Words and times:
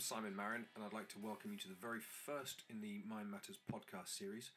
I'm 0.00 0.16
Simon 0.16 0.34
Marin, 0.34 0.64
and 0.74 0.82
I'd 0.82 0.94
like 0.94 1.10
to 1.10 1.20
welcome 1.20 1.52
you 1.52 1.58
to 1.58 1.68
the 1.68 1.76
very 1.76 2.00
first 2.00 2.62
in 2.70 2.80
the 2.80 3.02
Mind 3.06 3.30
Matters 3.30 3.58
podcast 3.70 4.08
series. 4.08 4.50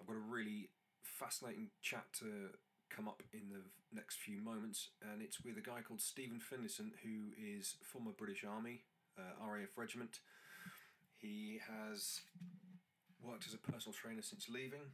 I've 0.00 0.08
got 0.08 0.16
a 0.16 0.26
really 0.26 0.70
fascinating 1.04 1.70
chat 1.82 2.02
to 2.18 2.50
come 2.90 3.06
up 3.06 3.22
in 3.32 3.46
the 3.48 3.62
next 3.94 4.18
few 4.18 4.40
moments, 4.40 4.88
and 5.00 5.22
it's 5.22 5.40
with 5.40 5.56
a 5.56 5.60
guy 5.60 5.82
called 5.86 6.00
Stephen 6.00 6.40
Finlayson, 6.40 6.90
who 7.04 7.30
is 7.38 7.76
former 7.80 8.10
British 8.10 8.42
Army, 8.42 8.82
uh, 9.16 9.38
RAF 9.38 9.78
Regiment. 9.78 10.18
He 11.14 11.60
has 11.62 12.22
worked 13.22 13.46
as 13.46 13.54
a 13.54 13.70
personal 13.70 13.94
trainer 13.94 14.22
since 14.22 14.48
leaving, 14.48 14.90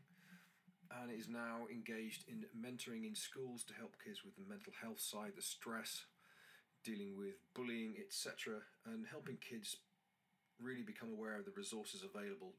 and 1.00 1.10
is 1.10 1.30
now 1.30 1.64
engaged 1.72 2.28
in 2.28 2.44
mentoring 2.52 3.06
in 3.08 3.14
schools 3.14 3.64
to 3.64 3.72
help 3.72 3.96
kids 4.04 4.20
with 4.22 4.36
the 4.36 4.44
mental 4.46 4.74
health 4.82 5.00
side, 5.00 5.32
the 5.34 5.40
stress, 5.40 6.04
dealing 6.84 7.16
with 7.16 7.34
bullying, 7.54 7.94
etc., 7.98 8.60
and 8.86 9.06
helping 9.10 9.36
kids 9.36 9.76
really 10.60 10.82
become 10.82 11.10
aware 11.10 11.38
of 11.38 11.44
the 11.44 11.52
resources 11.56 12.04
available 12.04 12.54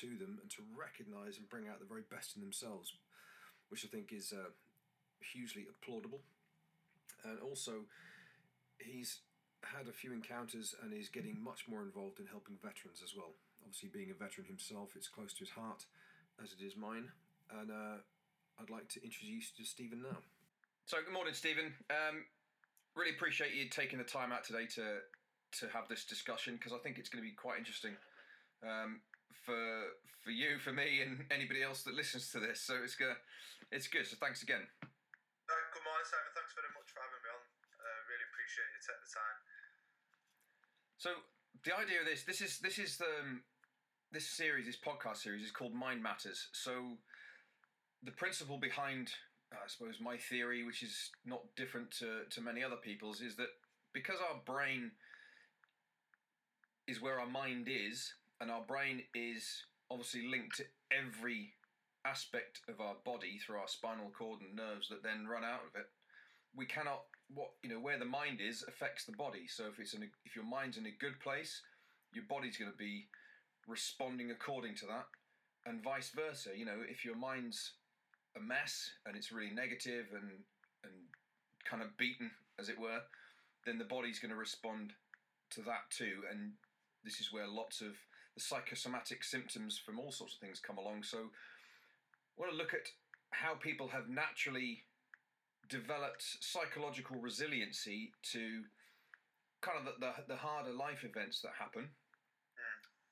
to 0.00 0.16
them 0.16 0.38
and 0.40 0.50
to 0.50 0.62
recognize 0.72 1.36
and 1.36 1.48
bring 1.48 1.68
out 1.68 1.80
the 1.80 1.86
very 1.86 2.04
best 2.10 2.36
in 2.36 2.42
themselves, 2.42 2.94
which 3.68 3.84
I 3.84 3.88
think 3.88 4.12
is 4.12 4.32
uh, 4.32 4.50
hugely 5.20 5.66
applaudable. 5.68 6.20
And 7.24 7.38
also, 7.40 7.84
he's 8.78 9.20
had 9.62 9.86
a 9.86 9.92
few 9.92 10.12
encounters 10.12 10.74
and 10.82 10.92
is 10.92 11.08
getting 11.08 11.38
much 11.42 11.68
more 11.68 11.82
involved 11.82 12.18
in 12.18 12.26
helping 12.26 12.56
veterans 12.62 13.00
as 13.04 13.14
well. 13.14 13.34
Obviously, 13.62 13.90
being 13.92 14.10
a 14.10 14.14
veteran 14.14 14.46
himself, 14.46 14.90
it's 14.96 15.08
close 15.08 15.32
to 15.34 15.40
his 15.40 15.50
heart, 15.50 15.84
as 16.42 16.52
it 16.52 16.64
is 16.64 16.76
mine. 16.76 17.08
And 17.60 17.70
uh, 17.70 18.02
I'd 18.58 18.70
like 18.70 18.88
to 18.88 19.04
introduce 19.04 19.52
you 19.54 19.64
to 19.64 19.70
Stephen 19.70 20.02
now. 20.02 20.18
So, 20.84 20.96
good 21.04 21.14
morning, 21.14 21.34
Stephen. 21.34 21.74
Um, 21.90 22.24
really 22.94 23.14
appreciate 23.14 23.54
you 23.54 23.68
taking 23.68 23.98
the 23.98 24.04
time 24.04 24.32
out 24.32 24.44
today 24.44 24.66
to 24.76 25.00
to 25.60 25.68
have 25.68 25.88
this 25.88 26.04
discussion 26.04 26.56
because 26.56 26.72
I 26.72 26.80
think 26.80 26.96
it's 26.96 27.12
going 27.12 27.22
to 27.22 27.28
be 27.28 27.36
quite 27.36 27.60
interesting 27.60 27.92
um, 28.64 29.00
for 29.44 29.92
for 30.24 30.30
you, 30.30 30.58
for 30.62 30.72
me, 30.72 31.02
and 31.02 31.26
anybody 31.34 31.62
else 31.62 31.82
that 31.82 31.94
listens 31.94 32.30
to 32.30 32.38
this. 32.38 32.62
So 32.62 32.78
it's 32.82 32.94
good. 32.94 33.16
It's 33.70 33.88
good. 33.88 34.06
So 34.06 34.16
thanks 34.20 34.42
again. 34.42 34.62
No, 34.62 35.56
good 35.74 35.84
morning, 35.84 36.06
Simon. 36.06 36.30
Thanks 36.32 36.54
very 36.54 36.70
much 36.72 36.88
for 36.94 37.02
having 37.02 37.20
me 37.20 37.30
on. 37.34 37.42
Uh, 37.42 37.98
really 38.06 38.26
appreciate 38.30 38.68
you 38.70 38.80
taking 38.80 39.04
the 39.04 39.12
time. 39.12 39.38
So 40.96 41.10
the 41.66 41.74
idea 41.74 41.98
of 42.00 42.06
this, 42.06 42.22
this 42.22 42.40
is 42.40 42.62
this 42.62 42.78
is 42.78 42.96
the 42.96 43.10
um, 43.20 43.42
this 44.12 44.28
series, 44.28 44.66
this 44.66 44.78
podcast 44.78 45.18
series, 45.24 45.42
is 45.42 45.50
called 45.50 45.74
Mind 45.74 46.02
Matters. 46.02 46.48
So 46.52 46.96
the 48.04 48.12
principle 48.12 48.58
behind 48.58 49.10
I 49.52 49.68
suppose 49.68 50.00
my 50.00 50.16
theory, 50.16 50.64
which 50.64 50.82
is 50.82 51.10
not 51.24 51.42
different 51.56 51.90
to, 51.98 52.22
to 52.30 52.40
many 52.40 52.62
other 52.64 52.76
people's, 52.76 53.20
is 53.20 53.36
that 53.36 53.48
because 53.92 54.18
our 54.20 54.40
brain 54.44 54.92
is 56.88 57.00
where 57.00 57.20
our 57.20 57.28
mind 57.28 57.68
is, 57.70 58.12
and 58.40 58.50
our 58.50 58.62
brain 58.62 59.02
is 59.14 59.64
obviously 59.90 60.26
linked 60.26 60.56
to 60.56 60.64
every 60.90 61.52
aspect 62.04 62.60
of 62.68 62.80
our 62.80 62.96
body 63.04 63.38
through 63.38 63.56
our 63.56 63.68
spinal 63.68 64.10
cord 64.16 64.40
and 64.40 64.56
nerves 64.56 64.88
that 64.88 65.02
then 65.02 65.26
run 65.26 65.44
out 65.44 65.60
of 65.68 65.78
it, 65.78 65.86
we 66.56 66.66
cannot 66.66 67.02
what 67.34 67.50
you 67.62 67.70
know 67.70 67.80
where 67.80 67.98
the 67.98 68.04
mind 68.04 68.40
is 68.40 68.64
affects 68.68 69.04
the 69.04 69.12
body. 69.12 69.46
So 69.48 69.64
if 69.72 69.78
it's 69.78 69.94
in 69.94 70.02
a, 70.02 70.06
if 70.24 70.36
your 70.36 70.44
mind's 70.44 70.76
in 70.76 70.86
a 70.86 70.98
good 71.00 71.18
place, 71.20 71.62
your 72.12 72.24
body's 72.28 72.56
going 72.56 72.70
to 72.70 72.76
be 72.76 73.06
responding 73.66 74.30
according 74.30 74.74
to 74.76 74.86
that, 74.86 75.06
and 75.64 75.82
vice 75.82 76.10
versa. 76.14 76.50
You 76.56 76.66
know 76.66 76.80
if 76.88 77.04
your 77.04 77.16
mind's 77.16 77.72
a 78.36 78.40
mess 78.40 78.90
and 79.06 79.16
it's 79.16 79.32
really 79.32 79.50
negative 79.50 80.06
and 80.14 80.30
and 80.84 80.92
kind 81.64 81.82
of 81.82 81.96
beaten, 81.96 82.30
as 82.58 82.68
it 82.68 82.78
were, 82.78 83.00
then 83.64 83.78
the 83.78 83.84
body's 83.84 84.18
going 84.18 84.32
to 84.32 84.36
respond 84.36 84.92
to 85.50 85.60
that 85.62 85.88
too. 85.90 86.22
And 86.30 86.52
this 87.04 87.20
is 87.20 87.32
where 87.32 87.46
lots 87.46 87.80
of 87.80 87.94
the 88.34 88.40
psychosomatic 88.40 89.22
symptoms 89.22 89.78
from 89.78 89.98
all 89.98 90.10
sorts 90.10 90.34
of 90.34 90.40
things 90.40 90.60
come 90.60 90.78
along. 90.78 91.04
So, 91.04 91.18
I 91.18 92.40
want 92.40 92.50
to 92.50 92.58
look 92.58 92.74
at 92.74 92.88
how 93.30 93.54
people 93.54 93.88
have 93.88 94.08
naturally 94.08 94.84
developed 95.68 96.24
psychological 96.40 97.16
resiliency 97.20 98.12
to 98.32 98.62
kind 99.60 99.78
of 99.78 99.84
the, 99.84 99.92
the, 100.00 100.34
the 100.34 100.36
harder 100.36 100.72
life 100.72 101.04
events 101.04 101.40
that 101.42 101.52
happen. 101.58 101.88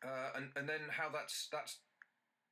Mm. 0.05 0.09
Uh, 0.09 0.31
and, 0.37 0.50
and 0.56 0.69
then 0.69 0.81
how 0.91 1.09
that's 1.11 1.49
that's 1.53 1.78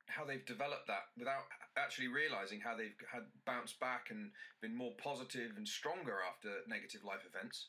how 0.09 0.25
they've 0.25 0.45
developed 0.45 0.87
that 0.87 1.13
without 1.17 1.45
actually 1.77 2.07
realizing 2.07 2.59
how 2.59 2.75
they've 2.75 2.97
had 3.11 3.23
bounced 3.45 3.79
back 3.79 4.07
and 4.09 4.31
been 4.61 4.75
more 4.75 4.93
positive 5.01 5.51
and 5.55 5.67
stronger 5.67 6.17
after 6.27 6.49
negative 6.67 7.01
life 7.05 7.21
events. 7.27 7.67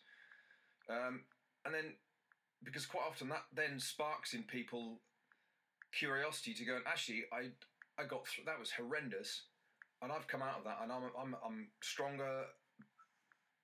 Um, 0.88 1.24
and 1.64 1.74
then, 1.74 1.94
because 2.64 2.86
quite 2.86 3.06
often 3.06 3.28
that 3.28 3.44
then 3.54 3.78
sparks 3.78 4.34
in 4.34 4.42
people 4.42 5.00
curiosity 5.92 6.54
to 6.54 6.64
go 6.64 6.76
and 6.76 6.86
actually, 6.86 7.24
I 7.32 7.50
I 8.00 8.06
got 8.06 8.26
through, 8.26 8.44
that 8.46 8.58
was 8.58 8.72
horrendous, 8.72 9.42
and 10.02 10.10
I've 10.10 10.28
come 10.28 10.42
out 10.42 10.58
of 10.58 10.64
that, 10.64 10.78
and 10.82 10.90
I'm 10.90 11.10
I'm 11.18 11.36
I'm 11.44 11.68
stronger, 11.82 12.44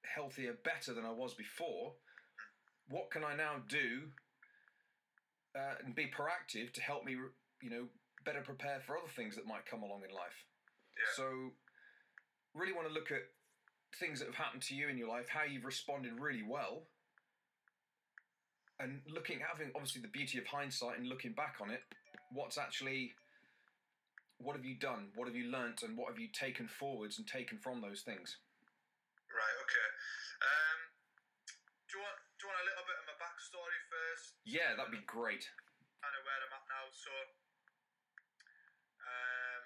healthier, 0.04 0.54
better 0.64 0.92
than 0.92 1.04
I 1.04 1.12
was 1.12 1.34
before. 1.34 1.94
What 2.88 3.10
can 3.10 3.24
I 3.24 3.34
now 3.34 3.62
do 3.68 4.12
uh, 5.56 5.74
and 5.84 5.94
be 5.94 6.06
proactive 6.06 6.72
to 6.74 6.80
help 6.80 7.04
me, 7.04 7.16
you 7.62 7.70
know, 7.70 7.86
better 8.26 8.42
prepare 8.42 8.82
for 8.84 8.98
other 8.98 9.08
things 9.14 9.36
that 9.36 9.46
might 9.46 9.64
come 9.64 9.82
along 9.82 10.02
in 10.02 10.12
life. 10.14 10.36
Yeah. 10.98 11.14
So, 11.14 11.24
really 12.52 12.74
want 12.74 12.88
to 12.88 12.92
look 12.92 13.10
at 13.14 13.22
things 13.96 14.18
that 14.18 14.26
have 14.26 14.34
happened 14.34 14.62
to 14.68 14.74
you 14.74 14.88
in 14.88 14.98
your 14.98 15.08
life, 15.08 15.30
how 15.30 15.44
you've 15.46 15.64
responded 15.64 16.18
really 16.18 16.42
well, 16.42 16.90
and 18.80 19.00
looking, 19.08 19.38
having 19.40 19.70
obviously 19.74 20.02
the 20.02 20.12
beauty 20.12 20.36
of 20.36 20.44
hindsight 20.46 20.98
and 20.98 21.08
looking 21.08 21.32
back 21.32 21.56
on 21.62 21.70
it, 21.70 21.80
what's 22.32 22.58
actually, 22.58 23.14
what 24.36 24.56
have 24.56 24.66
you 24.66 24.76
done, 24.76 25.08
what 25.14 25.28
have 25.30 25.36
you 25.36 25.48
learnt, 25.48 25.80
and 25.86 25.96
what 25.96 26.10
have 26.10 26.18
you 26.18 26.28
taken 26.34 26.68
forwards 26.68 27.16
and 27.16 27.24
taken 27.24 27.56
from 27.56 27.80
those 27.80 28.02
things? 28.02 28.36
Right. 29.32 29.56
Okay. 29.64 29.88
Um, 30.44 30.78
do 31.88 31.90
you 31.96 32.00
want 32.04 32.18
do 32.36 32.40
you 32.44 32.48
want 32.52 32.60
a 32.60 32.68
little 32.68 32.84
bit 32.84 32.96
of 33.00 33.04
my 33.08 33.16
backstory 33.16 33.80
first? 33.88 34.36
Yeah, 34.44 34.76
that'd 34.76 34.92
be 34.92 35.04
great. 35.08 35.44
Kind 36.04 36.14
of 36.14 36.22
where 36.24 36.40
I'm 36.40 36.52
at 36.52 36.64
now. 36.68 36.84
So 36.92 37.12
um, 39.06 39.62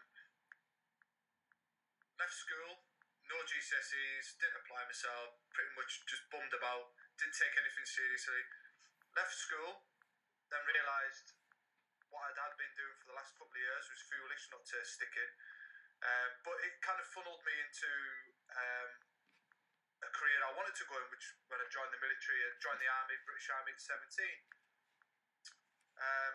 left 2.20 2.36
school, 2.36 2.84
no 3.32 3.36
GCSEs, 3.48 4.36
didn't 4.36 4.60
apply 4.60 4.84
myself, 4.84 5.40
pretty 5.56 5.72
much 5.72 6.04
just 6.04 6.28
bummed 6.28 6.52
about, 6.52 6.92
didn't 7.16 7.32
take 7.32 7.56
anything 7.56 7.88
seriously. 7.88 8.44
Left 9.16 9.32
school, 9.32 9.88
then 10.52 10.60
realised 10.68 11.32
what 12.12 12.28
I'd 12.28 12.36
had 12.36 12.52
been 12.60 12.74
doing 12.76 12.92
for 13.00 13.08
the 13.08 13.16
last 13.16 13.32
couple 13.40 13.56
of 13.56 13.62
years 13.64 13.88
was 13.88 14.04
foolish 14.04 14.44
not 14.52 14.60
to 14.68 14.76
stick 14.84 15.14
in. 15.16 15.30
Um, 16.04 16.30
but 16.44 16.56
it 16.60 16.76
kind 16.84 17.00
of 17.00 17.08
funneled 17.08 17.40
me 17.40 17.54
into 17.56 17.90
um, 18.52 18.90
a 20.04 20.10
career 20.12 20.44
I 20.44 20.52
wanted 20.56 20.76
to 20.76 20.84
go 20.88 21.00
in, 21.00 21.08
which 21.08 21.24
when 21.48 21.60
I 21.60 21.66
joined 21.72 21.92
the 21.92 22.00
military, 22.04 22.40
I 22.44 22.52
joined 22.60 22.80
the 22.84 22.90
army, 23.00 23.16
British 23.24 23.48
Army 23.52 23.72
at 23.72 23.80
17. 23.80 24.00
Um, 26.00 26.34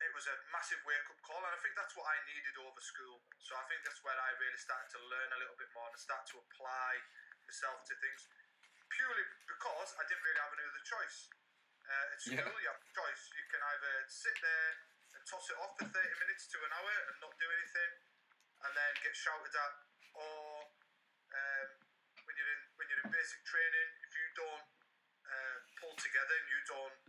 it 0.00 0.12
was 0.16 0.24
a 0.24 0.36
massive 0.48 0.80
wake 0.88 1.08
up 1.12 1.20
call, 1.20 1.40
and 1.44 1.52
I 1.52 1.60
think 1.60 1.76
that's 1.76 1.92
what 1.92 2.08
I 2.08 2.16
needed 2.24 2.56
over 2.56 2.80
school. 2.80 3.20
So 3.36 3.52
I 3.52 3.64
think 3.68 3.84
that's 3.84 4.00
where 4.00 4.16
I 4.16 4.32
really 4.40 4.56
started 4.56 4.88
to 4.96 5.00
learn 5.12 5.28
a 5.36 5.38
little 5.44 5.58
bit 5.60 5.68
more 5.76 5.88
and 5.92 6.00
start 6.00 6.24
to 6.32 6.40
apply 6.40 6.92
myself 7.44 7.84
to 7.84 7.94
things, 8.00 8.24
purely 8.88 9.24
because 9.44 9.92
I 10.00 10.02
didn't 10.08 10.24
really 10.24 10.40
have 10.40 10.52
any 10.56 10.64
other 10.64 10.84
choice. 10.88 11.18
Uh, 11.84 12.14
at 12.14 12.18
school, 12.22 12.38
yeah. 12.38 12.62
you 12.64 12.68
have 12.70 12.80
a 12.80 12.92
choice. 12.94 13.22
You 13.34 13.44
can 13.50 13.60
either 13.60 13.94
sit 14.06 14.36
there 14.40 14.72
and 15.18 15.20
toss 15.26 15.44
it 15.50 15.58
off 15.58 15.74
for 15.74 15.88
30 15.90 16.22
minutes 16.22 16.46
to 16.54 16.58
an 16.62 16.70
hour 16.70 16.94
and 17.10 17.16
not 17.20 17.34
do 17.36 17.48
anything, 17.50 17.92
and 18.64 18.72
then 18.72 18.92
get 19.04 19.12
shouted 19.12 19.52
at, 19.52 19.74
or 20.16 20.70
um, 21.34 21.68
when 22.24 22.34
you're 22.38 22.52
in 22.56 22.62
when 22.78 22.86
you're 22.88 23.02
in 23.04 23.10
basic 23.12 23.40
training, 23.44 23.88
if 24.06 24.12
you 24.16 24.26
don't 24.38 24.66
uh, 25.28 25.56
pull 25.82 25.94
together 25.98 26.34
and 26.40 26.48
you 26.48 26.60
don't 26.70 26.99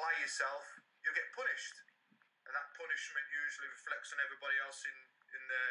apply 0.00 0.16
yourself, 0.16 0.64
you'll 1.04 1.12
get 1.12 1.28
punished, 1.36 1.76
and 2.48 2.56
that 2.56 2.72
punishment 2.72 3.26
usually 3.28 3.68
reflects 3.68 4.16
on 4.16 4.18
everybody 4.24 4.56
else 4.64 4.80
in, 4.88 4.96
in 5.36 5.42
the 5.44 5.64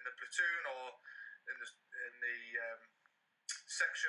in 0.00 0.02
the 0.08 0.14
platoon 0.16 0.62
or 0.72 0.96
in 1.52 1.56
the 1.60 1.68
in 1.68 2.14
the 2.24 2.38
um, 2.64 2.80
section. 3.68 4.08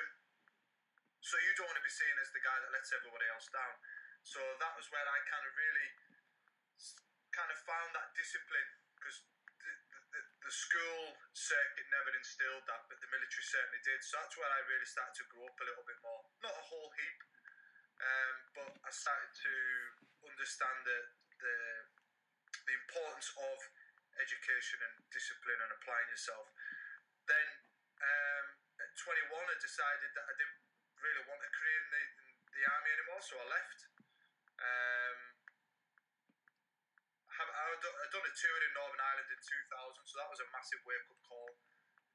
So 1.20 1.36
you 1.44 1.52
don't 1.60 1.68
want 1.68 1.76
to 1.76 1.84
be 1.84 1.92
seen 1.92 2.16
as 2.24 2.32
the 2.32 2.40
guy 2.40 2.56
that 2.56 2.72
lets 2.72 2.88
everybody 2.96 3.28
else 3.36 3.52
down. 3.52 3.76
So 4.24 4.40
that 4.40 4.72
was 4.80 4.88
where 4.88 5.04
I 5.04 5.18
kind 5.28 5.44
of 5.44 5.52
really 5.52 5.88
kind 7.36 7.52
of 7.52 7.58
found 7.68 7.92
that 8.00 8.16
discipline 8.16 8.70
because 8.96 9.28
the, 9.60 9.72
the, 10.08 10.20
the, 10.40 10.52
school 10.56 11.20
circuit 11.36 11.84
never 11.92 12.16
instilled 12.16 12.64
that, 12.64 12.88
but 12.88 12.96
the 13.04 13.10
military 13.12 13.44
certainly 13.44 13.82
did. 13.84 14.00
So 14.00 14.16
that's 14.24 14.40
where 14.40 14.48
I 14.48 14.64
really 14.72 14.88
started 14.88 15.20
to 15.20 15.24
grow 15.36 15.44
up 15.44 15.58
a 15.60 15.66
little 15.68 15.84
bit 15.84 16.00
more. 16.00 16.24
Not 16.40 16.56
a 16.56 16.64
whole 16.64 16.88
heap, 16.96 17.18
um, 17.96 18.34
but 18.52 18.72
I 18.84 18.90
started 18.92 19.32
to 19.32 19.54
understand 20.26 20.78
the, 20.84 20.98
the 21.40 21.56
the 22.66 22.74
importance 22.74 23.30
of 23.38 23.58
education 24.18 24.78
and 24.82 24.94
discipline 25.14 25.60
and 25.62 25.70
applying 25.70 26.08
yourself. 26.10 26.50
Then 27.30 27.46
um, 28.02 28.44
at 28.82 28.90
21, 28.98 29.38
I 29.38 29.56
decided 29.62 30.10
that 30.18 30.26
I 30.26 30.34
didn't 30.34 30.60
really 30.98 31.24
want 31.30 31.40
a 31.46 31.50
career 31.52 31.78
in 31.78 31.90
the, 31.94 32.04
in 32.50 32.52
the 32.58 32.64
army 32.66 32.90
anymore, 32.90 33.22
so 33.22 33.34
I 33.38 33.46
left. 33.46 33.78
Um, 34.56 35.18
have, 37.36 37.50
I 37.52 37.64
done 38.08 38.24
a 38.24 38.34
tour 38.34 38.58
in 38.64 38.72
Northern 38.72 39.02
Ireland 39.04 39.30
in 39.30 39.40
2000, 39.40 40.10
so 40.10 40.14
that 40.18 40.28
was 40.32 40.40
a 40.40 40.48
massive 40.50 40.80
wake 40.88 41.06
up 41.12 41.20
call 41.28 41.52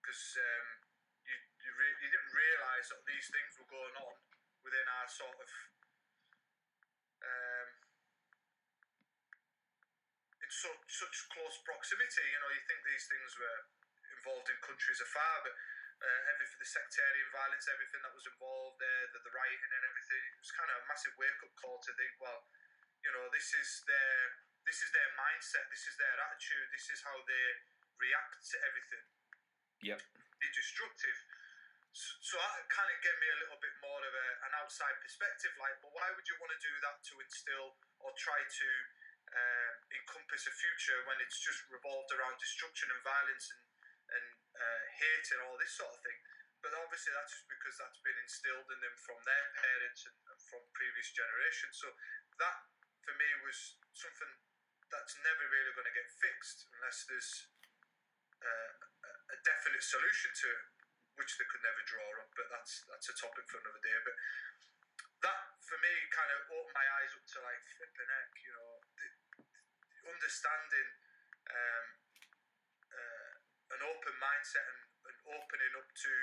because 0.01 0.24
um, 0.42 0.68
you 1.22 1.38
you, 1.62 1.72
re- 1.78 2.00
you 2.01 2.10
didn't 2.10 2.33
realise 2.33 2.89
that 2.89 3.06
these 3.06 3.30
things 3.30 3.54
were 3.62 3.69
going 3.69 3.95
on 4.01 4.16
within 4.61 4.87
our 5.01 5.07
sort 5.09 5.37
of 5.37 5.49
um, 7.21 7.69
in 10.41 10.49
such 10.49 10.81
such 10.89 11.15
close 11.33 11.57
proximity. 11.65 12.25
You 12.25 12.39
know, 12.41 12.49
you 12.53 12.63
think 12.65 12.81
these 12.85 13.05
things 13.09 13.31
were 13.37 13.59
involved 14.21 14.49
in 14.49 14.57
countries 14.61 15.01
afar, 15.01 15.35
but 15.45 15.53
uh, 16.01 16.21
everything, 16.33 16.57
the 16.61 16.69
sectarian 16.69 17.29
violence, 17.29 17.65
everything 17.69 18.01
that 18.01 18.13
was 18.13 18.25
involved 18.25 18.81
there, 18.81 19.05
the, 19.13 19.19
the 19.21 19.33
rioting 19.33 19.73
and 19.73 19.83
everything, 19.85 20.23
it 20.33 20.41
was 20.41 20.53
kind 20.57 20.69
of 20.73 20.81
a 20.81 20.85
massive 20.89 21.13
wake 21.17 21.41
up 21.45 21.53
call 21.61 21.77
to 21.77 21.93
think, 21.93 22.13
well, 22.17 22.41
you 23.05 23.11
know, 23.13 23.25
this 23.33 23.53
is 23.53 23.69
their 23.85 24.17
this 24.65 24.77
is 24.81 24.89
their 24.93 25.09
mindset, 25.17 25.65
this 25.73 25.85
is 25.89 25.97
their 25.97 26.15
attitude, 26.21 26.69
this 26.69 26.85
is 26.93 27.01
how 27.01 27.17
they 27.25 27.45
react 27.97 28.41
to 28.45 28.57
everything. 28.65 29.05
Yep. 29.81 29.99
Be 30.37 30.47
destructive. 30.53 31.17
So, 31.91 32.39
that 32.39 32.71
kind 32.71 32.88
of 32.88 32.97
gave 33.03 33.17
me 33.19 33.27
a 33.27 33.39
little 33.43 33.59
bit 33.59 33.75
more 33.83 33.99
of 33.99 34.13
a, 34.15 34.27
an 34.47 34.53
outside 34.63 34.95
perspective. 35.03 35.51
Like, 35.59 35.75
well, 35.83 35.91
why 35.91 36.07
would 36.15 36.23
you 36.23 36.39
want 36.39 36.55
to 36.55 36.61
do 36.63 36.73
that 36.88 37.03
to 37.11 37.13
instill 37.19 37.75
or 37.99 38.15
try 38.15 38.39
to 38.39 38.69
um, 39.35 39.75
encompass 39.91 40.47
a 40.47 40.53
future 40.55 40.99
when 41.03 41.19
it's 41.19 41.39
just 41.43 41.67
revolved 41.67 42.07
around 42.15 42.39
destruction 42.39 42.88
and 42.91 43.01
violence 43.03 43.51
and 43.51 43.63
and 44.11 44.27
uh, 44.55 44.81
hate 44.99 45.27
and 45.35 45.39
all 45.47 45.55
this 45.59 45.75
sort 45.75 45.91
of 45.91 45.99
thing? 45.99 46.19
But 46.63 46.77
obviously, 46.79 47.11
that's 47.11 47.33
just 47.35 47.47
because 47.51 47.75
that's 47.75 47.99
been 48.05 48.19
instilled 48.23 48.69
in 48.71 48.79
them 48.79 48.95
from 48.95 49.19
their 49.27 49.45
parents 49.59 50.07
and, 50.07 50.15
and 50.31 50.39
from 50.47 50.61
previous 50.71 51.09
generations. 51.11 51.75
So 51.75 51.89
that, 52.39 52.57
for 53.01 53.13
me, 53.17 53.27
was 53.44 53.81
something 53.91 54.31
that's 54.94 55.15
never 55.25 55.44
really 55.49 55.73
going 55.73 55.89
to 55.89 55.95
get 55.95 56.07
fixed 56.21 56.69
unless 56.77 57.03
there's 57.09 57.31
uh, 58.45 58.71
a 59.31 59.37
definite 59.41 59.81
solution 59.81 60.29
to 60.35 60.47
it, 60.51 60.63
which 61.21 61.38
they 61.38 61.45
could 61.45 61.62
never 61.62 61.85
draw 61.85 62.09
up. 62.18 62.33
But 62.33 62.50
that's 62.50 62.81
that's 62.89 63.13
a 63.13 63.15
topic 63.21 63.45
for 63.45 63.62
another 63.62 63.83
day. 63.85 63.97
But 64.01 64.18
that 65.21 65.39
for 65.62 65.77
me 65.77 65.94
kind 66.09 66.33
of 66.33 66.50
opened 66.50 66.73
my 66.73 66.88
eyes 66.97 67.13
up 67.13 67.25
to 67.29 67.38
like 67.45 67.62
flipping 67.77 68.09
heck, 68.09 68.33
you 68.41 68.53
know, 68.57 68.73
understanding 70.09 70.89
um, 71.45 71.85
uh, 72.89 73.31
an 73.77 73.81
open 73.85 74.15
mindset 74.18 74.65
and, 74.65 74.81
and 75.13 75.18
opening 75.38 75.73
up 75.77 75.89
to 75.94 76.13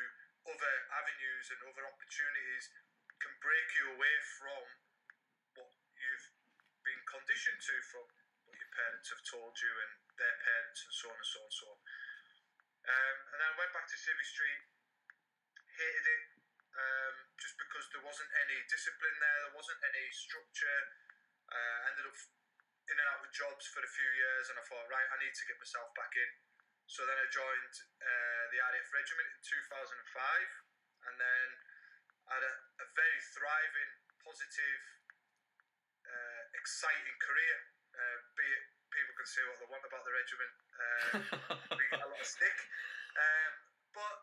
other 0.51 0.75
avenues 0.99 1.47
and 1.55 1.61
other 1.71 1.87
opportunities 1.87 2.75
can 3.23 3.35
break 3.39 3.67
you 3.79 3.95
away 3.95 4.17
from 4.39 4.63
what 5.59 5.71
you've 5.95 6.29
been 6.83 7.03
conditioned 7.07 7.61
to 7.63 7.75
from 7.95 8.07
what 8.51 8.57
your 8.59 8.73
parents 8.75 9.15
have 9.15 9.23
told 9.27 9.55
you 9.55 9.73
and 9.87 9.93
their 10.19 10.37
parents 10.43 10.81
and 10.83 10.95
so 10.95 11.07
on 11.07 11.19
and 11.19 11.29
so 11.31 11.39
on 11.39 11.47
and 11.47 11.55
so 11.55 11.67
on. 11.71 11.79
Um, 12.89 13.17
and 13.35 13.39
then 13.39 13.49
I 13.53 13.57
went 13.61 13.73
back 13.77 13.85
to 13.85 13.97
Civvy 14.01 14.25
Street, 14.25 14.63
hated 15.79 16.07
it, 16.11 16.23
um, 16.75 17.15
just 17.39 17.55
because 17.55 17.87
there 17.95 18.03
wasn't 18.03 18.31
any 18.43 18.59
discipline 18.67 19.17
there, 19.23 19.39
there 19.47 19.57
wasn't 19.57 19.81
any 19.87 20.05
structure. 20.11 20.81
Uh, 21.49 21.89
ended 21.89 22.05
up 22.11 22.19
in 22.91 22.97
and 22.99 23.09
out 23.09 23.23
with 23.25 23.33
jobs 23.33 23.65
for 23.71 23.81
a 23.81 23.89
few 23.89 24.11
years, 24.19 24.51
and 24.51 24.59
I 24.59 24.65
thought, 24.67 24.85
right, 24.91 25.09
I 25.09 25.17
need 25.23 25.33
to 25.33 25.45
get 25.49 25.57
myself 25.57 25.89
back 25.95 26.13
in. 26.13 26.31
So 26.91 27.05
then 27.07 27.17
I 27.17 27.27
joined 27.31 27.75
uh, 28.01 28.45
the 28.53 28.59
RAF 28.59 28.89
regiment 28.93 29.29
in 29.33 29.41
2005, 29.45 31.09
and 31.09 31.15
then 31.21 31.47
had 32.29 32.43
a, 32.43 32.53
a 32.85 32.87
very 32.93 33.21
thriving, 33.33 33.93
positive, 34.21 34.83
uh, 36.05 36.43
exciting 36.59 37.17
career. 37.23 37.57
Uh, 37.97 38.17
be 38.37 38.45
it 38.45 38.65
people 38.93 39.15
can 39.15 39.29
say 39.29 39.43
what 39.49 39.59
they 39.61 39.69
want 39.69 39.85
about 39.85 40.03
the 40.05 40.15
regiment, 40.15 40.53
uh, 40.75 41.09
we 41.79 41.85
get 41.93 42.01
a 42.03 42.09
lot 42.09 42.21
of 42.21 42.29
stick, 42.29 42.59
um, 43.15 43.53
but 43.93 44.17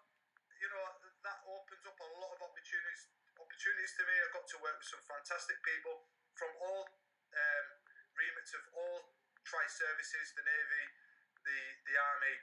opens 1.85 2.01
up 2.01 2.01
a 2.01 2.09
lot 2.17 2.33
of 2.33 2.41
opportunities. 2.49 3.01
Opportunities 3.37 3.93
to 3.93 4.03
me. 4.09 4.15
I 4.17 4.27
got 4.33 4.45
to 4.49 4.57
work 4.57 4.77
with 4.81 4.89
some 4.89 5.03
fantastic 5.05 5.57
people 5.61 6.09
from 6.33 6.49
all 6.57 6.81
um, 6.81 7.67
remits 8.17 8.57
of 8.57 8.63
all 8.73 9.13
tri-services, 9.45 10.33
the 10.33 10.41
navy, 10.41 10.85
the 11.45 11.59
the 11.85 11.95
army. 12.01 12.35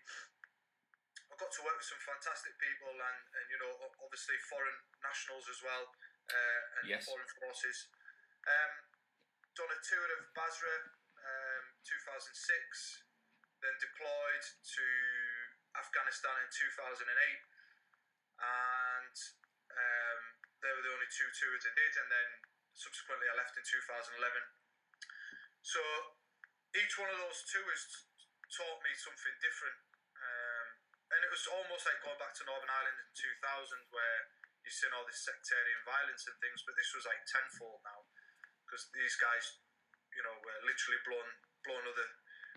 I 1.26 1.34
got 1.34 1.50
to 1.50 1.62
work 1.66 1.74
with 1.74 1.90
some 1.90 2.02
fantastic 2.06 2.54
people, 2.60 2.92
and, 2.92 3.18
and 3.34 3.44
you 3.50 3.58
know, 3.58 3.72
obviously 4.04 4.38
foreign 4.46 4.78
nationals 5.02 5.48
as 5.50 5.58
well, 5.64 5.84
uh, 6.30 6.60
and 6.78 6.84
Yes. 6.86 7.08
foreign 7.08 7.26
forces. 7.40 7.88
Um, 8.46 8.72
done 9.58 9.72
a 9.72 9.80
tour 9.82 10.06
of 10.06 10.22
Basra, 10.36 10.76
um, 11.18 11.64
2006, 11.82 13.02
then 13.64 13.74
deployed 13.80 14.44
to 14.76 14.86
Afghanistan 15.72 16.36
in 16.36 16.48
2008, 16.52 17.08
and 19.72 20.18
um, 20.18 20.22
they 20.60 20.70
were 20.72 20.84
the 20.84 20.94
only 20.94 21.10
two 21.10 21.28
tours 21.32 21.64
I 21.64 21.72
did, 21.74 21.92
and 21.96 22.08
then 22.08 22.28
subsequently 22.72 23.28
I 23.28 23.34
left 23.36 23.56
in 23.56 23.64
2011. 23.64 24.16
So 25.62 25.80
each 26.74 26.94
one 26.96 27.10
of 27.12 27.18
those 27.20 27.40
tours 27.48 27.82
taught 28.52 28.80
me 28.84 28.92
something 28.96 29.36
different. 29.40 29.78
Um, 30.16 30.66
and 31.12 31.20
it 31.20 31.30
was 31.32 31.44
almost 31.48 31.84
like 31.84 32.00
going 32.00 32.16
back 32.16 32.32
to 32.40 32.48
Northern 32.48 32.72
Ireland 32.72 32.96
in 32.96 33.08
2000 33.12 33.92
where 33.92 34.18
you've 34.64 34.72
seen 34.72 34.92
all 34.96 35.04
this 35.04 35.20
sectarian 35.20 35.82
violence 35.84 36.24
and 36.24 36.36
things, 36.40 36.64
but 36.64 36.72
this 36.78 36.88
was 36.96 37.04
like 37.04 37.20
tenfold 37.28 37.84
now 37.84 38.00
because 38.64 38.88
these 38.96 39.12
guys, 39.20 39.60
you 40.16 40.24
know, 40.24 40.32
were 40.40 40.60
literally 40.64 41.00
blowing, 41.04 41.32
blowing 41.60 41.84
other, 41.84 42.08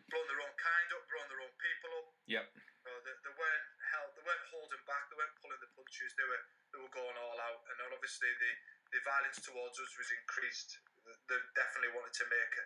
blowing 0.07 0.29
their 0.31 0.39
own 0.47 0.55
kind 0.55 0.87
up, 0.95 1.03
blowing 1.11 1.27
their 1.27 1.43
own 1.43 1.55
people 1.59 1.91
up. 1.99 2.07
Yep. 2.31 2.45
You 2.55 2.83
know, 2.87 2.97
they, 3.03 3.15
they 3.19 3.33
weren't 3.35 3.67
held, 3.91 4.14
they 4.14 4.14
weren't 4.25 4.47
holding 4.51 4.83
back, 4.89 5.07
they 5.07 5.17
weren't 5.17 5.37
pulling 5.39 5.61
the 5.61 5.71
punches. 5.77 6.11
They 6.17 6.27
were 6.27 6.43
they 6.73 6.79
were 6.81 6.91
going 6.91 7.15
all 7.15 7.37
out, 7.39 7.61
and 7.71 7.75
then 7.79 7.89
obviously 7.93 8.27
the, 8.27 8.51
the 8.91 8.99
violence 9.05 9.39
towards 9.39 9.77
us 9.79 9.91
was 9.95 10.09
increased. 10.11 10.81
They- 11.29 11.47
definitely 11.55 11.95
wanted 11.95 12.15
to 12.19 12.25
make 12.27 12.53
a, 12.59 12.65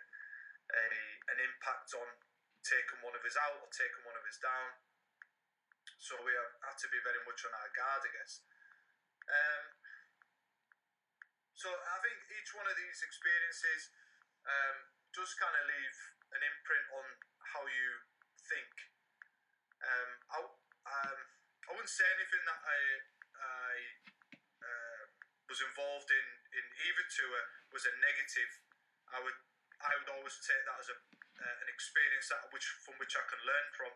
a 0.74 0.84
an 1.30 1.38
impact 1.44 1.94
on 1.94 2.08
taking 2.64 2.98
one 3.04 3.14
of 3.14 3.22
us 3.22 3.36
out 3.38 3.60
or 3.60 3.68
taking 3.70 4.02
one 4.02 4.16
of 4.16 4.24
us 4.26 4.38
down. 4.40 4.70
So 6.00 6.16
we 6.24 6.32
have, 6.32 6.52
had 6.64 6.78
to 6.80 6.88
be 6.88 7.00
very 7.04 7.20
much 7.28 7.44
on 7.44 7.52
our 7.52 7.70
guard, 7.76 8.02
I 8.02 8.10
guess. 8.10 8.40
Um, 9.28 9.64
so 11.54 11.68
I 11.68 11.98
think 12.00 12.18
each 12.40 12.56
one 12.56 12.64
of 12.64 12.72
these 12.72 13.04
experiences 13.04 13.92
um, 14.48 14.76
does 15.12 15.30
kind 15.36 15.52
of 15.52 15.64
leave 15.68 15.98
an 16.32 16.40
imprint 16.40 16.86
on 16.96 17.06
how 17.52 17.62
you 17.68 17.88
think. 18.48 18.72
Um, 19.84 20.10
I, 20.32 20.38
um, 20.40 21.20
I 21.70 21.78
wouldn't 21.78 21.94
say 21.94 22.02
anything 22.18 22.42
that 22.50 22.60
I, 22.66 22.80
I 23.38 23.70
uh, 24.58 25.02
was 25.46 25.62
involved 25.62 26.10
in 26.10 26.26
in 26.50 26.66
either 26.66 27.06
tour 27.06 27.38
was 27.70 27.86
a 27.86 27.94
negative. 28.02 28.50
I 29.14 29.22
would 29.22 29.38
I 29.78 29.94
would 29.94 30.10
always 30.18 30.34
take 30.42 30.66
that 30.66 30.82
as 30.82 30.90
a 30.90 30.98
uh, 30.98 31.56
an 31.62 31.68
experience 31.70 32.26
that 32.34 32.42
which 32.50 32.66
from 32.82 32.98
which 32.98 33.14
I 33.14 33.22
can 33.22 33.38
learn 33.46 33.66
from, 33.78 33.92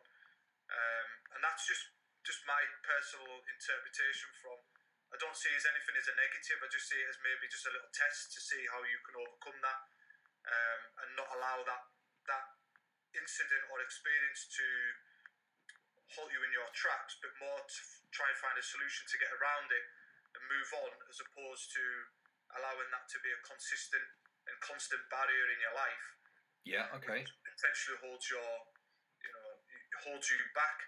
um, 0.71 1.09
and 1.35 1.40
that's 1.43 1.66
just 1.66 1.90
just 2.23 2.47
my 2.47 2.62
personal 2.87 3.43
interpretation 3.43 4.31
from. 4.38 4.62
I 5.11 5.19
don't 5.19 5.35
see 5.35 5.50
as 5.54 5.66
anything 5.66 5.99
as 5.99 6.11
a 6.11 6.14
negative. 6.14 6.59
I 6.62 6.71
just 6.71 6.87
see 6.87 6.99
it 6.99 7.11
as 7.11 7.19
maybe 7.26 7.50
just 7.50 7.66
a 7.66 7.75
little 7.75 7.90
test 7.90 8.35
to 8.35 8.40
see 8.43 8.62
how 8.71 8.83
you 8.87 8.99
can 9.02 9.19
overcome 9.19 9.59
that, 9.66 9.81
um, 10.47 10.81
and 11.02 11.09
not 11.19 11.26
allow 11.35 11.59
that 11.66 11.83
that 12.31 12.47
incident 13.19 13.66
or 13.75 13.83
experience 13.83 14.47
to 14.59 14.66
halt 16.14 16.30
you 16.30 16.40
in 16.42 16.52
your 16.54 16.71
tracks, 16.73 17.18
but 17.21 17.30
more 17.42 17.61
to 17.61 17.80
f- 17.83 18.02
try 18.14 18.26
and 18.30 18.38
find 18.38 18.56
a 18.59 18.64
solution 18.64 19.04
to 19.11 19.16
get 19.18 19.30
around 19.35 19.68
it 19.71 19.87
and 20.35 20.40
move 20.50 20.71
on, 20.87 20.92
as 21.11 21.18
opposed 21.23 21.71
to 21.75 21.85
allowing 22.54 22.88
that 22.94 23.06
to 23.11 23.18
be 23.23 23.30
a 23.35 23.40
consistent 23.42 24.06
and 24.47 24.56
constant 24.62 25.02
barrier 25.11 25.47
in 25.50 25.59
your 25.59 25.75
life 25.75 26.06
Yeah. 26.64 26.87
Okay. 26.97 27.25
potentially 27.25 27.99
holds 28.02 28.28
your, 28.30 28.50
you 29.21 29.30
know, 29.30 29.49
holds 30.04 30.26
you 30.30 30.38
back. 30.54 30.78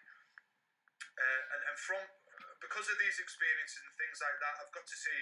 Uh, 1.16 1.42
and, 1.52 1.61
and 1.73 1.76
from 1.80 2.02
because 2.61 2.88
of 2.88 2.97
these 3.00 3.21
experiences 3.21 3.80
and 3.85 3.95
things 4.00 4.18
like 4.21 4.37
that, 4.40 4.54
I've 4.61 4.73
got 4.73 4.87
to 4.88 4.97
see 4.97 5.21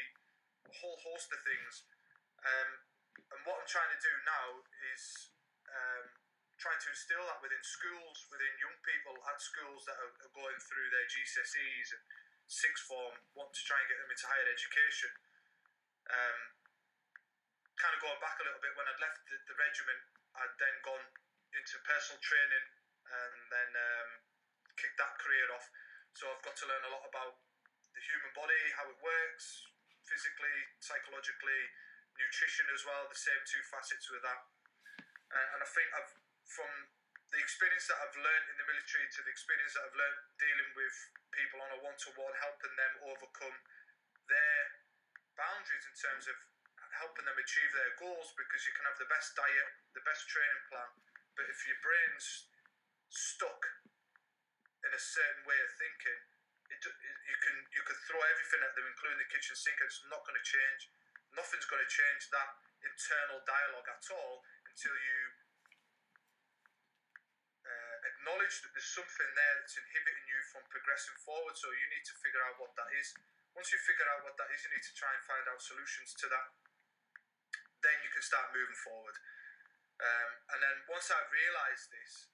a 0.71 0.75
whole 0.81 0.99
host 1.03 1.29
of 1.35 1.41
things. 1.43 1.85
Um, 2.43 2.71
and 3.19 3.39
what 3.47 3.63
I'm 3.63 3.69
trying 3.71 3.91
to 3.91 4.01
do 4.01 4.15
now 4.27 4.47
is 4.95 5.03
um, 5.71 6.05
trying 6.59 6.81
to 6.81 6.89
instill 6.91 7.25
that 7.27 7.41
within 7.43 7.63
schools, 7.63 8.17
within 8.31 8.53
young 8.63 8.79
people 8.87 9.15
at 9.27 9.39
schools 9.43 9.83
that 9.91 9.99
are, 9.99 10.13
are 10.25 10.35
going 10.35 10.59
through 10.63 10.89
their 10.91 11.07
GCSEs 11.11 11.89
and 11.99 12.03
sixth 12.47 12.87
form, 12.87 13.15
want 13.35 13.51
to 13.53 13.63
try 13.67 13.79
and 13.81 13.87
get 13.91 13.99
them 13.99 14.11
into 14.11 14.27
higher 14.29 14.49
education. 14.49 15.11
Um, 16.11 16.39
kind 17.75 17.93
of 17.97 18.01
going 18.01 18.21
back 18.23 18.39
a 18.39 18.45
little 18.47 18.63
bit, 18.63 18.73
when 18.79 18.87
I'd 18.87 19.03
left 19.03 19.25
the, 19.27 19.37
the 19.51 19.57
regiment, 19.59 20.01
I'd 20.39 20.57
then 20.61 20.77
gone 20.87 21.07
into 21.55 21.75
personal 21.87 22.21
training 22.23 22.67
and 23.05 23.35
then 23.51 23.71
um, 23.75 24.11
kicked 24.79 24.99
that 24.99 25.15
career 25.19 25.47
off. 25.55 25.67
So 26.15 26.31
I've 26.31 26.45
got 26.47 26.55
to 26.55 26.67
learn 26.71 26.85
a 26.87 26.93
lot 26.95 27.05
about 27.11 27.43
the 27.95 28.03
human 28.03 28.33
body, 28.35 28.63
how 28.79 28.87
it 28.91 28.99
works, 29.03 29.67
physically, 30.07 30.59
psychologically, 30.79 31.63
nutrition 32.15 32.67
as 32.71 32.83
well, 32.87 33.07
the 33.11 33.19
same 33.19 33.43
two 33.47 33.63
facets 33.71 34.07
with 34.11 34.23
that. 34.23 34.41
Uh, 35.35 35.49
and 35.59 35.61
I 35.63 35.69
think 35.69 35.89
I've 35.99 36.15
from 36.49 36.71
the 37.33 37.41
experience 37.43 37.91
that 37.91 37.99
I've 37.99 38.15
learned 38.15 38.47
in 38.53 38.57
the 38.63 38.69
military 38.69 39.07
to 39.11 39.21
the 39.27 39.33
experience 39.33 39.75
that 39.75 39.83
I've 39.89 39.99
learned 39.99 40.21
dealing 40.39 40.71
with 40.79 40.97
people 41.35 41.59
on 41.65 41.71
a 41.75 41.79
one 41.83 41.97
to 41.99 42.09
one, 42.15 42.35
helping 42.39 42.75
them 42.79 42.93
overcome 43.11 43.57
their 44.31 44.61
boundaries 45.35 45.85
in 45.89 45.95
terms 45.99 46.31
of 46.31 46.37
helping 47.03 47.27
them 47.27 47.35
achieve 47.35 47.71
their 47.75 47.93
goals 47.99 48.31
because 48.39 48.63
you 48.63 48.73
can 48.79 48.87
have 48.87 48.99
the 49.03 49.11
best 49.11 49.35
diet, 49.35 49.71
the 49.99 50.05
best 50.07 50.31
training 50.31 50.63
plan, 50.71 50.91
but 51.35 51.51
if 51.51 51.59
your 51.67 51.79
brain's 51.83 52.47
stuck 53.11 53.83
in 54.87 54.91
a 54.95 55.03
certain 55.03 55.43
way 55.43 55.59
of 55.59 55.71
thinking, 55.75 56.21
it, 56.71 56.81
it, 56.81 57.17
you 57.29 57.39
can 57.43 57.57
you 57.75 57.83
can 57.83 57.99
throw 58.09 58.21
everything 58.31 58.63
at 58.63 58.73
them, 58.79 58.87
including 58.87 59.21
the 59.21 59.31
kitchen 59.31 59.55
sink, 59.59 59.77
and 59.83 59.91
it's 59.91 60.01
not 60.09 60.23
going 60.23 60.39
to 60.39 60.47
change. 60.47 60.91
Nothing's 61.35 61.67
going 61.67 61.83
to 61.83 61.91
change 61.91 62.31
that 62.31 62.51
internal 62.85 63.43
dialogue 63.43 63.89
at 63.91 64.05
all 64.15 64.45
until 64.71 64.95
you 64.95 65.21
uh, 67.65 67.97
acknowledge 68.25 68.57
that 68.65 68.73
there's 68.73 68.89
something 68.89 69.31
there 69.37 69.55
that's 69.61 69.77
inhibiting 69.77 70.25
you 70.33 70.41
from 70.49 70.65
progressing 70.73 71.13
forward. 71.21 71.53
So 71.61 71.69
you 71.69 71.87
need 71.93 72.09
to 72.09 72.17
figure 72.25 72.41
out 72.41 72.57
what 72.57 72.73
that 72.81 72.89
is. 72.97 73.13
Once 73.53 73.69
you 73.69 73.77
figure 73.85 74.09
out 74.17 74.25
what 74.25 74.33
that 74.41 74.49
is, 74.49 74.65
you 74.65 74.73
need 74.73 74.81
to 74.81 74.97
try 74.97 75.13
and 75.13 75.21
find 75.29 75.45
out 75.45 75.61
solutions 75.61 76.17
to 76.25 76.27
that. 76.33 76.49
Then 77.85 78.01
you 78.01 78.09
can 78.09 78.25
start 78.25 78.49
moving 78.57 78.81
forward. 78.81 79.13
Um, 80.01 80.31
and 80.57 80.59
then 80.65 80.77
once 80.89 81.13
I 81.13 81.21
realised 81.29 81.93
this, 81.93 82.33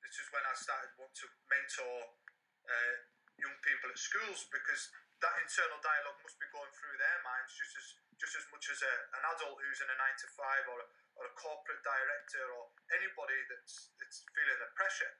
this 0.00 0.16
is 0.16 0.26
when 0.32 0.40
I 0.48 0.56
started 0.56 0.96
want 0.96 1.12
to 1.20 1.28
mentor 1.52 2.16
uh, 2.64 2.96
young 3.36 3.60
people 3.60 3.92
at 3.92 4.00
schools 4.00 4.48
because 4.48 4.88
that 5.20 5.36
internal 5.44 5.76
dialogue 5.84 6.16
must 6.24 6.40
be 6.40 6.48
going 6.48 6.72
through 6.80 6.96
their 6.96 7.18
minds 7.20 7.52
just 7.52 7.76
as 7.76 7.86
just 8.16 8.32
as 8.40 8.48
much 8.48 8.64
as 8.72 8.80
a, 8.80 8.94
an 9.12 9.22
adult 9.36 9.60
who's 9.60 9.84
in 9.84 9.92
a 9.92 9.96
nine 10.00 10.16
to 10.16 10.28
five 10.32 10.64
or 10.72 10.80
or 11.16 11.24
a 11.28 11.34
corporate 11.36 11.82
director 11.82 12.44
or 12.52 12.68
anybody 12.92 13.38
that's 13.48 13.92
that's 13.96 14.24
feeling 14.32 14.60
the 14.60 14.70
pressure. 14.76 15.12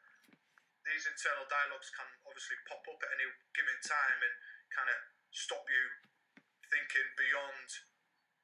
These 0.84 1.08
internal 1.10 1.48
dialogues 1.50 1.90
can 1.90 2.06
obviously 2.22 2.56
pop 2.70 2.84
up 2.86 3.00
at 3.02 3.10
any 3.16 3.26
given 3.56 3.78
time 3.82 4.20
and 4.22 4.34
kind 4.70 4.90
of 4.92 4.98
stop 5.34 5.66
you 5.66 5.84
thinking 6.70 7.08
beyond 7.18 7.68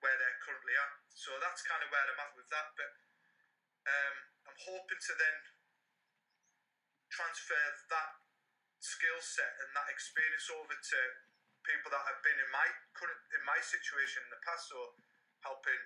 where 0.03 0.17
they're 0.19 0.41
currently 0.43 0.75
at. 0.75 0.93
So 1.15 1.31
that's 1.39 1.63
kind 1.63 1.81
of 1.85 1.89
where 1.95 2.03
I'm 2.03 2.19
at 2.19 2.35
with 2.35 2.51
that. 2.51 2.69
But 2.75 2.91
um, 3.87 4.17
I'm 4.51 4.59
hoping 4.59 4.99
to 4.99 5.13
then 5.15 5.37
transfer 7.15 7.65
that 7.93 8.11
skill 8.83 9.21
set 9.23 9.53
and 9.63 9.71
that 9.79 9.87
experience 9.93 10.51
over 10.51 10.75
to 10.75 10.99
people 11.63 11.95
that 11.95 12.03
have 12.03 12.19
been 12.27 12.35
in 12.35 12.51
my 12.51 12.67
current 12.99 13.23
in 13.31 13.43
my 13.47 13.59
situation 13.63 14.27
in 14.27 14.31
the 14.35 14.43
past, 14.43 14.67
so 14.67 14.99
helping 15.47 15.79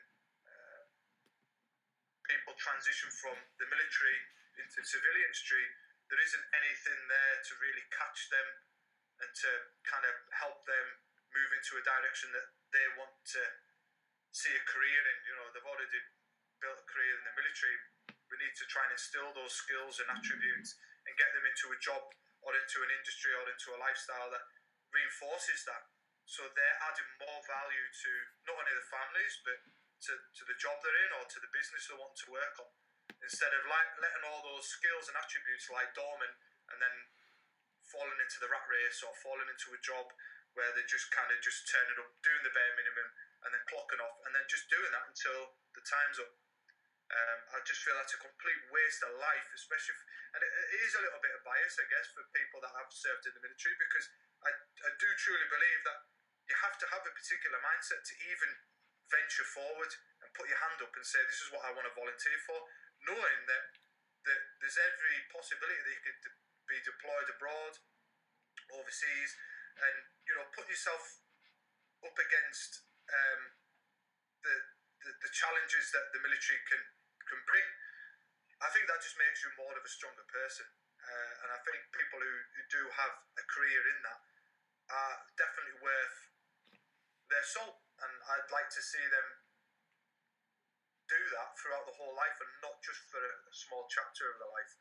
people 2.31 2.55
transition 2.59 3.09
from 3.23 3.37
the 3.59 3.67
military 3.71 4.19
into 4.59 4.81
civilian 4.83 5.33
street. 5.35 5.73
There 6.11 6.23
isn't 6.23 6.47
anything 6.55 7.01
there 7.11 7.37
to 7.51 7.53
really 7.63 7.85
catch 7.91 8.31
them 8.31 8.49
and 9.23 9.31
to 9.33 9.51
kind 9.89 10.05
of 10.07 10.15
help 10.33 10.63
them 10.69 10.87
move 11.33 11.51
into 11.57 11.77
a 11.77 11.83
direction 11.85 12.31
that 12.33 12.49
they 12.73 12.87
want 12.97 13.13
to 13.37 13.43
see 14.33 14.53
a 14.53 14.65
career 14.69 15.01
in. 15.01 15.19
You 15.27 15.35
know, 15.41 15.47
they've 15.53 15.67
already 15.67 16.01
built 16.61 16.79
a 16.81 16.87
career 16.89 17.15
in 17.17 17.25
the 17.25 17.35
military. 17.37 17.77
We 18.29 18.37
need 18.43 18.57
to 18.59 18.67
try 18.69 18.85
and 18.85 18.93
instill 18.95 19.31
those 19.33 19.55
skills 19.55 20.01
and 20.03 20.09
attributes 20.13 20.77
and 21.07 21.13
get 21.17 21.31
them 21.33 21.47
into 21.47 21.71
a 21.73 21.79
job 21.79 22.03
or 22.43 22.53
into 22.55 22.79
an 22.83 22.91
industry 22.91 23.33
or 23.35 23.45
into 23.49 23.75
a 23.75 23.79
lifestyle 23.81 24.31
that 24.31 24.45
reinforces 24.93 25.63
that. 25.67 25.83
So 26.27 26.43
they're 26.43 26.81
adding 26.91 27.11
more 27.23 27.41
value 27.47 27.87
to 27.87 28.11
not 28.51 28.59
only 28.59 28.75
the 28.75 28.89
families 28.91 29.35
but 29.47 29.59
to, 30.05 30.13
to 30.13 30.43
the 30.45 30.57
job 30.61 30.77
they're 30.85 31.03
in 31.07 31.13
or 31.17 31.25
to 31.25 31.39
the 31.41 31.51
business 31.53 31.89
they 31.89 31.97
want 31.97 32.15
to 32.15 32.29
work 32.35 32.55
on. 32.61 32.71
Instead 33.23 33.53
of 33.55 33.63
like 33.71 33.91
letting 34.03 34.25
all 34.29 34.43
those 34.45 34.67
skills 34.69 35.09
and 35.09 35.17
attributes 35.17 35.71
lie 35.73 35.89
dormant 35.97 36.37
and 36.75 36.79
then 36.83 36.97
falling 37.89 38.19
into 38.19 38.39
the 38.43 38.51
rat 38.51 38.67
race 38.67 39.01
or 39.07 39.15
falling 39.23 39.47
into 39.47 39.73
a 39.73 39.81
job 39.81 40.11
where 40.59 40.73
they're 40.73 40.89
just 40.89 41.13
kind 41.13 41.29
of 41.29 41.39
just 41.45 41.69
turning 41.69 42.01
up, 42.01 42.11
doing 42.25 42.43
the 42.43 42.53
bare 42.53 42.75
minimum, 42.75 43.09
and 43.45 43.53
then 43.53 43.63
clocking 43.69 44.01
off, 44.01 44.17
and 44.25 44.33
then 44.33 44.43
just 44.49 44.67
doing 44.73 44.89
that 44.89 45.05
until 45.05 45.53
the 45.77 45.85
time's 45.85 46.19
up. 46.19 46.33
Um, 47.07 47.41
I 47.55 47.63
just 47.63 47.87
feel 47.87 47.95
that's 47.95 48.17
a 48.17 48.19
complete 48.19 48.63
waste 48.73 49.05
of 49.07 49.15
life, 49.21 49.47
especially, 49.55 49.95
if, 49.95 50.01
and 50.35 50.41
it, 50.43 50.51
it 50.51 50.81
is 50.83 50.97
a 50.99 51.05
little 51.07 51.23
bit 51.23 51.31
of 51.39 51.45
bias, 51.47 51.79
I 51.79 51.87
guess, 51.87 52.11
for 52.11 52.25
people 52.35 52.59
that 52.65 52.75
have 52.75 52.91
served 52.91 53.23
in 53.31 53.37
the 53.37 53.45
military, 53.47 53.77
because 53.79 54.07
I, 54.43 54.51
I 54.51 54.91
do 54.99 55.09
truly 55.23 55.47
believe 55.47 55.81
that 55.87 55.99
you 56.51 56.57
have 56.59 56.75
to 56.83 56.87
have 56.91 57.05
a 57.07 57.13
particular 57.15 57.63
mindset 57.63 58.03
to 58.03 58.15
even 58.27 58.51
venture 59.11 59.47
forward 59.55 59.93
and 60.23 60.29
put 60.35 60.51
your 60.51 60.59
hand 60.59 60.83
up 60.83 60.93
and 60.95 61.07
say, 61.07 61.21
"This 61.27 61.43
is 61.47 61.51
what 61.55 61.63
I 61.65 61.73
want 61.73 61.87
to 61.87 61.95
volunteer 61.95 62.39
for," 62.47 62.59
knowing 63.07 63.39
that 63.47 63.65
that 64.27 64.41
there's 64.59 64.79
every 64.79 65.19
possibility 65.31 65.79
that 65.79 65.95
you 65.95 66.03
could 66.03 66.21
be 66.67 66.79
deployed 66.83 67.31
abroad, 67.31 67.79
overseas, 68.75 69.31
and 69.79 69.97
you 70.27 70.35
know, 70.35 70.47
putting 70.51 70.75
yourself 70.75 71.23
up 72.03 72.17
against 72.19 72.83
um, 73.07 73.43
the, 74.43 74.55
the 75.07 75.11
the 75.23 75.31
challenges 75.31 75.95
that 75.95 76.11
the 76.11 76.21
military 76.21 76.59
can 76.67 76.83
can 77.27 77.41
bring. 77.47 77.67
I 78.59 78.73
think 78.73 78.89
that 78.89 78.99
just 79.05 79.21
makes 79.21 79.45
you 79.45 79.53
more 79.61 79.75
of 79.77 79.85
a 79.85 79.93
stronger 79.93 80.25
person. 80.33 80.67
Uh, 80.97 81.33
and 81.45 81.49
I 81.55 81.61
think 81.63 81.79
people 81.95 82.19
who, 82.19 82.35
who 82.57 82.63
do 82.73 82.83
have 82.99 83.15
a 83.39 83.45
career 83.47 83.79
in 83.79 83.99
that 84.03 84.21
are 84.91 85.17
definitely 85.39 85.79
worth 85.79 86.19
their 87.31 87.47
salt. 87.47 87.86
And 87.97 88.13
I'd 88.29 88.51
like 88.53 88.69
to 88.73 88.83
see 88.83 89.05
them 89.09 89.29
do 91.07 91.21
that 91.39 91.55
throughout 91.57 91.87
the 91.87 91.97
whole 91.97 92.15
life 92.19 92.37
and 92.43 92.53
not 92.67 92.77
just 92.83 93.01
for 93.09 93.23
a, 93.23 93.55
small 93.55 93.87
chapter 93.89 94.29
of 94.29 94.37
their 94.43 94.53
life. 94.53 94.73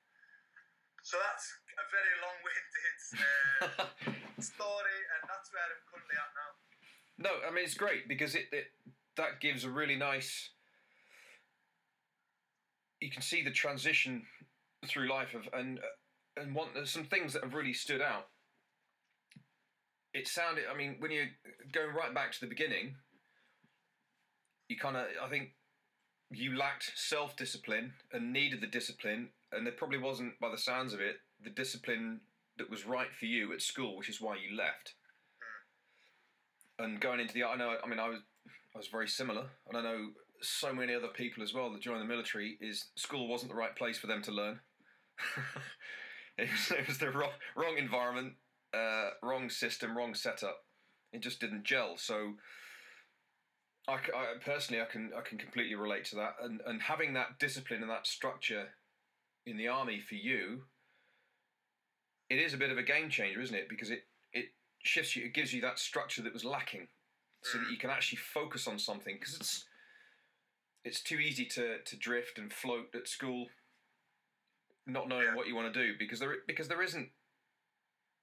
So 1.06 1.16
that's 1.22 1.46
a 1.80 1.86
very 1.94 2.16
long 2.20 2.38
winded 2.44 2.98
uh, 3.80 4.42
story, 4.42 5.00
and 5.16 5.22
that's 5.30 5.48
where 5.54 5.64
I'm 5.64 5.82
currently 5.86 6.18
at 6.18 6.32
now. 6.34 6.52
No, 7.18 7.32
I 7.48 7.54
mean 7.54 7.64
it's 7.64 7.78
great 7.78 8.10
because 8.10 8.36
it, 8.36 8.50
it 8.52 8.74
that 9.16 9.40
gives 9.40 9.64
a 9.64 9.70
really 9.70 9.96
nice. 9.96 10.50
You 13.00 13.12
can 13.12 13.22
see 13.22 13.44
the 13.44 13.52
transition 13.52 14.26
through 14.88 15.08
life 15.08 15.36
of 15.36 15.48
and 15.54 15.80
and 16.38 16.56
one 16.56 16.70
there's 16.74 16.92
some 16.92 17.06
things 17.06 17.34
that 17.34 17.44
have 17.44 17.54
really 17.54 17.74
stood 17.74 18.02
out. 18.02 18.28
It 20.14 20.28
sounded, 20.28 20.64
I 20.72 20.78
mean, 20.78 20.96
when 21.00 21.12
you're 21.12 21.28
going 21.74 21.94
right 21.94 22.14
back 22.14 22.32
to 22.32 22.40
the 22.40 22.48
beginning, 22.48 22.96
you 24.68 24.78
kind 24.78 24.98
of, 24.98 25.06
I 25.24 25.30
think, 25.30 25.52
you 26.32 26.56
lacked 26.58 26.92
self 26.96 27.36
discipline 27.38 27.94
and 28.12 28.34
needed 28.34 28.62
the 28.62 28.68
discipline, 28.68 29.30
and 29.52 29.66
there 29.66 29.74
probably 29.74 30.00
wasn't, 30.00 30.40
by 30.40 30.50
the 30.50 30.58
sounds 30.58 30.94
of 30.94 31.00
it, 31.00 31.18
the 31.44 31.50
discipline 31.50 32.22
that 32.58 32.70
was 32.70 32.86
right 32.86 33.14
for 33.18 33.26
you 33.26 33.54
at 33.54 33.62
school, 33.62 33.98
which 33.98 34.10
is 34.10 34.22
why 34.22 34.36
you 34.36 34.56
left. 34.56 34.94
And 36.80 37.00
going 37.00 37.20
into 37.20 37.34
the, 37.34 37.44
I 37.44 37.56
know, 37.56 37.78
I 37.84 37.88
mean, 37.88 38.00
I 38.00 38.10
was, 38.10 38.20
I 38.74 38.78
was 38.78 38.88
very 38.88 39.08
similar, 39.08 39.46
and 39.68 39.78
I 39.78 39.82
know 39.82 40.10
so 40.42 40.74
many 40.74 40.94
other 40.94 41.08
people 41.08 41.44
as 41.44 41.54
well 41.54 41.72
that 41.72 41.82
joined 41.82 42.02
the 42.02 42.06
military. 42.06 42.58
Is 42.60 42.88
school 42.96 43.28
wasn't 43.28 43.52
the 43.52 43.58
right 43.58 43.76
place 43.76 43.98
for 43.98 44.08
them 44.08 44.22
to 44.24 44.32
learn. 44.32 44.60
it, 46.38 46.50
was, 46.52 46.72
it 46.72 46.88
was 46.88 46.98
the 46.98 47.12
wrong, 47.12 47.32
wrong 47.56 47.78
environment, 47.78 48.34
uh, 48.74 49.12
wrong 49.22 49.50
system, 49.50 49.98
wrong 49.98 50.14
setup. 50.14 50.66
It 51.14 51.22
just 51.22 51.40
didn't 51.40 51.64
gel. 51.64 51.96
So, 51.98 52.34
I, 53.88 53.94
I, 53.94 54.26
personally, 54.44 54.82
I 54.82 54.86
can 54.86 55.12
I 55.16 55.22
can 55.22 55.38
completely 55.38 55.76
relate 55.76 56.06
to 56.06 56.16
that, 56.16 56.36
and 56.42 56.62
and 56.66 56.82
having 56.82 57.14
that 57.14 57.40
discipline 57.40 57.82
and 57.82 57.90
that 57.90 58.08
structure 58.08 58.70
in 59.46 59.58
the 59.58 59.68
army 59.68 60.00
for 60.02 60.16
you, 60.16 60.64
it 62.30 62.40
is 62.40 62.54
a 62.54 62.58
bit 62.58 62.72
of 62.72 62.78
a 62.78 62.84
game 62.84 63.10
changer, 63.10 63.42
isn't 63.42 63.56
it? 63.56 63.70
Because 63.70 63.92
it 63.92 64.06
it 64.34 64.46
shifts 64.84 65.16
you, 65.16 65.26
it 65.26 65.34
gives 65.34 65.54
you 65.54 65.62
that 65.62 65.78
structure 65.80 66.22
that 66.24 66.34
was 66.34 66.44
lacking, 66.44 66.88
so 67.44 67.60
that 67.60 67.70
you 67.70 67.78
can 67.78 67.90
actually 67.92 68.18
focus 68.18 68.68
on 68.68 68.80
something. 68.80 69.16
Because 69.20 69.36
it's 69.36 69.66
it's 70.84 71.02
too 71.02 71.18
easy 71.20 71.46
to 71.46 71.80
to 71.80 71.96
drift 71.96 72.40
and 72.40 72.52
float 72.52 72.88
at 72.96 73.08
school, 73.08 73.48
not 74.88 75.08
knowing 75.08 75.26
Yeah. 75.26 75.36
what 75.36 75.48
you 75.48 75.56
want 75.56 75.72
to 75.72 75.80
do 75.88 75.94
because 75.98 76.20
there 76.20 76.38
because 76.48 76.68
there 76.68 76.82
isn't 76.82 77.10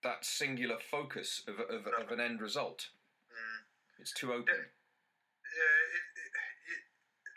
that 0.03 0.25
singular 0.25 0.79
focus 0.91 1.43
of 1.47 1.61
of, 1.61 1.87
of 1.87 2.11
an 2.11 2.21
end 2.21 2.41
result. 2.41 2.89
Mm. 3.31 4.01
It's 4.01 4.13
too 4.13 4.33
open. 4.33 4.55
Yeah, 5.53 5.85
it, 5.93 6.07
it, 6.17 6.33
it, 6.73 6.83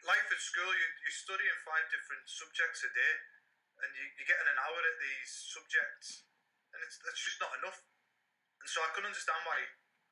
life 0.05 0.29
at 0.29 0.41
school, 0.41 0.69
you, 0.69 0.87
you 1.01 1.11
study 1.11 1.45
in 1.45 1.57
five 1.65 1.85
different 1.89 2.25
subjects 2.29 2.85
a 2.85 2.91
day, 2.93 3.15
and 3.81 3.89
you, 3.93 4.05
you're 4.17 4.29
getting 4.29 4.49
an 4.49 4.59
hour 4.61 4.79
at 4.79 4.97
these 5.01 5.31
subjects, 5.51 6.25
and 6.71 6.79
it's 6.85 6.97
that's 7.01 7.21
just 7.21 7.41
not 7.41 7.53
enough. 7.61 7.81
And 8.61 8.67
so 8.69 8.81
I 8.81 8.89
can 8.93 9.05
understand 9.05 9.41
why 9.45 9.59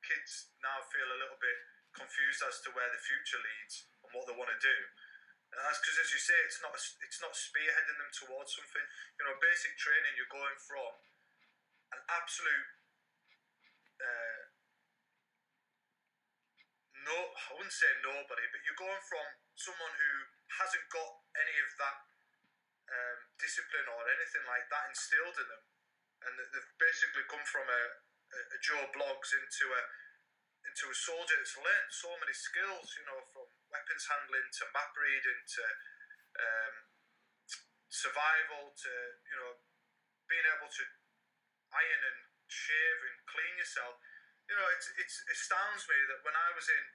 kids 0.03 0.53
now 0.61 0.83
feel 0.91 1.07
a 1.07 1.21
little 1.21 1.39
bit 1.39 1.57
confused 1.95 2.41
as 2.43 2.59
to 2.65 2.73
where 2.73 2.89
the 2.89 3.01
future 3.01 3.39
leads 3.39 3.87
and 4.03 4.09
what 4.11 4.25
they 4.25 4.35
want 4.35 4.51
to 4.51 4.59
do. 4.59 4.77
And 5.53 5.61
that's 5.61 5.77
because, 5.77 6.01
as 6.01 6.09
you 6.09 6.21
say, 6.21 6.37
it's 6.49 6.61
not 6.65 6.73
it's 6.73 7.21
not 7.21 7.37
spearheading 7.37 7.97
them 8.01 8.11
towards 8.13 8.57
something. 8.57 8.85
You 9.21 9.29
know, 9.29 9.37
basic 9.37 9.77
training, 9.77 10.17
you're 10.17 10.33
going 10.33 10.57
from 10.65 10.91
an 11.93 12.01
absolute 12.09 12.69
uh, 14.01 14.41
no, 17.03 17.17
I 17.19 17.49
wouldn't 17.55 17.75
say 17.75 17.91
nobody, 17.99 18.45
but 18.49 18.63
you're 18.63 18.79
going 18.79 19.03
from 19.05 19.27
someone 19.55 19.93
who 19.93 20.13
hasn't 20.59 20.87
got 20.89 21.11
any 21.37 21.55
of 21.61 21.71
that 21.81 21.97
um, 22.89 23.19
discipline 23.39 23.87
or 23.89 24.01
anything 24.05 24.45
like 24.45 24.65
that 24.69 24.89
instilled 24.89 25.37
in 25.37 25.47
them, 25.49 25.63
and 26.27 26.31
they've 26.37 26.73
basically 26.77 27.25
come 27.29 27.43
from 27.47 27.65
a, 27.67 27.83
a, 28.33 28.59
Joe 28.61 28.85
Bloggs 28.93 29.31
into 29.33 29.65
a 29.73 29.83
into 30.63 30.87
a 30.87 30.95
soldier 30.95 31.35
that's 31.35 31.59
learned 31.59 31.91
so 31.91 32.09
many 32.23 32.31
skills, 32.31 32.87
you 32.95 33.03
know, 33.03 33.19
from 33.35 33.45
weapons 33.67 34.07
handling 34.07 34.47
to 34.47 34.63
map 34.71 34.95
reading 34.95 35.39
to 35.43 35.63
um, 36.39 36.75
survival 37.91 38.71
to 38.73 38.91
you 39.27 39.37
know 39.37 39.53
being 40.25 40.47
able 40.55 40.71
to 40.71 40.83
iron 41.73 42.01
and 42.09 42.19
shave 42.47 42.99
and 43.09 43.17
clean 43.25 43.53
yourself. 43.57 43.97
You 44.45 44.55
know, 44.59 44.67
it's, 44.75 44.87
it's, 44.99 45.17
it 45.25 45.33
astounds 45.33 45.87
me 45.87 45.97
that 46.11 46.21
when 46.21 46.35
I 46.35 46.49
was 46.53 46.67
in, 46.67 46.85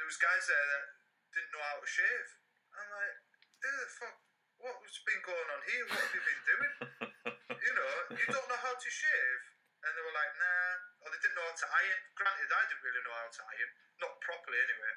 there 0.00 0.08
was 0.08 0.18
guys 0.18 0.48
there 0.48 0.66
that 0.72 1.01
didn't 1.32 1.52
know 1.52 1.64
how 1.64 1.80
to 1.80 1.88
shave. 1.88 2.28
I'm 2.76 2.88
like, 2.92 3.16
who 3.64 3.70
the 3.72 3.88
fuck? 3.96 4.16
What's 4.62 5.00
been 5.02 5.22
going 5.26 5.48
on 5.48 5.62
here? 5.66 5.84
What 5.90 5.98
have 5.98 6.14
you 6.14 6.22
been 6.22 6.42
doing? 6.46 6.74
you 7.66 7.72
know, 7.74 7.92
you 8.14 8.26
don't 8.30 8.48
know 8.48 8.62
how 8.62 8.76
to 8.76 8.90
shave. 8.92 9.40
And 9.82 9.90
they 9.90 10.02
were 10.06 10.14
like, 10.14 10.32
nah. 10.38 10.72
Or 11.02 11.06
they 11.10 11.18
didn't 11.18 11.34
know 11.34 11.48
how 11.48 11.56
to 11.58 11.68
iron. 11.82 12.00
Granted, 12.14 12.46
I 12.46 12.62
didn't 12.70 12.84
really 12.86 13.02
know 13.02 13.16
how 13.18 13.26
to 13.26 13.42
iron. 13.42 13.70
Not 13.98 14.12
properly, 14.22 14.58
anyway. 14.62 14.94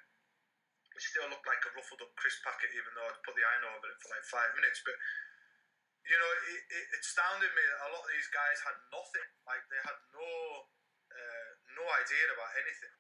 It 0.96 1.02
still 1.02 1.28
looked 1.28 1.50
like 1.50 1.60
a 1.66 1.72
ruffled 1.74 2.06
up 2.06 2.14
crisp 2.16 2.46
packet, 2.46 2.72
even 2.72 2.94
though 2.94 3.10
I'd 3.10 3.26
put 3.26 3.34
the 3.36 3.44
iron 3.44 3.66
over 3.74 3.90
it 3.90 4.00
for 4.00 4.14
like 4.14 4.24
five 4.30 4.52
minutes. 4.56 4.80
But 4.86 4.96
you 6.06 6.18
know, 6.22 6.30
it, 6.30 6.62
it, 6.70 6.86
it 6.94 7.02
astounded 7.02 7.52
me 7.52 7.64
that 7.66 7.82
a 7.84 7.92
lot 7.92 8.06
of 8.06 8.12
these 8.14 8.30
guys 8.30 8.58
had 8.62 8.78
nothing. 8.94 9.28
Like 9.50 9.66
they 9.68 9.82
had 9.82 9.98
no 10.14 10.30
uh, 11.10 11.50
no 11.76 11.84
idea 12.00 12.24
about 12.32 12.52
anything. 12.62 12.96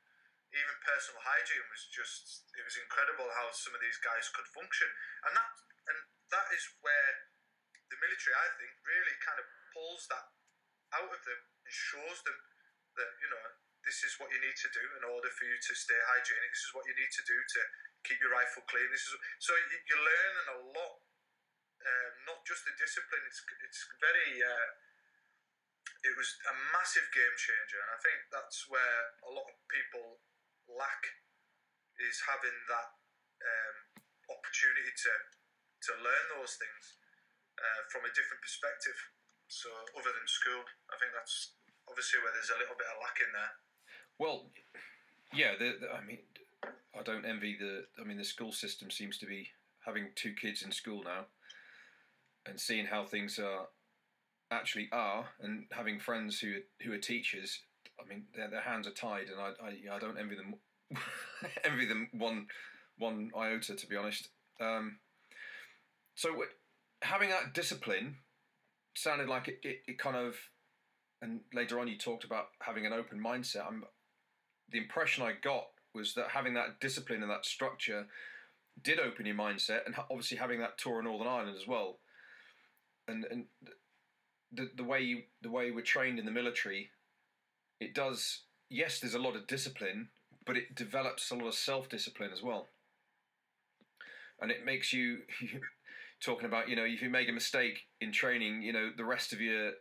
Even 0.55 0.75
personal 0.87 1.19
hygiene 1.19 1.67
was 1.67 1.83
just 1.91 2.47
it 2.55 2.63
was 2.63 2.79
incredible 2.79 3.27
how 3.35 3.51
some 3.51 3.75
of 3.75 3.81
these 3.83 3.99
guys 3.99 4.31
could 4.31 4.47
function, 4.55 4.87
and 5.27 5.35
that 5.35 5.51
and 5.91 5.97
that 6.31 6.47
is 6.55 6.63
where 6.79 7.11
the 7.91 7.99
military, 7.99 8.33
I 8.33 8.47
think, 8.55 8.71
really 8.87 9.15
kind 9.19 9.37
of 9.37 9.47
pulls 9.75 10.07
that 10.09 10.25
out 10.95 11.11
of 11.11 11.21
them 11.27 11.41
and 11.43 11.73
shows 11.75 12.23
them 12.23 12.37
that 12.95 13.11
you 13.19 13.29
know 13.29 13.45
this 13.83 14.01
is 14.07 14.15
what 14.17 14.31
you 14.31 14.39
need 14.39 14.55
to 14.55 14.69
do 14.71 14.85
in 14.97 15.03
order 15.05 15.29
for 15.29 15.43
you 15.43 15.59
to 15.59 15.73
stay 15.75 15.99
hygienic. 16.15 16.49
This 16.55 16.65
is 16.65 16.73
what 16.73 16.87
you 16.87 16.95
need 16.95 17.11
to 17.11 17.23
do 17.27 17.37
to 17.37 17.59
keep 18.07 18.17
your 18.23 18.31
rifle 18.31 18.63
clean. 18.65 18.87
This 18.89 19.05
is 19.05 19.13
so 19.43 19.51
you, 19.53 19.77
you're 19.91 20.01
learning 20.01 20.47
a 20.55 20.59
lot 20.71 20.93
um, 21.85 22.11
not 22.25 22.39
just 22.47 22.65
the 22.65 22.73
discipline. 22.79 23.23
It's 23.29 23.41
it's 23.61 23.81
very. 24.01 24.41
Uh, 24.41 24.69
it 26.05 26.13
was 26.17 26.29
a 26.49 26.53
massive 26.73 27.05
game 27.13 27.35
changer, 27.37 27.81
and 27.81 27.89
I 27.93 27.99
think 28.01 28.19
that's 28.29 28.69
where 28.69 28.97
a 29.25 29.31
lot 29.33 29.45
of 29.49 29.57
people 29.69 30.21
lack 30.71 31.01
is 32.01 32.17
having 32.25 32.57
that 32.67 32.89
um, 33.41 33.77
opportunity 34.29 34.91
to 34.91 35.11
to 35.85 35.91
learn 36.01 36.25
those 36.33 36.57
things 36.57 36.97
uh, 37.61 37.81
from 37.93 38.07
a 38.09 38.11
different 38.17 38.41
perspective. 38.41 38.97
So, 39.47 39.69
other 39.93 40.09
than 40.09 40.25
school, 40.25 40.65
I 40.89 40.97
think 40.97 41.13
that's 41.13 41.53
obviously 41.85 42.19
where 42.25 42.33
there's 42.33 42.49
a 42.49 42.57
little 42.57 42.73
bit 42.73 42.89
of 42.89 42.97
lack 42.97 43.17
in 43.21 43.29
there. 43.29 43.53
Well, 44.17 44.49
yeah. 45.29 45.53
The, 45.53 45.77
the, 45.77 45.87
I 45.93 46.01
mean, 46.01 46.25
I 46.97 47.05
don't 47.05 47.25
envy 47.25 47.55
the. 47.57 47.85
I 48.01 48.03
mean, 48.03 48.17
the 48.17 48.25
school 48.25 48.51
system 48.51 48.89
seems 48.89 49.17
to 49.21 49.29
be 49.29 49.53
having 49.85 50.09
two 50.15 50.33
kids 50.33 50.63
in 50.63 50.71
school 50.71 51.03
now 51.05 51.29
and 52.45 52.59
seeing 52.59 52.85
how 52.85 53.05
things 53.05 53.37
are 53.37 53.69
actually 54.51 54.89
are, 54.91 55.25
and 55.41 55.65
having 55.71 55.99
friends 55.99 56.39
who 56.39 56.61
who 56.81 56.93
are 56.93 56.97
teachers, 56.97 57.61
I 57.99 58.07
mean, 58.07 58.25
their 58.35 58.49
their 58.49 58.61
hands 58.61 58.87
are 58.87 58.91
tied, 58.91 59.27
and 59.29 59.39
I 59.39 59.51
I, 59.63 59.95
I 59.95 59.99
don't 59.99 60.17
envy 60.17 60.35
them 60.35 60.55
envy 61.63 61.85
them 61.85 62.09
one 62.13 62.47
one 62.97 63.31
iota 63.37 63.75
to 63.75 63.87
be 63.87 63.95
honest. 63.95 64.29
Um, 64.59 64.99
so 66.15 66.29
having 67.01 67.29
that 67.29 67.53
discipline 67.53 68.17
sounded 68.95 69.27
like 69.27 69.47
it, 69.49 69.59
it, 69.63 69.79
it 69.87 69.99
kind 69.99 70.15
of 70.15 70.35
and 71.21 71.41
later 71.53 71.79
on 71.79 71.87
you 71.87 71.97
talked 71.97 72.23
about 72.23 72.47
having 72.61 72.85
an 72.85 72.93
open 72.93 73.21
mindset. 73.21 73.67
I'm, 73.67 73.83
the 74.71 74.77
impression 74.77 75.23
I 75.23 75.33
got 75.41 75.65
was 75.93 76.13
that 76.13 76.29
having 76.29 76.53
that 76.55 76.79
discipline 76.79 77.21
and 77.21 77.31
that 77.31 77.45
structure 77.45 78.07
did 78.81 78.99
open 78.99 79.25
your 79.25 79.35
mindset, 79.35 79.85
and 79.85 79.95
obviously 80.09 80.37
having 80.37 80.59
that 80.59 80.77
tour 80.77 80.99
in 80.99 81.05
Northern 81.05 81.27
Ireland 81.27 81.57
as 81.59 81.67
well 81.67 81.99
and 83.07 83.25
and 83.29 83.45
the 84.51 84.69
the 84.75 84.83
way 84.83 85.01
you, 85.01 85.23
the 85.41 85.49
way 85.49 85.71
we're 85.71 85.81
trained 85.81 86.19
in 86.19 86.25
the 86.25 86.31
military, 86.31 86.89
it 87.79 87.93
does. 87.93 88.41
Yes, 88.69 88.99
there's 88.99 89.13
a 89.13 89.19
lot 89.19 89.35
of 89.35 89.47
discipline, 89.47 90.09
but 90.45 90.57
it 90.57 90.75
develops 90.75 91.31
a 91.31 91.35
lot 91.35 91.47
of 91.47 91.53
self 91.53 91.89
discipline 91.89 92.31
as 92.33 92.41
well. 92.41 92.67
And 94.41 94.51
it 94.51 94.65
makes 94.65 94.91
you, 94.91 95.19
talking 96.23 96.45
about 96.45 96.69
you 96.69 96.75
know 96.75 96.83
if 96.83 97.01
you 97.01 97.09
make 97.09 97.29
a 97.29 97.33
mistake 97.33 97.81
in 98.01 98.11
training, 98.11 98.61
you 98.61 98.73
know 98.73 98.89
the 98.95 99.05
rest 99.05 99.33
of 99.33 99.41
your, 99.41 99.71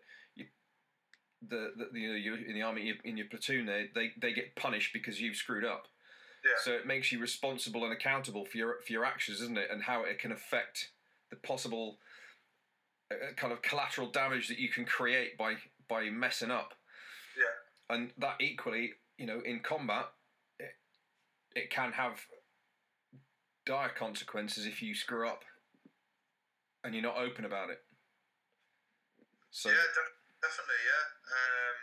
the, 1.49 1.73
the 1.93 1.99
you 1.99 2.09
know 2.09 2.15
you 2.15 2.35
in 2.35 2.55
the 2.55 2.63
army 2.63 2.95
in 3.05 3.17
your 3.17 3.27
platoon 3.27 3.67
they, 3.67 3.89
they 3.95 4.11
they 4.21 4.33
get 4.33 4.57
punished 4.57 4.93
because 4.93 5.21
you've 5.21 5.37
screwed 5.37 5.65
up. 5.65 5.87
Yeah. 6.45 6.53
So 6.63 6.73
it 6.73 6.87
makes 6.87 7.11
you 7.11 7.21
responsible 7.21 7.85
and 7.85 7.93
accountable 7.93 8.45
for 8.45 8.59
your 8.59 8.77
for 8.87 8.93
your 8.93 9.05
actions, 9.05 9.41
isn't 9.41 9.59
it? 9.59 9.69
And 9.71 9.83
how 9.83 10.05
it 10.05 10.19
can 10.19 10.33
affect 10.33 10.91
the 11.31 11.37
possible 11.37 11.99
uh, 13.11 13.33
kind 13.37 13.53
of 13.53 13.63
collateral 13.63 14.11
damage 14.11 14.49
that 14.49 14.59
you 14.59 14.69
can 14.69 14.85
create 14.85 15.39
by 15.39 15.55
by 15.89 16.11
messing 16.11 16.51
up. 16.51 16.75
And 17.91 18.13
that 18.19 18.41
equally, 18.41 18.93
you 19.19 19.27
know, 19.27 19.41
in 19.45 19.61
combat, 19.61 20.07
it, 20.59 20.75
it 21.55 21.71
can 21.71 21.93
have 21.93 22.21
dire 23.67 23.93
consequences 23.97 24.67
if 24.67 24.83
you 24.83 24.95
screw 24.95 25.29
up 25.29 25.45
and 26.83 26.93
you're 26.93 27.05
not 27.05 27.17
open 27.17 27.45
about 27.45 27.71
it. 27.71 27.81
So 29.49 29.71
yeah, 29.71 29.89
de- 29.89 30.19
definitely, 30.43 30.83
yeah. 30.85 31.05
Um, 31.31 31.77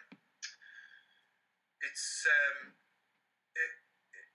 it's 1.82 2.28
um, 2.28 2.58
it, 3.56 3.72
it, 4.14 4.30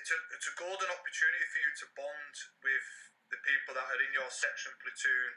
it's 0.00 0.10
a 0.14 0.18
it's 0.32 0.48
a 0.48 0.54
golden 0.56 0.88
opportunity 0.88 1.44
for 1.50 1.58
you 1.60 1.72
to 1.82 1.86
bond 1.98 2.34
with 2.64 2.88
the 3.28 3.40
people 3.44 3.76
that 3.76 3.88
are 3.88 4.00
in 4.00 4.12
your 4.16 4.28
section 4.32 4.72
platoon 4.80 5.32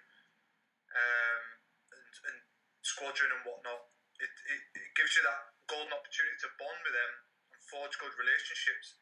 um, 0.96 1.44
and, 1.92 2.14
and, 2.32 2.40
squadron 2.86 3.34
and 3.34 3.42
whatnot, 3.42 3.82
it, 4.20 4.32
it, 4.32 4.62
it, 4.80 4.90
gives 4.96 5.12
you 5.16 5.24
that 5.28 5.42
golden 5.68 5.92
opportunity 5.92 6.38
to 6.40 6.50
bond 6.56 6.80
with 6.84 6.96
them 6.96 7.12
and 7.52 7.60
forge 7.68 7.96
good 8.00 8.16
relationships. 8.16 9.02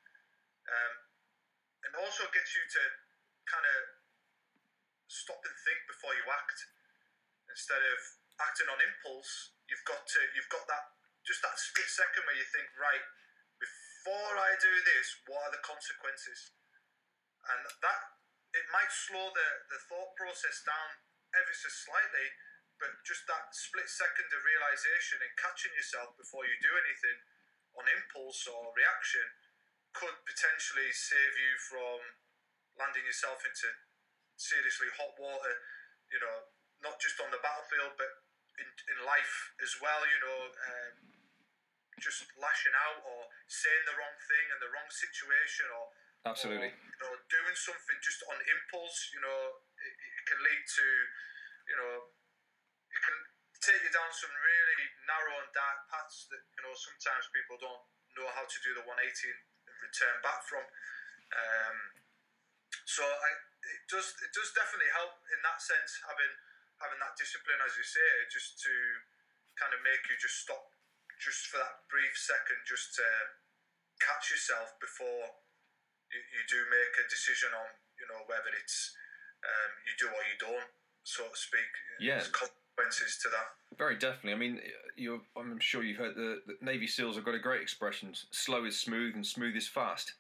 Um, 0.66 0.94
and 1.84 1.92
also 2.00 2.24
gets 2.32 2.56
you 2.56 2.64
to 2.64 2.84
kind 3.46 3.68
of 3.68 3.80
stop 5.12 5.42
and 5.44 5.58
think 5.68 5.80
before 5.86 6.16
you 6.16 6.26
act. 6.32 6.60
Instead 7.52 7.84
of 7.84 8.00
acting 8.42 8.72
on 8.72 8.80
impulse, 8.82 9.54
you've 9.70 9.86
got 9.86 10.02
to 10.02 10.20
you've 10.34 10.50
got 10.50 10.66
that 10.66 10.96
just 11.22 11.44
that 11.44 11.56
split 11.56 11.88
second 11.88 12.24
where 12.28 12.36
you 12.36 12.48
think, 12.52 12.68
right, 12.76 13.06
before 13.60 14.34
I 14.36 14.58
do 14.60 14.74
this, 14.84 15.08
what 15.30 15.40
are 15.48 15.54
the 15.56 15.64
consequences? 15.64 16.52
And 17.48 17.60
that 17.64 18.02
it 18.54 18.66
might 18.72 18.92
slow 18.92 19.32
the, 19.32 19.50
the 19.72 19.80
thought 19.88 20.12
process 20.20 20.64
down 20.68 20.90
ever 21.34 21.54
so 21.56 21.70
slightly, 21.72 22.28
but 22.82 22.92
just 23.06 23.24
that 23.30 23.54
split 23.54 23.88
second 23.88 24.28
of 24.34 24.42
realization 24.44 25.22
and 25.22 25.32
catching 25.40 25.74
yourself 25.78 26.16
before 26.20 26.44
you 26.44 26.56
do 26.60 26.74
anything 26.74 27.18
on 27.78 27.86
impulse 27.90 28.46
or 28.46 28.74
reaction 28.74 29.26
could 29.94 30.18
potentially 30.26 30.90
save 30.90 31.34
you 31.38 31.54
from 31.70 31.98
landing 32.78 33.06
yourself 33.06 33.46
into 33.46 33.70
seriously 34.38 34.90
hot 34.98 35.14
water, 35.22 35.54
you 36.10 36.18
know, 36.18 36.50
not 36.82 36.98
just 36.98 37.22
on 37.22 37.30
the 37.30 37.42
battlefield, 37.42 37.94
but 37.96 38.10
in, 38.58 38.66
in 38.66 38.98
life 39.06 39.54
as 39.62 39.78
well, 39.78 40.02
you 40.06 40.20
know, 40.22 40.40
um, 40.50 40.96
just 42.02 42.26
lashing 42.42 42.74
out 42.74 43.00
or 43.06 43.30
saying 43.46 43.84
the 43.86 43.96
wrong 43.96 44.18
thing 44.18 44.46
in 44.50 44.60
the 44.60 44.70
wrong 44.74 44.90
situation 44.90 45.70
or 45.72 45.84
absolutely, 46.26 46.74
or, 46.74 46.90
you 46.90 47.00
know, 47.06 47.14
doing 47.30 47.56
something 47.58 47.98
just 48.02 48.26
on 48.28 48.38
impulse, 48.50 49.14
you 49.14 49.22
know, 49.22 49.42
it, 49.78 49.94
it 49.94 50.24
can 50.26 50.40
lead 50.42 50.64
to, 50.66 50.86
you 51.70 51.78
know, 51.78 51.94
it 52.94 53.02
can 53.02 53.18
take 53.64 53.82
you 53.82 53.92
down 53.96 54.12
some 54.14 54.32
really 54.32 54.84
narrow 55.08 55.36
and 55.42 55.52
dark 55.56 55.88
paths 55.90 56.28
that 56.30 56.44
you 56.54 56.62
know 56.62 56.76
sometimes 56.76 57.26
people 57.34 57.58
don't 57.58 57.84
know 58.14 58.30
how 58.38 58.46
to 58.46 58.58
do 58.62 58.78
the 58.78 58.84
180 58.86 58.94
and 58.94 59.76
return 59.82 60.16
back 60.22 60.46
from. 60.46 60.64
Um, 61.34 61.78
so 62.86 63.02
I, 63.02 63.30
it 63.64 63.84
does 63.90 64.14
it 64.22 64.32
does 64.36 64.52
definitely 64.54 64.92
help 64.94 65.18
in 65.34 65.40
that 65.42 65.60
sense 65.64 65.98
having 66.06 66.34
having 66.82 67.00
that 67.00 67.16
discipline, 67.16 67.62
as 67.64 67.74
you 67.80 67.86
say, 67.86 68.10
just 68.30 68.60
to 68.68 68.74
kind 69.56 69.72
of 69.72 69.80
make 69.86 70.04
you 70.12 70.18
just 70.20 70.44
stop 70.44 70.74
just 71.22 71.48
for 71.48 71.62
that 71.62 71.88
brief 71.88 72.12
second, 72.20 72.60
just 72.68 72.92
to 73.00 73.08
catch 74.04 74.34
yourself 74.34 74.76
before 74.84 75.32
you, 76.12 76.20
you 76.20 76.42
do 76.52 76.60
make 76.68 76.94
a 77.00 77.06
decision 77.08 77.54
on 77.56 77.70
you 77.96 78.06
know 78.12 78.28
whether 78.28 78.52
it's 78.60 78.92
um, 79.46 79.72
you 79.88 79.94
do 79.96 80.08
or 80.12 80.24
you 80.28 80.38
don't, 80.40 80.70
so 81.08 81.24
to 81.28 81.38
speak. 81.38 81.72
Yeah. 82.00 82.20
Consequences 82.76 83.20
to 83.24 83.30
that. 83.30 83.78
Very 83.78 83.96
definitely. 83.96 84.34
I 84.34 84.36
mean, 84.36 84.60
I'm 85.38 85.60
sure 85.60 85.84
you've 85.84 85.98
heard 85.98 86.16
the, 86.16 86.42
the 86.46 86.56
Navy 86.62 86.88
SEALs 86.88 87.16
have 87.16 87.26
got 87.26 87.36
a 87.36 87.40
great 87.40 87.62
expression: 87.62 88.14
"Slow 88.32 88.66
is 88.66 88.80
smooth, 88.80 89.16
and 89.16 89.26
smooth 89.26 89.56
is 89.56 89.68
fast." 89.68 90.14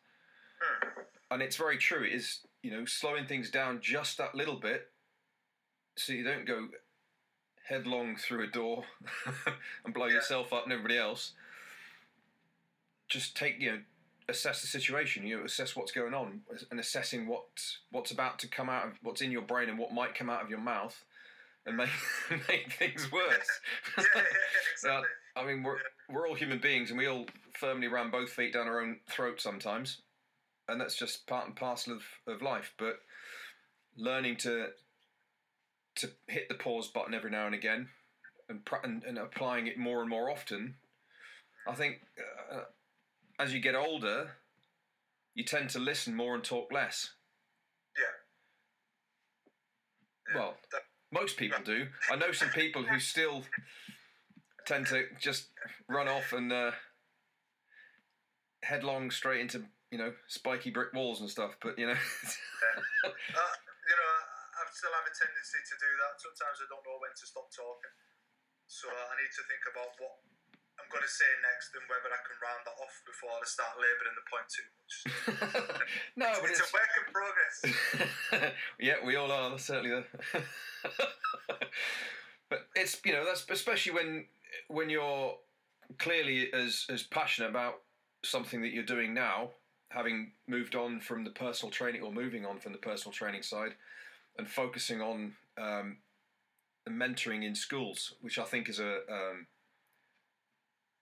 Hmm. 0.59 0.87
And 1.31 1.41
it's 1.41 1.55
very 1.55 1.77
true. 1.77 2.03
It 2.03 2.13
is 2.13 2.39
you 2.61 2.71
know 2.71 2.85
slowing 2.85 3.25
things 3.25 3.49
down 3.49 3.79
just 3.81 4.17
that 4.17 4.35
little 4.35 4.55
bit, 4.55 4.89
so 5.95 6.13
you 6.13 6.23
don't 6.23 6.45
go 6.45 6.67
headlong 7.67 8.15
through 8.17 8.43
a 8.43 8.47
door 8.47 8.83
and 9.85 9.93
blow 9.93 10.07
Yeah. 10.07 10.15
yourself 10.15 10.51
up 10.51 10.63
and 10.63 10.73
everybody 10.73 10.97
else. 10.97 11.31
Just 13.07 13.37
take 13.37 13.59
you 13.59 13.71
know 13.71 13.79
assess 14.29 14.61
the 14.61 14.67
situation. 14.67 15.27
You 15.27 15.39
know, 15.39 15.45
assess 15.45 15.75
what's 15.75 15.91
going 15.91 16.13
on 16.15 16.41
and 16.71 16.79
assessing 16.79 17.27
what 17.27 17.45
what's 17.91 18.11
about 18.11 18.39
to 18.39 18.47
come 18.47 18.69
out 18.69 18.87
of 18.87 18.93
what's 19.03 19.21
in 19.21 19.31
your 19.31 19.43
brain 19.43 19.69
and 19.69 19.77
what 19.77 19.93
might 19.93 20.15
come 20.15 20.29
out 20.29 20.41
of 20.41 20.49
your 20.49 20.59
mouth, 20.59 21.03
and 21.65 21.77
make 21.77 21.89
make 22.49 22.73
things 22.73 23.11
worse. 23.11 23.47
Yeah, 23.97 24.03
yeah, 24.15 24.21
yeah, 24.21 24.71
exactly. 24.73 25.07
I 25.35 25.45
mean, 25.45 25.63
we're 25.63 25.77
we're 26.09 26.27
all 26.27 26.35
human 26.35 26.59
beings, 26.59 26.89
and 26.89 26.97
we 26.97 27.07
all 27.07 27.25
firmly 27.59 27.87
ram 27.87 28.11
both 28.11 28.29
feet 28.31 28.53
down 28.53 28.67
our 28.67 28.81
own 28.81 28.99
throat 29.09 29.41
sometimes, 29.41 30.01
and 30.67 30.79
that's 30.81 30.95
just 30.97 31.27
part 31.27 31.47
and 31.47 31.55
parcel 31.55 31.93
of, 31.95 32.03
of 32.27 32.41
life. 32.41 32.73
But 32.77 32.97
learning 33.97 34.37
to 34.37 34.67
to 35.95 36.09
hit 36.27 36.49
the 36.49 36.55
pause 36.55 36.87
button 36.87 37.13
every 37.13 37.31
now 37.31 37.45
and 37.45 37.55
again, 37.55 37.89
and 38.49 38.65
pr- 38.65 38.83
and, 38.83 39.03
and 39.03 39.17
applying 39.17 39.67
it 39.67 39.77
more 39.77 40.01
and 40.01 40.09
more 40.09 40.29
often, 40.29 40.75
I 41.67 41.75
think 41.75 42.01
uh, 42.51 42.63
as 43.39 43.53
you 43.53 43.61
get 43.61 43.75
older, 43.75 44.33
you 45.35 45.43
tend 45.43 45.69
to 45.69 45.79
listen 45.79 46.15
more 46.15 46.33
and 46.33 46.43
talk 46.43 46.71
less. 46.71 47.11
Yeah. 47.97 48.05
Well, 50.35 50.57
that- 50.71 50.82
Most 51.13 51.37
people 51.37 51.61
do. 51.61 51.85
I 52.09 52.17
know 52.17 52.33
some 52.33 52.49
people 52.49 52.81
who 52.81 52.97
still 52.97 53.45
tend 54.65 54.89
to 54.89 55.05
just 55.21 55.53
run 55.85 56.09
off 56.09 56.33
and 56.33 56.49
uh, 56.51 56.73
headlong 58.65 59.13
straight 59.13 59.45
into 59.45 59.61
you 59.93 60.01
know 60.01 60.09
spiky 60.25 60.73
brick 60.73 60.89
walls 60.89 61.21
and 61.21 61.29
stuff. 61.29 61.53
But 61.61 61.77
you 61.77 61.85
know, 61.85 61.93
uh, 63.05 63.13
you 63.13 63.95
know, 63.95 64.09
I, 64.09 64.21
I 64.57 64.61
still 64.73 64.89
have 64.89 65.05
a 65.05 65.13
tendency 65.13 65.61
to 65.61 65.75
do 65.77 65.89
that. 66.01 66.17
Sometimes 66.17 66.57
I 66.57 66.65
don't 66.65 66.81
know 66.81 66.97
when 66.97 67.13
to 67.13 67.25
stop 67.29 67.45
talking, 67.53 67.93
so 68.65 68.89
I 68.89 69.13
need 69.21 69.29
to 69.37 69.43
think 69.45 69.61
about 69.69 69.93
what 70.01 70.17
I'm 70.83 70.91
going 70.91 71.03
to 71.03 71.09
say 71.09 71.25
next 71.39 71.71
and 71.75 71.83
whether 71.87 72.11
I 72.11 72.19
can 72.27 72.35
round 72.43 72.67
that 72.67 72.75
off 72.83 72.95
before 73.07 73.31
I 73.31 73.45
start 73.47 73.79
labouring 73.79 74.15
the 74.19 74.27
point 74.27 74.47
too 74.51 74.67
much. 74.75 74.95
no, 76.15 76.27
but 76.41 76.49
it's, 76.49 76.59
it's, 76.59 76.69
a 76.69 76.75
work 76.75 76.91
in 76.99 77.05
progress. 77.15 78.53
yeah, 78.79 78.95
we 79.05 79.15
all 79.15 79.31
are 79.31 79.57
certainly. 79.57 79.91
The 79.91 80.43
but 82.49 82.67
it's 82.75 82.99
you 83.05 83.13
know 83.13 83.23
that's 83.23 83.45
especially 83.49 83.93
when 83.93 84.25
when 84.67 84.89
you're 84.89 85.35
clearly 85.99 86.51
as 86.53 86.85
as 86.89 87.03
passionate 87.03 87.49
about 87.49 87.75
something 88.23 88.61
that 88.61 88.73
you're 88.73 88.83
doing 88.83 89.13
now, 89.13 89.51
having 89.89 90.31
moved 90.47 90.75
on 90.75 90.99
from 90.99 91.23
the 91.23 91.31
personal 91.31 91.71
training 91.71 92.01
or 92.01 92.11
moving 92.11 92.45
on 92.45 92.59
from 92.59 92.73
the 92.73 92.77
personal 92.77 93.13
training 93.13 93.43
side, 93.43 93.75
and 94.37 94.49
focusing 94.49 95.01
on 95.01 95.33
um, 95.57 95.97
the 96.85 96.91
mentoring 96.91 97.43
in 97.43 97.55
schools, 97.55 98.15
which 98.21 98.37
I 98.37 98.43
think 98.43 98.67
is 98.67 98.79
a 98.79 98.97
um, 99.09 99.47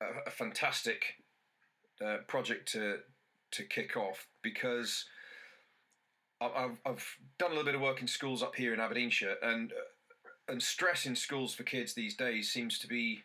a, 0.01 0.27
a 0.27 0.31
fantastic 0.31 1.03
uh, 2.05 2.17
project 2.27 2.71
to 2.73 2.97
to 3.51 3.63
kick 3.63 3.97
off 3.97 4.27
because 4.41 5.05
I've, 6.41 7.17
done 7.37 7.51
a 7.51 7.53
little 7.53 7.65
bit 7.65 7.75
of 7.75 7.81
work 7.81 8.01
in 8.01 8.07
schools 8.07 8.41
up 8.41 8.55
here 8.55 8.73
in 8.73 8.79
Aberdeenshire, 8.79 9.35
and 9.43 9.71
uh, 9.71 10.51
and 10.51 10.61
stress 10.61 11.05
in 11.05 11.15
schools 11.15 11.53
for 11.53 11.63
kids 11.63 11.93
these 11.93 12.15
days 12.15 12.51
seems 12.51 12.79
to 12.79 12.87
be 12.87 13.23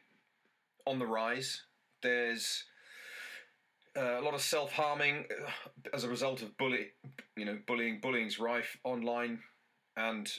on 0.87 0.99
the 0.99 1.07
rise. 1.07 1.63
There's 2.03 2.65
uh, 3.97 4.21
a 4.21 4.23
lot 4.23 4.35
of 4.35 4.43
self 4.43 4.73
harming 4.73 5.25
as 5.95 6.05
a 6.05 6.09
result 6.09 6.43
of 6.43 6.57
bully, 6.59 6.89
you 7.37 7.47
know, 7.47 7.59
bullying. 7.67 8.01
Bullying's 8.01 8.39
rife 8.39 8.77
online 8.85 9.41
and 9.97 10.31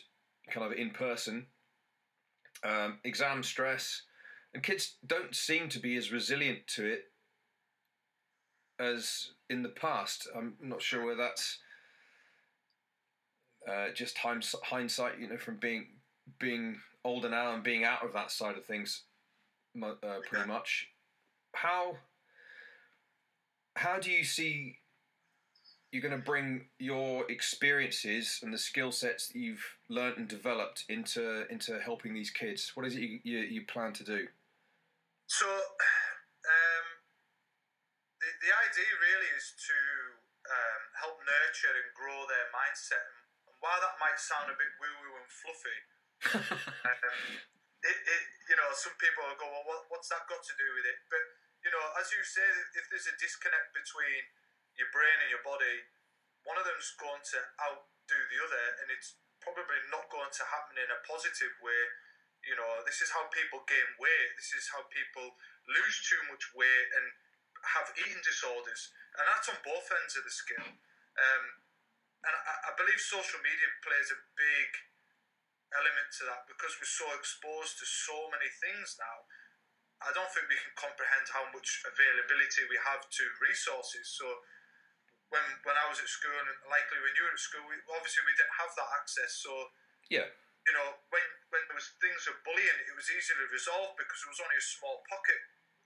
kind 0.51 0.71
of 0.71 0.77
in 0.77 0.91
person. 0.91 1.47
Um, 2.63 2.99
exam 3.03 3.43
stress, 3.43 4.03
and 4.57 4.63
kids 4.63 4.95
don't 5.05 5.35
seem 5.35 5.69
to 5.69 5.77
be 5.77 5.95
as 5.97 6.11
resilient 6.11 6.65
to 6.65 6.83
it 6.83 7.11
as 8.79 9.33
in 9.51 9.61
the 9.61 9.69
past. 9.69 10.27
I'm 10.35 10.55
not 10.59 10.81
sure 10.81 11.05
whether 11.05 11.21
that's 11.21 11.59
uh, 13.71 13.89
just 13.93 14.17
hindsight, 14.17 15.19
you 15.19 15.29
know, 15.29 15.37
from 15.37 15.57
being 15.57 15.85
being 16.39 16.77
older 17.05 17.29
now 17.29 17.53
and 17.53 17.61
being 17.61 17.83
out 17.83 18.03
of 18.03 18.13
that 18.13 18.31
side 18.31 18.57
of 18.57 18.65
things, 18.65 19.03
uh, 19.79 19.93
pretty 20.27 20.47
much. 20.47 20.87
How 21.53 21.97
how 23.75 23.99
do 23.99 24.09
you 24.09 24.23
see 24.23 24.77
you're 25.91 26.01
going 26.01 26.19
to 26.19 26.25
bring 26.25 26.65
your 26.79 27.29
experiences 27.29 28.39
and 28.41 28.51
the 28.51 28.57
skill 28.57 28.91
sets 28.91 29.27
that 29.27 29.37
you've 29.37 29.75
learnt 29.87 30.17
and 30.17 30.27
developed 30.27 30.83
into 30.89 31.45
into 31.51 31.79
helping 31.79 32.15
these 32.15 32.31
kids? 32.31 32.71
What 32.73 32.87
is 32.87 32.95
it 32.95 33.01
you, 33.01 33.19
you, 33.21 33.37
you 33.37 33.61
plan 33.67 33.93
to 33.93 34.03
do? 34.03 34.27
So, 35.27 35.47
um, 35.47 36.87
the, 38.15 38.29
the 38.47 38.51
idea 38.51 38.91
really 38.95 39.29
is 39.35 39.51
to 39.59 39.79
um, 40.47 40.81
help 41.03 41.19
nurture 41.19 41.75
and 41.75 41.91
grow 41.91 42.23
their 42.31 42.47
mindset. 42.55 43.03
And 43.51 43.55
while 43.59 43.75
that 43.83 43.99
might 43.99 44.15
sound 44.17 44.47
a 44.47 44.55
bit 44.55 44.71
woo 44.79 44.95
woo 45.03 45.19
and 45.19 45.27
fluffy, 45.27 45.79
um, 46.87 47.43
it, 47.83 47.97
it, 48.07 48.23
you 48.47 48.55
know, 48.55 48.71
some 48.71 48.95
people 49.03 49.27
will 49.27 49.35
go, 49.35 49.51
well, 49.51 49.67
what, 49.67 49.81
what's 49.91 50.07
that 50.15 50.23
got 50.31 50.39
to 50.47 50.55
do 50.55 50.67
with 50.79 50.87
it? 50.87 50.97
But, 51.11 51.23
you 51.59 51.75
know, 51.75 51.83
as 51.99 52.07
you 52.15 52.23
say, 52.23 52.47
if 52.79 52.87
there's 52.87 53.11
a 53.11 53.15
disconnect 53.19 53.75
between 53.75 54.31
your 54.79 54.87
brain 54.95 55.27
and 55.27 55.29
your 55.29 55.43
body, 55.43 55.91
one 56.47 56.55
of 56.55 56.63
them's 56.63 56.95
going 56.95 57.19
to 57.35 57.39
outdo 57.59 58.19
the 58.31 58.39
other, 58.47 58.65
and 58.79 58.87
it's 58.95 59.19
probably 59.43 59.83
not 59.91 60.07
going 60.07 60.31
to 60.31 60.43
happen 60.47 60.79
in 60.79 60.87
a 60.87 60.99
positive 61.03 61.51
way. 61.59 61.81
You 62.47 62.55
know, 62.55 62.71
this 62.87 63.03
is 63.03 63.11
how 63.11 63.27
people 63.27 63.67
gain 63.67 63.89
weight. 63.99 64.31
This 64.39 64.55
is 64.55 64.71
how 64.71 64.87
people 64.87 65.35
lose 65.67 65.97
too 66.07 66.21
much 66.31 66.47
weight 66.55 66.89
and 66.95 67.05
have 67.75 67.91
eating 67.99 68.23
disorders, 68.23 68.95
and 69.19 69.27
that's 69.27 69.51
on 69.51 69.59
both 69.67 69.83
ends 69.91 70.15
of 70.15 70.23
the 70.23 70.31
scale. 70.31 70.71
Um, 71.19 71.43
and 72.23 72.33
I, 72.33 72.71
I 72.71 72.79
believe 72.79 72.99
social 73.03 73.43
media 73.43 73.67
plays 73.83 74.09
a 74.15 74.19
big 74.39 74.69
element 75.75 76.09
to 76.19 76.23
that 76.31 76.47
because 76.47 76.71
we're 76.79 76.87
so 76.87 77.07
exposed 77.19 77.75
to 77.83 77.85
so 77.85 78.31
many 78.31 78.47
things 78.63 78.95
now. 78.95 79.27
I 79.99 80.13
don't 80.13 80.29
think 80.29 80.45
we 80.47 80.55
can 80.55 80.71
comprehend 80.77 81.25
how 81.33 81.49
much 81.51 81.81
availability 81.83 82.69
we 82.69 82.77
have 82.85 83.03
to 83.03 83.23
resources. 83.41 84.07
So 84.13 84.25
when 85.33 85.43
when 85.65 85.75
I 85.75 85.89
was 85.89 85.99
at 85.99 86.07
school 86.07 86.31
and 86.31 86.49
likely 86.69 87.01
when 87.01 87.11
you 87.17 87.25
were 87.27 87.33
at 87.33 87.41
school, 87.41 87.65
we, 87.65 87.75
obviously 87.91 88.23
we 88.23 88.33
didn't 88.37 88.55
have 88.55 88.71
that 88.77 88.89
access. 89.01 89.41
So 89.41 89.51
Yeah. 90.07 90.29
you 90.69 90.73
know 90.77 91.01
when 91.09 91.25
when 91.49 91.63
there 91.67 91.77
was 91.79 91.89
things 92.03 92.27
of 92.27 92.35
bullying, 92.43 92.79
it 92.83 92.95
was 92.95 93.07
easily 93.07 93.47
resolved 93.51 93.95
because 93.95 94.19
there 94.23 94.33
was 94.33 94.43
only 94.43 94.59
a 94.59 94.65
small 94.65 95.03
pocket 95.07 95.41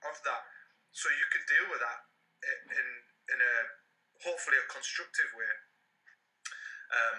of 0.06 0.16
that. 0.26 0.42
So 0.90 1.08
you 1.08 1.26
could 1.30 1.46
deal 1.46 1.66
with 1.70 1.80
that 1.80 2.00
in 2.74 2.86
in 3.32 3.38
a 3.38 3.54
hopefully 4.22 4.58
a 4.58 4.66
constructive 4.70 5.30
way. 5.34 5.52
Um, 6.92 7.18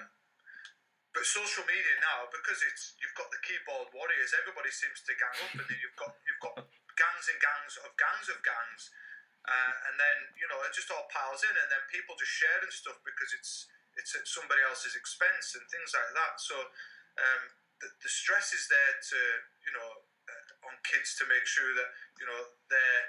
but 1.13 1.25
social 1.29 1.62
media 1.69 1.95
now, 2.01 2.25
because 2.34 2.60
it's 2.65 2.97
you've 2.97 3.13
got 3.13 3.29
the 3.29 3.41
keyboard 3.45 3.93
warriors, 3.93 4.34
everybody 4.34 4.73
seems 4.73 5.01
to 5.06 5.13
gang 5.13 5.38
up, 5.45 5.53
and 5.53 5.65
then 5.69 5.79
you've 5.79 5.97
got 5.97 6.13
you've 6.25 6.41
got 6.41 6.58
gangs 6.97 7.25
and 7.29 7.39
gangs 7.39 7.73
of 7.86 7.91
gangs 7.95 8.27
of 8.34 8.38
gangs, 8.41 8.84
uh, 9.45 9.73
and 9.89 9.95
then 9.97 10.17
you 10.38 10.47
know 10.49 10.58
it 10.65 10.73
just 10.73 10.89
all 10.89 11.06
piles 11.13 11.45
in, 11.45 11.53
and 11.53 11.69
then 11.69 11.82
people 11.93 12.17
just 12.17 12.34
sharing 12.34 12.73
stuff 12.73 12.97
because 13.06 13.32
it's 13.38 13.69
it's 13.93 14.17
at 14.17 14.25
somebody 14.25 14.62
else's 14.65 14.97
expense 14.97 15.53
and 15.53 15.65
things 15.69 15.93
like 15.93 16.12
that. 16.17 16.34
So 16.41 16.58
um, 17.21 17.43
the, 18.02 18.10
stress 18.10 18.54
is 18.56 18.65
there 18.72 18.93
to 19.13 19.19
you 19.67 19.74
know 19.76 19.89
uh, 20.30 20.67
on 20.69 20.74
kids 20.88 21.15
to 21.19 21.28
make 21.28 21.46
sure 21.48 21.72
that 21.76 21.89
you 22.19 22.26
know 22.28 22.41
they're 22.72 23.06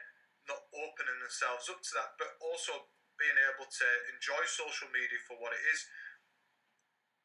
not 0.51 0.61
opening 0.77 1.19
themselves 1.25 1.73
up 1.73 1.81
to 1.81 1.93
that, 1.97 2.17
but 2.21 2.37
also 2.45 2.91
being 3.17 3.39
able 3.49 3.65
to 3.65 3.89
enjoy 4.13 4.43
social 4.45 4.91
media 4.91 5.17
for 5.25 5.39
what 5.39 5.55
it 5.55 5.63
is 5.73 5.87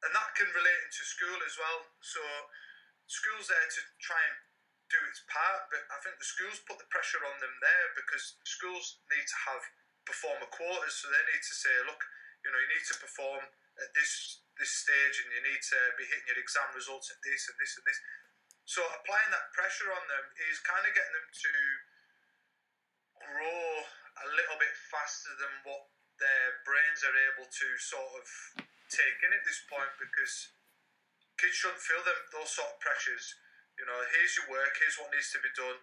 and 0.04 0.12
that 0.16 0.30
can 0.36 0.48
relate 0.56 0.82
into 0.88 1.04
school 1.04 1.40
as 1.44 1.56
well. 1.60 1.80
So 2.00 2.22
school's 3.08 3.52
there 3.52 3.68
to 3.68 3.82
try 4.00 4.20
and 4.32 4.38
do 4.88 5.00
its 5.12 5.22
part, 5.30 5.70
but 5.70 5.84
I 5.92 5.98
think 6.02 6.18
the 6.18 6.26
schools 6.28 6.64
put 6.66 6.80
the 6.82 6.90
pressure 6.90 7.22
on 7.22 7.38
them 7.44 7.54
there 7.62 7.88
because 7.94 8.40
schools 8.48 9.04
need 9.12 9.28
to 9.28 9.40
have 9.52 9.62
performer 10.08 10.50
quotas, 10.50 10.98
so 10.98 11.12
they 11.12 11.26
need 11.30 11.44
to 11.46 11.56
say, 11.56 11.76
look, 11.86 12.02
you 12.42 12.50
know, 12.50 12.58
you 12.58 12.70
need 12.74 12.88
to 12.90 12.98
perform 12.98 13.44
at 13.78 13.92
this 13.94 14.42
this 14.60 14.84
stage, 14.84 15.24
and 15.24 15.32
you 15.32 15.42
need 15.42 15.64
to 15.64 15.80
be 15.96 16.06
hitting 16.06 16.28
your 16.30 16.40
exam 16.40 16.70
results 16.76 17.10
at 17.10 17.20
this 17.24 17.48
and 17.48 17.58
this 17.58 17.74
and 17.80 17.86
this. 17.88 18.00
So 18.68 18.86
applying 18.86 19.32
that 19.34 19.50
pressure 19.56 19.90
on 19.90 20.04
them 20.06 20.26
is 20.52 20.62
kind 20.62 20.84
of 20.86 20.92
getting 20.94 21.16
them 21.16 21.30
to 21.32 21.54
grow 23.18 23.66
a 24.20 24.28
little 24.36 24.60
bit 24.60 24.76
faster 24.92 25.34
than 25.40 25.54
what 25.66 25.90
their 26.20 26.60
brains 26.68 27.02
are 27.08 27.18
able 27.34 27.48
to 27.48 27.68
sort 27.80 28.12
of 28.20 28.28
take 28.92 29.20
in 29.24 29.32
at 29.32 29.44
this 29.48 29.64
point 29.72 29.90
because 29.98 30.54
kids 31.40 31.56
shouldn't 31.56 31.80
feel 31.80 32.04
them 32.04 32.20
those 32.36 32.52
sort 32.52 32.68
of 32.68 32.78
pressures. 32.84 33.40
You 33.80 33.88
know, 33.88 33.96
here's 34.12 34.36
your 34.36 34.52
work, 34.52 34.76
here's 34.76 35.00
what 35.00 35.10
needs 35.16 35.32
to 35.32 35.40
be 35.40 35.50
done. 35.56 35.80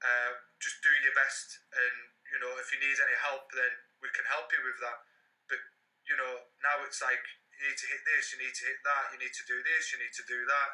Uh, 0.00 0.32
just 0.62 0.80
do 0.80 0.88
your 1.04 1.12
best, 1.12 1.60
and 1.76 1.96
you 2.32 2.38
know, 2.40 2.56
if 2.56 2.72
you 2.72 2.80
need 2.80 2.96
any 2.96 3.18
help, 3.20 3.52
then 3.52 3.68
we 4.00 4.08
can 4.16 4.24
help 4.24 4.48
you 4.48 4.62
with 4.64 4.80
that. 4.80 5.04
But 5.50 5.60
you 6.08 6.16
know, 6.16 6.48
now 6.64 6.80
it's 6.88 7.04
like 7.04 7.20
you 7.60 7.68
need 7.68 7.76
to 7.76 7.88
hit 7.92 8.02
this, 8.08 8.32
you 8.32 8.38
need 8.40 8.56
to 8.56 8.64
hit 8.64 8.80
that, 8.88 9.04
you 9.12 9.18
need 9.20 9.36
to 9.36 9.44
do 9.44 9.58
this, 9.60 9.92
you 9.92 10.00
need 10.00 10.16
to 10.16 10.24
do 10.24 10.40
that, 10.48 10.70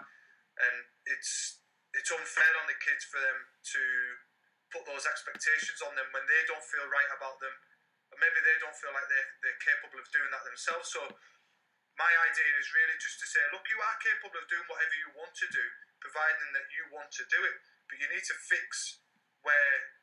and 0.63 0.77
it's 1.11 1.59
it's 1.97 2.13
unfair 2.13 2.53
on 2.63 2.69
the 2.71 2.79
kids 2.79 3.03
for 3.09 3.19
them 3.19 3.39
to 3.75 3.83
put 4.71 4.85
those 4.85 5.09
expectations 5.09 5.81
on 5.83 5.97
them 5.97 6.05
when 6.13 6.23
they 6.29 6.43
don't 6.45 6.63
feel 6.63 6.85
right 6.93 7.11
about 7.17 7.41
them, 7.41 7.55
or 8.13 8.17
maybe 8.21 8.37
they 8.45 8.59
don't 8.61 8.77
feel 8.77 8.93
like 8.93 9.09
they're, 9.09 9.31
they're 9.41 9.63
capable 9.65 9.97
of 9.97 10.07
doing 10.13 10.29
that 10.29 10.45
themselves. 10.45 10.93
So 10.93 11.01
my 11.97 12.13
idea 12.29 12.51
is 12.61 12.69
really 12.77 12.97
just 13.01 13.17
to 13.25 13.27
say, 13.27 13.41
look, 13.49 13.65
you 13.73 13.81
are 13.81 13.97
capable 14.05 14.37
of 14.37 14.45
doing 14.45 14.69
whatever 14.69 14.93
you 15.01 15.09
want 15.17 15.33
to 15.41 15.49
do, 15.49 15.65
providing 16.05 16.53
that 16.53 16.69
you 16.69 16.85
want 16.93 17.09
to 17.17 17.25
do 17.33 17.41
it, 17.49 17.57
but 17.89 17.97
you 17.97 18.07
need 18.13 18.27
to 18.29 18.37
fix 18.45 19.01
where 19.41 19.97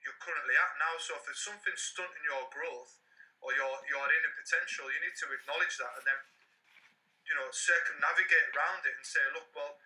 you're 0.00 0.16
currently 0.24 0.56
at 0.56 0.72
now. 0.80 0.96
So 0.96 1.20
if 1.20 1.28
there's 1.28 1.44
something 1.44 1.76
stunting 1.76 2.24
your 2.24 2.48
growth 2.48 2.96
or 3.40 3.50
your 3.56 3.72
your 3.88 4.04
inner 4.04 4.34
potential, 4.36 4.88
you 4.92 5.00
need 5.00 5.16
to 5.16 5.28
acknowledge 5.32 5.76
that 5.80 5.92
and 5.96 6.04
then 6.04 6.20
you 7.26 7.34
know 7.36 7.46
circumnavigate 7.52 8.52
around 8.52 8.84
it 8.84 8.94
and 8.96 9.06
say, 9.06 9.22
look, 9.32 9.48
well, 9.54 9.78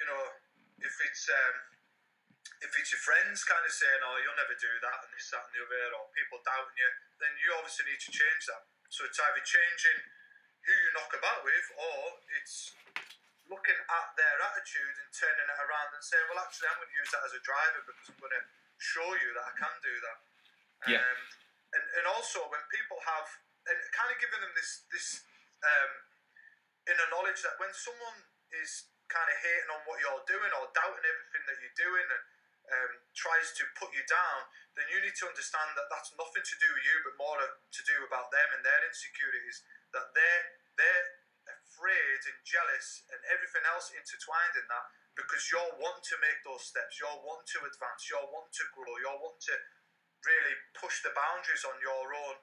you 0.00 0.06
know, 0.06 0.22
if 0.80 0.94
it's 1.02 1.24
um, 1.28 1.56
if 2.60 2.72
it's 2.76 2.90
your 2.92 3.02
friends 3.04 3.44
kind 3.44 3.64
of 3.64 3.72
saying, 3.72 4.00
"Oh, 4.04 4.16
you'll 4.20 4.38
never 4.38 4.56
do 4.56 4.72
that," 4.80 4.98
and 5.04 5.10
this, 5.12 5.28
that, 5.32 5.44
and 5.44 5.52
the 5.56 5.62
other, 5.64 5.96
or 5.96 6.08
people 6.16 6.40
doubting 6.44 6.76
you, 6.76 6.90
then 7.20 7.32
you 7.40 7.52
obviously 7.56 7.88
need 7.88 8.00
to 8.00 8.12
change 8.12 8.42
that. 8.48 8.64
So 8.88 9.04
it's 9.04 9.18
either 9.20 9.42
changing 9.44 9.98
who 10.64 10.72
you 10.72 10.90
knock 10.96 11.12
about 11.12 11.44
with, 11.44 11.66
or 11.76 12.20
it's 12.40 12.74
looking 13.46 13.78
at 13.78 14.08
their 14.18 14.36
attitude 14.42 14.96
and 14.98 15.08
turning 15.14 15.46
it 15.46 15.58
around 15.58 15.90
and 15.96 16.02
saying, 16.04 16.24
"Well, 16.32 16.40
actually, 16.40 16.68
I'm 16.72 16.78
going 16.80 16.92
to 16.92 16.96
use 16.96 17.10
that 17.12 17.24
as 17.24 17.34
a 17.36 17.42
driver 17.44 17.80
because 17.84 18.06
I'm 18.12 18.20
going 18.20 18.36
to 18.36 18.44
show 18.80 19.08
you 19.20 19.28
that 19.36 19.44
I 19.46 19.54
can 19.56 19.74
do 19.84 19.94
that." 20.00 20.18
Yeah. 20.92 21.02
Um, 21.02 21.20
and 21.76 21.84
and 22.00 22.04
also 22.16 22.40
when 22.48 22.62
people 22.72 22.96
have 23.04 23.28
and 23.68 23.76
kind 23.92 24.08
of 24.08 24.16
giving 24.18 24.40
them 24.40 24.54
this 24.56 24.88
this 24.88 25.20
um, 25.60 25.92
inner 26.88 27.08
knowledge 27.12 27.42
that 27.44 27.60
when 27.60 27.70
someone 27.76 28.24
is 28.56 28.88
kind 29.06 29.26
of 29.26 29.36
hating 29.38 29.70
on 29.70 29.80
what 29.86 30.00
you're 30.02 30.24
doing 30.26 30.50
or 30.56 30.66
doubting 30.74 31.04
everything 31.04 31.44
that 31.46 31.58
you're 31.62 31.78
doing 31.78 32.06
and 32.10 32.24
um, 32.66 32.92
tries 33.14 33.54
to 33.54 33.62
put 33.78 33.94
you 33.94 34.02
down, 34.10 34.42
then 34.74 34.86
you 34.90 34.98
need 34.98 35.14
to 35.14 35.26
understand 35.30 35.70
that 35.78 35.86
that's 35.86 36.10
nothing 36.18 36.42
to 36.42 36.56
do 36.58 36.68
with 36.74 36.82
you, 36.82 36.96
but 37.06 37.14
more 37.14 37.38
to 37.38 37.82
do 37.86 37.96
about 38.02 38.34
them 38.34 38.48
and 38.58 38.62
their 38.66 38.82
insecurities. 38.86 39.62
That 39.94 40.10
they're 40.14 40.44
they're 40.74 41.06
afraid 41.46 42.20
and 42.26 42.38
jealous 42.42 43.06
and 43.12 43.20
everything 43.30 43.62
else 43.70 43.94
intertwined 43.94 44.58
in 44.58 44.66
that 44.66 44.86
because 45.14 45.48
you're 45.48 45.72
wanting 45.80 46.04
to 46.04 46.16
make 46.20 46.36
those 46.44 46.66
steps, 46.66 47.00
you're 47.00 47.22
wanting 47.24 47.48
to 47.56 47.64
advance, 47.64 48.10
you're 48.10 48.28
wanting 48.28 48.52
to 48.52 48.66
grow, 48.74 48.92
you're 49.00 49.16
wanting 49.16 49.46
to 49.48 49.56
really 50.26 50.54
push 50.74 51.00
the 51.06 51.14
boundaries 51.14 51.64
on 51.64 51.78
your 51.80 52.04
own 52.10 52.36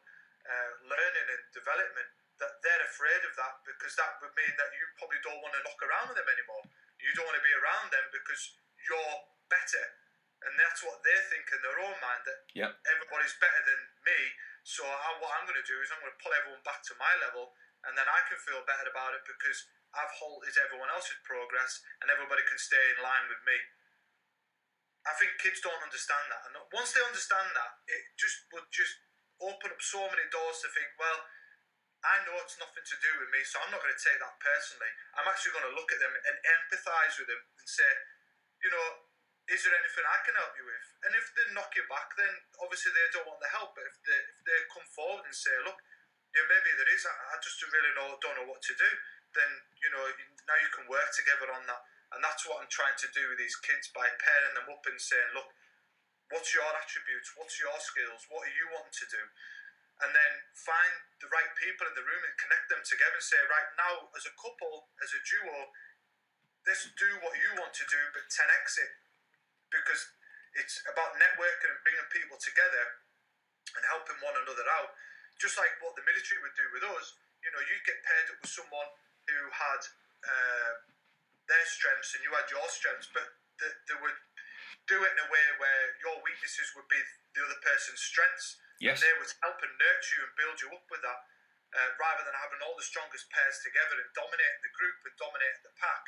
uh, 0.48 0.72
learning 0.88 1.28
and 1.36 1.43
development. 1.52 2.10
That 2.41 2.60
they're 2.65 2.86
afraid 2.89 3.22
of 3.30 3.34
that 3.38 3.62
because 3.62 3.93
that 4.00 4.17
would 4.19 4.34
mean 4.34 4.54
that 4.58 4.72
you 4.74 4.84
probably 4.98 5.22
don't 5.22 5.39
want 5.46 5.54
to 5.54 5.62
knock 5.62 5.80
around 5.86 6.12
with 6.12 6.17
them 6.17 6.28
anymore. 6.28 6.65
You 6.98 7.13
don't 7.13 7.30
want 7.30 7.38
to 7.38 7.46
be 7.46 7.54
around 7.54 7.93
them 7.93 8.06
because 8.10 8.41
you're 8.82 9.15
better 9.48 9.86
and 10.43 10.54
that's 10.60 10.84
what 10.84 11.00
they 11.02 11.17
think 11.32 11.48
in 11.56 11.60
their 11.63 11.80
own 11.80 11.98
mind 12.04 12.24
that 12.28 12.39
Yep. 12.54 12.72
everybody's 12.96 13.36
better 13.39 13.63
than 13.63 13.82
me. 14.04 14.19
So 14.63 14.84
I, 14.84 15.19
what 15.19 15.32
I'm 15.39 15.48
going 15.48 15.60
to 15.60 15.67
do 15.67 15.80
is 15.80 15.91
I'm 15.91 16.00
going 16.04 16.12
to 16.12 16.22
pull 16.24 16.36
everyone 16.36 16.63
back 16.63 16.84
to 16.88 16.96
my 17.00 17.12
level, 17.19 17.52
and 17.88 17.96
then 17.96 18.08
I 18.08 18.19
can 18.28 18.39
feel 18.39 18.63
better 18.63 18.88
about 18.88 19.15
it 19.15 19.24
because 19.28 19.67
I've 19.96 20.12
halted 20.19 20.56
everyone 20.63 20.91
else's 20.91 21.19
progress, 21.24 21.84
and 22.04 22.12
everybody 22.12 22.43
can 22.48 22.60
stay 22.60 22.84
in 22.96 23.04
line 23.04 23.28
with 23.28 23.43
me. 23.43 23.56
I 25.03 25.13
think 25.19 25.35
kids 25.39 25.59
don't 25.59 25.83
understand 25.83 26.31
that, 26.31 26.41
and 26.47 26.55
once 26.71 26.95
they 26.95 27.03
understand 27.03 27.51
that, 27.53 27.71
it 27.91 28.03
just 28.15 28.47
would 28.55 28.67
just 28.71 28.95
open 29.43 29.75
up 29.75 29.81
so 29.83 29.99
many 30.07 30.23
doors 30.31 30.63
to 30.63 30.71
think, 30.71 30.87
well, 30.95 31.19
I 32.03 32.19
know 32.27 32.35
it's 32.43 32.59
nothing 32.59 32.83
to 32.83 32.97
do 32.99 33.11
with 33.19 33.31
me, 33.31 33.43
so 33.47 33.63
I'm 33.63 33.71
not 33.71 33.79
going 33.79 33.95
to 33.95 34.03
take 34.03 34.19
that 34.19 34.35
personally. 34.39 34.91
I'm 35.15 35.27
actually 35.27 35.55
going 35.55 35.67
to 35.71 35.75
look 35.75 35.87
at 35.91 36.03
them 36.03 36.11
and 36.11 36.35
empathise 36.59 37.15
with 37.15 37.31
them 37.31 37.39
and 37.39 37.67
say, 37.67 37.91
you 38.59 38.71
know, 38.71 38.87
is 39.47 39.59
there 39.63 39.75
anything 39.75 40.07
I 40.07 40.19
can 40.23 40.35
help 40.39 40.55
you 40.55 40.67
with? 40.67 40.87
And 41.03 41.11
if 41.15 41.31
they 41.35 41.47
knock 41.51 41.71
you 41.75 41.83
back, 41.91 42.15
then 42.15 42.31
obviously 42.63 42.95
they 42.95 43.07
don't 43.11 43.27
want 43.27 43.43
the 43.43 43.51
help. 43.51 43.75
But 43.75 43.87
if 43.87 43.95
they 44.07 44.15
if 44.15 44.39
they 44.47 44.55
come 44.71 44.87
forward 44.95 45.27
and 45.27 45.35
say, 45.35 45.51
look, 45.67 45.79
yeah, 46.31 46.47
maybe 46.47 46.71
there 46.79 46.91
is. 46.91 47.03
I, 47.03 47.11
I 47.11 47.35
just 47.43 47.59
really 47.59 47.93
know 47.99 48.15
don't 48.23 48.39
know 48.39 48.47
what 48.47 48.63
to 48.63 48.73
do. 48.75 48.89
Then 49.35 49.51
you 49.83 49.89
know 49.91 50.03
now 50.47 50.57
you 50.63 50.71
can 50.71 50.87
work 50.87 51.11
together 51.11 51.51
on 51.51 51.67
that, 51.67 51.81
and 52.13 52.21
that's 52.21 52.45
what 52.45 52.62
I'm 52.62 52.69
trying 52.69 52.97
to 53.02 53.10
do 53.10 53.26
with 53.30 53.41
these 53.41 53.58
kids 53.58 53.89
by 53.89 54.06
pairing 54.06 54.54
them 54.54 54.69
up 54.69 54.86
and 54.86 54.97
saying, 55.02 55.34
look, 55.34 55.49
what's 56.30 56.54
your 56.54 56.65
attributes? 56.78 57.34
What's 57.34 57.58
your 57.58 57.73
skills? 57.82 58.30
What 58.30 58.45
are 58.45 58.54
you 58.54 58.69
wanting 58.69 58.93
to 58.93 59.08
do? 59.10 59.23
And 60.02 60.10
then 60.13 60.34
find 60.54 60.93
the 61.21 61.30
right 61.30 61.49
people 61.58 61.86
in 61.89 61.95
the 61.97 62.06
room 62.06 62.21
and 62.26 62.34
connect 62.38 62.69
them 62.69 62.82
together 62.86 63.17
and 63.17 63.26
say, 63.26 63.41
right 63.49 63.71
now, 63.78 64.10
as 64.17 64.26
a 64.26 64.34
couple, 64.38 64.89
as 65.02 65.13
a 65.13 65.21
duo, 65.21 65.69
let's 66.65 66.86
do 66.97 67.10
what 67.21 67.34
you 67.38 67.49
want 67.58 67.73
to 67.78 67.86
do, 67.86 68.02
but 68.13 68.26
10x 68.30 68.82
it 68.82 68.93
because 69.73 70.02
it's 70.54 70.86
about 70.86 71.17
networking 71.17 71.69
and 71.73 71.82
bringing 71.82 72.10
people 72.13 72.38
together 72.38 73.02
and 73.73 73.84
helping 73.89 74.17
one 74.21 74.38
another 74.38 74.65
out. 74.82 74.93
Just 75.41 75.58
like 75.58 75.73
what 75.82 75.97
the 75.97 76.06
military 76.06 76.38
would 76.45 76.54
do 76.54 76.67
with 76.78 76.86
us, 76.93 77.17
you 77.41 77.49
know, 77.52 77.62
you'd 77.65 77.86
get 77.89 77.97
paired 78.06 78.28
up 78.34 78.38
with 78.38 78.54
someone 78.54 78.89
who 79.26 79.39
had 79.49 79.82
uh, 80.23 80.73
their 81.47 81.65
strengths 81.67 82.15
and 82.15 82.21
you 82.23 82.32
had 82.34 82.47
your 82.49 82.65
strengths, 82.71 83.10
but 83.12 83.25
they, 83.60 83.71
they 83.89 83.97
would 83.99 84.17
do 84.88 84.99
it 85.03 85.12
in 85.15 85.19
a 85.23 85.29
way 85.32 85.45
where 85.60 85.84
your 86.03 86.19
weaknesses 86.23 86.71
would 86.75 86.88
be 86.88 86.99
the 87.36 87.43
other 87.43 87.60
person's 87.63 88.01
strengths. 88.03 88.60
Yes. 88.82 88.99
And 88.99 89.08
they 89.08 89.15
would 89.21 89.32
help 89.39 89.60
and 89.63 89.73
nurture 89.79 90.19
you 90.19 90.27
and 90.27 90.34
build 90.36 90.58
you 90.60 90.69
up 90.75 90.86
with 90.91 91.03
that, 91.06 91.19
uh, 91.71 91.89
rather 92.01 92.23
than 92.27 92.36
having 92.36 92.60
all 92.63 92.75
the 92.75 92.84
strongest 92.84 93.32
pairs 93.32 93.63
together 93.63 93.95
and 93.95 94.10
dominating 94.12 94.63
the 94.65 94.73
group 94.75 94.97
and 95.08 95.15
dominating 95.15 95.63
the 95.63 95.75
pack 95.79 96.03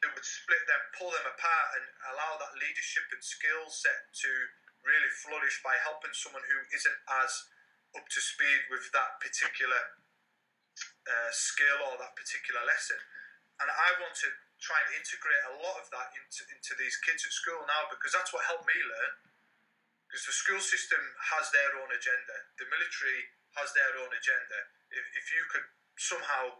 it 0.00 0.10
would 0.16 0.24
split 0.24 0.64
them, 0.64 0.80
pull 0.96 1.12
them 1.12 1.28
apart, 1.28 1.68
and 1.76 1.84
allow 2.12 2.40
that 2.40 2.56
leadership 2.56 3.04
and 3.12 3.20
skill 3.20 3.68
set 3.68 4.08
to 4.24 4.30
really 4.80 5.12
flourish 5.20 5.60
by 5.60 5.76
helping 5.84 6.12
someone 6.16 6.44
who 6.48 6.58
isn't 6.72 7.00
as 7.20 7.32
up 7.92 8.06
to 8.08 8.20
speed 8.20 8.64
with 8.72 8.88
that 8.96 9.20
particular 9.20 10.00
uh, 11.04 11.30
skill 11.36 11.84
or 11.84 12.00
that 12.00 12.16
particular 12.16 12.64
lesson. 12.64 12.96
And 13.60 13.68
I 13.68 13.88
want 14.00 14.16
to 14.24 14.28
try 14.60 14.76
and 14.84 14.90
integrate 14.96 15.44
a 15.52 15.54
lot 15.60 15.76
of 15.80 15.86
that 15.92 16.12
into, 16.16 16.44
into 16.52 16.72
these 16.76 16.96
kids 17.04 17.24
at 17.24 17.32
school 17.32 17.60
now 17.64 17.88
because 17.88 18.12
that's 18.12 18.32
what 18.32 18.44
helped 18.44 18.68
me 18.68 18.76
learn. 18.76 19.12
Because 20.08 20.26
the 20.26 20.36
school 20.36 20.60
system 20.60 21.00
has 21.36 21.48
their 21.54 21.70
own 21.78 21.90
agenda, 21.94 22.36
the 22.58 22.66
military 22.66 23.30
has 23.54 23.70
their 23.72 23.94
own 24.00 24.10
agenda. 24.10 24.58
If, 24.90 25.04
if 25.16 25.26
you 25.30 25.42
could 25.48 25.66
somehow 25.94 26.58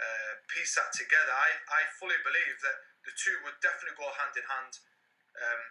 uh, 0.00 0.32
piece 0.48 0.76
that 0.80 0.92
together, 0.96 1.32
I, 1.32 1.50
I 1.70 1.82
fully 2.00 2.16
believe 2.24 2.56
that 2.64 2.76
the 3.04 3.12
two 3.14 3.36
would 3.44 3.58
definitely 3.60 4.00
go 4.00 4.08
hand 4.16 4.34
in 4.36 4.46
hand. 4.48 4.72
Um, 5.36 5.62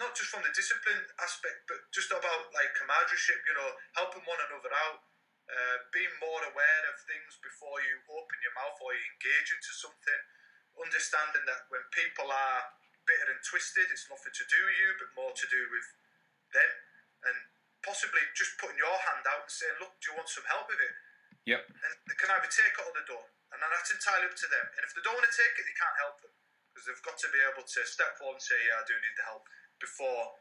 not 0.00 0.16
just 0.16 0.32
from 0.32 0.40
the 0.40 0.52
discipline 0.56 1.04
aspect, 1.20 1.68
but 1.68 1.84
just 1.92 2.08
about 2.08 2.48
like 2.56 2.72
camaraderie, 2.72 3.44
you 3.44 3.54
know, 3.60 3.70
helping 4.00 4.24
one 4.24 4.40
another 4.48 4.72
out, 4.72 5.04
uh, 5.50 5.76
being 5.90 6.14
more 6.22 6.42
aware 6.46 6.82
of 6.90 6.96
things 7.06 7.34
before 7.42 7.82
you 7.82 7.98
open 8.06 8.38
your 8.42 8.54
mouth 8.54 8.78
or 8.78 8.94
you 8.94 9.02
engage 9.18 9.50
into 9.50 9.72
something, 9.74 10.20
understanding 10.78 11.44
that 11.50 11.66
when 11.68 11.82
people 11.90 12.30
are 12.30 12.60
bitter 13.02 13.34
and 13.34 13.42
twisted, 13.42 13.90
it's 13.90 14.06
nothing 14.06 14.30
to 14.30 14.44
do 14.46 14.60
with 14.62 14.78
you, 14.78 14.90
but 15.02 15.08
more 15.18 15.32
to 15.34 15.46
do 15.50 15.62
with 15.74 15.86
them, 16.54 16.72
and 17.26 17.36
possibly 17.82 18.22
just 18.38 18.54
putting 18.62 18.78
your 18.78 18.94
hand 19.10 19.26
out 19.26 19.48
and 19.48 19.52
saying, 19.52 19.76
"Look, 19.82 19.98
do 19.98 20.12
you 20.12 20.14
want 20.16 20.30
some 20.30 20.46
help 20.46 20.70
with 20.70 20.80
it?" 20.80 20.94
Yep. 21.48 21.66
and 21.66 21.92
they 22.06 22.16
can 22.20 22.30
either 22.30 22.52
take 22.52 22.76
it 22.76 22.84
or 22.84 22.92
they 22.92 23.06
don't, 23.08 23.30
and 23.50 23.58
then 23.58 23.70
that's 23.72 23.90
entirely 23.90 24.28
up 24.28 24.36
to 24.36 24.46
them. 24.46 24.66
And 24.76 24.82
if 24.84 24.92
they 24.94 25.02
don't 25.02 25.16
want 25.16 25.26
to 25.26 25.34
take 25.34 25.56
it, 25.56 25.64
they 25.64 25.74
can't 25.74 25.98
help 25.98 26.20
them 26.20 26.30
because 26.70 26.84
they've 26.86 27.02
got 27.02 27.16
to 27.16 27.28
be 27.32 27.40
able 27.42 27.64
to 27.64 27.80
step 27.88 28.14
forward 28.20 28.38
and 28.38 28.44
say, 28.44 28.60
"Yeah, 28.60 28.78
I 28.78 28.84
do 28.86 28.94
need 28.94 29.16
the 29.16 29.26
help," 29.26 29.48
before 29.80 30.36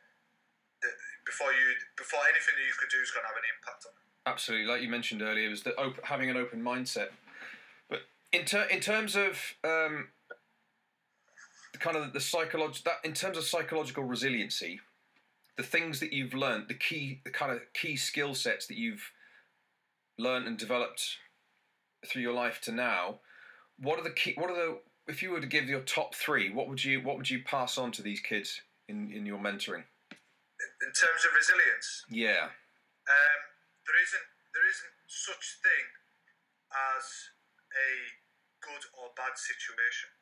the, 0.81 0.89
before 1.25 1.51
you 1.55 1.75
before 1.95 2.21
anything 2.27 2.55
that 2.55 2.67
you 2.67 2.75
could 2.77 2.91
do 2.91 2.99
is 2.99 3.11
going 3.11 3.23
to 3.23 3.31
have 3.31 3.39
an 3.39 3.47
impact 3.47 3.87
on 3.87 3.93
them. 3.95 4.08
Absolutely, 4.29 4.67
like 4.67 4.83
you 4.83 4.89
mentioned 4.89 5.23
earlier, 5.23 5.47
it 5.47 5.49
was 5.49 5.63
the 5.63 5.75
op- 5.75 6.03
having 6.03 6.29
an 6.29 6.37
open 6.37 6.61
mindset. 6.61 7.09
But 7.89 8.01
in 8.31 8.45
ter- 8.45 8.67
in 8.67 8.79
terms 8.79 9.15
of 9.15 9.39
um, 9.63 10.09
the 11.73 11.79
kind 11.79 11.97
of 11.97 12.13
the 12.13 12.19
psychological 12.19 12.91
that 12.91 13.07
in 13.07 13.13
terms 13.15 13.37
of 13.37 13.43
psychological 13.43 14.03
resiliency, 14.03 14.81
the 15.57 15.63
things 15.63 15.99
that 15.99 16.13
you've 16.13 16.35
learned, 16.35 16.67
the 16.67 16.75
key, 16.75 17.21
the 17.23 17.31
kind 17.31 17.51
of 17.51 17.61
key 17.73 17.95
skill 17.95 18.35
sets 18.35 18.67
that 18.67 18.77
you've 18.77 19.11
learned 20.19 20.47
and 20.47 20.57
developed 20.59 21.17
through 22.05 22.21
your 22.21 22.33
life 22.33 22.61
to 22.61 22.71
now, 22.71 23.15
what 23.79 23.97
are 23.97 24.03
the 24.03 24.11
key? 24.11 24.35
What 24.37 24.51
are 24.51 24.55
the 24.55 24.77
if 25.07 25.23
you 25.23 25.31
were 25.31 25.41
to 25.41 25.47
give 25.47 25.67
your 25.67 25.81
top 25.81 26.13
three, 26.13 26.51
what 26.53 26.69
would 26.69 26.83
you 26.83 27.01
what 27.01 27.17
would 27.17 27.29
you 27.29 27.41
pass 27.43 27.79
on 27.79 27.91
to 27.93 28.03
these 28.03 28.19
kids 28.19 28.61
in, 28.87 29.11
in 29.11 29.25
your 29.25 29.39
mentoring? 29.39 29.85
In, 30.11 30.69
in 30.85 30.93
terms 30.93 31.25
of 31.25 31.33
resilience, 31.35 32.05
Yeah, 32.11 32.49
Um, 33.09 33.48
there 33.89 33.97
isn't 33.97 34.28
there 34.54 34.67
isn't 34.69 34.95
such 35.10 35.58
thing 35.65 35.86
as 36.69 37.34
a 37.73 37.89
good 38.62 38.84
or 38.93 39.10
bad 39.17 39.34
situation. 39.34 40.13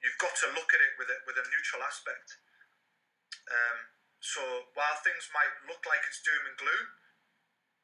you've 0.00 0.20
got 0.20 0.32
to 0.32 0.48
look 0.56 0.70
at 0.72 0.80
it 0.80 0.92
with 0.96 1.08
a, 1.12 1.18
with 1.28 1.36
a 1.36 1.44
neutral 1.52 1.84
aspect. 1.84 2.40
Um, 3.50 3.78
so 4.20 4.40
while 4.76 4.96
things 5.04 5.28
might 5.32 5.52
look 5.68 5.84
like 5.84 6.00
it's 6.08 6.24
doom 6.24 6.44
and 6.48 6.56
gloom, 6.56 6.86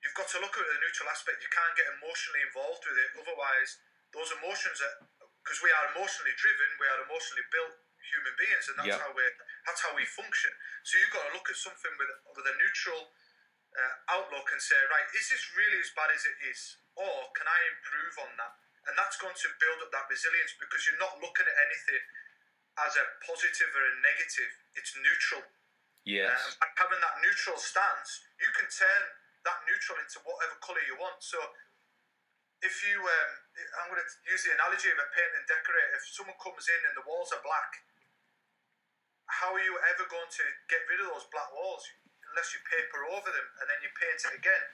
you've 0.00 0.16
got 0.16 0.28
to 0.32 0.40
look 0.40 0.56
at 0.56 0.64
it 0.64 0.68
with 0.68 0.80
a 0.80 0.84
neutral 0.84 1.08
aspect. 1.12 1.44
You 1.44 1.52
can't 1.52 1.76
get 1.76 1.88
emotionally 2.00 2.42
involved 2.44 2.84
with 2.88 2.96
it. 2.96 3.10
Otherwise, 3.20 3.70
those 4.16 4.32
emotions 4.40 4.80
are 4.80 4.96
because 5.44 5.62
we 5.62 5.70
are 5.70 5.86
emotionally 5.94 6.34
driven, 6.34 6.68
we 6.82 6.88
are 6.90 7.00
emotionally 7.06 7.46
built 7.54 7.70
human 8.02 8.34
beings, 8.34 8.66
and 8.66 8.74
that's 8.82 8.98
Yeah. 8.98 9.02
how 9.02 9.12
we 9.14 9.22
that's 9.66 9.82
how 9.82 9.94
we 9.94 10.04
function. 10.06 10.50
So 10.82 10.98
you've 10.98 11.14
got 11.14 11.22
to 11.30 11.32
look 11.36 11.48
at 11.50 11.58
something 11.58 11.94
with 12.00 12.10
with 12.34 12.46
a 12.50 12.54
neutral 12.58 13.12
uh, 13.76 14.16
outlook 14.16 14.48
and 14.50 14.60
say, 14.60 14.78
right, 14.88 15.04
is 15.12 15.28
this 15.28 15.44
really 15.52 15.78
as 15.80 15.92
bad 15.92 16.08
as 16.08 16.24
it 16.24 16.36
is, 16.48 16.80
or 16.96 17.28
can 17.36 17.44
I 17.44 17.60
improve 17.76 18.14
on 18.24 18.32
that? 18.40 18.52
And 18.88 18.94
that's 18.96 19.20
going 19.20 19.36
to 19.36 19.48
build 19.60 19.82
up 19.84 19.90
that 19.92 20.06
resilience 20.08 20.54
because 20.56 20.86
you're 20.86 21.02
not 21.02 21.18
looking 21.20 21.44
at 21.44 21.56
anything 21.68 22.04
as 22.86 22.94
a 22.94 23.04
positive 23.26 23.70
or 23.74 23.82
a 23.82 23.94
negative. 24.00 24.52
It's 24.78 24.94
neutral. 24.96 25.44
Yes. 26.06 26.56
Um, 26.62 26.70
having 26.78 27.02
that 27.02 27.18
neutral 27.18 27.58
stance, 27.58 28.22
you 28.38 28.46
can 28.54 28.70
turn 28.70 29.02
that 29.42 29.58
neutral 29.66 29.98
into 29.98 30.22
whatever 30.22 30.54
colour 30.62 30.82
you 30.86 30.94
want. 30.96 31.18
So, 31.18 31.36
if 32.62 32.74
you, 32.86 33.02
um, 33.02 33.32
I'm 33.82 33.90
going 33.90 34.00
to 34.00 34.10
use 34.30 34.46
the 34.46 34.54
analogy 34.54 34.88
of 34.94 34.98
a 35.02 35.08
paint 35.10 35.32
and 35.34 35.44
decorate. 35.50 35.98
If 35.98 36.06
someone 36.14 36.38
comes 36.38 36.70
in 36.70 36.80
and 36.86 36.94
the 36.94 37.04
walls 37.04 37.34
are 37.34 37.42
black, 37.42 37.84
how 39.26 39.50
are 39.50 39.62
you 39.62 39.74
ever 39.92 40.06
going 40.06 40.30
to 40.30 40.44
get 40.70 40.86
rid 40.86 41.02
of 41.02 41.10
those 41.10 41.26
black 41.34 41.50
walls 41.50 41.82
unless 42.36 42.52
you 42.52 42.60
paper 42.68 43.00
over 43.16 43.32
them 43.32 43.48
and 43.64 43.66
then 43.72 43.80
you 43.80 43.88
paint 43.96 44.20
it 44.28 44.36
again? 44.36 44.64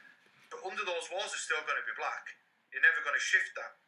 But 0.51 0.67
under 0.67 0.83
those 0.83 1.07
walls 1.15 1.31
are 1.31 1.39
still 1.47 1.63
going 1.63 1.79
to 1.79 1.87
be 1.87 1.95
black. 1.95 2.27
You're 2.75 2.83
never 2.83 3.07
going 3.07 3.15
to 3.15 3.23
shift 3.23 3.55
that. 3.55 3.79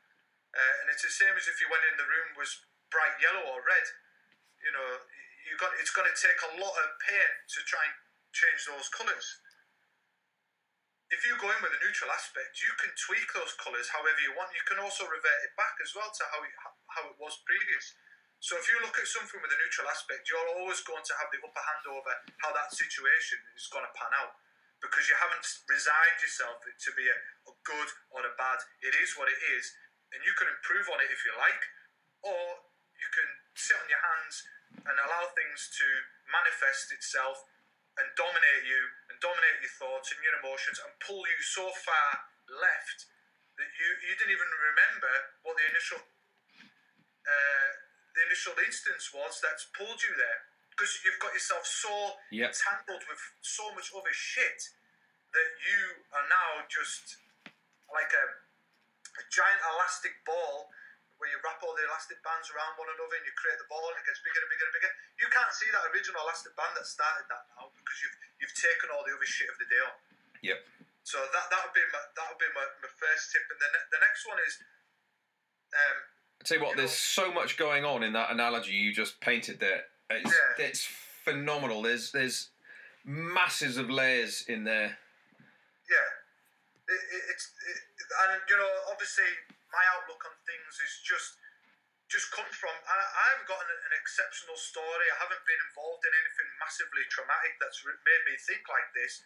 Uh, 0.54 0.74
and 0.78 0.86
it's 0.94 1.02
the 1.02 1.10
same 1.10 1.34
as 1.34 1.50
if 1.50 1.58
you 1.58 1.66
went 1.66 1.82
in 1.90 1.98
the 1.98 2.06
room 2.06 2.38
was 2.38 2.62
bright 2.94 3.18
yellow 3.18 3.42
or 3.50 3.66
red. 3.66 3.86
You 4.62 4.70
know, 4.70 4.86
you 5.50 5.58
got 5.58 5.74
it's 5.82 5.90
going 5.90 6.06
to 6.06 6.14
take 6.14 6.38
a 6.38 6.54
lot 6.62 6.70
of 6.70 6.86
paint 7.02 7.34
to 7.58 7.66
try 7.66 7.82
and 7.82 7.98
change 8.30 8.62
those 8.70 8.86
colours. 8.94 9.42
If 11.10 11.26
you 11.26 11.34
go 11.42 11.50
in 11.50 11.58
with 11.58 11.74
a 11.74 11.82
neutral 11.82 12.14
aspect, 12.14 12.62
you 12.62 12.70
can 12.78 12.94
tweak 12.94 13.26
those 13.34 13.58
colours 13.58 13.90
however 13.90 14.22
you 14.22 14.38
want. 14.38 14.54
You 14.54 14.62
can 14.70 14.78
also 14.78 15.02
revert 15.02 15.40
it 15.42 15.52
back 15.58 15.74
as 15.82 15.90
well 15.98 16.14
to 16.14 16.22
how 16.30 16.40
it, 16.46 16.54
how 16.94 17.02
it 17.10 17.18
was 17.18 17.42
previous. 17.42 17.90
So 18.44 18.60
if 18.60 18.68
you 18.68 18.76
look 18.84 18.92
at 19.00 19.08
something 19.08 19.40
with 19.40 19.56
a 19.56 19.56
neutral 19.56 19.88
aspect, 19.88 20.28
you're 20.28 20.52
always 20.60 20.84
going 20.84 21.00
to 21.00 21.14
have 21.16 21.32
the 21.32 21.40
upper 21.40 21.64
hand 21.64 21.84
over 21.88 22.12
how 22.44 22.52
that 22.52 22.76
situation 22.76 23.40
is 23.56 23.72
going 23.72 23.88
to 23.88 23.96
pan 23.96 24.12
out 24.20 24.36
because 24.84 25.08
you 25.08 25.16
haven't 25.16 25.48
resigned 25.64 26.20
yourself 26.20 26.60
to 26.60 26.90
be 26.92 27.08
a, 27.08 27.16
a 27.48 27.54
good 27.64 27.88
or 28.12 28.20
a 28.20 28.36
bad. 28.36 28.60
It 28.84 28.92
is 29.00 29.16
what 29.16 29.32
it 29.32 29.40
is, 29.56 29.72
and 30.12 30.20
you 30.28 30.36
can 30.36 30.52
improve 30.52 30.92
on 30.92 31.00
it 31.00 31.08
if 31.08 31.24
you 31.24 31.32
like, 31.40 31.62
or 32.20 32.68
you 33.00 33.08
can 33.16 33.28
sit 33.56 33.80
on 33.80 33.88
your 33.88 34.04
hands 34.12 34.44
and 34.76 34.92
allow 34.92 35.24
things 35.32 35.72
to 35.80 35.86
manifest 36.28 36.92
itself 36.92 37.48
and 37.96 38.12
dominate 38.12 38.68
you 38.68 38.82
and 39.08 39.16
dominate 39.24 39.64
your 39.64 39.72
thoughts 39.80 40.12
and 40.12 40.20
your 40.20 40.36
emotions 40.44 40.76
and 40.84 40.92
pull 41.00 41.24
you 41.24 41.40
so 41.40 41.64
far 41.80 42.28
left 42.52 43.08
that 43.56 43.72
you, 43.72 43.88
you 44.04 44.12
didn't 44.20 44.36
even 44.36 44.52
remember 44.52 45.32
what 45.48 45.56
the 45.56 45.64
initial 45.64 46.04
uh, 47.24 47.83
the 48.14 48.22
initial 48.26 48.54
instance 48.62 49.10
was 49.12 49.42
that's 49.42 49.66
pulled 49.74 50.00
you 50.02 50.14
there 50.14 50.40
because 50.70 50.90
you've 51.02 51.18
got 51.22 51.34
yourself 51.34 51.66
so 51.66 52.18
Yep. 52.30 52.50
entangled 52.54 53.04
with 53.10 53.22
so 53.42 53.70
much 53.74 53.90
other 53.94 54.14
shit 54.14 54.70
that 55.34 55.48
you 55.62 56.02
are 56.14 56.26
now 56.30 56.62
just 56.70 57.18
like 57.90 58.10
a, 58.14 58.24
a 59.18 59.24
giant 59.30 59.60
elastic 59.74 60.14
ball 60.26 60.70
where 61.18 61.30
you 61.30 61.38
wrap 61.46 61.62
all 61.62 61.74
the 61.78 61.86
elastic 61.86 62.18
bands 62.26 62.50
around 62.50 62.74
one 62.74 62.90
another 62.90 63.14
and 63.18 63.26
you 63.26 63.34
create 63.38 63.58
the 63.58 63.70
ball 63.70 63.86
and 63.94 63.98
it 63.98 64.06
gets 64.06 64.18
bigger 64.26 64.42
and 64.42 64.50
bigger 64.50 64.66
and 64.66 64.74
bigger. 64.74 64.92
You 65.22 65.28
can't 65.30 65.52
see 65.54 65.70
that 65.70 65.86
original 65.94 66.22
elastic 66.26 66.54
band 66.58 66.74
that 66.74 66.86
started 66.90 67.26
that 67.30 67.46
now 67.54 67.70
because 67.70 67.98
you've 68.02 68.18
you've 68.42 68.56
taken 68.58 68.90
all 68.90 69.06
the 69.06 69.14
other 69.14 69.26
shit 69.30 69.46
of 69.46 69.58
the 69.62 69.66
day 69.70 69.82
on. 69.82 69.94
Yep. 70.42 70.58
So 71.06 71.22
that 71.22 71.46
that 71.54 71.60
would 71.62 71.76
be 71.76 71.86
my 71.94 72.02
that 72.18 72.26
would 72.30 72.42
be 72.42 72.50
my, 72.50 72.66
my 72.82 72.90
first 72.98 73.30
tip, 73.30 73.46
and 73.46 73.58
the 73.62 73.68
ne- 73.78 73.88
the 73.94 74.00
next 74.02 74.26
one 74.26 74.38
is, 74.42 74.54
um, 75.70 75.98
I 76.40 76.44
tell 76.44 76.58
you 76.58 76.64
what, 76.64 76.76
there's 76.76 76.92
so 76.94 77.32
much 77.32 77.56
going 77.56 77.84
on 77.84 78.02
in 78.02 78.12
that 78.12 78.30
analogy 78.30 78.72
you 78.72 78.92
just 78.92 79.20
painted 79.20 79.60
there. 79.60 79.84
It's, 80.10 80.28
Yeah. 80.30 80.64
it's 80.66 80.84
phenomenal. 81.24 81.80
There's 81.82 82.12
there's 82.12 82.50
masses 83.04 83.76
of 83.76 83.88
layers 83.88 84.44
in 84.48 84.64
there. 84.64 84.98
yeah, 85.88 86.08
it, 86.88 87.00
it, 87.00 87.22
it's 87.32 87.46
it, 87.68 87.78
and 88.28 88.40
you 88.48 88.56
know 88.56 88.72
obviously 88.92 89.28
my 89.72 89.84
outlook 89.96 90.20
on 90.28 90.36
things 90.44 90.72
is 90.84 91.00
just 91.04 91.40
just 92.12 92.28
come 92.30 92.46
from 92.52 92.72
I, 92.84 92.94
I 92.96 93.24
haven't 93.32 93.48
got 93.48 93.60
an, 93.64 93.70
an 93.72 93.94
exceptional 93.96 94.56
story. 94.60 95.06
I 95.16 95.18
haven't 95.24 95.40
been 95.48 95.62
involved 95.72 96.04
in 96.04 96.12
anything 96.12 96.48
massively 96.60 97.04
traumatic 97.08 97.56
that's 97.56 97.80
made 97.84 98.22
me 98.28 98.36
think 98.36 98.62
like 98.68 98.88
this. 98.92 99.24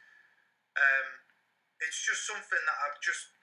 Um, 0.79 1.09
it's 1.83 1.99
just 2.07 2.27
something 2.31 2.63
that 2.63 2.79
I've 2.87 2.99
just 3.03 3.35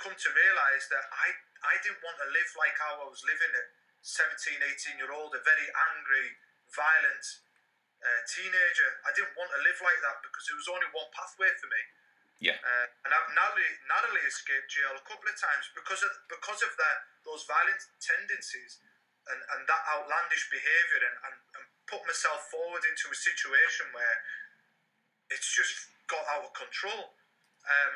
come 0.00 0.16
to 0.16 0.28
realise 0.32 0.88
that 0.88 1.04
I 1.12 1.36
I 1.64 1.74
didn't 1.82 2.02
want 2.02 2.18
to 2.22 2.28
live 2.30 2.50
like 2.58 2.76
how 2.78 3.02
I 3.02 3.06
was 3.08 3.22
living 3.26 3.52
at 3.54 3.66
17, 4.02 4.62
18 4.62 5.00
year 5.02 5.10
old, 5.10 5.34
a 5.34 5.42
very 5.42 5.68
angry, 5.68 6.38
violent 6.70 7.26
uh, 8.02 8.20
teenager. 8.30 8.90
I 9.02 9.10
didn't 9.14 9.34
want 9.34 9.50
to 9.50 9.60
live 9.62 9.78
like 9.82 10.00
that 10.06 10.22
because 10.22 10.44
there 10.46 10.58
was 10.58 10.70
only 10.70 10.88
one 10.94 11.10
pathway 11.10 11.50
for 11.58 11.68
me. 11.70 11.82
Yeah. 12.38 12.58
Uh, 12.62 12.86
and 13.02 13.10
I've 13.10 13.30
narrowly, 13.34 13.70
narrowly 13.90 14.22
escaped 14.22 14.70
jail 14.70 14.94
a 14.94 15.02
couple 15.02 15.26
of 15.26 15.34
times 15.34 15.66
because 15.74 16.06
of 16.06 16.12
because 16.30 16.62
of 16.62 16.70
that 16.78 16.98
those 17.26 17.42
violent 17.50 17.82
tendencies 17.98 18.78
and, 19.26 19.40
and 19.42 19.60
that 19.66 19.82
outlandish 19.90 20.46
behaviour 20.48 21.02
and, 21.02 21.16
and, 21.28 21.36
and 21.58 21.64
put 21.90 22.00
myself 22.06 22.46
forward 22.48 22.86
into 22.86 23.10
a 23.10 23.18
situation 23.18 23.90
where 23.90 24.16
it's 25.34 25.50
just 25.50 25.90
got 26.06 26.24
out 26.30 26.46
of 26.46 26.52
control. 26.54 27.12
Um, 27.68 27.94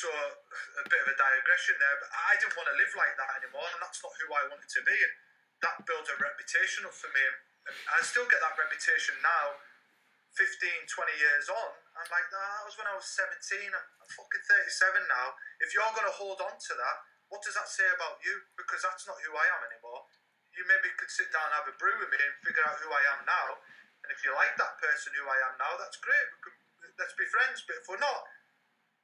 so 0.00 0.08
a 0.08 0.84
bit 0.88 1.00
of 1.04 1.08
a 1.12 1.16
digression 1.20 1.76
there, 1.76 1.96
but 2.00 2.08
I 2.08 2.32
didn't 2.40 2.56
want 2.56 2.72
to 2.72 2.76
live 2.80 2.92
like 2.96 3.14
that 3.20 3.30
anymore, 3.44 3.68
and 3.68 3.80
that's 3.84 4.00
not 4.00 4.16
who 4.16 4.28
I 4.32 4.48
wanted 4.48 4.70
to 4.72 4.82
be. 4.88 4.96
And 4.96 5.14
that 5.60 5.76
built 5.84 6.08
a 6.08 6.16
reputation 6.16 6.88
up 6.88 6.96
for 6.96 7.12
me, 7.12 7.20
and 7.20 7.76
I 7.92 8.00
still 8.00 8.24
get 8.24 8.40
that 8.40 8.56
reputation 8.56 9.20
now. 9.20 9.60
15, 10.38 10.46
20 10.46 11.10
years 11.18 11.50
on, 11.50 11.70
I'm 11.98 12.06
like, 12.06 12.22
nah, 12.30 12.38
that 12.38 12.64
was 12.64 12.78
when 12.78 12.86
I 12.86 12.94
was 12.94 13.02
17. 13.02 13.66
I'm, 13.66 13.74
I'm 13.76 14.10
fucking 14.14 14.44
37 14.46 15.10
now. 15.10 15.34
If 15.58 15.74
you're 15.74 15.90
going 15.90 16.06
to 16.06 16.16
hold 16.16 16.38
on 16.38 16.54
to 16.54 16.72
that, 16.78 16.96
what 17.28 17.42
does 17.42 17.58
that 17.58 17.66
say 17.66 17.84
about 17.98 18.22
you? 18.22 18.38
Because 18.54 18.86
that's 18.86 19.10
not 19.10 19.18
who 19.26 19.34
I 19.34 19.46
am 19.58 19.66
anymore. 19.66 20.06
You 20.54 20.62
maybe 20.70 20.86
could 20.96 21.10
sit 21.10 21.34
down 21.34 21.50
and 21.50 21.58
have 21.58 21.66
a 21.66 21.74
brew 21.76 21.98
with 21.98 22.14
me 22.14 22.22
and 22.22 22.46
figure 22.46 22.62
out 22.62 22.78
who 22.78 22.94
I 22.94 23.02
am 23.10 23.26
now. 23.26 23.58
And 24.06 24.14
if 24.14 24.22
you 24.22 24.30
like 24.32 24.54
that 24.54 24.78
person 24.78 25.18
who 25.18 25.26
I 25.26 25.38
am 25.50 25.58
now, 25.58 25.74
that's 25.82 25.98
great. 25.98 26.26
Could, 26.46 26.56
let's 26.94 27.18
be 27.18 27.26
friends. 27.26 27.66
But 27.66 27.82
if 27.82 27.84
we're 27.90 28.02
not, 28.02 28.22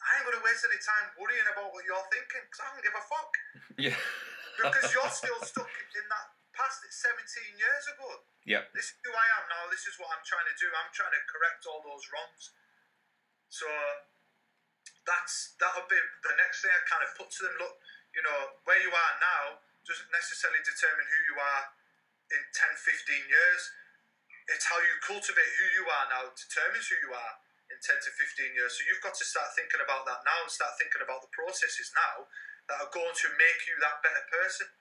I 0.02 0.09
ain't 0.20 0.24
going 0.28 0.38
to 0.38 0.44
waste 0.44 0.62
any 0.66 0.80
time 0.80 1.06
worrying 1.16 1.48
about 1.50 1.72
what 1.72 1.82
you're 1.82 2.09
thinking 2.12 2.44
because 2.46 2.61
I 2.62 2.66
don't 2.72 2.85
give 2.85 2.96
a 2.96 3.04
fuck. 3.04 3.32
Yeah. 3.76 3.98
Because 4.56 4.88
you're 4.96 5.12
still 5.20 5.37
stuck 5.44 5.68
in 5.68 6.04
that 6.09 6.26
past. 6.56 6.80
It's 6.88 6.96
17 7.04 7.61
years 7.61 7.85
ago. 7.92 8.24
Yeah. 8.48 8.64
This 8.72 8.88
is 8.88 8.96
who 9.04 9.12
I 9.12 9.26
am 9.37 9.44
now. 9.52 9.68
This 9.68 9.85
is 9.85 10.00
what 10.00 10.09
I'm 10.16 10.24
trying 10.24 10.48
to 10.48 10.56
do. 10.56 10.64
I'm 10.72 10.88
trying 10.96 11.12
to 11.12 11.22
correct 11.28 11.68
all 11.68 11.85
those 11.85 12.09
wrongs. 12.09 12.56
So 13.52 13.68
that's 15.04 15.54
that'll 15.61 15.85
be 15.92 16.00
the 16.24 16.35
next 16.40 16.64
thing 16.64 16.72
I 16.72 16.80
kind 16.88 17.04
of 17.04 17.12
put 17.20 17.28
to 17.28 17.40
them. 17.44 17.56
Look, 17.61 17.76
you 18.16 18.24
know, 18.24 18.56
where 18.64 18.80
you 18.80 18.88
are 18.88 19.14
now 19.20 19.61
doesn't 19.85 20.09
necessarily 20.09 20.64
determine 20.64 21.04
who 21.04 21.20
you 21.30 21.37
are 21.37 21.62
in 22.32 22.42
10, 22.56 22.74
15 22.80 23.28
years. 23.28 23.62
It's 24.50 24.66
how 24.66 24.80
you 24.80 24.94
cultivate 25.05 25.53
who 25.61 25.66
you 25.76 25.84
are 25.90 26.07
now 26.09 26.32
determines 26.32 26.88
who 26.88 26.97
you 27.03 27.12
are 27.12 27.34
in 27.77 27.85
10 27.85 28.09
to 28.09 28.11
15 28.16 28.57
years. 28.57 28.72
So 28.72 28.89
you've 28.89 29.05
got 29.05 29.12
to 29.20 29.27
start 29.29 29.53
thinking 29.53 29.85
about 29.85 30.09
that 30.09 30.24
now 30.24 30.41
and 30.41 30.49
start 30.49 30.81
thinking 30.81 31.05
about 31.05 31.20
the 31.20 31.29
processes 31.37 31.93
now 31.93 32.24
that 32.72 32.81
are 32.81 32.89
going 32.89 33.12
to 33.12 33.29
make 33.37 33.61
you 33.68 33.77
that 33.85 34.01
better 34.01 34.24
person. 34.33 34.72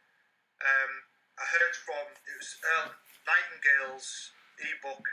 Um, 0.64 0.92
I 1.36 1.44
heard 1.52 1.76
from 1.76 2.16
it 2.24 2.36
was 2.40 2.56
Earl 2.64 2.96
Nightingale's 3.28 4.32
ebook, 4.64 5.04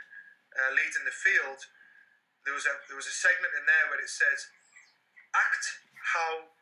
uh, 0.55 0.71
"Leading 0.71 1.03
the 1.03 1.11
Field." 1.11 1.67
There 2.47 2.55
was 2.55 2.63
a 2.63 2.79
there 2.87 2.95
was 2.95 3.11
a 3.11 3.15
segment 3.15 3.51
in 3.59 3.67
there 3.67 3.91
where 3.91 3.99
it 3.99 4.07
says, 4.07 4.47
"Act 5.35 5.83
how 6.15 6.55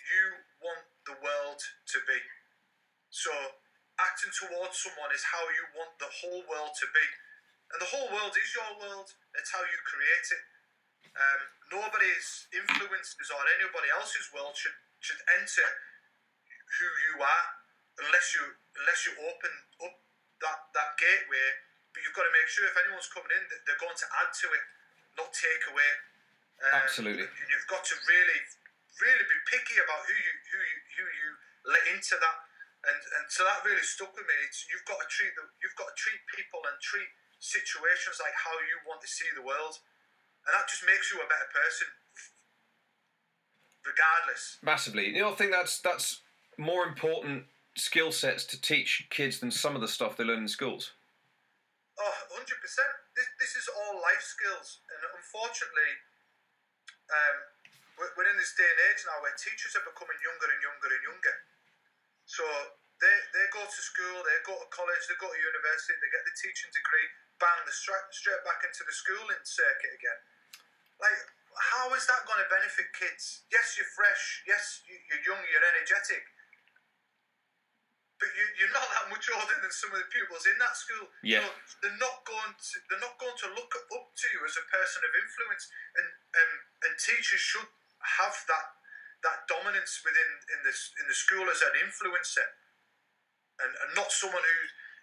you 0.00 0.48
want 0.64 0.88
the 1.04 1.20
world 1.20 1.60
to 1.92 1.98
be." 2.08 2.20
So, 3.12 3.60
acting 4.00 4.32
towards 4.32 4.80
someone 4.80 5.12
is 5.12 5.28
how 5.36 5.44
you 5.52 5.68
want 5.76 6.00
the 6.00 6.08
whole 6.08 6.40
world 6.48 6.72
to 6.80 6.88
be, 6.88 7.06
and 7.72 7.78
the 7.80 7.88
whole 7.88 8.08
world 8.12 8.36
is 8.36 8.48
your 8.52 8.70
world. 8.78 9.08
It's 9.36 9.50
how 9.52 9.64
you 9.64 9.78
create 9.88 10.28
it. 10.28 10.44
Um, 11.12 11.40
nobody's 11.72 12.48
influences 12.52 13.28
or 13.28 13.40
anybody 13.60 13.92
else's 13.92 14.32
world 14.32 14.56
should 14.56 14.76
should 15.04 15.20
enter 15.40 15.68
who 16.78 16.88
you 17.10 17.14
are 17.20 17.46
unless 18.00 18.32
you 18.32 18.44
unless 18.80 19.04
you 19.04 19.12
open 19.20 19.52
up 19.84 19.96
that 20.40 20.58
that 20.72 20.90
gateway. 20.96 21.48
But 21.92 22.00
you've 22.04 22.16
got 22.16 22.24
to 22.24 22.32
make 22.32 22.48
sure 22.48 22.64
if 22.64 22.76
anyone's 22.80 23.12
coming 23.12 23.28
in, 23.36 23.44
that 23.52 23.60
they're 23.68 23.76
going 23.76 23.98
to 24.00 24.08
add 24.24 24.32
to 24.32 24.46
it, 24.48 24.64
not 25.20 25.28
take 25.36 25.64
away. 25.68 25.92
Um, 26.64 26.88
Absolutely. 26.88 27.28
and 27.28 27.48
You've 27.52 27.68
got 27.68 27.84
to 27.84 27.94
really, 28.08 28.40
really 28.96 29.26
be 29.28 29.38
picky 29.52 29.76
about 29.76 30.00
who 30.08 30.16
you 30.16 30.34
who 30.48 30.60
you 30.64 30.78
who 30.96 31.04
you 31.04 31.28
let 31.68 31.84
into 31.92 32.16
that 32.16 32.36
and 32.88 32.98
and 32.98 33.24
so 33.30 33.46
that 33.46 33.62
really 33.62 33.84
stuck 33.84 34.10
with 34.14 34.26
me. 34.26 34.36
It's, 34.46 34.66
you've 34.66 34.86
got 34.86 34.98
to 34.98 35.08
treat 35.10 35.32
the, 35.38 35.44
you've 35.62 35.78
got 35.78 35.94
to 35.94 35.96
treat 35.98 36.18
people 36.34 36.62
and 36.66 36.76
treat 36.82 37.10
situations 37.42 38.22
like 38.22 38.38
how 38.38 38.54
you 38.62 38.78
want 38.86 39.02
to 39.02 39.10
see 39.10 39.26
the 39.34 39.42
world, 39.42 39.82
and 40.46 40.54
that 40.54 40.70
just 40.70 40.86
makes 40.86 41.10
you 41.10 41.18
a 41.18 41.26
better 41.26 41.50
person, 41.50 41.90
regardless. 43.82 44.62
Massively. 44.62 45.10
You 45.10 45.26
know, 45.26 45.34
I 45.34 45.36
think 45.36 45.50
that's 45.50 45.82
that's 45.82 46.22
more 46.54 46.86
important 46.86 47.50
skill 47.74 48.14
sets 48.14 48.46
to 48.46 48.60
teach 48.60 49.10
kids 49.10 49.42
than 49.42 49.50
some 49.50 49.74
of 49.74 49.82
the 49.82 49.90
stuff 49.90 50.14
they 50.14 50.22
learn 50.22 50.46
in 50.46 50.48
schools. 50.48 50.94
Oh, 51.98 52.16
100%. 52.32 52.46
This, 53.16 53.28
this 53.40 53.52
is 53.56 53.66
all 53.68 54.00
life 54.00 54.20
skills. 54.20 54.80
And 54.92 55.00
unfortunately, 55.16 55.92
um, 57.08 57.36
we're, 57.96 58.12
we're 58.16 58.28
in 58.28 58.36
this 58.36 58.52
day 58.56 58.64
and 58.64 58.80
age 58.92 59.00
now 59.08 59.20
where 59.24 59.32
teachers 59.36 59.72
are 59.76 59.84
becoming 59.84 60.16
younger 60.20 60.48
and 60.52 60.60
younger 60.60 60.88
and 60.88 61.02
younger. 61.04 61.36
So 62.28 62.44
they, 63.00 63.16
they 63.36 63.46
go 63.52 63.64
to 63.64 63.80
school, 63.80 64.20
they 64.24 64.36
go 64.44 64.56
to 64.56 64.68
college, 64.72 65.04
they 65.08 65.16
go 65.20 65.28
to 65.28 65.40
university, 65.40 65.96
they 66.00 66.12
get 66.12 66.24
the 66.24 66.36
teaching 66.38 66.70
degree, 66.72 67.08
bang, 67.42 67.58
they're 67.66 67.74
straight, 67.74 68.06
straight 68.14 68.42
back 68.46 68.62
into 68.62 68.86
the 68.86 68.94
schooling 68.94 69.42
circuit 69.42 69.92
again. 69.98 70.20
Like, 71.02 71.18
how 71.74 71.90
is 71.98 72.06
that 72.06 72.22
going 72.30 72.38
to 72.38 72.48
benefit 72.48 72.94
kids? 72.94 73.42
Yes, 73.50 73.74
you're 73.74 73.90
fresh. 73.98 74.46
Yes, 74.46 74.86
you, 74.86 74.94
you're 75.10 75.34
young, 75.34 75.42
you're 75.50 75.66
energetic 75.74 76.22
but 78.22 78.30
you, 78.38 78.46
you're 78.54 78.70
not 78.70 78.86
that 78.94 79.10
much 79.10 79.26
older 79.34 79.58
than 79.58 79.74
some 79.74 79.90
of 79.90 79.98
the 79.98 80.06
pupils 80.14 80.46
in 80.46 80.54
that 80.62 80.78
school. 80.78 81.10
Yeah. 81.26 81.42
You 81.42 81.50
know, 81.50 81.54
they're 81.82 81.98
not 81.98 82.22
going 82.22 82.54
to 82.54 82.74
they're 82.86 83.02
not 83.02 83.18
going 83.18 83.34
to 83.34 83.48
look 83.58 83.74
up 83.74 84.06
to 84.14 84.26
you 84.30 84.40
as 84.46 84.54
a 84.54 84.62
person 84.70 85.02
of 85.02 85.10
influence, 85.10 85.66
and 85.98 86.06
um, 86.38 86.52
and 86.86 86.92
teachers 87.02 87.42
should 87.42 87.66
have 88.22 88.38
that 88.46 88.78
that 89.26 89.50
dominance 89.50 90.06
within 90.06 90.30
in 90.54 90.62
this 90.62 90.94
in 91.02 91.10
the 91.10 91.18
school 91.18 91.50
as 91.50 91.66
an 91.66 91.74
influencer, 91.82 92.46
and, 93.58 93.74
and 93.74 93.90
not 93.98 94.14
someone 94.14 94.46
who 94.46 94.60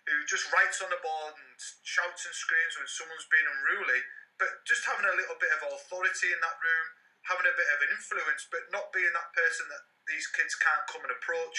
who 0.09 0.25
just 0.25 0.49
writes 0.49 0.81
on 0.81 0.89
the 0.89 1.01
board 1.01 1.37
and 1.37 1.53
shouts 1.85 2.25
and 2.25 2.35
screams 2.35 2.75
when 2.75 2.89
someone's 2.89 3.29
being 3.29 3.45
unruly, 3.45 4.01
but 4.41 4.65
just 4.65 4.83
having 4.89 5.05
a 5.05 5.15
little 5.17 5.37
bit 5.37 5.53
of 5.59 5.69
authority 5.69 6.33
in 6.33 6.39
that 6.41 6.57
room, 6.57 6.87
having 7.29 7.45
a 7.45 7.55
bit 7.55 7.69
of 7.75 7.79
an 7.85 7.93
influence, 7.93 8.47
but 8.49 8.65
not 8.73 8.89
being 8.95 9.11
that 9.13 9.29
person 9.35 9.69
that 9.69 9.83
these 10.09 10.25
kids 10.33 10.57
can't 10.57 10.85
come 10.89 11.05
and 11.05 11.13
approach 11.13 11.57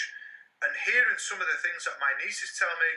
and 0.61 0.73
hearing 0.85 1.17
some 1.17 1.41
of 1.41 1.47
the 1.49 1.59
things 1.61 1.85
that 1.89 1.97
my 1.97 2.13
nieces 2.21 2.53
tell 2.57 2.73
me, 2.77 2.91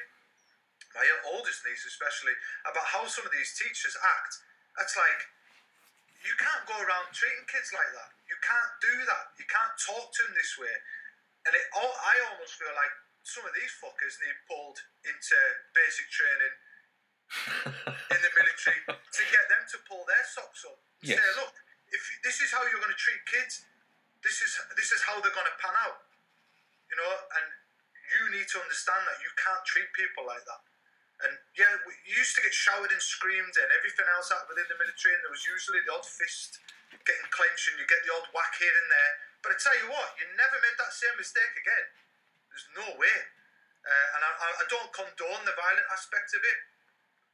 my 0.93 1.07
oldest 1.33 1.65
niece 1.65 1.85
especially, 1.89 2.37
about 2.69 2.85
how 2.85 3.09
some 3.09 3.25
of 3.25 3.33
these 3.33 3.57
teachers 3.57 3.97
act, 3.97 4.33
that's 4.77 4.95
like, 4.99 5.21
you 6.25 6.33
can't 6.41 6.65
go 6.69 6.77
around 6.77 7.13
treating 7.13 7.45
kids 7.49 7.73
like 7.73 7.89
that. 7.93 8.11
You 8.29 8.37
can't 8.41 8.73
do 8.81 8.95
that. 9.09 9.25
You 9.37 9.47
can't 9.49 9.75
talk 9.77 10.09
to 10.09 10.21
them 10.25 10.33
this 10.33 10.57
way. 10.57 10.73
And 11.45 11.53
it, 11.53 11.65
I 11.77 12.15
almost 12.33 12.57
feel 12.57 12.73
like 12.73 12.95
some 13.25 13.45
of 13.49 13.53
these 13.57 13.73
fuckers 13.81 14.21
need 14.21 14.37
pulled 14.47 14.79
into 15.03 15.37
basic 15.73 16.07
training 16.13 16.55
in 18.13 18.21
the 18.21 18.31
military 18.37 18.79
to 18.85 19.23
get 19.33 19.45
them 19.49 19.65
to 19.73 19.77
pull 19.89 20.05
their 20.05 20.25
socks 20.29 20.63
up. 20.69 20.79
Yes. 21.01 21.19
Say, 21.19 21.31
look, 21.41 21.57
if 21.91 22.03
this 22.21 22.45
is 22.45 22.53
how 22.53 22.63
you're 22.69 22.81
going 22.85 22.93
to 22.93 23.01
treat 23.01 23.25
kids, 23.25 23.65
this 24.21 24.45
is 24.45 24.53
this 24.77 24.93
is 24.93 25.01
how 25.05 25.19
they're 25.25 25.35
going 25.35 25.49
to 25.49 25.59
pan 25.59 25.75
out 25.89 26.05
you 26.95 26.97
know, 27.03 27.11
and 27.11 27.47
you 28.07 28.23
need 28.39 28.47
to 28.55 28.63
understand 28.63 29.03
that 29.11 29.19
you 29.19 29.31
can't 29.35 29.65
treat 29.67 29.91
people 29.99 30.23
like 30.23 30.47
that. 30.47 30.63
And 31.27 31.35
yeah, 31.59 31.75
we 31.83 31.95
used 32.07 32.39
to 32.39 32.41
get 32.43 32.55
showered 32.55 32.95
and 32.95 33.03
screamed 33.03 33.55
and 33.59 33.69
everything 33.75 34.07
else 34.15 34.31
out 34.31 34.47
within 34.47 34.67
the 34.71 34.79
military, 34.79 35.19
and 35.19 35.23
there 35.27 35.35
was 35.35 35.43
usually 35.43 35.83
the 35.83 35.91
odd 35.91 36.07
fist 36.07 36.63
getting 37.03 37.29
clenched, 37.35 37.67
and 37.75 37.83
you 37.83 37.87
get 37.91 37.99
the 38.07 38.15
odd 38.15 38.31
whack 38.31 38.55
here 38.63 38.71
and 38.71 38.89
there. 38.91 39.13
But 39.43 39.55
I 39.55 39.57
tell 39.59 39.75
you 39.75 39.91
what, 39.91 40.15
you 40.23 40.27
never 40.39 40.55
made 40.63 40.79
that 40.79 40.95
same 40.95 41.19
mistake 41.19 41.55
again. 41.59 41.87
There's 42.55 42.71
no 42.79 42.87
way. 42.95 43.19
Uh, 43.83 44.07
and 44.15 44.23
I, 44.23 44.31
I 44.63 44.67
don't 44.71 44.95
condone 44.95 45.43
the 45.43 45.59
violent 45.59 45.89
aspect 45.91 46.31
of 46.39 46.43
it. 46.47 46.61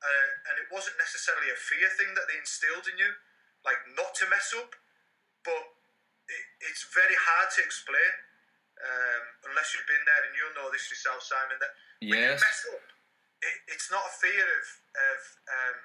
Uh, 0.00 0.28
and 0.48 0.54
it 0.56 0.72
wasn't 0.72 0.96
necessarily 0.96 1.52
a 1.52 1.58
fear 1.60 1.92
thing 1.92 2.16
that 2.16 2.24
they 2.24 2.40
instilled 2.40 2.88
in 2.88 2.96
you, 2.96 3.12
like 3.68 3.76
not 3.92 4.16
to 4.16 4.24
mess 4.32 4.56
up. 4.56 4.72
But 5.44 5.76
it, 6.24 6.44
it's 6.72 6.88
very 6.96 7.14
hard 7.14 7.52
to 7.52 7.60
explain 7.60 8.12
um, 8.80 9.24
unless 9.52 9.76
you've 9.76 9.84
been 9.84 10.00
there 10.08 10.22
and 10.24 10.32
you'll 10.32 10.56
know 10.56 10.72
this 10.72 10.88
yourself, 10.88 11.20
Simon, 11.20 11.60
that 11.60 11.72
when 12.00 12.16
you 12.16 12.40
mess 12.40 12.60
up, 12.72 12.86
it, 13.44 13.56
it's 13.68 13.92
not 13.92 14.08
a 14.08 14.14
fear 14.16 14.40
of, 14.40 14.66
of 14.96 15.20
um, 15.52 15.78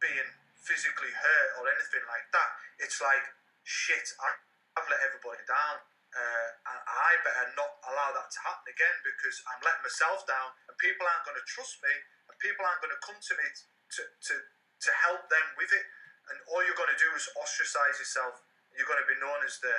being 0.00 0.28
physically 0.56 1.12
hurt 1.12 1.50
or 1.60 1.68
anything 1.68 2.04
like 2.08 2.24
that. 2.32 2.50
It's 2.80 3.04
like, 3.04 3.20
shit, 3.68 4.16
I, 4.16 4.32
I've 4.80 4.88
let 4.88 5.04
everybody 5.04 5.44
down. 5.44 5.84
Uh, 6.14 6.48
I 6.70 7.18
better 7.26 7.50
not 7.58 7.74
allow 7.90 8.14
that 8.14 8.30
to 8.30 8.38
happen 8.46 8.70
again 8.70 8.96
because 9.02 9.42
I'm 9.50 9.58
letting 9.66 9.82
myself 9.82 10.22
down 10.30 10.54
and 10.70 10.74
people 10.78 11.02
aren't 11.02 11.26
going 11.26 11.38
to 11.38 11.46
trust 11.50 11.82
me 11.82 11.90
and 12.30 12.34
people 12.38 12.62
aren't 12.62 12.78
going 12.86 12.94
to 12.94 13.02
come 13.02 13.18
to 13.18 13.34
me 13.34 13.46
to, 13.50 14.02
to, 14.06 14.34
to 14.38 14.90
help 15.10 15.26
them 15.26 15.46
with 15.58 15.74
it. 15.74 15.86
And 16.30 16.38
all 16.48 16.62
you're 16.62 16.78
going 16.78 16.94
to 16.94 17.02
do 17.02 17.10
is 17.18 17.26
ostracize 17.34 17.98
yourself. 17.98 18.46
You're 18.72 18.86
going 18.86 19.02
to 19.02 19.10
be 19.10 19.18
known 19.18 19.42
as 19.42 19.58
the 19.58 19.74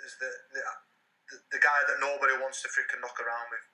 as 0.00 0.12
the, 0.16 0.30
the 0.56 0.62
the, 1.52 1.60
guy 1.60 1.80
that 1.86 2.00
nobody 2.00 2.34
wants 2.40 2.64
to 2.64 2.68
freaking 2.72 3.04
knock 3.04 3.14
around 3.20 3.52
with, 3.52 3.66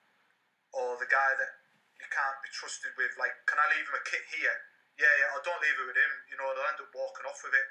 or 0.75 0.99
the 0.99 1.07
guy 1.07 1.31
that 1.39 1.51
you 1.95 2.07
can't 2.11 2.39
be 2.43 2.51
trusted 2.51 2.91
with. 2.99 3.15
Like, 3.15 3.33
can 3.47 3.57
I 3.57 3.65
leave 3.71 3.87
him 3.87 3.95
a 3.95 4.03
kit 4.03 4.21
here? 4.35 4.57
Yeah, 4.99 5.09
yeah. 5.23 5.33
Or 5.33 5.41
don't 5.41 5.61
leave 5.63 5.77
it 5.77 5.87
with 5.87 5.97
him. 5.97 6.13
You 6.29 6.37
know, 6.37 6.51
they'll 6.53 6.69
end 6.69 6.81
up 6.83 6.91
walking 6.91 7.25
off 7.25 7.39
with 7.41 7.55
it, 7.55 7.67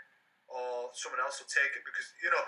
or 0.49 0.91
someone 0.97 1.21
else 1.23 1.39
will 1.43 1.51
take 1.51 1.75
it 1.77 1.85
because 1.85 2.07
you 2.23 2.31
know 2.33 2.43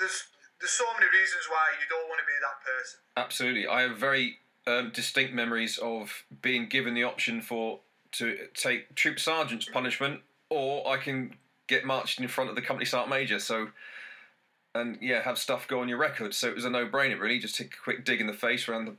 there's 0.00 0.30
there's 0.60 0.72
so 0.72 0.84
many 0.94 1.06
reasons 1.06 1.42
why 1.48 1.64
you 1.80 1.86
don't 1.88 2.08
want 2.08 2.20
to 2.20 2.26
be 2.26 2.32
that 2.40 2.64
person. 2.64 3.00
Absolutely. 3.16 3.66
I 3.66 3.82
have 3.82 3.96
very 3.96 4.38
um, 4.66 4.90
distinct 4.94 5.32
memories 5.34 5.78
of 5.78 6.24
being 6.42 6.68
given 6.68 6.94
the 6.94 7.04
option 7.04 7.40
for 7.40 7.80
to 8.12 8.36
take 8.54 8.94
troop 8.94 9.18
sergeant's 9.20 9.66
punishment, 9.68 10.20
or 10.50 10.86
I 10.88 10.96
can 10.96 11.34
get 11.68 11.84
marched 11.84 12.20
in 12.20 12.26
front 12.28 12.50
of 12.50 12.56
the 12.56 12.62
company 12.62 12.84
sergeant 12.84 13.10
major. 13.10 13.38
So, 13.38 13.68
and 14.74 14.98
yeah, 15.00 15.22
have 15.22 15.38
stuff 15.38 15.66
go 15.68 15.80
on 15.80 15.88
your 15.88 15.98
record. 15.98 16.34
So 16.34 16.48
it 16.48 16.54
was 16.54 16.64
a 16.64 16.70
no-brainer, 16.70 17.18
really. 17.20 17.38
Just 17.38 17.56
take 17.56 17.74
a 17.74 17.82
quick 17.82 18.04
dig 18.04 18.20
in 18.20 18.26
the 18.26 18.32
face 18.32 18.68
around 18.68 18.86
the 18.86 18.94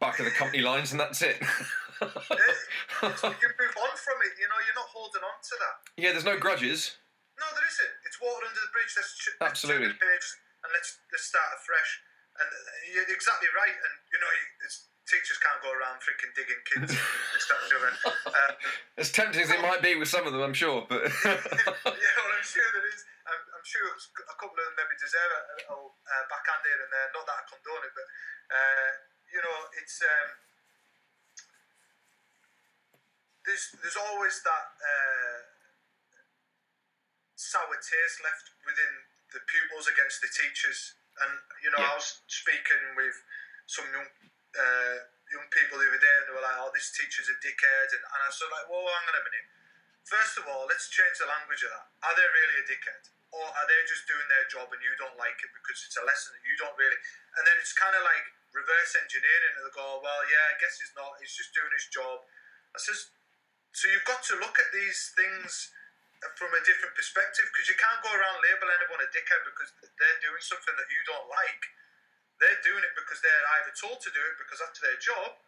back 0.00 0.18
of 0.18 0.24
the 0.24 0.30
company 0.30 0.62
lines, 0.62 0.92
and 0.92 1.00
that's 1.00 1.22
it. 1.22 1.36
You 2.02 2.10
can 2.10 3.54
move 3.54 3.76
on 3.78 3.94
from 3.96 4.18
it. 4.26 4.34
You 4.36 4.50
know, 4.50 4.58
you're 4.66 4.74
not 4.74 4.90
holding 4.92 5.22
on 5.22 5.38
to 5.40 5.54
that. 5.62 5.74
yeah, 6.02 6.10
there's 6.10 6.24
no 6.26 6.36
grudges. 6.36 6.96
No, 7.38 7.46
there 7.54 7.64
isn't. 7.70 7.92
It's 8.04 8.20
water 8.20 8.44
under 8.46 8.60
the 8.60 8.72
bridge. 8.74 8.92
Ch- 8.92 9.38
Absolutely. 9.40 9.94
And 10.64 10.72
let's 10.72 10.96
let's 11.12 11.28
start 11.28 11.48
afresh. 11.60 12.00
And 12.40 12.48
uh, 12.48 12.90
you're 12.90 13.08
exactly 13.12 13.46
right. 13.54 13.76
And 13.76 13.94
you 14.10 14.18
know, 14.18 14.30
it's, 14.64 14.88
teachers 15.04 15.36
can't 15.36 15.60
go 15.60 15.68
around 15.70 16.00
freaking 16.00 16.32
digging 16.32 16.62
kids. 16.64 16.96
and 16.96 17.32
this, 17.36 17.44
that, 17.46 17.60
and 17.60 17.68
the 17.68 17.76
other. 17.76 17.92
Um, 18.32 18.52
As 18.96 19.12
tempting 19.12 19.44
as 19.44 19.52
it 19.52 19.60
might 19.60 19.84
be 19.84 19.94
with 19.94 20.08
some 20.08 20.24
of 20.24 20.32
them, 20.32 20.40
I'm 20.40 20.56
sure, 20.56 20.88
but 20.88 21.04
yeah, 21.28 21.38
well, 21.84 22.32
I'm 22.32 22.46
sure 22.48 22.64
there 22.72 22.88
is. 22.88 23.04
I'm, 23.28 23.42
I'm 23.56 23.66
sure 23.68 23.84
a 23.88 24.36
couple 24.40 24.56
of 24.56 24.64
them 24.64 24.76
maybe 24.76 24.96
deserve 25.00 25.30
a, 25.32 25.40
a 25.44 25.54
little 25.60 25.96
uh, 26.08 26.24
backhand 26.28 26.64
here 26.64 26.80
and 26.80 26.90
there. 26.92 27.08
Not 27.12 27.24
that 27.28 27.40
I 27.40 27.44
condone 27.48 27.84
it, 27.84 27.92
but 27.92 28.06
uh, 28.52 28.90
you 29.32 29.40
know, 29.44 29.58
it's 29.80 29.96
um, 30.04 30.28
there's 33.44 33.64
there's 33.80 34.00
always 34.00 34.40
that 34.44 34.66
uh, 34.80 35.38
sour 37.36 37.76
taste 37.76 38.24
left 38.24 38.52
within 38.64 38.92
the 39.34 39.42
pupils 39.44 39.90
against 39.90 40.22
the 40.22 40.30
teachers. 40.30 40.94
And 41.20 41.30
you 41.62 41.70
know, 41.74 41.82
I 41.82 41.94
was 41.98 42.22
speaking 42.30 42.94
with 42.94 43.14
some 43.66 43.86
young 43.90 44.08
uh, 44.54 44.96
young 45.30 45.46
people 45.50 45.78
the 45.78 45.90
other 45.90 46.00
day, 46.00 46.14
and 46.22 46.24
they 46.30 46.34
were 46.34 46.42
like, 46.42 46.58
"Oh, 46.58 46.70
this 46.70 46.94
teacher's 46.94 47.28
a 47.30 47.36
dickhead," 47.42 47.88
and, 47.94 48.02
and 48.02 48.18
I 48.22 48.26
was 48.30 48.38
like, 48.40 48.66
"Whoa, 48.70 48.82
hang 48.86 49.06
on 49.10 49.18
a 49.18 49.24
minute." 49.26 49.46
First 50.04 50.36
of 50.36 50.44
all, 50.46 50.68
let's 50.68 50.92
change 50.92 51.16
the 51.16 51.24
language 51.24 51.64
of 51.64 51.72
that. 51.72 51.86
Are 52.04 52.14
they 52.14 52.28
really 52.28 52.60
a 52.60 52.66
dickhead? 52.68 53.08
Or 53.32 53.42
are 53.42 53.66
they 53.66 53.80
just 53.88 54.06
doing 54.06 54.28
their 54.30 54.46
job 54.46 54.70
and 54.70 54.78
you 54.78 54.94
don't 55.00 55.16
like 55.18 55.34
it 55.42 55.50
because 55.50 55.82
it's 55.82 55.98
a 55.98 56.04
lesson 56.06 56.36
that 56.38 56.44
you 56.46 56.54
don't 56.60 56.76
really. 56.78 57.00
And 57.34 57.42
then 57.42 57.56
it's 57.58 57.74
kind 57.74 57.96
of 57.96 58.04
like 58.06 58.30
reverse 58.54 58.94
engineering 58.94 59.58
and 59.58 59.66
they 59.66 59.74
go, 59.74 59.98
well, 59.98 60.22
yeah, 60.30 60.54
I 60.54 60.60
guess 60.62 60.78
he's 60.78 60.94
not. 60.94 61.18
He's 61.18 61.34
just 61.34 61.50
doing 61.50 61.72
his 61.74 61.90
job. 61.90 62.22
I 62.22 62.78
says, 62.78 63.10
so 63.74 63.90
you've 63.90 64.06
got 64.06 64.22
to 64.30 64.38
look 64.38 64.54
at 64.62 64.70
these 64.70 65.10
things 65.18 65.73
from 66.36 66.50
a 66.56 66.62
different 66.64 66.96
perspective 66.96 67.44
because 67.52 67.68
you 67.68 67.76
can't 67.76 68.00
go 68.00 68.10
around 68.12 68.40
labeling 68.40 68.72
anyone 68.80 69.00
a 69.04 69.08
dickhead 69.12 69.42
because 69.44 69.70
they're 69.80 70.20
doing 70.24 70.40
something 70.40 70.74
that 70.76 70.88
you 70.88 71.00
don't 71.04 71.28
like. 71.28 71.62
They're 72.40 72.62
doing 72.64 72.82
it 72.82 72.92
because 72.96 73.20
they're 73.20 73.46
either 73.60 73.72
told 73.76 74.00
to 74.02 74.10
do 74.10 74.22
it 74.24 74.34
because 74.40 74.58
that's 74.64 74.80
their 74.80 74.98
job 74.98 75.38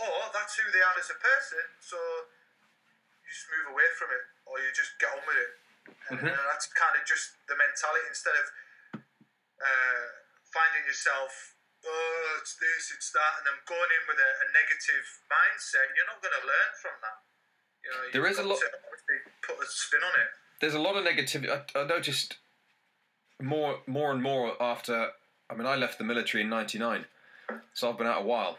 or 0.00 0.14
that's 0.32 0.56
who 0.56 0.64
they 0.72 0.80
are 0.80 0.96
as 0.96 1.10
a 1.12 1.18
person. 1.20 1.64
So 1.84 1.98
you 1.98 3.28
just 3.28 3.46
move 3.52 3.76
away 3.76 3.88
from 4.00 4.08
it, 4.12 4.24
or 4.48 4.56
you 4.60 4.72
just 4.72 4.96
get 4.96 5.12
on 5.12 5.20
with 5.28 5.36
it. 5.36 5.52
And, 6.08 6.16
Mhm. 6.20 6.32
and 6.32 6.44
that's 6.48 6.66
kind 6.72 6.94
of 6.96 7.04
just 7.04 7.36
the 7.46 7.56
mentality 7.56 8.06
instead 8.08 8.36
of 8.40 8.46
uh, 9.62 10.04
finding 10.50 10.84
yourself, 10.86 11.54
oh, 11.86 12.38
it's 12.40 12.56
this, 12.56 12.90
it's 12.94 13.10
that, 13.14 13.32
and 13.38 13.46
I'm 13.52 13.62
going 13.66 13.90
in 13.94 14.02
with 14.10 14.18
a, 14.18 14.30
a 14.42 14.46
negative 14.50 15.06
mindset. 15.30 15.86
You're 15.94 16.06
not 16.10 16.18
going 16.22 16.34
to 16.40 16.44
learn 16.46 16.70
from 16.82 16.94
that. 17.02 17.18
You 17.84 17.90
know, 17.90 18.02
There 18.10 18.22
a 18.26 18.42
lot- 18.42 18.58
to 18.58 18.70
Put 19.46 19.56
a 19.56 19.66
spin 19.68 20.00
on 20.02 20.20
it. 20.20 20.28
there's 20.60 20.74
a 20.74 20.78
lot 20.78 20.96
of 20.96 21.04
negativity. 21.04 21.50
I, 21.50 21.78
I 21.78 21.86
noticed 21.86 22.36
more, 23.40 23.78
more 23.86 24.12
and 24.12 24.22
more 24.22 24.60
after. 24.62 25.08
I 25.50 25.54
mean, 25.54 25.66
I 25.66 25.76
left 25.76 25.98
the 25.98 26.04
military 26.04 26.42
in 26.42 26.48
'99, 26.50 27.04
so 27.74 27.90
I've 27.90 27.98
been 27.98 28.06
out 28.06 28.22
a 28.22 28.24
while, 28.24 28.58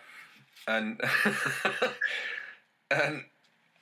and 0.67 1.01
and 2.91 3.23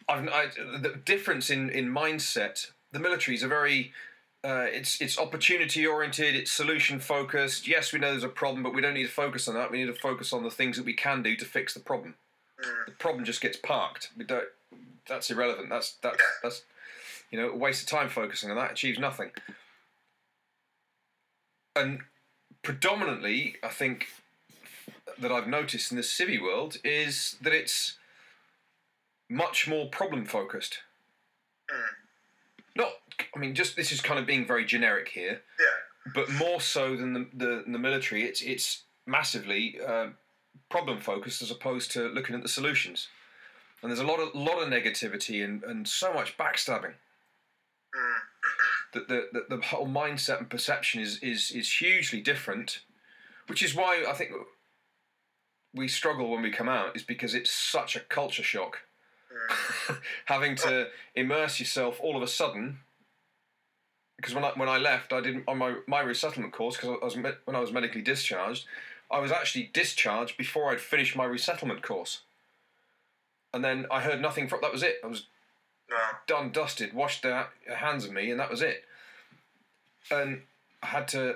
I've 0.08 0.28
I, 0.30 0.48
the 0.56 1.00
difference 1.04 1.50
in 1.50 1.70
in 1.70 1.90
mindset. 1.90 2.72
The 2.92 3.00
military 3.00 3.36
is 3.36 3.44
a 3.44 3.48
very 3.48 3.94
uh, 4.44 4.66
it's 4.70 5.02
it's 5.02 5.18
opportunity 5.20 5.86
oriented. 5.86 6.36
It's 6.36 6.52
solution 6.52 7.00
focused. 7.00 7.68
Yes, 7.68 7.94
we 7.94 8.00
know 8.00 8.12
there's 8.12 8.24
a 8.24 8.30
problem, 8.30 8.64
but 8.64 8.74
we 8.74 8.82
don't 8.82 8.94
need 8.94 9.06
to 9.06 9.12
focus 9.12 9.48
on 9.48 9.56
that. 9.56 9.72
We 9.72 9.80
need 9.80 9.94
to 9.94 10.00
focus 10.00 10.34
on 10.34 10.44
the 10.44 10.50
things 10.52 10.78
that 10.78 10.86
we 10.86 10.94
can 10.94 11.22
do 11.24 11.36
to 11.36 11.46
fix 11.46 11.74
the 11.74 11.80
problem. 11.80 12.16
The 12.86 12.92
problem 12.94 13.26
just 13.26 13.42
gets 13.42 13.58
parked. 13.58 14.12
We 14.18 14.26
don't. 14.26 14.46
That's 15.08 15.30
irrelevant. 15.32 15.70
That's 15.70 15.94
that's 16.02 16.22
that's 16.44 16.64
you 17.32 17.40
know 17.40 17.50
a 17.50 17.56
waste 17.56 17.82
of 17.84 17.90
time 17.90 18.10
focusing 18.10 18.50
on 18.52 18.58
that. 18.58 18.72
Achieves 18.72 19.00
nothing. 19.00 19.32
And 21.76 22.02
predominantly, 22.64 23.56
I 23.64 23.70
think 23.70 24.08
that 25.18 25.32
I've 25.32 25.48
noticed 25.48 25.92
in 25.92 25.98
the 25.98 26.04
civvy 26.04 26.42
world 26.42 26.78
is 26.84 27.38
that 27.42 27.54
it's 27.54 27.98
much 29.30 29.68
more 29.68 29.88
problem 29.88 30.26
focused. 30.26 30.80
Not, 32.76 32.90
I 33.36 33.40
mean, 33.40 33.54
just 33.56 33.76
this 33.76 33.92
is 33.92 34.02
kind 34.02 34.20
of 34.20 34.26
being 34.26 34.46
very 34.46 34.66
generic 34.66 35.10
here, 35.10 35.42
Yeah. 35.60 36.12
but 36.14 36.30
more 36.32 36.60
so 36.62 36.96
than 36.96 37.14
the 37.14 37.28
the, 37.34 37.64
the 37.68 37.80
military. 37.80 38.24
It's 38.24 38.42
it's 38.42 38.84
massively 39.06 39.78
uh, 39.86 40.08
problem 40.70 41.00
focused 41.00 41.42
as 41.42 41.52
opposed 41.52 41.92
to 41.92 42.08
looking 42.10 42.36
at 42.36 42.42
the 42.42 42.48
solutions. 42.50 43.08
And 43.82 43.90
there's 43.90 44.00
a 44.00 44.06
lot 44.06 44.20
of 44.20 44.36
lot 44.36 44.62
of 44.62 44.70
negativity 44.70 45.44
and, 45.44 45.64
and 45.64 45.88
so 45.88 46.14
much 46.14 46.38
backstabbing. 46.38 46.94
That 48.94 49.08
the, 49.08 49.28
the 49.32 49.56
the 49.56 49.62
whole 49.62 49.88
mindset 49.88 50.40
and 50.40 50.50
perception 50.50 51.02
is, 51.02 51.20
is 51.24 51.52
is 51.52 51.72
hugely 51.80 52.20
different, 52.20 52.82
which 53.48 53.64
is 53.64 53.74
why 53.74 54.04
I 54.08 54.14
think 54.14 54.32
we 55.74 55.88
struggle 55.88 56.30
when 56.30 56.42
we 56.42 56.52
come 56.52 56.70
out 56.70 56.96
is 56.96 57.04
because 57.04 57.34
it's 57.34 57.52
such 57.52 57.96
a 57.96 58.02
culture 58.02 58.44
shock. 58.44 58.80
Having 60.26 60.58
to 60.58 60.88
immerse 61.16 61.60
yourself 61.60 62.00
all 62.02 62.18
of 62.18 62.22
a 62.22 62.28
sudden. 62.28 62.80
Because 64.18 64.36
when 64.36 64.44
I 64.44 64.52
when 64.56 64.70
I 64.70 64.78
left, 64.78 65.14
I 65.14 65.22
didn't 65.22 65.46
on 65.48 65.58
my 65.58 65.76
my 65.88 66.02
resettlement 66.02 66.54
course 66.54 66.76
because 66.76 66.98
I 67.02 67.06
was 67.06 67.16
when 67.16 67.56
I 67.56 67.60
was 67.60 67.72
medically 67.72 68.02
discharged, 68.02 68.66
I 69.10 69.20
was 69.20 69.32
actually 69.32 69.70
discharged 69.74 70.38
before 70.38 70.72
I'd 70.72 70.82
finished 70.82 71.16
my 71.16 71.26
resettlement 71.26 71.82
course. 71.82 72.22
And 73.54 73.64
then 73.64 73.86
I 73.92 74.02
heard 74.02 74.22
nothing 74.22 74.48
from 74.48 74.60
that 74.62 74.72
was 74.72 74.84
it. 74.84 74.98
I 75.04 75.08
was 75.08 75.28
No. 75.92 75.98
done, 76.26 76.52
dusted, 76.52 76.94
washed 76.94 77.24
their 77.24 77.48
hands 77.68 78.06
of 78.06 78.14
me, 78.14 78.32
and 78.32 78.40
that 78.40 78.50
was 78.50 78.62
it. 78.62 78.86
And 80.10 80.44
I 80.82 80.88
had 80.88 81.08
to 81.10 81.36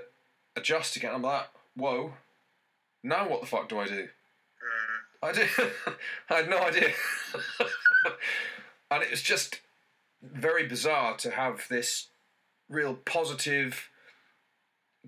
adjust 0.55 0.95
again. 0.95 1.13
I'm 1.13 1.21
like, 1.21 1.47
whoa, 1.75 2.13
now 3.03 3.27
what 3.27 3.41
the 3.41 3.47
fuck 3.47 3.67
do 3.67 3.79
I 3.79 3.87
do? 3.87 4.07
I 5.21 5.31
did. 5.31 5.49
I 6.29 6.33
had 6.35 6.49
no 6.49 6.59
idea. 6.59 6.91
and 8.91 9.03
it 9.03 9.11
was 9.11 9.21
just 9.21 9.59
very 10.21 10.67
bizarre 10.67 11.17
to 11.17 11.31
have 11.31 11.67
this 11.69 12.07
real 12.69 12.95
positive 12.95 13.89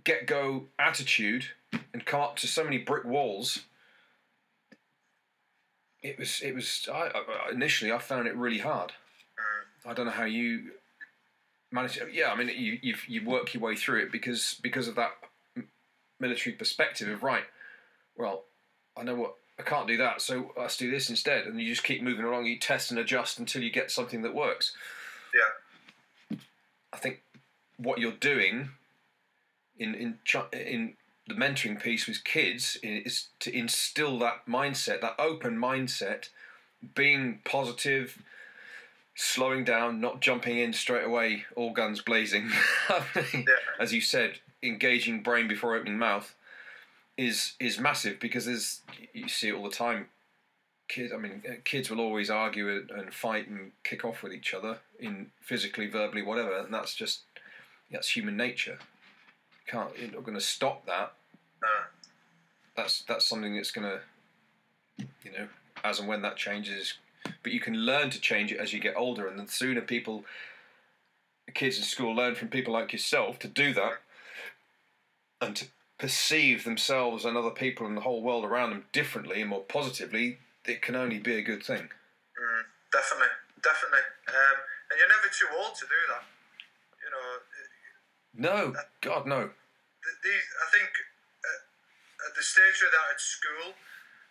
get 0.03 0.27
go 0.27 0.65
attitude 0.77 1.45
and 1.93 2.05
come 2.05 2.21
up 2.21 2.35
to 2.37 2.47
so 2.47 2.63
many 2.63 2.77
brick 2.77 3.05
walls. 3.05 3.65
It 6.01 6.17
was. 6.19 6.41
It 6.41 6.53
was. 6.53 6.87
I, 6.91 7.11
I 7.13 7.51
initially 7.51 7.91
I 7.91 7.97
found 7.97 8.27
it 8.27 8.35
really 8.35 8.59
hard. 8.59 8.93
I 9.87 9.93
don't 9.93 10.05
know 10.05 10.11
how 10.11 10.25
you 10.25 10.71
manage. 11.71 11.97
It. 11.97 12.13
Yeah, 12.13 12.31
I 12.31 12.35
mean 12.35 12.49
you 12.49 12.77
you 12.81 12.95
you 13.07 13.25
work 13.25 13.53
your 13.53 13.63
way 13.63 13.75
through 13.75 14.01
it 14.01 14.11
because 14.11 14.59
because 14.61 14.87
of 14.87 14.95
that 14.95 15.11
military 16.19 16.55
perspective 16.55 17.07
of 17.09 17.23
right. 17.23 17.45
Well, 18.17 18.43
I 18.95 19.03
know 19.03 19.15
what 19.15 19.35
I 19.59 19.63
can't 19.63 19.87
do 19.87 19.97
that, 19.97 20.21
so 20.21 20.51
let's 20.57 20.77
do 20.77 20.91
this 20.91 21.09
instead, 21.09 21.45
and 21.45 21.59
you 21.59 21.67
just 21.67 21.83
keep 21.83 22.03
moving 22.03 22.25
along. 22.25 22.45
You 22.45 22.59
test 22.59 22.91
and 22.91 22.99
adjust 22.99 23.39
until 23.39 23.63
you 23.63 23.71
get 23.71 23.89
something 23.89 24.21
that 24.21 24.35
works. 24.35 24.73
Yeah. 25.33 26.37
I 26.93 26.97
think 26.97 27.21
what 27.77 27.99
you're 27.99 28.11
doing 28.11 28.69
in 29.79 29.95
in 29.95 30.19
in 30.53 30.93
the 31.27 31.33
mentoring 31.33 31.81
piece 31.81 32.07
with 32.07 32.23
kids 32.23 32.77
is 32.81 33.27
to 33.39 33.55
instill 33.55 34.17
that 34.19 34.45
mindset, 34.47 35.01
that 35.01 35.15
open 35.19 35.57
mindset, 35.57 36.29
being 36.95 37.41
positive, 37.43 38.21
slowing 39.17 39.63
down, 39.63 39.99
not 39.99 40.21
jumping 40.21 40.59
in 40.59 40.71
straight 40.71 41.03
away, 41.03 41.43
all 41.55 41.73
guns 41.73 42.01
blazing. 42.01 42.51
As 43.79 43.91
you 43.91 43.99
said, 43.99 44.39
engaging 44.61 45.23
brain 45.23 45.47
before 45.47 45.75
opening 45.75 45.97
mouth 45.97 46.35
is 47.17 47.53
is 47.59 47.79
massive 47.79 48.19
because 48.19 48.45
there's 48.45 48.81
you 49.11 49.27
see 49.27 49.49
it 49.49 49.55
all 49.55 49.63
the 49.63 49.75
time. 49.75 50.07
Kids, 50.87 51.11
I 51.11 51.17
mean, 51.17 51.41
uh, 51.49 51.53
kids 51.65 51.89
will 51.89 51.99
always 51.99 52.29
argue 52.29 52.69
and 52.69 52.91
and 52.91 53.13
fight 53.13 53.47
and 53.47 53.71
kick 53.83 54.05
off 54.05 54.21
with 54.21 54.33
each 54.33 54.53
other 54.53 54.77
in 54.99 55.31
physically, 55.41 55.87
verbally, 55.87 56.21
whatever, 56.21 56.55
and 56.59 56.71
that's 56.71 56.93
just 56.93 57.21
that's 57.91 58.15
human 58.15 58.37
nature. 58.37 58.77
Can't 59.65 59.89
you're 59.99 60.11
not 60.11 60.23
going 60.23 60.37
to 60.37 60.43
stop 60.43 60.85
that. 60.85 61.13
That's 62.75 63.01
that's 63.01 63.25
something 63.25 63.55
that's 63.55 63.71
going 63.71 63.89
to, 63.89 65.05
you 65.23 65.31
know, 65.31 65.47
as 65.83 65.99
and 65.99 66.07
when 66.07 66.21
that 66.21 66.37
changes. 66.37 66.93
But 67.43 67.51
you 67.51 67.59
can 67.59 67.73
learn 67.75 68.09
to 68.11 68.19
change 68.19 68.51
it 68.51 68.59
as 68.59 68.73
you 68.73 68.79
get 68.79 68.95
older, 68.95 69.27
and 69.27 69.39
the 69.39 69.47
sooner 69.51 69.81
people, 69.81 70.25
kids 71.53 71.77
in 71.77 71.83
school, 71.83 72.15
learn 72.15 72.35
from 72.35 72.49
people 72.49 72.73
like 72.73 72.91
yourself 72.93 73.39
to 73.39 73.47
do 73.47 73.73
that, 73.73 73.93
and 75.41 75.55
to 75.55 75.65
perceive 75.97 76.63
themselves 76.63 77.25
and 77.25 77.35
other 77.35 77.49
people 77.49 77.85
and 77.87 77.97
the 77.97 78.01
whole 78.01 78.21
world 78.21 78.45
around 78.45 78.69
them 78.69 78.85
differently 78.91 79.41
and 79.41 79.49
more 79.49 79.61
positively, 79.63 80.37
it 80.65 80.81
can 80.81 80.95
only 80.95 81.17
be 81.17 81.35
a 81.35 81.41
good 81.41 81.63
thing. 81.63 81.89
Mm, 82.37 82.63
definitely, 82.91 83.33
definitely. 83.63 84.05
Um, 84.27 84.57
and 84.91 84.99
you're 84.99 85.09
never 85.09 85.27
too 85.33 85.47
old 85.57 85.73
to 85.75 85.85
do 85.85 86.01
that. 86.13 86.23
You 87.03 87.09
know, 87.09 87.39
No, 88.49 88.73
God, 89.01 89.25
no. 89.25 89.49
th- 89.49 90.19
these, 90.23 90.47
I 90.61 90.69
think 90.69 90.89
uh, 91.41 92.29
at 92.29 92.35
the 92.35 92.43
stage 92.43 92.81
of 92.85 92.91
that 92.91 93.13
at 93.13 93.19
school, 93.21 93.73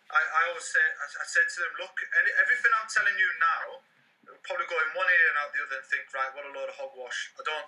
I, 0.07 0.21
I 0.23 0.41
always 0.51 0.67
say, 0.67 0.81
I, 0.81 1.05
I 1.05 1.25
said 1.27 1.47
to 1.47 1.57
them, 1.67 1.73
look, 1.83 1.95
any, 2.23 2.31
everything 2.39 2.71
I'm 2.71 2.87
telling 2.87 3.17
you 3.19 3.29
now, 3.39 3.63
will 4.27 4.43
probably 4.43 4.67
go 4.67 4.75
in 4.79 4.89
one 4.95 5.07
ear 5.07 5.25
and 5.31 5.37
out 5.39 5.51
the 5.51 5.61
other 5.63 5.79
and 5.79 5.87
think, 5.87 6.07
right, 6.11 6.31
what 6.35 6.47
a 6.47 6.51
load 6.51 6.67
of 6.71 6.75
hogwash. 6.75 7.31
I 7.39 7.43
don't, 7.43 7.67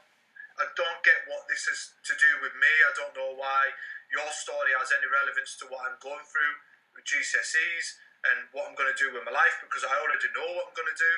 I 0.60 0.66
don't 0.76 1.00
get 1.08 1.24
what 1.28 1.48
this 1.48 1.68
is 1.72 1.96
to 2.08 2.14
do 2.20 2.32
with 2.44 2.56
me. 2.60 2.72
I 2.88 2.94
don't 3.00 3.16
know 3.16 3.32
why 3.36 3.72
your 4.12 4.28
story 4.32 4.76
has 4.76 4.92
any 4.92 5.08
relevance 5.08 5.56
to 5.64 5.72
what 5.72 5.88
I'm 5.88 6.00
going 6.04 6.24
through 6.28 6.56
with 6.96 7.08
GCSEs 7.08 7.86
and 8.28 8.52
what 8.52 8.68
I'm 8.68 8.76
going 8.76 8.92
to 8.92 9.00
do 9.00 9.16
with 9.16 9.24
my 9.24 9.32
life 9.32 9.56
because 9.64 9.88
I 9.88 9.96
already 9.96 10.28
know 10.36 10.48
what 10.60 10.68
I'm 10.72 10.76
going 10.76 10.92
to 10.92 11.00
do. 11.00 11.14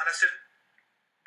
And 0.00 0.08
I 0.08 0.14
said, 0.16 0.32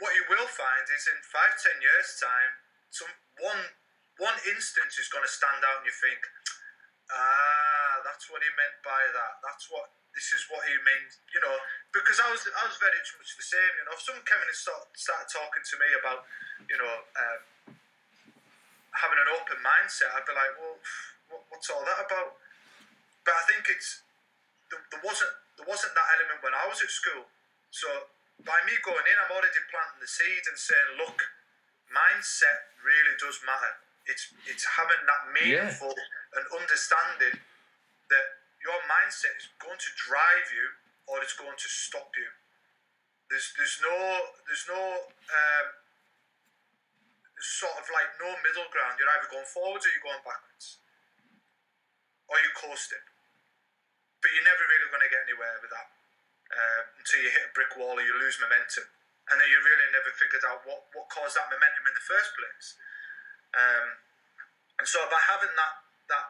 what 0.02 0.18
you 0.18 0.26
will 0.26 0.50
find 0.50 0.86
is 0.90 1.06
in 1.06 1.22
five, 1.30 1.54
ten 1.62 1.78
years' 1.78 2.18
time, 2.18 2.52
some 2.90 3.14
one 3.38 3.78
one 4.22 4.38
instance 4.46 5.02
is 5.02 5.10
going 5.10 5.26
to 5.26 5.32
stand 5.32 5.66
out, 5.66 5.82
and 5.82 5.90
you 5.90 5.96
think, 5.96 6.22
ah, 7.12 7.96
that's 8.06 8.30
what 8.32 8.40
he 8.40 8.50
meant 8.56 8.78
by 8.86 9.02
that. 9.12 9.34
That's 9.44 9.68
what 9.68 9.92
this 10.14 10.30
is 10.32 10.46
what 10.48 10.64
he 10.64 10.76
meant. 10.86 11.12
You 11.34 11.42
know, 11.42 11.56
because 11.92 12.22
I 12.22 12.30
was 12.30 12.46
I 12.46 12.64
was 12.70 12.78
very 12.78 12.96
much 12.96 13.32
the 13.36 13.48
same. 13.48 13.74
You 13.82 13.84
know, 13.90 13.94
if 13.98 14.02
someone 14.06 14.24
came 14.24 14.40
in 14.40 14.48
and 14.48 14.60
start, 14.60 14.88
started 14.96 15.28
talking 15.28 15.64
to 15.66 15.76
me 15.82 15.90
about, 15.98 16.20
you 16.70 16.78
know, 16.78 16.94
um, 17.18 17.42
having 18.94 19.20
an 19.20 19.30
open 19.34 19.60
mindset, 19.60 20.14
I'd 20.14 20.28
be 20.28 20.34
like, 20.38 20.54
well, 20.62 20.78
what, 21.34 21.42
what's 21.50 21.68
all 21.74 21.84
that 21.84 22.00
about? 22.06 22.38
But 23.26 23.34
I 23.36 23.44
think 23.50 23.68
it's 23.68 24.04
there, 24.70 24.82
there 24.94 25.04
wasn't 25.04 25.34
there 25.58 25.68
wasn't 25.70 25.94
that 25.94 26.08
element 26.18 26.40
when 26.42 26.56
I 26.56 26.66
was 26.70 26.82
at 26.82 26.90
school. 26.90 27.30
So 27.70 27.88
by 28.42 28.58
me 28.66 28.74
going 28.82 29.06
in, 29.06 29.18
I'm 29.18 29.34
already 29.34 29.54
planting 29.70 30.02
the 30.02 30.10
seed 30.10 30.44
and 30.50 30.58
saying, 30.58 30.90
look, 30.98 31.18
mindset 31.94 32.74
really 32.82 33.16
does 33.22 33.38
matter. 33.46 33.83
It's 34.06 34.32
it's 34.46 34.68
having 34.68 35.04
that 35.08 35.24
meaningful 35.32 35.96
and 36.36 36.44
understanding 36.60 37.40
that 38.12 38.26
your 38.60 38.80
mindset 38.88 39.36
is 39.40 39.48
going 39.60 39.80
to 39.80 39.92
drive 39.96 40.48
you 40.52 40.68
or 41.08 41.20
it's 41.24 41.36
going 41.36 41.56
to 41.56 41.70
stop 41.70 42.12
you. 42.16 42.30
There's 43.32 43.52
there's 43.56 43.80
no 43.84 43.96
there's 44.48 44.68
no 44.68 44.84
um, 45.08 45.68
sort 47.40 47.76
of 47.80 47.86
like 47.92 48.12
no 48.20 48.32
middle 48.44 48.68
ground. 48.72 49.00
You're 49.00 49.12
either 49.20 49.32
going 49.32 49.48
forwards 49.48 49.84
or 49.88 49.92
you're 49.92 50.08
going 50.08 50.24
backwards, 50.24 50.80
or 52.28 52.40
you're 52.40 52.56
coasting. 52.56 53.04
But 54.20 54.32
you're 54.32 54.48
never 54.48 54.64
really 54.64 54.88
going 54.88 55.04
to 55.04 55.12
get 55.12 55.28
anywhere 55.28 55.60
with 55.60 55.72
that 55.76 55.90
uh, 56.48 56.82
until 56.96 57.20
you 57.20 57.32
hit 57.32 57.44
a 57.44 57.52
brick 57.52 57.76
wall 57.76 58.00
or 58.00 58.04
you 58.04 58.16
lose 58.16 58.40
momentum, 58.40 58.88
and 59.28 59.36
then 59.36 59.48
you 59.52 59.60
really 59.60 59.90
never 59.92 60.12
figured 60.16 60.44
out 60.48 60.64
what 60.64 60.88
what 60.96 61.12
caused 61.12 61.36
that 61.36 61.52
momentum 61.52 61.84
in 61.92 61.96
the 61.96 62.08
first 62.08 62.32
place. 62.40 62.80
Um, 63.54 63.88
and 64.82 64.86
so 64.90 65.00
by 65.08 65.22
having 65.22 65.54
that 65.54 65.76
that 66.10 66.28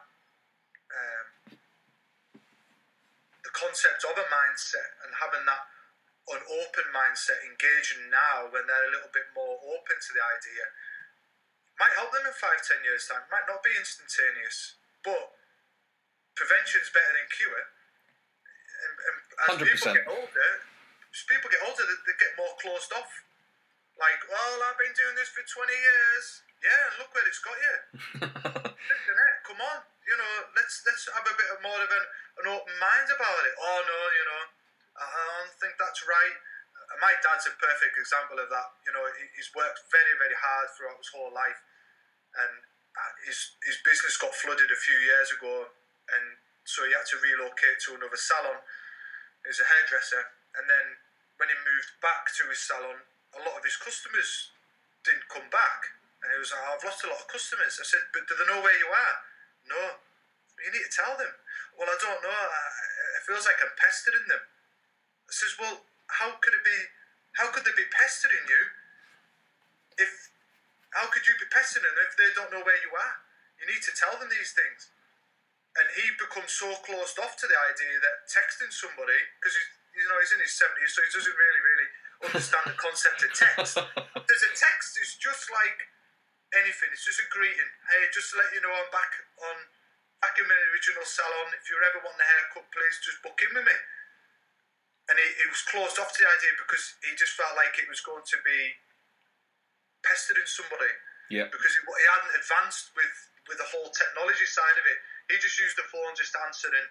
um, 0.92 1.26
the 3.42 3.52
concept 3.52 4.04
of 4.04 4.14
a 4.14 4.26
mindset 4.28 4.90
and 5.04 5.10
having 5.18 5.44
that 5.48 5.64
an 6.32 6.40
open 6.64 6.88
mindset 6.92 7.40
engaging 7.44 8.08
now 8.08 8.48
when 8.48 8.64
they're 8.64 8.88
a 8.88 8.92
little 8.92 9.12
bit 9.12 9.28
more 9.36 9.60
open 9.60 9.96
to 10.00 10.10
the 10.16 10.24
idea 10.24 10.64
might 11.76 11.92
help 12.00 12.08
them 12.12 12.24
in 12.24 12.32
five 12.32 12.60
ten 12.64 12.80
years 12.80 13.08
time 13.08 13.24
might 13.28 13.44
not 13.44 13.60
be 13.60 13.72
instantaneous 13.76 14.80
but 15.04 15.36
prevention's 16.34 16.90
better 16.90 17.14
than 17.14 17.28
cure. 17.30 17.64
And, 18.84 18.94
and 19.06 19.16
as 19.34 19.54
100%. 19.62 19.70
people 19.70 19.94
get 19.94 20.08
older, 20.10 20.50
as 21.14 21.22
people 21.30 21.48
get 21.48 21.62
older, 21.64 21.84
they, 21.86 21.98
they 22.04 22.16
get 22.18 22.32
more 22.36 22.54
closed 22.60 22.90
off. 22.94 23.10
Like, 23.94 24.20
well, 24.26 24.56
I've 24.66 24.78
been 24.78 24.94
doing 24.94 25.14
this 25.14 25.30
for 25.30 25.42
20 25.46 25.70
years. 25.70 26.26
Yeah, 26.64 26.82
and 26.88 26.94
look 26.96 27.12
where 27.12 27.28
it's 27.28 27.42
got 27.44 27.58
you. 27.60 27.76
Heck, 28.24 29.36
Come 29.48 29.60
on, 29.60 29.78
you 30.08 30.16
know, 30.16 30.34
let's 30.56 30.80
let's 30.88 31.04
have 31.12 31.28
a 31.28 31.36
bit 31.36 31.48
of 31.52 31.60
more 31.60 31.76
of 31.76 31.90
an, 31.92 32.04
an 32.40 32.46
open 32.48 32.76
mind 32.80 33.08
about 33.12 33.42
it. 33.44 33.54
Oh 33.60 33.80
no, 33.84 34.00
you 34.16 34.24
know, 34.24 34.42
I 34.96 35.04
I 35.04 35.22
don't 35.44 35.56
think 35.60 35.76
that's 35.76 36.00
right. 36.08 36.36
Uh, 36.40 36.96
My 37.04 37.12
dad's 37.20 37.44
a 37.44 37.54
perfect 37.60 38.00
example 38.00 38.40
of 38.40 38.48
that. 38.48 38.68
You 38.88 38.96
know, 38.96 39.04
he's 39.36 39.52
worked 39.52 39.84
very, 39.92 40.16
very 40.16 40.32
hard 40.40 40.72
throughout 40.72 40.96
his 40.96 41.12
whole 41.12 41.28
life, 41.36 41.60
and 42.40 42.64
uh, 42.96 43.12
his 43.28 43.60
his 43.68 43.76
business 43.84 44.16
got 44.16 44.32
flooded 44.32 44.72
a 44.72 44.80
few 44.80 44.96
years 44.96 45.28
ago, 45.36 45.68
and 46.08 46.40
so 46.64 46.88
he 46.88 46.96
had 46.96 47.04
to 47.12 47.20
relocate 47.20 47.84
to 47.84 48.00
another 48.00 48.16
salon. 48.16 48.64
He's 49.44 49.60
a 49.60 49.68
hairdresser, 49.68 50.24
and 50.56 50.64
then 50.72 50.96
when 51.36 51.52
he 51.52 51.56
moved 51.60 52.00
back 52.00 52.32
to 52.40 52.48
his 52.48 52.64
salon, 52.64 53.04
a 53.34 53.40
lot 53.42 53.58
of 53.58 53.64
his 53.66 53.76
customers 53.76 54.54
didn't 55.02 55.26
come 55.28 55.46
back, 55.50 55.94
and 56.22 56.32
he 56.32 56.38
was 56.38 56.50
like, 56.54 56.62
oh, 56.64 56.72
"I've 56.78 56.86
lost 56.86 57.04
a 57.04 57.10
lot 57.10 57.20
of 57.20 57.28
customers." 57.28 57.76
I 57.80 57.84
said, 57.84 58.04
"But 58.14 58.26
do 58.28 58.34
they 58.38 58.46
know 58.48 58.62
where 58.62 58.78
you 58.78 58.88
are?" 58.88 59.16
No. 59.68 60.00
You 60.64 60.72
need 60.72 60.86
to 60.86 60.94
tell 60.96 61.12
them. 61.18 61.28
Well, 61.76 61.90
I 61.90 61.96
don't 62.00 62.22
know. 62.24 62.40
It 63.18 63.22
feels 63.26 63.44
like 63.44 63.60
I'm 63.60 63.74
pestering 63.76 64.24
them. 64.30 64.40
I 65.28 65.32
says, 65.32 65.52
well, 65.60 65.84
how 66.08 66.38
could 66.40 66.54
it 66.56 66.64
be? 66.64 66.78
How 67.36 67.50
could 67.50 67.66
they 67.66 67.74
be 67.74 67.84
pestering 67.90 68.46
you? 68.46 68.62
If 69.98 70.30
how 70.94 71.10
could 71.10 71.26
you 71.26 71.34
be 71.36 71.50
pestering 71.50 71.82
them 71.82 71.98
if 72.06 72.14
they 72.14 72.30
don't 72.38 72.54
know 72.54 72.62
where 72.62 72.78
you 72.80 72.94
are? 72.94 73.16
You 73.58 73.66
need 73.66 73.82
to 73.82 73.92
tell 73.98 74.14
them 74.16 74.30
these 74.30 74.54
things. 74.54 74.94
And 75.74 75.90
he 75.98 76.06
becomes 76.14 76.54
so 76.54 76.70
closed 76.86 77.18
off 77.18 77.34
to 77.42 77.46
the 77.50 77.58
idea 77.58 77.98
that 77.98 78.30
texting 78.30 78.70
somebody 78.70 79.18
because 79.42 79.58
he's 79.58 79.70
you 79.98 80.06
know 80.06 80.18
he's 80.22 80.30
in 80.30 80.42
his 80.42 80.54
seventies, 80.54 80.94
so 80.94 81.02
he 81.02 81.10
doesn't 81.10 81.34
really 81.34 81.62
really 81.66 81.73
understand 82.22 82.64
the 82.70 82.78
concept 82.78 83.24
of 83.26 83.30
text. 83.34 83.74
There's 84.28 84.46
a 84.46 84.52
text 84.54 84.90
is 85.02 85.18
just 85.18 85.50
like 85.50 85.78
anything. 86.54 86.90
It's 86.94 87.04
just 87.04 87.22
a 87.22 87.28
greeting. 87.30 87.70
Hey, 87.90 88.06
just 88.14 88.30
to 88.32 88.38
let 88.38 88.54
you 88.54 88.62
know, 88.62 88.70
I'm 88.70 88.90
back 88.94 89.12
on 89.42 89.56
back 90.22 90.38
in 90.38 90.46
my 90.46 90.60
original 90.72 91.04
salon. 91.04 91.52
If 91.58 91.68
you're 91.68 91.84
ever 91.84 92.00
wanting 92.00 92.22
a 92.22 92.28
haircut, 92.28 92.64
please 92.72 92.96
just 93.04 93.20
book 93.20 93.36
in 93.44 93.50
with 93.52 93.66
me. 93.66 93.78
And 95.12 95.20
he, 95.20 95.28
he 95.36 95.46
was 95.52 95.60
closed 95.68 96.00
off 96.00 96.16
to 96.16 96.18
the 96.24 96.30
idea 96.30 96.52
because 96.56 96.96
he 97.04 97.12
just 97.12 97.36
felt 97.36 97.52
like 97.60 97.76
it 97.76 97.84
was 97.92 98.00
going 98.00 98.24
to 98.24 98.38
be 98.40 98.60
pestering 100.00 100.48
somebody 100.48 100.92
yeah. 101.28 101.52
because 101.52 101.72
he, 101.76 101.80
he 101.84 102.06
hadn't 102.08 102.32
advanced 102.40 102.88
with, 102.96 103.16
with 103.52 103.60
the 103.60 103.68
whole 103.68 103.92
technology 103.92 104.48
side 104.48 104.76
of 104.80 104.84
it. 104.88 104.98
He 105.28 105.36
just 105.40 105.60
used 105.60 105.76
the 105.76 105.84
phone 105.92 106.16
just 106.16 106.32
answering, 106.40 106.88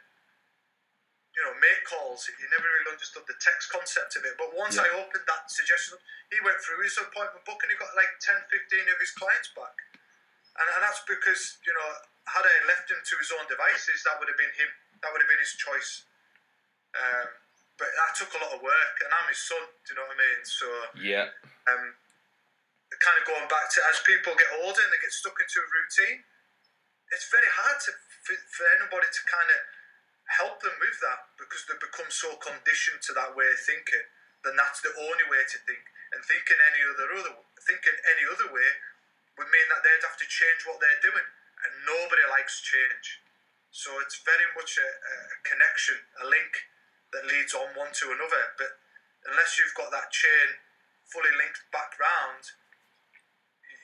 you 1.34 1.42
know, 1.42 1.54
make 1.58 1.82
calls. 1.90 2.30
He 2.30 2.34
never 2.54 2.66
really 2.70 2.94
understood 2.94 3.26
the 3.26 3.38
text 3.42 3.74
concept 3.74 4.14
of 4.16 4.22
it. 4.26 4.38
But 4.38 4.54
once 4.54 4.78
Yeah. 4.78 4.86
I 4.86 4.90
opened 5.02 5.26
that 5.26 5.50
suggestion, 5.50 5.98
he 6.30 6.38
went 6.46 6.62
through 6.62 6.82
his 6.86 6.94
appointment 7.02 7.42
book 7.46 7.58
and 7.66 7.74
he 7.74 7.78
got 7.78 7.90
like 7.98 8.14
10, 8.22 8.38
15 8.54 8.90
of 8.94 8.98
his 9.02 9.12
clients 9.18 9.50
back. 9.58 9.74
And, 10.62 10.68
and 10.78 10.82
that's 10.86 11.02
because, 11.10 11.58
you 11.66 11.74
know, 11.74 11.88
had 12.30 12.46
I 12.46 12.56
left 12.70 12.86
him 12.94 13.02
to 13.02 13.14
his 13.18 13.34
own 13.34 13.50
devices, 13.50 14.06
that 14.06 14.22
would 14.22 14.30
have 14.30 14.38
been 14.38 14.54
him. 14.54 14.70
That 15.02 15.12
would 15.12 15.20
have 15.26 15.28
been 15.28 15.42
his 15.42 15.58
choice. 15.58 16.06
Um, 16.94 17.28
but 17.82 17.90
that 17.90 18.14
took 18.14 18.30
a 18.38 18.40
lot 18.40 18.54
of 18.54 18.62
work, 18.62 18.96
and 19.02 19.10
I'm 19.12 19.28
his 19.28 19.42
son. 19.42 19.60
Do 19.84 19.88
you 19.92 19.96
know 19.98 20.06
what 20.06 20.16
I 20.16 20.22
mean? 20.22 20.40
So 20.46 20.68
Yeah. 21.02 21.28
um, 21.68 21.98
kind 23.02 23.18
of 23.20 23.26
going 23.28 23.48
back 23.50 23.68
to 23.74 23.82
as 23.90 24.00
people 24.06 24.32
get 24.38 24.48
older 24.62 24.80
and 24.80 24.92
they 24.94 25.02
get 25.02 25.12
stuck 25.12 25.36
into 25.42 25.58
a 25.60 25.68
routine, 25.68 26.24
it's 27.12 27.28
very 27.28 27.50
hard 27.50 27.82
to 27.84 27.92
for, 28.24 28.38
for 28.54 28.64
anybody 28.80 29.10
to 29.12 29.22
kind 29.28 29.50
of 29.52 29.60
help 30.28 30.64
them 30.64 30.76
with 30.80 30.98
that 31.04 31.36
because 31.36 31.68
they 31.68 31.76
become 31.80 32.10
so 32.10 32.36
conditioned 32.40 33.04
to 33.08 33.12
that 33.18 33.36
way 33.36 33.48
of 33.48 33.60
thinking. 33.60 34.08
Then 34.44 34.60
that's 34.60 34.84
the 34.84 34.92
only 34.92 35.28
way 35.32 35.44
to 35.44 35.58
think, 35.64 35.84
and 36.12 36.20
thinking 36.24 36.60
any 36.60 36.84
other 36.84 37.08
other 37.16 37.34
thinking 37.64 37.96
any 38.12 38.28
other 38.28 38.52
way 38.52 38.70
would 39.40 39.50
mean 39.50 39.68
that 39.72 39.82
they'd 39.82 40.04
have 40.04 40.20
to 40.20 40.28
change 40.28 40.68
what 40.68 40.84
they're 40.84 41.00
doing, 41.00 41.28
and 41.64 41.88
nobody 41.88 42.24
likes 42.28 42.60
change. 42.60 43.24
So 43.74 43.98
it's 44.04 44.22
very 44.22 44.46
much 44.54 44.78
a, 44.78 44.86
a 44.86 45.18
connection, 45.42 45.98
a 46.22 46.26
link 46.30 46.70
that 47.16 47.26
leads 47.26 47.58
on 47.58 47.74
one 47.74 47.90
to 47.90 48.14
another. 48.14 48.54
But 48.60 48.78
unless 49.26 49.58
you've 49.58 49.74
got 49.74 49.90
that 49.90 50.14
chain 50.14 50.62
fully 51.10 51.34
linked 51.34 51.66
back 51.74 51.98
round, 51.98 52.54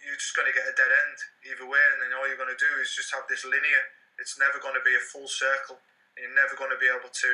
you're 0.05 0.19
just 0.21 0.37
going 0.37 0.45
to 0.45 0.53
get 0.53 0.69
a 0.69 0.77
dead 0.77 0.93
end 0.93 1.17
either 1.49 1.65
way. 1.65 1.81
And 1.93 2.05
then 2.05 2.13
all 2.13 2.29
you're 2.29 2.37
going 2.37 2.53
to 2.53 2.61
do 2.61 2.73
is 2.77 2.93
just 2.93 3.09
have 3.17 3.25
this 3.25 3.41
linear. 3.41 3.83
It's 4.21 4.37
never 4.37 4.61
going 4.61 4.77
to 4.77 4.85
be 4.85 4.93
a 4.93 5.01
full 5.01 5.25
circle. 5.25 5.81
You're 6.22 6.36
never 6.36 6.55
going 6.55 6.72
to 6.72 6.80
be 6.80 6.88
able 6.91 7.09
to 7.09 7.30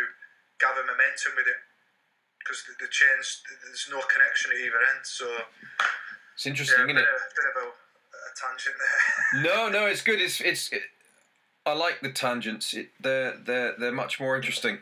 gather 0.60 0.82
momentum 0.86 1.34
with 1.36 1.48
it 1.48 1.60
because 2.40 2.64
the, 2.70 2.74
the 2.86 2.90
chains, 2.92 3.42
there's 3.66 3.88
no 3.90 4.02
connection 4.06 4.52
at 4.54 4.60
either 4.62 4.78
end. 4.78 5.04
So, 5.04 5.26
It's 6.36 6.46
yeah, 6.46 6.52
interesting, 6.52 6.80
a 6.80 6.84
isn't 6.86 6.96
bit, 6.96 7.04
it? 7.04 7.10
of, 7.10 7.36
bit 7.36 7.48
of 7.50 7.56
a, 7.64 7.68
a 7.70 8.32
tangent 8.38 8.76
there. 8.78 9.02
No, 9.44 9.70
no, 9.70 9.86
it's 9.88 10.02
good. 10.02 10.22
It's 10.22 10.40
it's. 10.42 10.72
It, 10.72 10.84
I 11.66 11.74
like 11.74 12.02
the 12.02 12.12
tangents. 12.12 12.74
It, 12.74 12.90
they're 13.02 13.36
they're 13.38 13.74
they're 13.78 13.92
much 13.92 14.20
more 14.20 14.36
interesting 14.36 14.80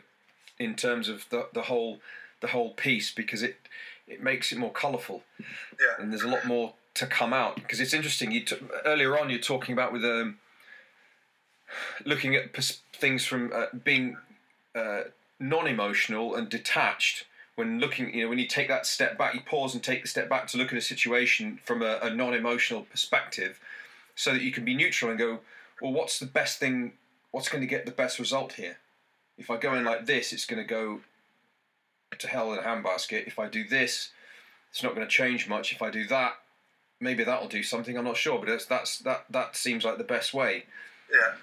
in 0.58 0.74
terms 0.76 1.08
of 1.08 1.26
the 1.30 1.48
the 1.52 1.62
whole 1.62 2.00
the 2.40 2.48
whole 2.48 2.70
piece 2.74 3.10
because 3.10 3.42
it 3.42 3.56
it 4.06 4.22
makes 4.22 4.52
it 4.52 4.58
more 4.58 4.70
colourful 4.70 5.22
yeah. 5.40 5.94
and 5.98 6.12
there's 6.12 6.22
a 6.22 6.28
lot 6.28 6.44
more 6.44 6.74
to 6.92 7.06
come 7.06 7.32
out 7.32 7.56
because 7.56 7.80
it's 7.80 7.94
interesting. 7.94 8.30
You 8.32 8.44
t- 8.44 8.56
earlier 8.84 9.18
on 9.18 9.30
you're 9.30 9.38
talking 9.38 9.72
about 9.72 9.92
with 9.92 10.04
um 10.04 10.38
looking 12.04 12.34
at 12.34 12.52
pers- 12.52 12.80
things 12.92 13.24
from 13.24 13.52
uh, 13.52 13.66
being 13.84 14.16
uh, 14.74 15.02
non-emotional 15.40 16.34
and 16.34 16.48
detached. 16.48 17.26
When 17.56 17.78
looking 17.78 18.12
you 18.12 18.24
know 18.24 18.30
when 18.30 18.40
you 18.40 18.48
take 18.48 18.66
that 18.66 18.84
step 18.84 19.16
back 19.16 19.34
you 19.34 19.40
pause 19.40 19.74
and 19.74 19.82
take 19.82 20.02
the 20.02 20.08
step 20.08 20.28
back 20.28 20.48
to 20.48 20.58
look 20.58 20.72
at 20.72 20.78
a 20.78 20.82
situation 20.82 21.60
from 21.64 21.82
a, 21.82 22.00
a 22.02 22.10
non-emotional 22.12 22.82
perspective 22.82 23.60
so 24.16 24.32
that 24.32 24.42
you 24.42 24.50
can 24.50 24.64
be 24.64 24.74
neutral 24.74 25.10
and 25.10 25.20
go 25.20 25.38
well 25.80 25.92
what's 25.92 26.18
the 26.18 26.26
best 26.26 26.58
thing 26.58 26.94
what's 27.30 27.48
going 27.48 27.60
to 27.60 27.68
get 27.68 27.86
the 27.86 27.92
best 27.92 28.18
result 28.18 28.54
here? 28.54 28.78
If 29.38 29.50
i 29.50 29.56
go 29.56 29.74
in 29.74 29.84
like 29.84 30.06
this 30.06 30.32
it's 30.32 30.46
going 30.46 30.62
to 30.62 30.68
go 30.68 31.00
to 32.18 32.28
hell 32.28 32.52
in 32.52 32.58
a 32.58 32.62
handbasket. 32.62 33.28
If 33.28 33.38
i 33.38 33.46
do 33.46 33.62
this 33.62 34.10
it's 34.72 34.82
not 34.82 34.96
going 34.96 35.06
to 35.06 35.10
change 35.10 35.48
much. 35.48 35.72
If 35.72 35.80
i 35.80 35.90
do 35.90 36.08
that 36.08 36.32
maybe 36.98 37.22
that'll 37.22 37.46
do 37.46 37.62
something. 37.62 37.96
I'm 37.96 38.04
not 38.04 38.16
sure 38.16 38.40
but 38.40 38.48
that's 38.48 38.66
that's 38.66 38.98
that 39.00 39.26
that 39.30 39.54
seems 39.54 39.84
like 39.84 39.98
the 39.98 40.02
best 40.02 40.34
way. 40.34 40.64
Yeah. 41.12 41.34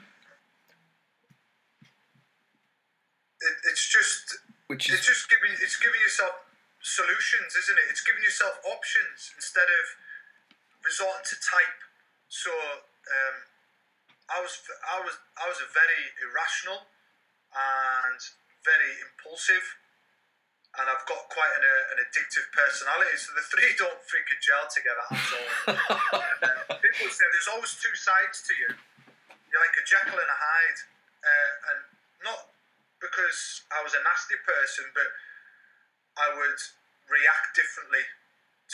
It, 3.42 3.56
it's 3.74 3.86
just 3.90 4.38
which 4.68 4.88
it's 4.88 5.06
just 5.06 5.30
giving 5.30 5.52
it's 5.60 5.78
giving 5.78 6.00
yourself 6.00 6.48
solutions, 6.82 7.54
isn't 7.54 7.78
it? 7.78 7.88
It's 7.90 8.02
giving 8.02 8.22
yourself 8.22 8.58
options 8.66 9.34
instead 9.38 9.70
of 9.70 9.84
resorting 10.86 11.26
to 11.30 11.36
type. 11.38 11.80
So 12.30 12.50
um, 12.50 13.38
I 14.32 14.38
was 14.42 14.54
I 14.86 14.98
was 15.04 15.16
I 15.38 15.46
was 15.50 15.60
a 15.62 15.70
very 15.70 16.04
irrational 16.24 16.88
and 17.52 18.20
very 18.64 18.96
impulsive, 19.04 19.66
and 20.80 20.86
I've 20.88 21.04
got 21.04 21.28
quite 21.28 21.52
an, 21.60 21.66
uh, 21.66 21.94
an 21.96 21.98
addictive 22.08 22.48
personality. 22.56 23.18
So 23.20 23.36
the 23.36 23.46
three 23.52 23.76
don't 23.82 24.02
freaking 24.08 24.40
gel 24.40 24.66
together 24.72 25.06
at 25.12 25.30
all. 25.36 25.50
Uh, 26.42 26.74
people 26.82 27.06
say 27.14 27.26
there's 27.30 27.52
always 27.54 27.78
two 27.78 27.94
sides 27.94 28.42
to 28.42 28.54
you. 28.58 28.74
You're 28.74 29.62
like 29.62 29.78
a 29.78 29.86
Jekyll 29.86 30.18
and 30.18 30.26
a 30.26 30.40
Hyde, 30.42 30.80
uh, 31.22 31.70
and 31.70 31.80
not 32.26 32.50
because 33.02 33.66
I 33.74 33.82
was 33.82 33.98
a 33.98 34.02
nasty 34.06 34.38
person, 34.46 34.86
but 34.94 35.10
I 36.22 36.32
would 36.38 36.60
react 37.10 37.58
differently 37.58 38.06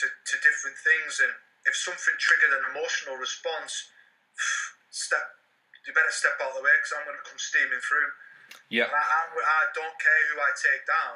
to, 0.04 0.06
to 0.06 0.36
different 0.44 0.78
things. 0.84 1.24
And 1.24 1.34
if 1.66 1.74
something 1.74 2.14
triggered 2.20 2.54
an 2.54 2.76
emotional 2.76 3.18
response, 3.18 3.90
step 4.92 5.38
you 5.88 5.96
better 5.96 6.12
step 6.12 6.36
out 6.44 6.52
of 6.52 6.60
the 6.60 6.66
way 6.68 6.76
because 6.84 7.00
I'm 7.00 7.08
going 7.08 7.16
to 7.16 7.24
come 7.24 7.40
steaming 7.40 7.80
through. 7.80 8.12
yeah 8.68 8.92
I, 8.92 9.00
I, 9.00 9.22
I 9.32 9.62
don't 9.72 9.96
care 9.96 10.22
who 10.28 10.38
I 10.44 10.52
take 10.52 10.84
down. 10.84 11.16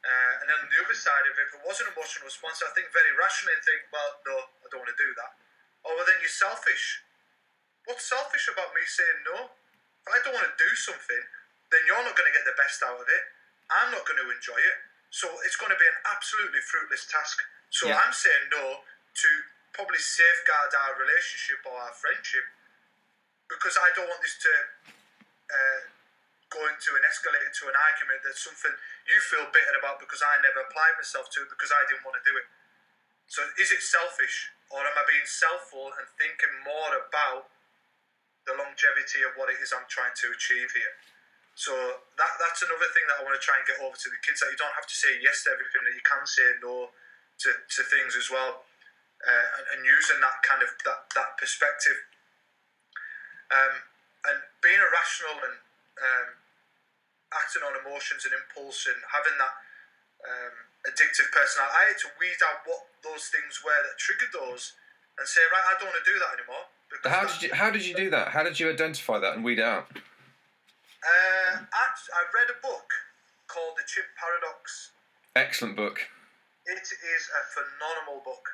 Uh, 0.00 0.32
and 0.40 0.46
then 0.48 0.56
on 0.60 0.68
the 0.68 0.80
other 0.84 0.96
side 0.96 1.24
of 1.28 1.32
it, 1.36 1.44
if 1.48 1.52
it 1.56 1.64
was 1.64 1.80
an 1.80 1.88
emotional 1.92 2.28
response, 2.28 2.60
I 2.60 2.72
think 2.76 2.88
very 2.92 3.12
rationally 3.16 3.56
and 3.56 3.64
think, 3.64 3.80
well, 3.92 4.10
no, 4.28 4.36
I 4.64 4.66
don't 4.72 4.80
want 4.84 4.92
to 4.92 5.00
do 5.00 5.10
that. 5.16 5.32
Oh, 5.84 5.92
well, 5.96 6.08
then 6.08 6.16
you're 6.20 6.32
selfish. 6.32 7.04
What's 7.88 8.04
selfish 8.04 8.48
about 8.52 8.72
me 8.76 8.84
saying 8.84 9.20
no? 9.32 9.52
If 9.52 10.08
I 10.08 10.20
don't 10.24 10.36
want 10.36 10.48
to 10.48 10.56
do 10.56 10.72
something, 10.76 11.24
then 11.70 11.82
you're 11.86 12.02
not 12.02 12.14
going 12.14 12.28
to 12.28 12.34
get 12.34 12.46
the 12.46 12.58
best 12.58 12.82
out 12.82 12.98
of 12.98 13.06
it. 13.06 13.24
I'm 13.70 13.94
not 13.94 14.02
going 14.02 14.18
to 14.18 14.28
enjoy 14.30 14.58
it. 14.58 14.76
So 15.10 15.26
it's 15.46 15.58
going 15.58 15.70
to 15.70 15.78
be 15.78 15.86
an 15.86 15.98
absolutely 16.10 16.62
fruitless 16.62 17.06
task. 17.06 17.38
So 17.70 17.86
Yeah. 17.86 17.98
I'm 17.98 18.14
saying 18.14 18.50
no 18.50 18.82
to 18.82 19.28
probably 19.74 19.98
safeguard 19.98 20.74
our 20.74 20.98
relationship 20.98 21.62
or 21.66 21.74
our 21.74 21.94
friendship 21.94 22.46
because 23.46 23.78
I 23.78 23.90
don't 23.94 24.06
want 24.06 24.22
this 24.22 24.38
to 24.46 24.52
uh, 25.50 25.80
go 26.50 26.62
into 26.66 26.94
and 26.94 27.02
escalate 27.06 27.42
into 27.46 27.70
an 27.70 27.78
argument 27.78 28.22
that's 28.26 28.42
something 28.42 28.74
you 29.06 29.18
feel 29.22 29.46
bitter 29.50 29.74
about 29.78 29.98
because 30.02 30.22
I 30.22 30.38
never 30.42 30.62
applied 30.66 30.98
myself 30.98 31.30
to 31.38 31.46
it 31.46 31.50
because 31.50 31.70
I 31.70 31.82
didn't 31.90 32.02
want 32.06 32.18
to 32.18 32.24
do 32.26 32.34
it. 32.38 32.46
So 33.30 33.46
is 33.58 33.70
it 33.70 33.82
selfish 33.82 34.50
or 34.70 34.82
am 34.82 34.94
I 34.94 35.02
being 35.06 35.26
selfful 35.26 35.94
and 35.98 36.06
thinking 36.18 36.50
more 36.66 36.94
about 36.98 37.50
the 38.46 38.54
longevity 38.58 39.22
of 39.22 39.38
what 39.38 39.50
it 39.50 39.58
is 39.62 39.70
I'm 39.70 39.86
trying 39.86 40.14
to 40.14 40.34
achieve 40.34 40.70
here? 40.74 40.94
So 41.60 41.76
that 42.16 42.32
that's 42.40 42.64
another 42.64 42.88
thing 42.96 43.04
that 43.12 43.20
I 43.20 43.22
want 43.28 43.36
to 43.36 43.44
try 43.44 43.60
and 43.60 43.68
get 43.68 43.76
over 43.84 43.92
to 43.92 44.08
the 44.08 44.16
kids 44.24 44.40
that 44.40 44.48
you 44.48 44.56
don't 44.56 44.72
have 44.72 44.88
to 44.88 44.96
say 44.96 45.20
yes 45.20 45.44
to 45.44 45.52
everything, 45.52 45.84
that 45.84 45.92
you 45.92 46.00
can 46.00 46.24
say 46.24 46.56
no 46.64 46.88
to, 46.88 47.48
to 47.52 47.80
things 47.84 48.16
as 48.16 48.32
well, 48.32 48.64
uh, 49.20 49.46
and, 49.60 49.64
and 49.76 49.80
using 49.84 50.24
that 50.24 50.40
kind 50.40 50.64
of 50.64 50.72
that, 50.88 51.12
that 51.12 51.36
perspective. 51.36 52.00
Um, 53.52 53.84
and 54.24 54.40
being 54.64 54.80
irrational 54.80 55.36
and 55.36 55.56
um, 56.00 56.28
acting 57.36 57.60
on 57.60 57.76
emotions 57.76 58.24
and 58.24 58.32
impulse 58.32 58.88
and 58.88 58.96
having 59.12 59.36
that 59.36 59.54
um, 60.24 60.56
addictive 60.88 61.28
personality, 61.28 61.76
I 61.76 61.84
had 61.92 62.00
to 62.04 62.10
weed 62.16 62.40
out 62.40 62.64
what 62.64 62.88
those 63.04 63.28
things 63.28 63.60
were 63.60 63.76
that 63.84 64.00
triggered 64.00 64.32
those 64.32 64.80
and 65.20 65.28
say, 65.28 65.44
right, 65.52 65.66
I 65.68 65.76
don't 65.76 65.92
want 65.92 66.00
to 66.00 66.08
do 66.08 66.16
that 66.24 66.40
anymore. 66.40 66.64
How 67.04 67.28
did 67.28 67.36
you 67.44 67.50
How 67.52 67.68
did 67.68 67.84
you 67.84 67.92
do 67.92 68.08
that? 68.16 68.32
How 68.32 68.40
did 68.40 68.56
you 68.56 68.72
identify 68.72 69.20
that 69.20 69.36
and 69.36 69.44
weed 69.44 69.60
out? 69.60 69.92
Uh, 71.00 71.64
act- 71.64 72.12
I 72.12 72.28
read 72.36 72.52
a 72.52 72.58
book 72.60 72.92
called 73.48 73.76
The 73.80 73.84
Chimp 73.88 74.08
Paradox. 74.20 74.92
Excellent 75.34 75.76
book. 75.76 76.04
It 76.68 76.84
is 76.84 77.22
a 77.32 77.42
phenomenal 77.56 78.20
book. 78.20 78.44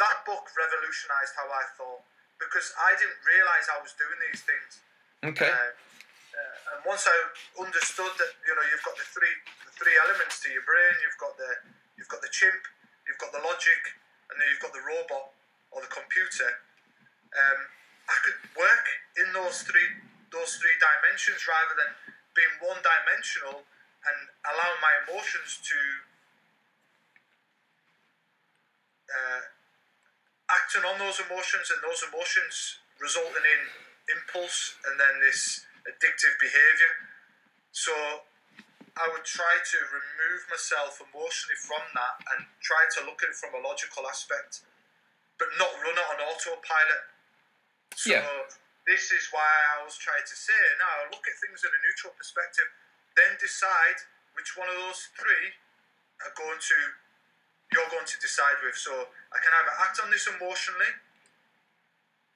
That 0.00 0.24
book 0.24 0.48
revolutionised 0.56 1.36
how 1.36 1.46
I 1.46 1.64
thought 1.76 2.02
because 2.40 2.72
I 2.80 2.96
didn't 2.98 3.20
realise 3.22 3.66
I 3.70 3.78
was 3.78 3.92
doing 3.94 4.18
these 4.26 4.42
things. 4.42 4.72
Okay. 5.22 5.46
Uh, 5.46 5.70
uh, 6.34 6.72
and 6.74 6.78
once 6.82 7.06
I 7.06 7.14
understood 7.62 8.10
that, 8.18 8.32
you 8.42 8.52
know, 8.56 8.64
you've 8.72 8.82
got 8.82 8.98
the 8.98 9.06
three 9.06 9.34
the 9.68 9.72
three 9.76 9.94
elements 10.02 10.42
to 10.42 10.50
your 10.50 10.66
brain. 10.66 10.94
You've 11.04 11.20
got 11.20 11.38
the 11.38 11.50
you've 11.94 12.10
got 12.10 12.24
the 12.24 12.32
chimp, 12.32 12.58
you've 13.06 13.20
got 13.22 13.30
the 13.30 13.44
logic, 13.44 13.82
and 14.32 14.40
then 14.40 14.46
you've 14.50 14.64
got 14.64 14.74
the 14.74 14.82
robot 14.82 15.30
or 15.70 15.78
the 15.84 15.92
computer. 15.92 16.50
Um, 17.38 17.60
I 18.10 18.16
could 18.26 18.40
work 18.58 18.86
in 19.20 19.30
those 19.30 19.62
three 19.62 19.88
those 20.34 20.58
three 20.58 20.74
dimensions 20.82 21.46
rather 21.46 21.78
than 21.78 21.94
being 22.34 22.50
one 22.60 22.82
dimensional 22.82 23.62
and 24.04 24.18
allowing 24.50 24.80
my 24.82 24.94
emotions 25.06 25.62
to 25.62 25.78
uh, 29.08 29.42
acting 30.50 30.84
on 30.84 30.98
those 30.98 31.22
emotions 31.24 31.70
and 31.72 31.80
those 31.80 32.02
emotions 32.04 32.82
resulting 33.00 33.46
in 33.46 33.62
impulse 34.12 34.76
and 34.84 35.00
then 35.00 35.14
this 35.22 35.64
addictive 35.88 36.34
behavior. 36.42 36.92
So 37.72 37.92
I 38.94 39.08
would 39.10 39.24
try 39.24 39.58
to 39.58 39.78
remove 39.90 40.40
myself 40.50 41.00
emotionally 41.00 41.58
from 41.58 41.82
that 41.96 42.14
and 42.34 42.46
try 42.60 42.82
to 42.98 43.08
look 43.08 43.24
at 43.24 43.32
it 43.32 43.38
from 43.38 43.56
a 43.56 43.60
logical 43.64 44.06
aspect, 44.06 44.62
but 45.38 45.48
not 45.58 45.72
run 45.82 45.96
it 45.96 46.06
on 46.12 46.18
autopilot. 46.22 47.02
So 47.96 48.10
Yeah. 48.10 48.28
This 48.84 49.12
is 49.12 49.28
why 49.32 49.44
I 49.44 49.80
always 49.80 49.96
try 49.96 50.20
to 50.20 50.36
say 50.36 50.60
now 50.76 51.08
look 51.08 51.24
at 51.24 51.36
things 51.40 51.64
in 51.64 51.72
a 51.72 51.80
neutral 51.84 52.12
perspective, 52.16 52.68
then 53.16 53.36
decide 53.40 53.98
which 54.36 54.56
one 54.58 54.68
of 54.68 54.76
those 54.76 55.08
three 55.16 55.56
are 56.24 56.34
going 56.36 56.60
to 56.60 56.78
you're 57.72 57.90
going 57.90 58.06
to 58.06 58.18
decide 58.20 58.60
with. 58.62 58.76
So 58.76 58.92
I 59.32 59.38
can 59.42 59.50
either 59.50 59.74
act 59.82 59.96
on 59.98 60.08
this 60.12 60.28
emotionally 60.30 60.92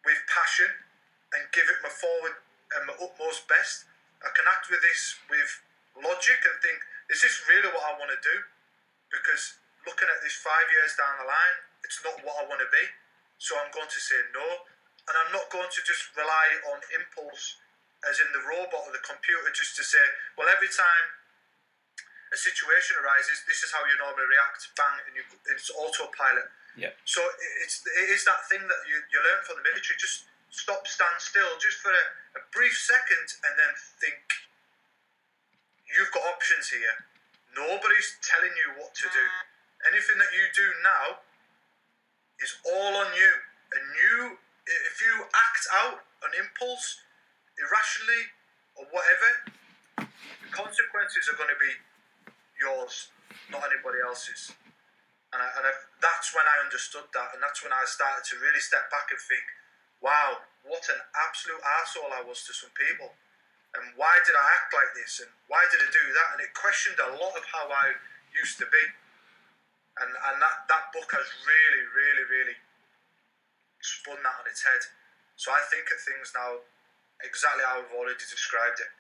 with 0.03 0.19
passion 0.27 0.73
and 1.37 1.45
give 1.53 1.69
it 1.69 1.79
my 1.85 1.93
forward 1.93 2.35
and 2.75 2.89
my 2.89 2.97
utmost 2.97 3.47
best. 3.47 3.85
I 4.25 4.33
can 4.35 4.49
act 4.49 4.67
with 4.73 4.83
this 4.83 5.15
with 5.29 5.51
logic 6.01 6.41
and 6.43 6.57
think, 6.65 6.81
is 7.13 7.23
this 7.23 7.45
really 7.47 7.71
what 7.71 7.85
I 7.87 7.95
want 8.01 8.11
to 8.11 8.21
do? 8.25 8.37
Because 9.13 9.61
looking 9.87 10.11
at 10.11 10.21
this 10.25 10.37
five 10.41 10.67
years 10.75 10.97
down 10.99 11.23
the 11.23 11.29
line, 11.29 11.57
it's 11.87 12.01
not 12.03 12.19
what 12.27 12.35
I 12.41 12.45
want 12.49 12.61
to 12.65 12.71
be. 12.73 12.85
So 13.39 13.55
I'm 13.61 13.71
going 13.71 13.89
to 13.89 14.01
say 14.03 14.19
no. 14.35 14.47
And 15.09 15.15
I'm 15.17 15.33
not 15.33 15.49
going 15.49 15.69
to 15.73 15.81
just 15.89 16.13
rely 16.13 16.47
on 16.69 16.79
impulse, 16.93 17.57
as 18.05 18.21
in 18.21 18.29
the 18.37 18.45
robot 18.45 18.85
or 18.85 18.93
the 18.93 19.01
computer, 19.01 19.49
just 19.57 19.75
to 19.81 19.85
say, 19.85 20.05
well, 20.37 20.47
every 20.53 20.69
time 20.69 21.05
a 22.29 22.37
situation 22.37 23.01
arises, 23.01 23.41
this 23.49 23.65
is 23.65 23.73
how 23.73 23.81
you 23.89 23.97
normally 23.97 24.29
react, 24.29 24.69
bang, 24.77 25.01
and 25.09 25.17
you, 25.17 25.25
it's 25.49 25.73
autopilot. 25.73 26.53
Yeah. 26.77 26.93
So 27.09 27.25
it's 27.65 27.81
it 27.89 28.13
is 28.13 28.23
that 28.29 28.45
thing 28.53 28.61
that 28.61 28.81
you, 28.85 29.01
you 29.09 29.19
learn 29.25 29.41
from 29.49 29.57
the 29.59 29.65
military. 29.65 29.97
Just 29.97 30.29
stop, 30.53 30.85
stand 30.85 31.17
still, 31.19 31.57
just 31.57 31.81
for 31.81 31.91
a, 31.91 32.05
a 32.39 32.43
brief 32.53 32.77
second, 32.77 33.27
and 33.49 33.57
then 33.57 33.73
think. 33.99 34.21
You've 35.89 36.13
got 36.13 36.21
options 36.29 36.69
here. 36.69 37.09
Nobody's 37.57 38.21
telling 38.21 38.53
you 38.53 38.77
what 38.77 38.93
to 38.93 39.09
do. 39.09 39.27
Anything 39.89 40.21
that 40.21 40.29
you 40.37 40.45
do 40.53 40.69
now 40.85 41.25
is 42.45 42.53
all 42.69 42.93
on 42.93 43.09
you. 43.17 43.33
And 43.73 43.85
you, 43.97 44.37
if 44.69 44.97
you 45.01 45.15
act 45.33 45.65
out 45.85 46.05
on 46.25 46.31
impulse, 46.37 47.01
irrationally, 47.57 48.25
or 48.77 48.85
whatever, 48.93 49.31
the 50.05 50.51
consequences 50.53 51.27
are 51.33 51.39
going 51.41 51.51
to 51.51 51.61
be 51.61 51.73
yours, 52.61 53.09
not 53.49 53.65
anybody 53.65 53.99
else's. 54.05 54.53
And, 55.33 55.41
I, 55.41 55.49
and 55.61 55.65
I, 55.69 55.73
that's 56.01 56.33
when 56.33 56.45
I 56.49 56.57
understood 56.65 57.05
that, 57.13 57.37
and 57.37 57.41
that's 57.41 57.61
when 57.61 57.73
I 57.73 57.85
started 57.85 58.25
to 58.33 58.41
really 58.41 58.61
step 58.61 58.89
back 58.89 59.13
and 59.13 59.21
think, 59.21 59.45
wow, 60.01 60.41
what 60.65 60.85
an 60.89 61.01
absolute 61.29 61.61
asshole 61.81 62.13
I 62.13 62.25
was 62.25 62.45
to 62.49 62.53
some 62.57 62.73
people. 62.73 63.13
And 63.77 63.93
why 64.01 64.17
did 64.25 64.33
I 64.33 64.47
act 64.57 64.73
like 64.73 64.93
this? 64.97 65.21
And 65.21 65.29
why 65.53 65.61
did 65.69 65.85
I 65.85 65.89
do 65.93 66.05
that? 66.17 66.29
And 66.33 66.41
it 66.41 66.57
questioned 66.57 66.97
a 66.97 67.13
lot 67.21 67.37
of 67.37 67.45
how 67.45 67.69
I 67.69 67.93
used 68.33 68.57
to 68.65 68.67
be. 68.69 68.85
And, 70.01 70.09
and 70.09 70.37
that, 70.41 70.57
that 70.73 70.85
book 70.97 71.11
has 71.13 71.29
really, 71.45 71.85
really, 71.93 72.25
really 72.33 72.57
spun 73.81 74.21
that 74.23 74.37
on 74.43 74.47
its 74.51 74.65
head. 74.65 74.83
So 75.37 75.55
I 75.55 75.63
think 75.71 75.87
of 75.91 75.99
things 76.03 76.35
now 76.35 76.63
exactly 77.23 77.63
how 77.67 77.83
I've 77.83 77.95
already 77.95 78.19
described 78.19 78.79
it. 78.83 78.91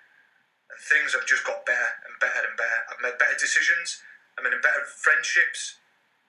And 0.71 0.79
things 0.85 1.17
have 1.17 1.25
just 1.25 1.43
got 1.49 1.65
better 1.65 1.91
and 2.05 2.13
better 2.21 2.45
and 2.45 2.55
better. 2.55 2.81
I've 2.93 3.01
made 3.01 3.17
better 3.17 3.39
decisions. 3.41 4.05
I'm 4.37 4.45
in 4.47 4.55
better 4.61 4.85
friendships. 4.87 5.81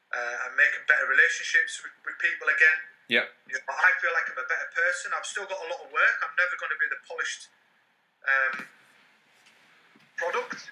Uh, 0.09 0.49
I'm 0.49 0.55
making 0.57 0.81
better 0.89 1.05
relationships 1.05 1.83
with, 1.85 1.93
with 2.07 2.17
people 2.17 2.49
again. 2.49 2.79
Yeah. 3.11 3.25
You 3.45 3.57
know, 3.57 3.73
I 3.73 3.93
feel 4.01 4.13
like 4.13 4.29
I'm 4.31 4.41
a 4.41 4.47
better 4.49 4.69
person. 4.73 5.13
I've 5.13 5.27
still 5.27 5.45
got 5.45 5.59
a 5.61 5.67
lot 5.69 5.81
of 5.85 5.89
work. 5.93 6.17
I'm 6.25 6.33
never 6.37 6.55
going 6.57 6.73
to 6.73 6.79
be 6.81 6.89
the 6.89 7.01
polished 7.05 7.41
um, 8.25 8.55
product 10.17 10.69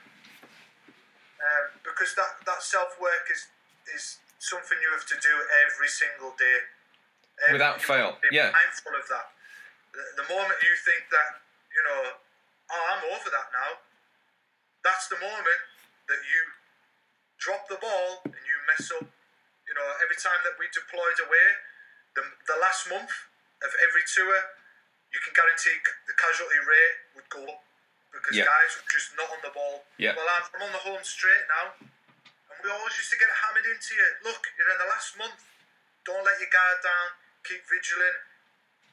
um, 1.38 1.65
because 1.86 2.13
that, 2.17 2.41
that 2.45 2.61
self 2.61 2.97
work 2.97 3.30
is 3.30 3.49
is 3.93 4.19
something 4.39 4.78
you 4.84 4.91
have 4.91 5.07
to 5.07 5.17
do 5.17 5.34
every 5.65 5.88
single 5.88 6.36
day. 6.38 6.57
Every- 7.45 7.53
Without 7.61 7.77
fail, 7.81 8.17
have 8.17 8.21
to 8.21 8.29
be 8.29 8.35
yeah. 8.35 8.49
Mindful 8.49 8.97
of 8.97 9.05
that. 9.13 9.27
The, 9.93 10.03
the 10.23 10.27
moment 10.33 10.57
you 10.65 10.73
think 10.81 11.05
that 11.13 11.29
you 11.73 11.81
know, 11.85 12.01
oh, 12.17 12.83
I'm 12.97 13.03
over 13.13 13.29
that 13.29 13.47
now. 13.53 13.77
That's 14.81 15.05
the 15.11 15.19
moment 15.21 15.61
that 16.09 16.21
you 16.25 16.41
drop 17.38 17.67
the 17.69 17.77
ball 17.77 18.25
and 18.25 18.33
you 18.41 18.55
mess 18.65 18.89
up. 18.97 19.05
You 19.69 19.73
know, 19.77 19.88
every 20.01 20.17
time 20.17 20.39
that 20.47 20.55
we 20.57 20.65
deployed 20.73 21.19
away, 21.27 21.47
the, 22.15 22.23
the 22.49 22.57
last 22.57 22.88
month 22.89 23.11
of 23.61 23.71
every 23.83 24.01
tour, 24.09 24.33
you 25.13 25.19
can 25.21 25.35
guarantee 25.38 25.75
the 26.09 26.15
casualty 26.17 26.57
rate 26.63 26.95
would 27.19 27.29
go 27.29 27.43
up 27.45 27.61
because 28.15 28.33
Yeah. 28.33 28.47
guys 28.47 28.71
were 28.79 28.88
just 28.89 29.13
not 29.19 29.29
on 29.29 29.41
the 29.43 29.51
ball. 29.53 29.85
Yeah. 30.01 30.15
Well, 30.17 30.25
I'm, 30.25 30.45
I'm 30.57 30.63
on 30.65 30.73
the 30.73 30.81
home 30.88 31.03
straight 31.03 31.45
now, 31.51 31.75
and 31.83 32.57
we 32.63 32.71
always 32.71 32.95
used 32.97 33.11
to 33.13 33.19
get 33.19 33.29
hammered 33.29 33.67
into 33.69 33.91
you. 33.93 34.07
Look, 34.25 34.41
you're 34.57 34.71
in 34.71 34.79
the 34.81 34.89
last 34.89 35.13
month. 35.19 35.38
Don't 36.07 36.23
let 36.23 36.39
your 36.41 36.49
guard 36.49 36.79
down. 36.81 37.07
Keep 37.47 37.63
vigilant. 37.71 38.17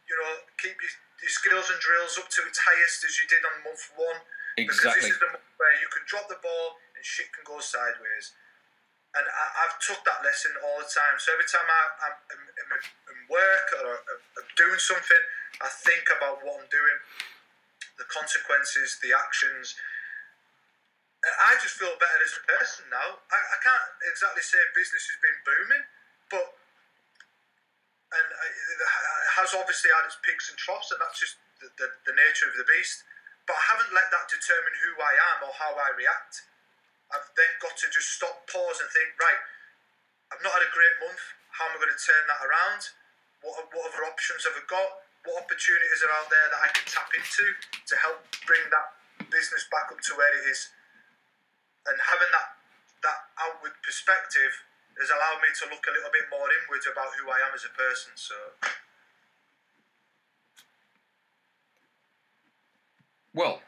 You 0.07 0.15
know, 0.21 0.33
keep 0.63 0.79
your, 0.79 0.95
your 1.27 1.33
skills 1.33 1.67
and 1.75 1.81
drills 1.83 2.15
up 2.23 2.31
to 2.31 2.41
its 2.47 2.61
highest 2.63 3.03
as 3.03 3.19
you 3.19 3.27
did 3.27 3.43
on 3.43 3.67
month 3.67 3.83
one. 3.99 4.23
Because 4.55 4.79
Exactly. 4.79 5.11
this 5.11 5.17
is 5.17 5.19
the 5.19 5.29
month 5.35 5.43
where 5.59 5.75
you 5.83 5.89
can 5.91 6.07
drop 6.07 6.31
the 6.31 6.39
ball 6.39 6.79
and 6.95 7.03
shit 7.03 7.27
can 7.35 7.43
go 7.43 7.59
sideways. 7.59 8.37
And 9.15 9.27
I, 9.27 9.45
I've 9.67 9.79
took 9.83 10.03
that 10.07 10.23
lesson 10.23 10.55
all 10.63 10.79
the 10.79 10.91
time. 10.91 11.19
So 11.19 11.35
every 11.35 11.47
time 11.47 11.67
I, 11.67 11.83
I'm, 12.07 12.17
I'm, 12.35 12.43
I'm 12.71 12.83
in 13.15 13.21
work 13.31 13.67
or 13.83 13.91
I'm, 13.99 14.23
I'm 14.39 14.51
doing 14.59 14.79
something, 14.79 15.23
I 15.63 15.71
think 15.71 16.07
about 16.11 16.43
what 16.43 16.63
I'm 16.63 16.71
doing, 16.71 16.99
the 17.99 18.07
consequences, 18.11 18.99
the 19.03 19.15
actions. 19.15 19.79
And 21.23 21.35
I 21.47 21.57
just 21.63 21.79
feel 21.79 21.95
better 21.97 22.21
as 22.27 22.35
a 22.39 22.45
person 22.59 22.91
now. 22.91 23.23
I, 23.31 23.39
I 23.39 23.59
can't 23.63 23.87
exactly 24.11 24.43
say 24.43 24.59
business 24.75 25.07
has 25.07 25.19
been 25.23 25.39
booming, 25.47 25.85
but 26.29 26.47
and 28.15 28.29
it 28.31 28.79
has 29.35 29.51
obviously 29.55 29.91
had 29.91 30.07
its 30.07 30.19
peaks 30.23 30.51
and 30.51 30.57
troughs, 30.59 30.95
and 30.95 31.01
that's 31.03 31.19
just 31.19 31.37
the, 31.59 31.69
the, 31.79 31.89
the 32.11 32.15
nature 32.15 32.47
of 32.47 32.55
the 32.55 32.67
beast. 32.67 33.03
But 33.45 33.59
I 33.59 33.65
haven't 33.75 33.93
let 33.93 34.09
that 34.15 34.31
determine 34.31 34.75
who 34.81 34.93
I 35.03 35.15
am 35.35 35.39
or 35.45 35.53
how 35.53 35.75
I 35.77 35.93
react. 35.99 36.47
I've 37.13 37.29
then 37.37 37.53
got 37.61 37.77
to 37.77 37.87
just 37.93 38.17
stop, 38.17 38.49
pause, 38.49 38.81
and 38.81 38.89
think, 38.89 39.13
right, 39.21 39.43
I've 40.33 40.43
not 40.43 40.57
had 40.57 40.65
a 40.65 40.73
great 40.73 40.97
month. 41.05 41.21
How 41.53 41.69
am 41.69 41.77
I 41.77 41.85
going 41.85 41.93
to 41.93 42.03
turn 42.03 42.25
that 42.27 42.41
around? 42.43 42.83
What, 43.45 43.69
what 43.71 43.93
other 43.93 44.09
options 44.09 44.49
have 44.49 44.57
I 44.57 44.65
got? 44.65 44.91
What 45.29 45.45
opportunities 45.45 46.01
are 46.03 46.15
out 46.17 46.29
there 46.33 46.49
that 46.51 46.61
I 46.65 46.69
can 46.73 46.87
tap 46.89 47.13
into 47.13 47.45
to 47.61 47.95
help 48.01 48.25
bring 48.49 48.65
that 48.73 48.89
business 49.29 49.69
back 49.69 49.93
up 49.93 50.01
to 50.01 50.13
where 50.17 50.33
it 50.41 50.49
is? 50.49 50.73
And 51.85 51.97
having 52.01 52.33
that 52.33 52.57
that 53.05 53.21
outward 53.37 53.77
perspective 53.85 54.65
has 55.01 55.11
allowed 55.11 55.41
me 55.43 55.51
to 55.61 55.65
look 55.71 55.85
a 55.87 55.93
little 55.93 56.11
bit 56.13 56.27
more 56.31 56.47
inwards 56.51 56.87
about 56.91 57.09
who 57.19 57.31
I 57.31 57.39
am 57.47 57.55
as 57.55 57.65
a 57.65 57.73
person. 57.77 58.13
So 58.15 58.35
Well, 63.35 63.61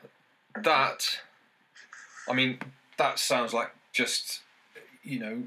that 0.62 1.20
I 2.28 2.32
mean, 2.32 2.58
that 2.98 3.18
sounds 3.18 3.52
like 3.52 3.70
just, 3.92 4.40
you 5.02 5.18
know, 5.18 5.42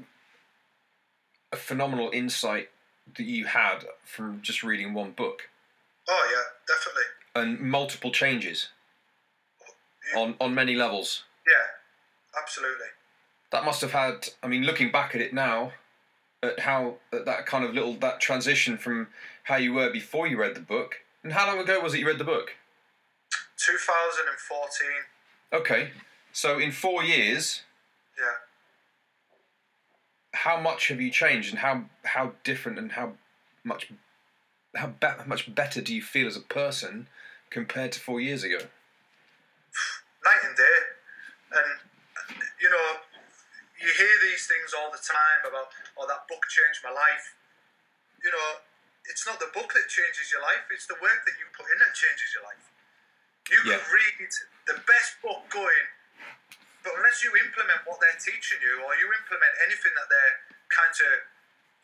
a 1.52 1.56
phenomenal 1.56 2.10
insight 2.12 2.70
that 3.16 3.24
you 3.24 3.46
had 3.46 3.84
from 4.04 4.40
just 4.42 4.62
reading 4.62 4.94
one 4.94 5.10
book 5.12 5.48
Oh 6.08 6.28
yeah, 6.32 6.74
definitely. 6.74 7.02
and 7.34 7.60
multiple 7.70 8.10
changes 8.12 8.68
on, 10.16 10.34
on 10.40 10.54
many 10.54 10.74
levels. 10.74 11.24
Yeah, 11.46 12.40
absolutely. 12.40 12.86
That 13.52 13.64
must 13.64 13.80
have 13.80 13.92
had, 13.92 14.28
I 14.42 14.46
mean, 14.46 14.62
looking 14.62 14.90
back 14.92 15.14
at 15.14 15.20
it 15.20 15.34
now, 15.34 15.72
at 16.42 16.60
how 16.60 16.94
at 17.12 17.26
that 17.26 17.46
kind 17.46 17.64
of 17.64 17.74
little, 17.74 17.94
that 17.94 18.20
transition 18.20 18.78
from 18.78 19.08
how 19.44 19.56
you 19.56 19.72
were 19.72 19.90
before 19.90 20.26
you 20.26 20.38
read 20.38 20.54
the 20.54 20.60
book. 20.60 20.96
And 21.22 21.32
how 21.32 21.46
long 21.46 21.58
ago 21.58 21.80
was 21.80 21.92
it 21.94 22.00
you 22.00 22.06
read 22.06 22.18
the 22.18 22.24
book? 22.24 22.54
2014. 23.58 24.88
Okay. 25.52 25.90
So 26.32 26.58
in 26.58 26.70
four 26.72 27.02
years, 27.02 27.62
Yeah. 28.18 28.36
how 30.32 30.60
much 30.60 30.88
have 30.88 31.00
you 31.00 31.10
changed 31.10 31.50
and 31.50 31.58
how 31.58 31.84
how 32.04 32.32
different 32.44 32.78
and 32.78 32.92
how 32.92 33.14
much 33.64 33.90
how, 34.76 34.86
be- 34.88 35.06
how 35.06 35.24
much 35.26 35.52
better 35.52 35.80
do 35.80 35.92
you 35.94 36.00
feel 36.02 36.26
as 36.28 36.36
a 36.36 36.40
person 36.40 37.08
compared 37.50 37.92
to 37.92 38.00
four 38.00 38.20
years 38.20 38.44
ago? 38.44 38.58
night 40.24 40.40
and 40.46 40.56
day. 40.56 40.78
And 41.52 42.38
you 42.62 42.70
know, 42.70 42.96
you 43.80 43.88
hear 43.96 44.14
these 44.22 44.44
things 44.46 44.76
all 44.76 44.92
the 44.92 45.00
time 45.00 45.40
about, 45.48 45.72
oh, 45.96 46.04
that 46.06 46.28
book 46.28 46.44
changed 46.52 46.84
my 46.84 46.92
life. 46.92 47.34
You 48.20 48.30
know, 48.30 48.60
it's 49.08 49.24
not 49.24 49.40
the 49.40 49.48
book 49.56 49.72
that 49.72 49.88
changes 49.88 50.28
your 50.30 50.44
life; 50.44 50.68
it's 50.68 50.86
the 50.86 51.00
work 51.00 51.24
that 51.24 51.36
you 51.40 51.48
put 51.56 51.66
in 51.72 51.78
that 51.80 51.96
changes 51.96 52.30
your 52.36 52.44
life. 52.44 52.64
You 53.48 53.58
Yeah. 53.64 53.80
could 53.80 53.88
read 53.90 54.30
the 54.66 54.78
best 54.84 55.20
book 55.24 55.48
going, 55.48 55.88
but 56.84 56.94
unless 56.94 57.24
you 57.24 57.34
implement 57.36 57.84
what 57.88 58.00
they're 58.00 58.20
teaching 58.20 58.60
you, 58.62 58.82
or 58.84 58.94
you 58.96 59.12
implement 59.12 59.52
anything 59.64 59.94
that 59.96 60.08
they're 60.08 60.36
kind 60.68 60.94
of 61.00 61.12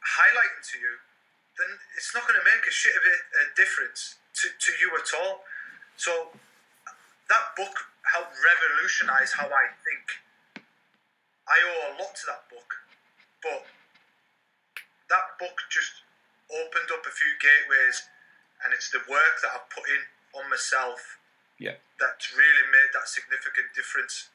highlighting 0.04 0.62
to 0.72 0.78
you, 0.78 1.00
then 1.58 1.80
it's 1.96 2.14
not 2.14 2.28
going 2.28 2.38
to 2.38 2.44
make 2.44 2.66
a 2.68 2.70
shit 2.70 2.94
of 2.94 3.02
a, 3.02 3.16
a 3.42 3.54
difference 3.56 4.16
to, 4.34 4.48
to 4.52 4.72
you 4.78 4.92
at 4.96 5.08
all. 5.16 5.44
So 5.96 6.36
that 7.28 7.56
book 7.56 7.88
helped 8.04 8.36
revolutionize 8.36 9.32
how 9.32 9.48
I 9.48 9.72
think. 9.82 10.25
I 11.46 11.56
owe 11.62 11.82
a 11.90 11.92
lot 12.02 12.12
to 12.14 12.24
that 12.26 12.42
book, 12.50 12.70
but 13.42 13.62
that 15.10 15.26
book 15.38 15.56
just 15.70 16.02
opened 16.50 16.90
up 16.90 17.02
a 17.06 17.12
few 17.14 17.32
gateways, 17.38 18.02
and 18.64 18.74
it's 18.74 18.90
the 18.90 19.02
work 19.06 19.34
that 19.42 19.54
I've 19.54 19.68
put 19.70 19.86
in 19.86 20.02
on 20.38 20.50
myself 20.50 21.18
Yeah. 21.58 21.78
that's 21.98 22.34
really 22.34 22.66
made 22.70 22.90
that 22.94 23.06
significant 23.08 23.72
difference. 23.74 24.28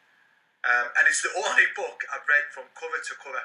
Um, 0.63 0.93
and 0.97 1.03
it's 1.09 1.21
the 1.25 1.33
only 1.35 1.65
book 1.75 2.05
I've 2.13 2.25
read 2.29 2.45
from 2.53 2.69
cover 2.77 3.01
to 3.01 3.13
cover. 3.17 3.43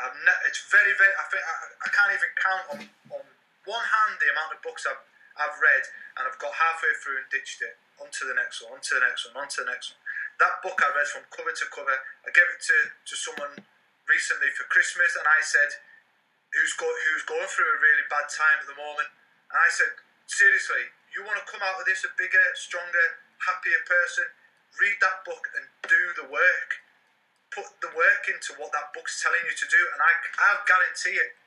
I've 0.00 0.16
ne- 0.24 0.42
it's 0.48 0.64
very, 0.72 0.90
very. 0.98 1.14
I 1.20 1.24
think 1.30 1.42
I, 1.44 1.54
I 1.86 1.88
can't 1.92 2.12
even 2.16 2.30
count 2.34 2.64
on, 2.74 2.78
on 3.14 3.24
one 3.68 3.84
hand 3.84 4.12
the 4.18 4.32
amount 4.34 4.56
of 4.56 4.60
books 4.64 4.88
I've 4.88 4.98
I've 5.38 5.58
read, 5.60 5.84
and 6.18 6.22
I've 6.26 6.38
got 6.38 6.50
halfway 6.54 6.94
through 7.02 7.18
and 7.22 7.26
ditched 7.30 7.62
it. 7.62 7.76
Onto 8.02 8.26
the 8.26 8.34
next 8.34 8.58
one. 8.62 8.74
Onto 8.74 8.90
the 8.98 9.04
next 9.06 9.22
one. 9.30 9.34
Onto 9.38 9.62
the 9.62 9.70
next 9.70 9.94
one. 9.94 10.02
That 10.40 10.60
book 10.62 10.78
I 10.82 10.90
read 10.94 11.08
from 11.10 11.24
cover 11.30 11.52
to 11.52 11.66
cover. 11.70 11.96
I 12.26 12.30
gave 12.34 12.48
it 12.50 12.62
to, 12.62 12.78
to 12.90 13.14
someone 13.14 13.54
recently 14.08 14.50
for 14.54 14.66
Christmas, 14.70 15.14
and 15.14 15.26
I 15.26 15.40
said, 15.44 15.70
"Who's 16.54 16.74
go, 16.74 16.86
who's 16.86 17.24
going 17.26 17.46
through 17.48 17.70
a 17.70 17.78
really 17.82 18.06
bad 18.10 18.26
time 18.30 18.58
at 18.62 18.68
the 18.68 18.78
moment?" 18.78 19.10
And 19.50 19.58
I 19.58 19.70
said, 19.70 19.94
"Seriously, 20.26 20.90
you 21.14 21.22
want 21.22 21.38
to 21.38 21.46
come 21.46 21.62
out 21.62 21.78
of 21.78 21.86
this 21.86 22.02
a 22.02 22.10
bigger, 22.18 22.42
stronger, 22.58 23.06
happier 23.46 23.82
person? 23.86 24.26
Read 24.80 24.98
that 25.00 25.22
book 25.22 25.46
and 25.54 25.64
do 25.86 26.02
the 26.18 26.28
work." 26.28 26.84
put 27.54 27.70
the 27.78 27.92
work 27.94 28.26
into 28.26 28.50
what 28.58 28.74
that 28.74 28.90
book's 28.90 29.22
telling 29.22 29.38
you 29.46 29.54
to 29.54 29.66
do, 29.70 29.82
and 29.94 30.02
I, 30.02 30.10
I'll 30.50 30.66
guarantee 30.66 31.14
it, 31.14 31.38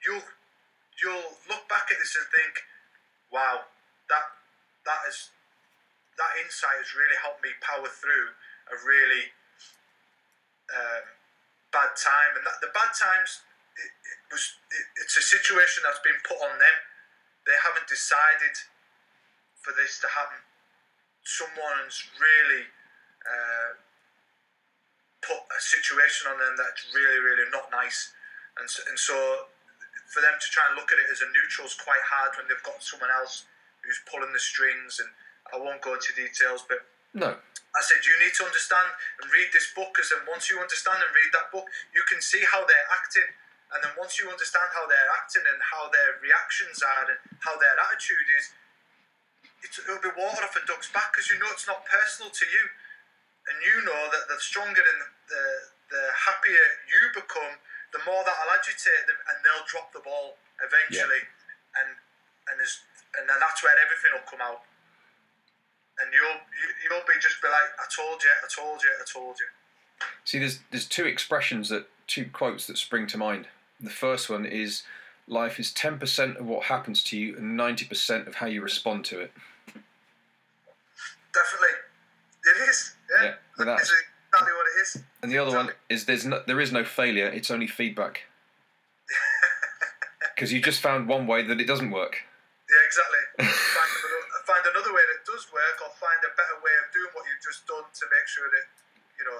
you'll 0.00 0.24
you'll 0.96 1.36
look 1.52 1.68
back 1.68 1.92
at 1.92 2.00
this 2.00 2.16
and 2.16 2.24
think, 2.32 2.64
wow, 3.28 3.68
that 4.08 4.26
that 4.88 5.00
is 5.12 5.28
that 6.16 6.32
insight 6.42 6.80
has 6.80 6.92
really 6.96 7.16
helped 7.20 7.44
me 7.44 7.52
power 7.60 7.88
through 7.88 8.28
a 8.72 8.76
really 8.82 9.30
um, 10.72 11.06
bad 11.70 11.92
time, 11.96 12.32
and 12.36 12.44
that 12.44 12.58
the 12.64 12.72
bad 12.72 12.92
times 12.96 13.44
it, 13.76 13.90
it 13.92 14.18
was 14.32 14.44
it, 14.72 14.86
it's 15.04 15.16
a 15.16 15.24
situation 15.24 15.84
that's 15.84 16.02
been 16.02 16.18
put 16.24 16.40
on 16.40 16.56
them. 16.58 16.76
They 17.44 17.56
haven't 17.62 17.86
decided 17.86 18.56
for 19.62 19.76
this 19.76 20.00
to 20.02 20.08
happen. 20.10 20.40
Someone's 21.22 22.02
really. 22.18 22.70
Uh, 23.26 23.82
put 25.26 25.42
a 25.42 25.60
situation 25.60 26.30
on 26.30 26.38
them 26.38 26.54
that's 26.54 26.86
really, 26.94 27.18
really 27.18 27.50
not 27.50 27.66
nice. 27.74 28.14
And 28.62 28.70
so, 28.70 28.78
and 28.86 28.94
so 28.94 29.16
for 30.14 30.22
them 30.22 30.38
to 30.38 30.48
try 30.54 30.62
and 30.70 30.78
look 30.78 30.94
at 30.94 31.02
it 31.02 31.10
as 31.10 31.20
a 31.20 31.28
neutral 31.34 31.66
is 31.66 31.74
quite 31.74 32.00
hard 32.06 32.38
when 32.38 32.46
they've 32.46 32.62
got 32.62 32.78
someone 32.78 33.10
else 33.10 33.44
who's 33.82 33.98
pulling 34.06 34.30
the 34.30 34.38
strings. 34.38 35.02
And 35.02 35.10
I 35.54 35.58
won't 35.58 35.82
go 35.82 35.94
into 35.94 36.12
details, 36.14 36.64
but 36.66 36.82
No. 37.14 37.32
I 37.76 37.82
said, 37.84 38.00
you 38.08 38.16
need 38.24 38.32
to 38.40 38.44
understand 38.48 38.88
and 39.20 39.28
read 39.28 39.52
this 39.52 39.68
book 39.76 39.92
because 39.92 40.08
then 40.08 40.24
once 40.24 40.48
you 40.48 40.56
understand 40.56 40.96
and 40.96 41.12
read 41.12 41.30
that 41.36 41.52
book, 41.52 41.68
you 41.92 42.00
can 42.08 42.24
see 42.24 42.40
how 42.48 42.64
they're 42.64 42.88
acting. 42.88 43.28
And 43.76 43.84
then 43.84 43.92
once 44.00 44.16
you 44.16 44.32
understand 44.32 44.72
how 44.72 44.88
they're 44.88 45.12
acting 45.12 45.44
and 45.44 45.60
how 45.60 45.92
their 45.92 46.16
reactions 46.24 46.80
are 46.80 47.04
and 47.04 47.20
how 47.44 47.60
their 47.60 47.76
attitude 47.76 48.28
is, 48.40 48.44
it's, 49.60 49.76
it'll 49.76 50.00
be 50.00 50.12
water 50.16 50.40
off 50.40 50.56
a 50.56 50.64
duck's 50.64 50.88
back 50.88 51.12
because 51.12 51.28
you 51.28 51.36
know 51.36 51.50
it's 51.52 51.68
not 51.68 51.84
personal 51.84 52.32
to 52.32 52.46
you. 52.48 52.64
And 53.52 53.56
you 53.60 53.76
know 53.84 54.02
that 54.08 54.24
the 54.32 54.40
stronger 54.40 54.80
and 54.80 55.00
the, 55.28 55.44
the 55.92 56.02
happier 56.16 56.66
you 56.88 57.12
become, 57.12 57.60
the 57.92 58.00
more 58.08 58.24
that'll 58.24 58.52
agitate 58.56 59.04
them 59.04 59.20
and 59.20 59.36
they'll 59.44 59.68
drop 59.68 59.92
the 59.92 60.00
ball 60.00 60.40
eventually. 60.64 61.28
And 61.76 61.92
and, 62.50 62.56
there's, 62.58 62.82
and 63.18 63.26
then 63.26 63.38
that's 63.42 63.60
where 63.62 63.74
everything 63.74 64.14
will 64.14 64.26
come 64.26 64.42
out. 64.42 64.62
And 65.98 66.12
you'll 66.12 66.28
you, 66.28 66.68
you'll 66.90 67.06
be 67.06 67.14
just 67.20 67.40
be 67.40 67.48
like, 67.48 67.70
I 67.78 67.86
told 67.94 68.22
you, 68.22 68.30
I 68.42 68.46
told 68.54 68.82
you, 68.82 68.90
I 69.00 69.04
told 69.10 69.36
you. 69.38 69.46
See, 70.24 70.38
there's 70.38 70.60
there's 70.70 70.86
two 70.86 71.06
expressions 71.06 71.68
that 71.70 71.88
two 72.06 72.26
quotes 72.32 72.66
that 72.66 72.78
spring 72.78 73.06
to 73.08 73.18
mind. 73.18 73.48
The 73.80 73.90
first 73.90 74.28
one 74.30 74.44
is, 74.46 74.82
"Life 75.26 75.58
is 75.58 75.72
ten 75.72 75.98
percent 75.98 76.36
of 76.36 76.46
what 76.46 76.64
happens 76.64 77.02
to 77.04 77.18
you, 77.18 77.36
and 77.36 77.56
ninety 77.56 77.84
percent 77.86 78.28
of 78.28 78.36
how 78.36 78.46
you 78.46 78.60
respond 78.62 79.04
to 79.06 79.20
it." 79.20 79.32
Definitely, 81.32 81.76
it 82.44 82.68
is. 82.68 82.94
Yeah, 83.10 83.24
Yeah, 83.24 83.34
that 83.58 83.64
that's- 83.64 83.90
exactly 83.90 84.52
what 84.52 84.66
it 84.66 84.80
is. 84.82 85.02
And 85.22 85.32
the 85.32 85.38
other 85.38 85.56
one 85.56 85.70
is, 85.88 86.04
"There's 86.06 86.24
no, 86.26 86.42
there 86.46 86.60
is 86.60 86.72
no 86.72 86.84
failure; 86.84 87.26
it's 87.26 87.50
only 87.50 87.66
feedback." 87.66 88.22
Because 90.34 90.52
you 90.52 90.60
just 90.60 90.82
found 90.82 91.08
one 91.08 91.26
way 91.26 91.42
that 91.42 91.58
it 91.62 91.66
doesn't 91.66 91.90
work. 91.90 92.22
Yeah, 92.68 92.76
exactly. 92.84 93.56
Find, 94.56 94.72
another, 94.72 94.92
way 94.96 95.04
that 95.12 95.20
does 95.28 95.44
work, 95.52 95.76
or 95.84 95.92
find 96.00 96.20
a 96.24 96.32
better 96.32 96.56
way 96.64 96.72
of 96.80 96.88
doing 96.92 97.12
what 97.12 97.28
you've 97.28 97.44
just 97.44 97.68
done 97.68 97.84
to 97.84 98.04
make 98.08 98.24
sure 98.24 98.48
that 98.48 98.66
you 99.20 99.24
know 99.28 99.38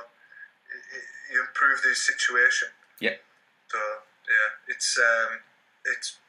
you 1.32 1.40
improve 1.40 1.80
the 1.80 1.96
situation. 1.96 2.68
Yeah. 3.00 3.16
So 3.72 3.80
yeah, 4.28 4.72
it's 4.72 4.98
um, 5.00 5.40
it's. 5.96 6.20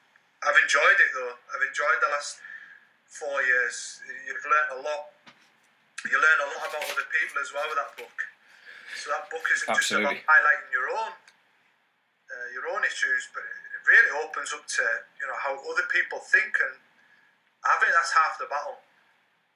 I've 0.45 0.57
enjoyed 0.61 0.97
it 1.01 1.11
though. 1.17 1.35
I've 1.51 1.65
enjoyed 1.65 1.99
the 1.99 2.11
last 2.13 2.39
four 3.09 3.41
years. 3.43 3.99
You've 4.05 4.45
learned 4.45 4.71
a 4.77 4.81
lot. 4.85 5.11
You 6.05 6.15
learn 6.15 6.39
a 6.45 6.49
lot 6.55 6.63
about 6.71 6.83
other 6.87 7.07
people 7.09 7.41
as 7.41 7.51
well 7.51 7.65
with 7.67 7.79
that 7.81 7.91
book. 7.97 8.17
So 9.03 9.11
that 9.11 9.27
book 9.27 9.43
isn't 9.43 9.67
just 9.75 9.91
about 9.91 10.15
highlighting 10.15 10.69
your 10.71 10.87
own 10.93 11.11
uh, 11.11 12.47
your 12.53 12.69
own 12.71 12.85
issues, 12.85 13.27
but 13.33 13.43
it 13.43 13.81
really 13.87 14.11
opens 14.23 14.53
up 14.53 14.63
to 14.63 14.83
you 15.19 15.25
know 15.27 15.37
how 15.41 15.57
other 15.57 15.85
people 15.89 16.21
think, 16.21 16.53
and 16.61 16.75
I 17.67 17.75
think 17.83 17.91
that's 17.91 18.15
half 18.15 18.39
the 18.39 18.47
battle. 18.47 18.79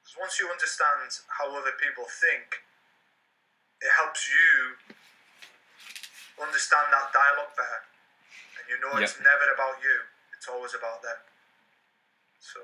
Because 0.03 0.15
once 0.19 0.39
you 0.39 0.49
understand 0.49 1.07
how 1.29 1.47
other 1.55 1.73
people 1.79 2.05
think, 2.09 2.65
it 3.81 3.91
helps 3.95 4.27
you 4.27 4.75
understand 6.41 6.89
that 6.91 7.13
dialogue 7.13 7.53
better, 7.55 7.81
and 8.57 8.65
you 8.69 8.77
know 8.81 8.97
it's 8.97 9.17
never 9.19 9.53
about 9.53 9.81
you; 9.81 9.95
it's 10.35 10.47
always 10.47 10.73
about 10.73 11.01
them. 11.01 11.17
So 12.39 12.59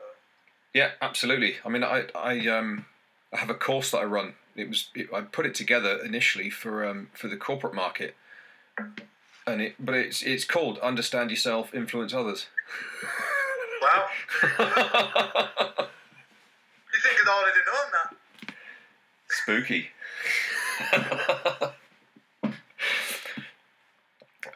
Yeah, 0.74 0.92
absolutely. 1.02 1.58
I 1.64 1.70
mean, 1.70 1.84
I 1.84 2.08
I 2.14 2.48
um 2.48 2.86
I 3.34 3.38
have 3.38 3.50
a 3.50 3.56
course 3.56 3.92
that 3.92 4.00
I 4.00 4.06
run. 4.06 4.34
It 4.56 4.70
was 4.70 4.90
it, 4.96 5.08
I 5.14 5.22
put 5.22 5.46
it 5.46 5.56
together 5.56 6.00
initially 6.04 6.50
for 6.50 6.86
um 6.86 7.10
for 7.14 7.28
the 7.28 7.38
corporate 7.38 7.74
market, 7.76 8.16
and 9.46 9.62
it 9.62 9.76
but 9.80 9.96
it's 9.96 10.22
it's 10.24 10.46
called 10.46 10.80
Understand 10.80 11.30
Yourself, 11.30 11.74
Influence 11.74 12.14
Others. 12.14 12.48
wow, 13.82 14.08
you 14.44 14.50
think 17.02 17.16
I'd 17.22 17.30
already 17.30 17.62
known 17.66 17.92
that? 17.94 18.10
Spooky. 19.30 19.90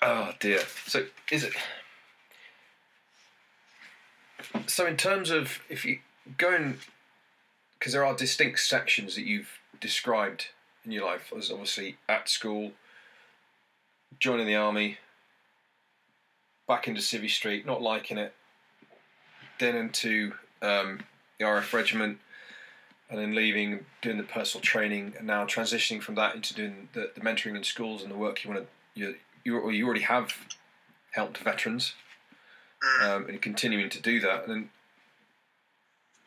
oh 0.02 0.32
dear. 0.40 0.62
So 0.86 1.06
is 1.32 1.44
it? 1.44 1.54
So 4.68 4.86
in 4.86 4.98
terms 4.98 5.30
of 5.30 5.60
if 5.70 5.86
you 5.86 6.00
go 6.38 6.56
in, 6.56 6.80
because 7.78 7.94
there 7.94 8.06
are 8.06 8.16
distinct 8.16 8.60
sections 8.60 9.16
that 9.16 9.26
you've 9.26 9.60
described 9.80 10.48
in 10.86 10.92
your 10.92 11.06
life 11.06 11.32
was 11.32 11.52
obviously 11.52 11.98
at 12.08 12.30
school, 12.30 12.72
joining 14.20 14.48
the 14.48 14.56
army, 14.56 14.98
back 16.68 16.88
into 16.88 17.02
Civvy 17.02 17.30
Street, 17.30 17.66
not 17.66 17.82
liking 17.82 18.18
it, 18.18 18.34
then 19.62 19.76
into 19.78 20.34
um, 20.62 21.00
the 21.40 21.46
RF 21.46 21.72
regiment, 21.72 22.18
and 23.10 23.18
then 23.20 23.34
leaving, 23.34 23.86
doing 24.02 24.18
the 24.18 24.24
personal 24.24 24.62
training, 24.62 25.14
and 25.18 25.26
now 25.26 25.46
transitioning 25.46 26.02
from 26.02 26.16
that 26.16 26.36
into 26.36 26.54
doing 26.54 26.90
the, 26.94 27.12
the 27.16 27.22
mentoring 27.22 27.56
in 27.56 27.64
schools 27.64 28.02
and 28.04 28.12
the 28.12 28.18
work 28.18 28.44
you 28.44 28.50
want 28.52 28.64
to 28.64 28.68
you 29.00 29.16
you, 29.46 29.70
you 29.72 29.86
already 29.86 30.02
have 30.02 30.34
helped 31.12 31.38
veterans, 31.38 31.94
um, 33.04 33.26
and 33.28 33.42
continuing 33.42 33.90
to 33.90 34.02
do 34.02 34.20
that, 34.20 34.44
and 34.44 34.52
then 34.52 34.70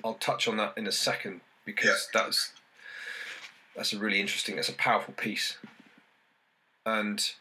I'll 0.05 0.15
touch 0.15 0.49
on 0.49 0.57
that 0.57 0.77
in 0.77 0.87
a 0.87 0.93
second 0.93 1.41
because 1.65 2.09
Yeah. 2.15 2.23
that's 2.23 2.53
that's 3.77 3.93
a 3.93 3.99
really 3.99 4.21
interesting, 4.21 4.55
that's 4.57 4.69
a 4.69 4.75
powerful 4.75 5.15
piece, 5.15 5.59
and 6.87 7.33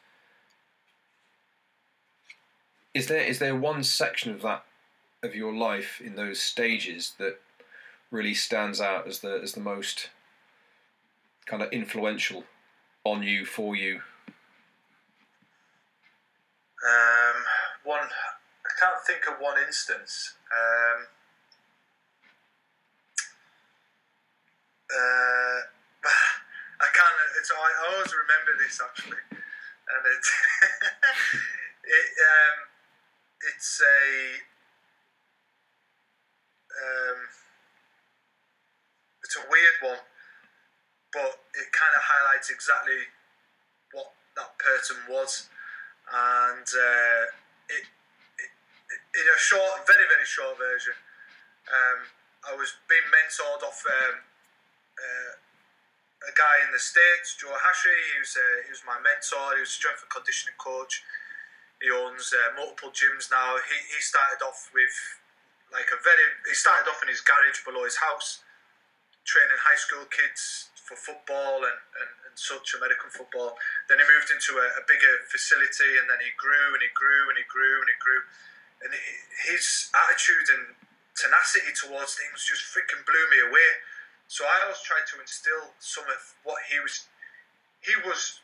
is 2.94 3.08
there 3.08 3.22
is 3.24 3.39
there 3.39 3.56
one 3.56 3.84
section 3.84 4.32
of 4.32 4.41
that 4.41 4.66
of 5.24 5.36
your 5.36 5.53
life 5.53 6.01
in 6.03 6.15
those 6.15 6.39
stages 6.39 7.13
that 7.17 7.39
really 8.11 8.34
stands 8.34 8.80
out 8.80 9.07
as 9.07 9.19
the 9.19 9.39
as 9.41 9.53
the 9.53 9.61
most 9.61 10.09
kind 11.45 11.63
of 11.63 11.71
influential 11.71 12.43
on 13.05 13.24
you 13.24 13.45
for 13.45 13.76
you 13.76 14.01
Um, 16.84 17.38
one, 17.88 18.03
I 18.03 18.71
can't 18.76 18.99
think 19.07 19.24
of 19.32 19.39
one 19.39 19.55
instance. 19.65 20.36
Um, 20.51 20.99
uh, 24.91 25.59
I 26.84 26.88
can't. 26.91 27.17
It's 27.39 27.51
I, 27.51 27.71
always 27.88 28.11
remember 28.11 28.51
this 28.59 28.82
actually, 28.84 29.24
and 29.32 30.03
it 30.03 30.24
it 31.88 32.09
um, 32.19 32.57
it's 33.47 33.80
a 33.80 34.43
um, 36.78 37.19
it's 39.24 39.38
a 39.38 39.45
weird 39.49 39.78
one, 39.82 40.03
but 41.13 41.39
it 41.53 41.67
kind 41.71 41.93
of 41.95 42.03
highlights 42.03 42.49
exactly 42.49 43.09
what 43.93 44.11
that 44.36 44.57
person 44.57 44.97
was 45.09 45.49
and 46.11 46.67
uh, 46.67 47.24
it, 47.71 47.86
it, 47.88 48.51
in 49.15 49.28
a 49.30 49.39
short, 49.39 49.88
very 49.88 50.03
very 50.09 50.28
short 50.28 50.57
version, 50.59 50.97
um, 51.71 51.99
I 52.43 52.51
was 52.59 52.76
being 52.91 53.07
mentored 53.07 53.63
off 53.63 53.80
um, 53.88 54.19
uh, 54.99 55.34
a 56.28 56.34
guy 56.36 56.55
in 56.67 56.71
the 56.76 56.82
states, 56.82 57.39
Joe 57.39 57.55
Hashi. 57.55 57.95
He 58.13 58.19
was 58.19 58.36
uh, 58.36 58.57
he 58.67 58.71
was 58.76 58.84
my 58.84 58.99
mentor. 58.99 59.55
He 59.55 59.63
was 59.63 59.71
a 59.71 59.80
strength 59.80 60.03
and 60.03 60.11
conditioning 60.11 60.59
coach. 60.59 61.03
He 61.80 61.88
owns 61.88 62.32
uh, 62.36 62.55
multiple 62.59 62.91
gyms 62.91 63.32
now. 63.32 63.55
He 63.63 63.78
he 63.95 63.99
started 64.03 64.43
off 64.43 64.67
with 64.76 64.95
like 65.74 65.89
a 65.89 65.99
very. 66.05 66.24
He 66.47 66.55
started 66.55 66.86
off 66.89 67.01
in 67.01 67.09
his 67.09 67.21
garage 67.21 67.65
below 67.65 67.84
his 67.84 67.97
house, 67.97 68.45
training 69.26 69.57
high 69.59 69.80
school 69.80 70.05
kids 70.07 70.69
for 70.86 70.99
football 70.99 71.63
and, 71.63 71.80
and, 71.99 72.11
and 72.30 72.34
such 72.36 72.76
American 72.78 73.09
football. 73.09 73.55
Then 73.89 73.97
he 73.97 74.05
moved 74.05 74.30
into 74.30 74.59
a, 74.61 74.67
a 74.80 74.84
bigger 74.86 75.26
facility, 75.32 75.97
and 75.97 76.05
then 76.07 76.21
he 76.21 76.32
grew 76.38 76.76
and 76.78 76.84
he 76.84 76.91
grew 76.93 77.24
and 77.34 77.38
he 77.39 77.45
grew 77.47 77.78
and 77.82 77.89
he 77.89 77.97
grew, 77.99 78.21
and 78.86 78.89
he- 78.93 79.51
his 79.51 79.89
attitude 79.95 80.47
and 80.53 80.63
tenacity 81.17 81.71
towards 81.74 82.17
things 82.17 82.45
just 82.45 82.65
freaking 82.74 83.01
blew 83.05 83.26
me 83.34 83.39
away. 83.49 83.69
So 84.28 84.45
I 84.45 84.65
always 84.65 84.82
tried 84.82 85.05
to 85.13 85.21
instill 85.21 85.74
some 85.78 86.05
of 86.09 86.21
what 86.45 86.57
he 86.69 86.80
was. 86.82 87.05
He 87.84 87.93
was 88.07 88.39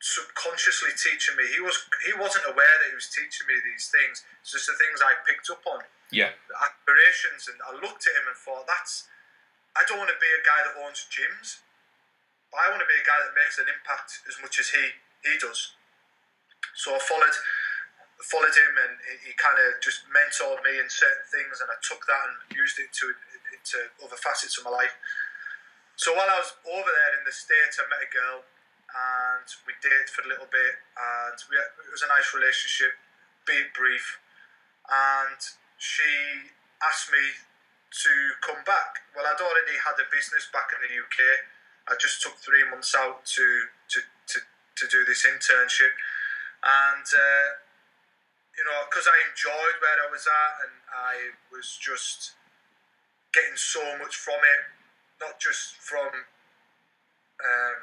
subconsciously 0.00 0.92
teaching 1.00 1.36
me. 1.36 1.48
He 1.48 1.60
was 1.64 1.76
he 2.04 2.12
wasn't 2.18 2.44
aware 2.50 2.68
that 2.68 2.88
he 2.92 2.96
was 2.96 3.08
teaching 3.08 3.46
me 3.48 3.56
these 3.64 3.88
things. 3.88 4.24
It's 4.42 4.52
just 4.52 4.68
the 4.68 4.76
things 4.76 5.00
I 5.00 5.16
picked 5.24 5.48
up 5.48 5.64
on 5.64 5.80
yeah 6.14 6.32
aspirations, 6.54 7.50
and 7.50 7.58
I 7.66 7.74
looked 7.82 8.06
at 8.06 8.14
him 8.14 8.26
and 8.30 8.38
thought, 8.38 8.64
that's. 8.70 9.10
I 9.74 9.82
don't 9.90 9.98
want 9.98 10.14
to 10.14 10.20
be 10.22 10.30
a 10.30 10.42
guy 10.46 10.60
that 10.70 10.78
owns 10.86 11.02
gyms, 11.10 11.58
but 12.54 12.62
I 12.62 12.70
want 12.70 12.78
to 12.78 12.86
be 12.86 12.94
a 12.94 13.02
guy 13.02 13.18
that 13.26 13.34
makes 13.34 13.58
an 13.58 13.66
impact 13.66 14.22
as 14.30 14.38
much 14.38 14.62
as 14.62 14.70
he 14.70 14.94
he 15.26 15.34
does. 15.42 15.74
So 16.78 16.94
I 16.94 17.00
followed 17.02 17.34
followed 18.22 18.54
him, 18.54 18.72
and 18.78 18.94
he, 19.02 19.30
he 19.30 19.32
kind 19.34 19.58
of 19.58 19.82
just 19.82 20.06
mentored 20.08 20.62
me 20.62 20.78
in 20.78 20.86
certain 20.86 21.26
things, 21.28 21.58
and 21.58 21.68
I 21.68 21.78
took 21.82 22.06
that 22.06 22.24
and 22.30 22.54
used 22.54 22.78
it 22.78 22.94
to 23.02 23.10
into 23.50 23.90
other 24.04 24.18
facets 24.20 24.58
of 24.58 24.68
my 24.68 24.74
life. 24.74 24.94
So 25.96 26.12
while 26.12 26.26
I 26.26 26.38
was 26.38 26.52
over 26.66 26.90
there 26.90 27.12
in 27.18 27.22
the 27.24 27.34
states, 27.34 27.78
I 27.78 27.86
met 27.86 28.02
a 28.02 28.10
girl, 28.10 28.42
and 28.42 29.46
we 29.66 29.72
dated 29.78 30.10
for 30.10 30.26
a 30.26 30.30
little 30.30 30.50
bit, 30.50 30.74
and 30.98 31.38
we 31.50 31.54
had, 31.54 31.70
it 31.86 31.90
was 31.94 32.02
a 32.02 32.10
nice 32.10 32.34
relationship, 32.34 32.98
be 33.46 33.56
brief, 33.72 34.18
and 34.90 35.38
she 35.84 36.48
asked 36.80 37.12
me 37.12 37.20
to 37.92 38.12
come 38.40 38.64
back. 38.64 39.04
Well, 39.12 39.28
I'd 39.28 39.36
already 39.36 39.76
had 39.76 40.00
a 40.00 40.08
business 40.08 40.48
back 40.48 40.72
in 40.72 40.80
the 40.80 40.88
UK. 40.96 41.20
I 41.92 42.00
just 42.00 42.24
took 42.24 42.40
three 42.40 42.64
months 42.64 42.96
out 42.96 43.28
to 43.36 43.46
to, 43.92 43.98
to, 44.00 44.38
to 44.40 44.84
do 44.88 45.04
this 45.04 45.28
internship, 45.28 45.92
and 46.64 47.04
uh, 47.04 47.48
you 48.56 48.64
know, 48.64 48.88
because 48.88 49.04
I 49.04 49.28
enjoyed 49.28 49.76
where 49.84 49.98
I 50.00 50.08
was 50.08 50.24
at, 50.24 50.54
and 50.64 50.74
I 50.88 51.14
was 51.52 51.76
just 51.76 52.32
getting 53.36 53.60
so 53.60 53.84
much 54.00 54.16
from 54.16 54.40
it, 54.40 54.62
not 55.20 55.36
just 55.36 55.76
from 55.84 56.08
um, 57.44 57.78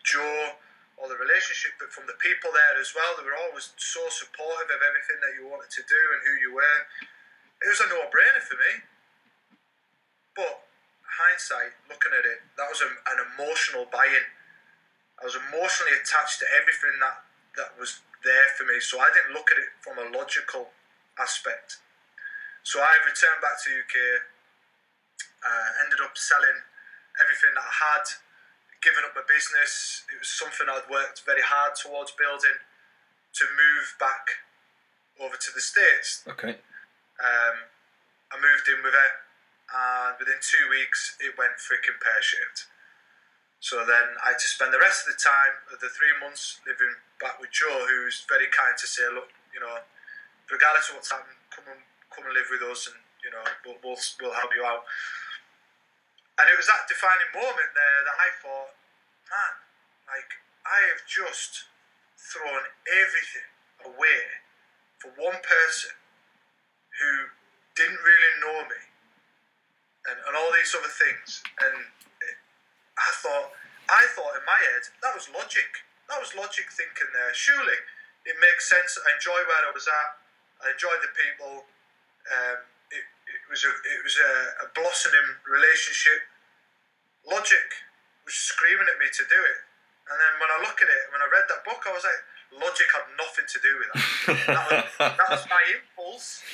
Joe 0.00 0.56
or 0.96 1.10
the 1.12 1.18
relationship, 1.18 1.76
but 1.76 1.90
from 1.92 2.06
the 2.06 2.16
people 2.22 2.48
there 2.54 2.80
as 2.80 2.94
well. 2.96 3.18
They 3.18 3.26
were 3.26 3.36
always 3.36 3.74
so 3.76 4.00
supportive 4.08 4.70
of 4.70 4.80
everything 4.80 5.18
that 5.20 5.34
you 5.36 5.44
wanted 5.50 5.68
to 5.74 5.82
do 5.84 6.00
and 6.14 6.20
who 6.24 6.34
you 6.40 6.54
were. 6.54 6.80
It 7.64 7.72
was 7.72 7.80
a 7.80 7.88
no-brainer 7.88 8.44
for 8.44 8.60
me. 8.60 8.72
But 10.36 10.68
hindsight, 11.00 11.72
looking 11.88 12.12
at 12.12 12.28
it, 12.28 12.44
that 12.60 12.68
was 12.68 12.84
a, 12.84 12.90
an 12.92 13.18
emotional 13.32 13.88
buy-in. 13.88 14.26
I 15.16 15.24
was 15.24 15.38
emotionally 15.48 15.96
attached 15.96 16.44
to 16.44 16.46
everything 16.60 17.00
that 17.00 17.24
that 17.56 17.70
was 17.78 18.02
there 18.26 18.50
for 18.58 18.66
me, 18.66 18.82
so 18.82 18.98
I 18.98 19.08
didn't 19.14 19.32
look 19.32 19.48
at 19.54 19.62
it 19.62 19.70
from 19.78 19.96
a 19.96 20.10
logical 20.10 20.74
aspect. 21.22 21.78
So 22.66 22.82
I 22.82 22.98
returned 23.06 23.38
back 23.38 23.62
to 23.62 23.68
UK, 23.70 23.96
uh, 25.46 25.68
ended 25.86 26.02
up 26.02 26.18
selling 26.18 26.58
everything 27.22 27.54
that 27.54 27.62
I 27.62 27.74
had, 27.94 28.04
giving 28.82 29.06
up 29.06 29.14
my 29.14 29.22
business. 29.22 30.02
It 30.10 30.18
was 30.18 30.34
something 30.34 30.66
I'd 30.66 30.90
worked 30.90 31.22
very 31.22 31.46
hard 31.46 31.78
towards 31.78 32.10
building 32.18 32.58
to 32.58 33.44
move 33.54 33.86
back 34.02 34.42
over 35.22 35.38
to 35.38 35.50
the 35.54 35.62
States. 35.62 36.26
okay 36.26 36.58
Um, 37.22 37.70
I 38.32 38.40
moved 38.42 38.66
in 38.66 38.82
with 38.82 38.94
her, 38.94 39.12
and 39.70 40.18
within 40.18 40.38
two 40.42 40.66
weeks, 40.70 41.14
it 41.22 41.38
went 41.38 41.58
freaking 41.62 41.98
pear 42.02 42.18
shaped. 42.20 42.66
So 43.62 43.80
then 43.86 44.18
I 44.20 44.36
had 44.36 44.40
to 44.42 44.50
spend 44.50 44.74
the 44.74 44.82
rest 44.82 45.06
of 45.06 45.16
the 45.16 45.20
time 45.22 45.56
of 45.72 45.80
the 45.80 45.88
three 45.88 46.12
months 46.20 46.60
living 46.68 47.00
back 47.16 47.40
with 47.40 47.54
Joe, 47.54 47.86
who's 47.88 48.26
very 48.28 48.50
kind 48.52 48.76
to 48.76 48.86
say, 48.86 49.08
look, 49.08 49.32
you 49.54 49.60
know, 49.62 49.80
regardless 50.52 50.92
of 50.92 51.00
what's 51.00 51.08
happened, 51.08 51.40
come 51.48 51.64
and 51.72 51.80
come 52.12 52.28
and 52.28 52.34
live 52.36 52.50
with 52.52 52.60
us, 52.66 52.90
and 52.92 52.98
you 53.24 53.32
know, 53.32 53.40
we'll 53.64 53.80
we'll, 53.80 54.00
we'll 54.20 54.36
help 54.36 54.52
you 54.52 54.66
out. 54.66 54.84
And 56.36 56.50
it 56.50 56.58
was 56.58 56.66
that 56.66 56.84
defining 56.90 57.30
moment 57.32 57.72
there 57.72 58.00
that 58.04 58.16
I 58.18 58.28
thought, 58.42 58.74
man, 59.30 59.54
like 60.12 60.30
I 60.66 60.84
have 60.90 61.06
just 61.06 61.70
thrown 62.18 62.68
everything 62.84 63.48
away 63.86 64.44
for 64.98 65.08
one 65.16 65.40
person 65.40 65.94
who 67.00 67.12
didn't 67.74 68.00
really 68.02 68.32
know 68.42 68.58
me 68.70 68.80
and, 70.10 70.18
and 70.20 70.32
all 70.36 70.50
these 70.54 70.72
other 70.76 70.90
things. 70.90 71.42
And 71.64 71.76
I 72.96 73.10
thought, 73.18 73.50
I 73.90 74.02
thought 74.14 74.38
in 74.38 74.44
my 74.46 74.60
head, 74.72 74.84
that 75.02 75.12
was 75.14 75.26
logic. 75.32 75.82
That 76.08 76.20
was 76.20 76.36
logic 76.36 76.70
thinking 76.70 77.10
there. 77.12 77.32
Surely 77.34 77.78
it 78.24 78.36
makes 78.40 78.68
sense. 78.68 78.96
I 79.00 79.16
enjoy 79.16 79.36
where 79.36 79.62
I 79.68 79.72
was 79.72 79.88
at. 79.88 80.10
I 80.64 80.72
enjoyed 80.72 81.00
the 81.02 81.12
people. 81.12 81.66
Um, 82.24 82.58
it, 82.88 83.04
it 83.28 83.42
was 83.52 83.64
a 83.64 83.72
it 83.72 84.00
was 84.00 84.16
a, 84.16 84.32
a 84.64 84.66
blossoming 84.72 85.28
relationship. 85.44 86.24
Logic 87.24 87.68
was 88.24 88.36
screaming 88.36 88.88
at 88.88 88.96
me 89.00 89.08
to 89.12 89.24
do 89.28 89.40
it. 89.40 89.60
And 90.08 90.16
then 90.20 90.32
when 90.40 90.50
I 90.52 90.58
look 90.60 90.76
at 90.80 90.88
it, 90.88 91.04
when 91.12 91.20
I 91.24 91.28
read 91.32 91.48
that 91.48 91.64
book, 91.64 91.80
I 91.88 91.92
was 91.92 92.04
like, 92.04 92.20
logic 92.60 92.88
had 92.92 93.08
nothing 93.16 93.48
to 93.48 93.58
do 93.60 93.72
with 93.80 93.88
that. 93.88 94.04
that, 94.52 94.64
was, 94.68 94.84
that 95.00 95.28
was 95.32 95.44
my 95.48 95.64
impulse. 95.72 96.44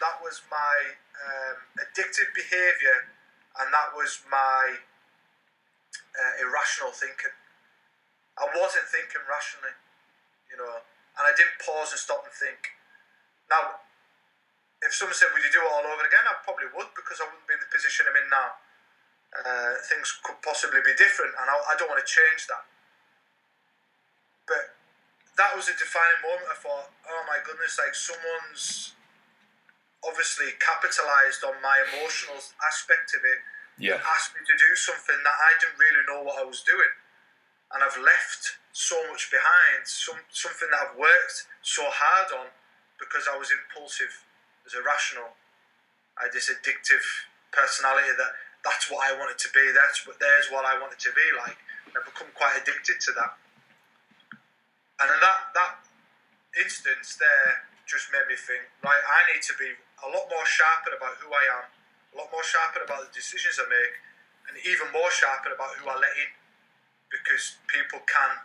That 0.00 0.22
was 0.22 0.42
my 0.50 0.96
um, 1.18 1.58
addictive 1.78 2.30
behaviour, 2.34 3.10
and 3.60 3.72
that 3.74 3.94
was 3.96 4.22
my 4.30 4.78
uh, 6.16 6.34
irrational 6.42 6.92
thinking. 6.94 7.34
I 8.38 8.46
wasn't 8.54 8.86
thinking 8.90 9.22
rationally, 9.26 9.74
you 10.50 10.56
know, 10.58 10.82
and 11.18 11.24
I 11.26 11.32
didn't 11.34 11.58
pause 11.62 11.90
and 11.94 12.00
stop 12.00 12.22
and 12.24 12.34
think. 12.34 12.74
Now, 13.50 13.82
if 14.82 14.94
someone 14.94 15.14
said, 15.18 15.34
"Would 15.34 15.42
you 15.42 15.50
do 15.52 15.62
it 15.62 15.70
all 15.70 15.86
over 15.86 16.04
again?" 16.06 16.24
I 16.26 16.38
probably 16.46 16.70
would 16.74 16.94
because 16.94 17.18
I 17.22 17.26
wouldn't 17.26 17.46
be 17.50 17.54
in 17.58 17.62
the 17.62 17.70
position 17.72 18.06
I'm 18.10 18.18
in 18.18 18.30
now. 18.30 18.50
uh, 19.36 19.74
things 19.88 20.08
could 20.24 20.40
possibly 20.42 20.80
be 20.84 20.94
different, 20.96 21.32
and 21.40 21.46
I, 21.50 21.54
I 21.54 21.74
don't 21.78 21.88
want 21.90 22.00
to 22.00 22.08
change 22.08 22.46
that. 22.48 22.64
But 24.48 24.74
that 25.36 25.52
was 25.56 25.68
a 25.68 25.76
defining 25.76 26.20
moment. 26.24 26.48
I 26.48 26.56
thought, 26.56 26.88
oh 27.08 27.22
my 27.28 27.38
goodness, 27.44 27.76
like 27.78 27.94
someone's 27.94 28.94
obviously 30.06 30.54
capitalized 30.62 31.42
on 31.44 31.58
my 31.62 31.82
emotional 31.90 32.38
aspect 32.66 33.14
of 33.14 33.22
it 33.24 33.40
Yeah. 33.78 34.02
asked 34.02 34.34
me 34.34 34.42
to 34.44 34.56
do 34.58 34.74
something 34.74 35.22
that 35.22 35.36
I 35.38 35.54
didn't 35.58 35.78
really 35.78 36.04
know 36.06 36.22
what 36.22 36.38
I 36.38 36.44
was 36.44 36.62
doing. 36.62 36.90
And 37.70 37.82
I've 37.84 37.96
left 37.98 38.58
so 38.72 38.96
much 39.10 39.30
behind, 39.30 39.86
some, 39.86 40.18
something 40.30 40.70
that 40.70 40.80
I've 40.90 40.96
worked 40.96 41.46
so 41.62 41.84
hard 41.86 42.32
on 42.32 42.46
because 42.98 43.28
I 43.28 43.36
was 43.36 43.50
impulsive, 43.52 44.24
was 44.64 44.74
irrational. 44.74 45.36
I 46.18 46.24
had 46.24 46.32
this 46.32 46.50
addictive 46.50 47.04
personality 47.52 48.10
that 48.18 48.32
that's 48.64 48.90
what 48.90 49.06
I 49.06 49.14
wanted 49.18 49.38
to 49.38 49.48
be, 49.54 49.70
that's 49.70 50.06
what 50.06 50.18
there's 50.18 50.50
what 50.50 50.64
I 50.64 50.78
wanted 50.78 50.98
to 50.98 51.12
be 51.14 51.26
like. 51.38 51.56
I've 51.94 52.04
become 52.04 52.28
quite 52.34 52.58
addicted 52.60 52.98
to 53.00 53.12
that. 53.12 53.32
And 54.98 55.08
in 55.14 55.20
that 55.22 55.40
that 55.54 55.72
instance 56.58 57.14
there 57.16 57.62
just 57.86 58.10
made 58.12 58.26
me 58.26 58.34
think, 58.34 58.66
right, 58.82 58.98
I 58.98 59.32
need 59.32 59.42
to 59.46 59.54
be 59.54 59.70
a 60.04 60.08
lot 60.08 60.26
more 60.30 60.46
sharper 60.46 60.94
about 60.94 61.18
who 61.18 61.30
I 61.32 61.44
am, 61.58 61.66
a 62.14 62.14
lot 62.18 62.30
more 62.30 62.44
sharper 62.44 62.82
about 62.84 63.08
the 63.08 63.12
decisions 63.14 63.58
I 63.58 63.66
make, 63.66 63.94
and 64.48 64.54
even 64.64 64.92
more 64.94 65.10
sharper 65.10 65.52
about 65.52 65.76
who 65.76 65.88
I 65.90 65.96
let 65.98 66.14
in. 66.16 66.32
Because 67.08 67.56
people 67.66 68.04
can 68.04 68.44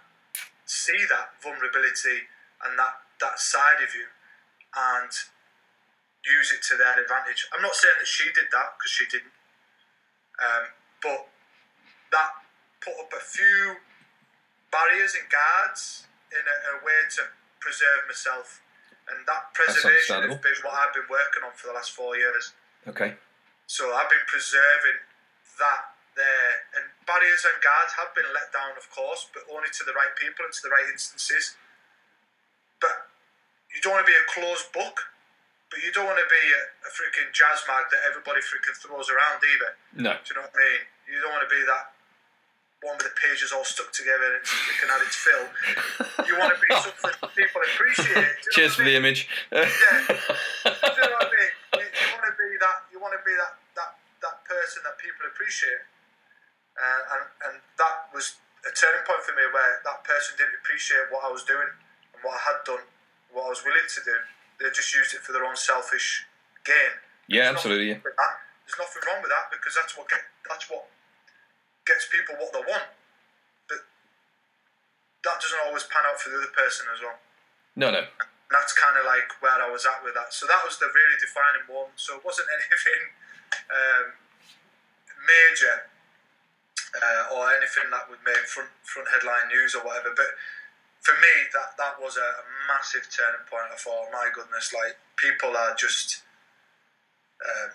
see 0.65 1.03
that 1.11 1.35
vulnerability 1.43 2.31
and 2.63 2.79
that, 2.79 3.03
that 3.19 3.37
side 3.39 3.83
of 3.83 3.91
you 3.91 4.07
and 4.73 5.11
use 6.23 6.55
it 6.55 6.63
to 6.71 6.79
their 6.79 6.95
advantage. 6.95 7.45
I'm 7.51 7.61
not 7.61 7.75
saying 7.75 7.99
that 7.99 8.07
she 8.07 8.31
did 8.31 8.47
that 8.55 8.79
because 8.79 8.91
she 8.91 9.05
didn't. 9.11 9.35
Um, 10.39 10.65
but 11.03 11.27
that 12.15 12.31
put 12.79 12.95
up 12.95 13.11
a 13.11 13.19
few 13.19 13.83
barriers 14.71 15.13
and 15.13 15.27
guards 15.27 16.07
in 16.31 16.41
a, 16.41 16.55
a 16.73 16.75
way 16.81 17.05
to 17.19 17.29
preserve 17.59 18.07
myself. 18.07 18.62
And 19.11 19.19
that 19.27 19.51
preservation 19.51 20.31
has 20.31 20.39
been 20.39 20.59
what 20.63 20.75
I've 20.75 20.95
been 20.95 21.09
working 21.11 21.43
on 21.43 21.51
for 21.55 21.67
the 21.67 21.75
last 21.75 21.91
four 21.91 22.15
years. 22.15 22.55
Okay. 22.87 23.15
So 23.67 23.91
I've 23.91 24.07
been 24.07 24.23
preserving 24.27 24.99
that 25.59 25.93
there. 26.15 26.51
And 26.77 26.85
barriers 27.07 27.43
and 27.43 27.57
guards 27.59 27.93
have 27.99 28.11
been 28.15 28.27
let 28.31 28.53
down, 28.53 28.75
of 28.79 28.87
course, 28.89 29.27
but 29.31 29.43
only 29.51 29.69
to 29.75 29.83
the 29.83 29.95
right 29.95 30.13
people 30.15 30.45
and 30.47 30.53
to 30.53 30.61
the 30.63 30.71
right 30.71 30.87
instances. 30.87 31.55
But 32.79 33.11
you 33.71 33.81
don't 33.81 33.95
want 33.97 34.05
to 34.05 34.11
be 34.11 34.17
a 34.17 34.27
closed 34.29 34.69
book, 34.71 34.99
but 35.71 35.81
you 35.81 35.89
don't 35.91 36.05
want 36.05 36.21
to 36.21 36.29
be 36.29 36.43
a, 36.53 36.63
a 36.85 36.89
freaking 36.93 37.31
jazz 37.33 37.65
mag 37.65 37.89
that 37.89 38.03
everybody 38.05 38.43
freaking 38.43 38.77
throws 38.77 39.09
around 39.09 39.41
either. 39.41 39.71
No. 39.95 40.13
Do 40.21 40.31
you 40.31 40.35
know 40.37 40.45
what 40.47 40.55
I 40.55 40.61
mean? 40.61 40.83
You 41.09 41.17
don't 41.23 41.33
want 41.33 41.45
to 41.47 41.51
be 41.51 41.61
that 41.65 41.92
one 42.83 42.99
with 42.99 43.07
the 43.07 43.15
pages 43.15 43.51
all 43.55 43.63
stuck 43.63 43.89
together 43.95 44.21
and 44.35 44.43
it's 44.43 44.51
freaking 44.51 44.91
at 44.91 44.99
its 45.01 45.15
fill. 45.15 45.45
You 46.27 46.35
want 46.37 46.51
to 46.53 46.59
be 46.59 46.69
something 46.75 47.15
people 47.35 47.61
appreciate. 47.63 48.11
You 48.13 48.21
know 48.21 48.53
Cheers 48.53 48.75
for 48.75 48.83
I 48.83 48.85
the 48.85 48.93
mean? 48.99 49.01
image. 49.07 49.19
Do 49.49 49.57
you 49.57 49.63
know 49.63 51.17
what 51.17 51.27
I 51.27 51.31
mean? 51.31 51.51
You, 51.73 51.81
you 51.89 52.07
want 52.13 52.25
to 52.29 52.35
be 52.37 52.47
that. 52.61 52.77
You 52.93 52.97
want 53.01 53.13
to 53.17 53.23
be 53.25 53.33
that 53.33 53.53
that 53.73 53.91
that 54.21 54.37
person 54.45 54.85
that 54.85 54.93
people 55.01 55.25
appreciate. 55.25 55.81
Uh, 56.77 57.01
and 57.17 57.23
and 57.49 57.53
that 57.81 58.13
was 58.13 58.37
a 58.61 58.71
turning 58.77 59.01
point 59.09 59.21
for 59.25 59.33
me 59.33 59.41
where 59.49 59.81
that 59.81 60.05
person 60.05 60.37
didn't 60.37 60.53
appreciate 60.61 61.09
what 61.09 61.25
I 61.25 61.29
was 61.33 61.41
doing 61.43 61.65
and 62.13 62.19
what 62.21 62.37
I 62.37 62.41
had 62.53 62.61
done, 62.61 62.85
what 63.33 63.49
I 63.49 63.51
was 63.51 63.65
willing 63.65 63.83
to 63.89 64.01
do. 64.05 64.15
They 64.61 64.69
just 64.69 64.93
used 64.93 65.17
it 65.17 65.25
for 65.25 65.33
their 65.33 65.43
own 65.49 65.57
selfish 65.57 66.23
gain. 66.61 66.93
yeah, 67.27 67.49
There's 67.51 67.65
absolutely. 67.65 67.89
nothing 67.97 68.05
wrong 68.05 68.13
with 68.13 68.17
that. 68.21 68.35
There's 68.69 68.79
nothing 68.79 69.01
wrong 69.09 69.19
with 69.25 69.31
that 69.33 69.45
because 69.51 69.73
that's 69.75 69.93
what 69.97 70.05
get, 70.13 70.23
that's 70.47 70.65
what 70.69 70.85
gets 71.85 72.07
people 72.07 72.35
what 72.39 72.51
they 72.53 72.63
want. 72.63 72.87
But 73.67 73.83
that 75.27 75.37
doesn't 75.39 75.63
always 75.67 75.83
pan 75.87 76.03
out 76.07 76.19
for 76.19 76.29
the 76.31 76.39
other 76.39 76.53
person 76.55 76.87
as 76.91 76.99
well. 77.01 77.19
No, 77.75 77.91
no. 77.91 78.03
And 78.05 78.51
that's 78.51 78.73
kind 78.77 78.99
of 78.99 79.05
like 79.05 79.33
where 79.41 79.57
I 79.57 79.69
was 79.69 79.85
at 79.87 80.03
with 80.05 80.13
that. 80.13 80.31
So 80.31 80.45
that 80.45 80.61
was 80.61 80.77
the 80.77 80.91
really 80.91 81.17
defining 81.17 81.65
moment. 81.65 81.97
So 81.97 82.19
it 82.19 82.23
wasn't 82.23 82.47
anything 82.57 83.01
um, 83.71 84.05
major 85.25 85.89
uh, 86.93 87.33
or 87.33 87.49
anything 87.57 87.89
that 87.89 88.05
would 88.09 88.21
make 88.21 88.45
front 88.45 88.69
front 88.85 89.09
headline 89.09 89.49
news 89.49 89.73
or 89.73 89.81
whatever. 89.81 90.13
But 90.13 90.37
for 91.01 91.17
me, 91.19 91.33
that 91.51 91.75
that 91.81 91.97
was 91.99 92.15
a, 92.15 92.29
a 92.43 92.45
massive 92.69 93.09
turning 93.09 93.43
point. 93.49 93.73
I 93.73 93.77
thought, 93.77 94.13
my 94.13 94.29
goodness, 94.31 94.71
like 94.71 94.95
people 95.17 95.57
are 95.57 95.73
just 95.75 96.21
um, 97.41 97.71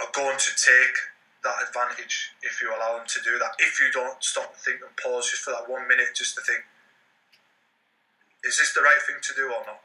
are 0.00 0.12
going 0.14 0.38
to 0.38 0.52
take 0.54 0.96
that 1.44 1.54
advantage 1.66 2.32
if 2.42 2.60
you 2.62 2.70
allow 2.70 2.96
them 2.96 3.06
to 3.06 3.20
do 3.24 3.38
that. 3.38 3.52
If 3.58 3.80
you 3.80 3.90
don't 3.92 4.22
stop 4.22 4.50
and 4.50 4.56
think 4.56 4.80
and 4.80 4.96
pause 4.96 5.30
just 5.30 5.42
for 5.42 5.50
that 5.50 5.68
one 5.68 5.88
minute, 5.88 6.14
just 6.14 6.34
to 6.36 6.40
think, 6.40 6.60
is 8.44 8.58
this 8.58 8.72
the 8.74 8.80
right 8.80 9.00
thing 9.06 9.16
to 9.22 9.34
do 9.34 9.46
or 9.46 9.64
not? 9.66 9.80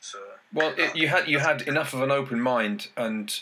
So 0.00 0.18
Well, 0.52 0.74
it, 0.76 0.96
you 0.96 1.08
had 1.08 1.28
you 1.28 1.38
had 1.38 1.62
enough 1.62 1.92
of 1.92 2.02
an 2.02 2.10
open 2.10 2.40
mind 2.40 2.88
and 2.96 3.38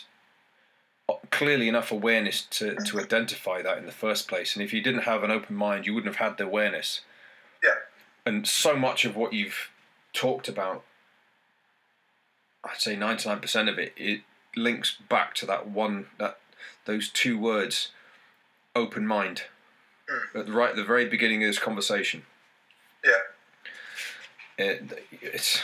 clearly 1.31 1.67
enough 1.67 1.91
awareness 1.91 2.41
to, 2.41 2.75
to 2.75 2.99
identify 2.99 3.61
that 3.61 3.77
in 3.77 3.85
the 3.85 3.91
first 3.91 4.27
place. 4.27 4.55
And 4.55 4.63
if 4.63 4.73
you 4.73 4.81
didn't 4.81 5.03
have 5.03 5.23
an 5.23 5.31
open 5.31 5.55
mind, 5.55 5.85
you 5.85 5.93
wouldn't 5.93 6.13
have 6.13 6.27
had 6.27 6.37
the 6.37 6.43
awareness. 6.45 7.01
Yeah. 7.63 7.71
And 8.25 8.45
so 8.47 8.75
much 8.75 9.05
of 9.05 9.15
what 9.15 9.33
you've 9.33 9.69
talked 10.13 10.49
about, 10.49 10.83
I'd 12.63 12.81
say 12.81 12.95
ninety 12.95 13.29
nine 13.29 13.39
percent 13.39 13.69
of 13.69 13.79
it, 13.79 13.93
it 13.95 14.21
links 14.55 14.97
back 15.09 15.33
to 15.35 15.45
that 15.45 15.69
one 15.69 16.07
that 16.17 16.37
those 16.85 17.09
two 17.09 17.37
words, 17.37 17.91
open 18.75 19.05
mind. 19.05 19.43
Mm. 20.09 20.39
At 20.39 20.45
the 20.45 20.53
right 20.53 20.69
at 20.71 20.75
the 20.75 20.85
very 20.85 21.05
beginning 21.05 21.43
of 21.43 21.49
this 21.49 21.59
conversation. 21.59 22.23
yeah, 23.03 23.27
It, 24.57 25.03
it's 25.21 25.61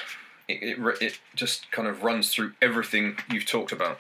it, 0.48 0.78
it, 0.78 1.02
it 1.02 1.20
just 1.36 1.72
kind 1.72 1.88
of 1.88 2.04
runs 2.04 2.30
through 2.30 2.54
everything 2.62 3.18
you've 3.32 3.46
talked 3.46 3.72
about. 3.72 4.00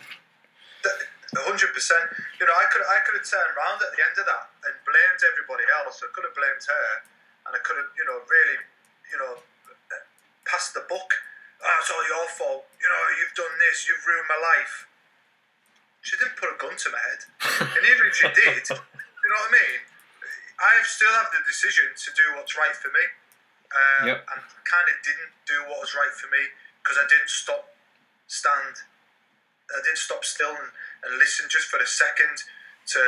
hundred 1.33 1.73
percent. 1.73 2.03
You 2.39 2.45
know, 2.45 2.53
I 2.53 2.67
could 2.67 2.83
I 2.83 2.99
could 3.07 3.15
have 3.15 3.25
turned 3.25 3.55
around 3.55 3.79
at 3.81 3.95
the 3.95 4.03
end 4.03 4.15
of 4.19 4.25
that 4.27 4.51
and 4.67 4.75
blamed 4.83 5.21
everybody 5.31 5.63
else. 5.81 6.03
I 6.03 6.11
could 6.11 6.27
have 6.27 6.35
blamed 6.35 6.61
her, 6.67 6.87
and 7.47 7.51
I 7.55 7.59
could 7.63 7.79
have 7.79 7.89
you 7.95 8.05
know 8.05 8.19
really 8.27 8.59
you 9.09 9.17
know 9.23 9.33
passed 10.45 10.73
the 10.75 10.83
buck. 10.91 11.09
Oh, 11.63 11.77
it's 11.79 11.89
all 11.89 12.03
your 12.03 12.27
fault. 12.27 12.67
You 12.83 12.89
know, 12.91 13.03
you've 13.15 13.35
done 13.39 13.55
this. 13.63 13.87
You've 13.87 14.03
ruined 14.03 14.27
my 14.27 14.35
life. 14.35 14.91
She 16.03 16.19
didn't 16.19 16.35
put 16.35 16.51
a 16.51 16.57
gun 16.59 16.75
to 16.75 16.87
my 16.91 16.99
head, 16.99 17.21
and 17.79 17.83
even 17.87 18.03
if 18.11 18.15
she 18.19 18.27
did, 18.43 18.63
you 18.69 19.27
know 19.31 19.39
what 19.39 19.49
I 19.49 19.55
mean. 19.55 19.79
I 20.59 20.69
have- 20.77 20.87
still 20.87 21.11
have 21.15 21.31
the 21.31 21.41
decision 21.47 21.89
to 21.95 22.09
do 22.13 22.35
what's 22.35 22.55
right 22.59 22.75
for 22.75 22.91
me, 22.91 23.05
um, 23.73 24.07
Yep. 24.11 24.19
and 24.35 24.39
kind 24.67 24.87
of 24.91 24.95
didn't 25.03 25.33
do 25.47 25.63
what 25.67 25.79
was 25.79 25.95
right 25.95 26.11
for 26.13 26.27
me 26.27 26.43
because 26.83 26.97
I 26.99 27.07
didn't 27.07 27.29
stop, 27.31 27.73
stand, 28.27 28.83
I 29.73 29.79
didn't 29.81 29.97
stop 29.97 30.23
still 30.23 30.51
and, 30.53 30.69
and 31.07 31.17
listen 31.17 31.47
just 31.49 31.67
for 31.67 31.79
a 31.79 31.87
second 31.87 32.43
to 32.93 33.01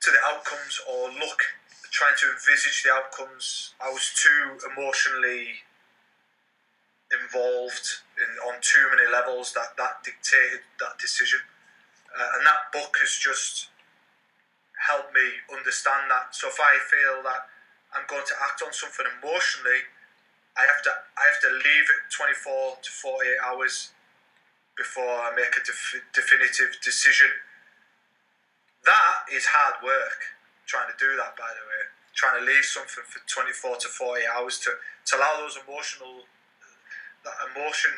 to 0.00 0.10
the 0.10 0.20
outcomes 0.30 0.80
or 0.88 1.10
look, 1.10 1.42
trying 1.90 2.14
to 2.16 2.30
envisage 2.30 2.82
the 2.82 2.92
outcomes. 2.92 3.74
I 3.82 3.90
was 3.90 4.14
too 4.14 4.56
emotionally 4.72 5.64
involved 7.10 7.88
in 8.16 8.30
on 8.48 8.60
too 8.60 8.86
many 8.94 9.10
levels 9.10 9.52
that 9.54 9.76
that 9.76 10.04
dictated 10.04 10.60
that 10.80 10.98
decision, 10.98 11.40
uh, 12.12 12.36
and 12.38 12.46
that 12.46 12.72
book 12.72 12.96
has 13.00 13.12
just 13.16 13.68
helped 14.78 15.12
me 15.12 15.42
understand 15.52 16.10
that. 16.10 16.34
So 16.34 16.48
if 16.48 16.58
I 16.60 16.78
feel 16.78 17.22
that 17.24 17.50
I'm 17.92 18.06
going 18.06 18.24
to 18.26 18.36
act 18.44 18.62
on 18.62 18.72
something 18.72 19.06
emotionally, 19.18 19.88
I 20.58 20.66
have 20.66 20.82
to 20.86 20.92
I 21.14 21.22
have 21.30 21.40
to 21.46 21.50
leave 21.54 21.86
it 21.86 22.00
24 22.10 22.82
to 22.82 22.90
48 22.90 23.46
hours 23.46 23.92
before 24.76 25.06
I 25.06 25.34
make 25.34 25.54
a 25.54 25.62
def- 25.62 26.02
definitive 26.14 26.78
decision. 26.82 27.30
That 28.86 29.26
is 29.30 29.46
hard 29.46 29.82
work. 29.82 30.38
Trying 30.66 30.92
to 30.92 30.98
do 31.00 31.16
that, 31.16 31.32
by 31.34 31.48
the 31.48 31.64
way, 31.64 31.82
trying 32.14 32.38
to 32.40 32.44
leave 32.44 32.64
something 32.64 33.04
for 33.08 33.24
24 33.24 33.80
to 33.80 33.88
48 33.88 34.26
hours 34.36 34.60
to, 34.60 34.70
to 34.76 35.12
allow 35.16 35.40
those 35.40 35.56
emotional 35.56 36.28
that 37.24 37.36
emotion 37.50 37.90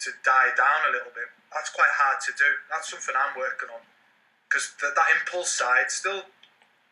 to 0.00 0.10
die 0.24 0.50
down 0.56 0.80
a 0.88 0.92
little 0.92 1.12
bit. 1.12 1.28
That's 1.54 1.70
quite 1.70 1.92
hard 1.94 2.18
to 2.26 2.32
do. 2.36 2.50
That's 2.70 2.90
something 2.90 3.14
I'm 3.14 3.34
working 3.38 3.70
on 3.72 3.82
because 4.48 4.72
th- 4.78 4.94
that 4.94 5.08
impulse 5.18 5.50
side 5.52 5.90
still 5.90 6.22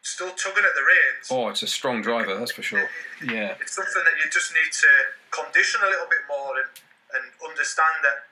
still 0.04 0.30
tugging 0.36 0.64
at 0.64 0.74
the 0.76 0.84
reins. 0.84 1.26
Oh, 1.32 1.48
it's 1.48 1.64
a 1.64 1.70
strong 1.70 2.04
driver, 2.04 2.36
that's 2.36 2.52
for 2.52 2.60
sure. 2.60 2.84
Yeah. 3.24 3.56
It's 3.56 3.72
something 3.72 4.04
that 4.04 4.16
you 4.20 4.28
just 4.28 4.52
need 4.52 4.68
to 4.68 4.90
condition 5.32 5.80
a 5.80 5.88
little 5.88 6.04
bit 6.12 6.28
more 6.28 6.60
and, 6.60 6.68
and 7.16 7.24
understand 7.40 8.04
that 8.04 8.28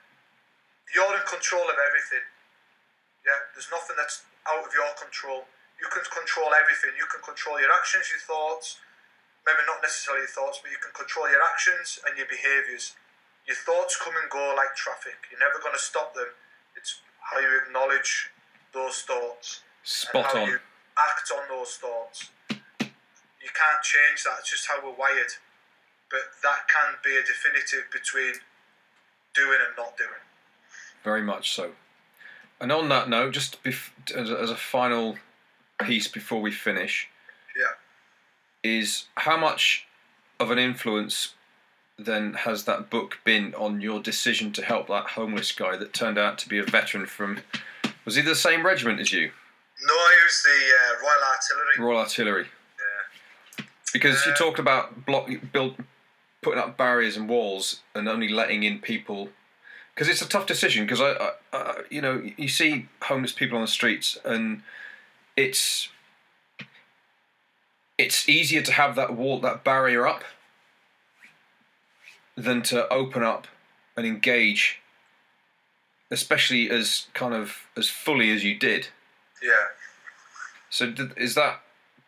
you're 0.93 1.17
in 1.17 1.25
control 1.25 1.65
of 1.65 1.77
everything. 1.81 2.21
Yeah, 3.25 3.41
there's 3.57 3.73
nothing 3.73 3.97
that's 3.97 4.21
out 4.45 4.61
of 4.61 4.69
your 4.69 4.85
control. 5.01 5.49
You 5.81 5.89
can 5.89 6.05
control 6.13 6.53
everything. 6.53 6.93
You 6.93 7.09
can 7.09 7.25
control 7.25 7.57
your 7.57 7.73
actions, 7.73 8.05
your 8.13 8.21
thoughts, 8.21 8.77
maybe 9.49 9.65
not 9.65 9.81
necessarily 9.81 10.29
your 10.29 10.33
thoughts, 10.35 10.61
but 10.61 10.69
you 10.69 10.77
can 10.77 10.93
control 10.93 11.25
your 11.25 11.41
actions 11.41 11.97
and 12.05 12.13
your 12.13 12.29
behaviours. 12.29 12.93
Your 13.47 13.55
thoughts 13.57 13.99
come 14.03 14.13
and 14.21 14.29
go 14.29 14.53
like 14.55 14.75
traffic. 14.75 15.15
You're 15.31 15.39
never 15.39 15.59
going 15.61 15.73
to 15.75 15.81
stop 15.81 16.13
them. 16.15 16.27
It's 16.77 17.01
how 17.19 17.39
you 17.39 17.49
acknowledge 17.65 18.29
those 18.73 19.01
thoughts 19.01 19.61
Spot 19.83 20.15
and 20.15 20.25
how 20.25 20.41
on. 20.43 20.49
you 20.49 20.57
act 20.97 21.31
on 21.35 21.43
those 21.49 21.75
thoughts. 21.75 22.29
You 22.49 23.49
can't 23.53 23.83
change 23.83 24.23
that. 24.23 24.37
It's 24.39 24.49
just 24.51 24.67
how 24.67 24.75
we're 24.83 24.95
wired. 24.95 25.31
But 26.09 26.21
that 26.43 26.67
can 26.67 26.95
be 27.03 27.15
a 27.17 27.21
definitive 27.21 27.91
between 27.91 28.33
doing 29.35 29.59
and 29.65 29.75
not 29.77 29.97
doing. 29.97 30.09
Very 31.03 31.21
much 31.21 31.53
so. 31.53 31.71
And 32.61 32.71
on 32.71 32.87
that 32.89 33.09
note, 33.09 33.33
just 33.33 33.61
bef- 33.63 33.89
as, 34.15 34.29
a, 34.29 34.39
as 34.39 34.49
a 34.49 34.55
final 34.55 35.17
piece 35.81 36.07
before 36.07 36.39
we 36.41 36.51
finish, 36.51 37.09
Yeah. 37.57 37.73
is 38.63 39.05
how 39.15 39.35
much 39.35 39.85
of 40.39 40.49
an 40.51 40.59
influence 40.59 41.33
then 41.97 42.33
has 42.33 42.63
that 42.65 42.89
book 42.89 43.19
been 43.23 43.53
on 43.55 43.81
your 43.81 44.01
decision 44.01 44.51
to 44.53 44.63
help 44.63 44.87
that 44.87 45.11
homeless 45.11 45.51
guy 45.51 45.77
that 45.77 45.93
turned 45.93 46.17
out 46.17 46.37
to 46.39 46.49
be 46.49 46.57
a 46.59 46.63
veteran 46.63 47.05
from? 47.05 47.39
Was 48.05 48.15
he 48.15 48.21
the 48.21 48.35
same 48.35 48.65
regiment 48.65 48.99
as 48.99 49.11
you, 49.13 49.31
No, 49.85 49.93
he 49.93 50.23
was 50.23 50.43
the 50.43 50.49
uh, 50.49 51.01
Royal 51.01 51.23
Artillery. 51.33 51.87
Royal 51.87 51.99
Artillery? 51.99 52.47
Yeah. 53.59 53.65
Because 53.93 54.25
you 54.25 54.31
Uh, 54.31 54.35
talked 54.35 54.59
about 54.59 55.05
block 55.05 55.29
build, 55.51 55.75
putting 56.41 56.59
up 56.59 56.77
barriers 56.77 57.15
and 57.15 57.29
walls 57.29 57.81
and 57.95 58.09
only 58.09 58.27
letting 58.27 58.63
in 58.63 58.79
people. 58.79 59.29
Because 59.93 60.07
it's 60.09 60.21
a 60.21 60.27
tough 60.27 60.47
decision. 60.47 60.85
Because 60.85 61.01
I, 61.01 61.11
I, 61.11 61.31
I, 61.53 61.81
you 61.91 62.01
know, 62.01 62.27
you 62.35 62.47
see 62.47 62.87
homeless 63.03 63.31
people 63.31 63.57
on 63.57 63.63
the 63.63 63.67
streets, 63.67 64.17
and 64.25 64.63
it's 65.37 65.89
it's 67.97 68.27
easier 68.27 68.61
to 68.63 68.71
have 68.71 68.95
that 68.95 69.13
wall, 69.15 69.39
that 69.41 69.63
barrier 69.63 70.07
up, 70.07 70.23
than 72.35 72.61
to 72.63 72.91
open 72.91 73.23
up 73.23 73.47
and 73.95 74.05
engage, 74.05 74.79
especially 76.09 76.69
as 76.69 77.07
kind 77.13 77.33
of 77.33 77.67
as 77.77 77.89
fully 77.89 78.31
as 78.31 78.43
you 78.43 78.57
did. 78.57 78.87
Yeah. 79.41 79.67
So 80.69 80.89
did, 80.89 81.17
is 81.17 81.35
that 81.35 81.61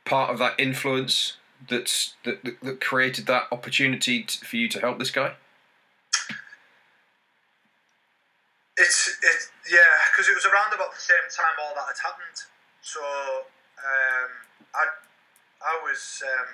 part 0.06 0.32
of 0.32 0.40
that 0.40 0.60
influence 0.60 1.38
that's 1.70 2.16
that, 2.24 2.44
that, 2.44 2.62
that 2.62 2.82
created 2.82 3.26
that 3.28 3.48
opportunity 3.52 4.24
t 4.24 4.40
for 4.46 4.56
you 4.56 4.68
to 4.70 4.80
help 4.80 5.00
this 5.00 5.12
guy? 5.12 5.34
It's 8.78 9.08
it 9.22 9.52
yeah, 9.72 9.80
because 10.12 10.30
it 10.30 10.36
was 10.36 10.46
around 10.46 10.74
about 10.74 10.94
the 10.94 11.00
same 11.00 11.26
time 11.32 11.56
all 11.62 11.74
that 11.76 11.86
had 11.88 12.00
happened. 12.04 12.38
So 12.82 13.02
um, 13.02 14.30
I 14.74 14.86
I 15.62 15.80
was 15.84 16.24
um, 16.26 16.48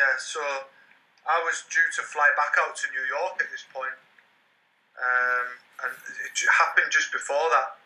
yeah, 0.00 0.16
so 0.16 0.40
I 1.28 1.44
was 1.44 1.68
due 1.68 1.84
to 2.00 2.02
fly 2.08 2.32
back 2.40 2.56
out 2.64 2.72
to 2.80 2.88
New 2.96 3.04
York 3.04 3.36
at 3.44 3.52
this 3.52 3.68
point, 3.68 3.96
um, 4.96 5.46
and 5.84 5.92
it 6.24 6.32
happened 6.48 6.88
just 6.88 7.12
before 7.12 7.52
that. 7.52 7.76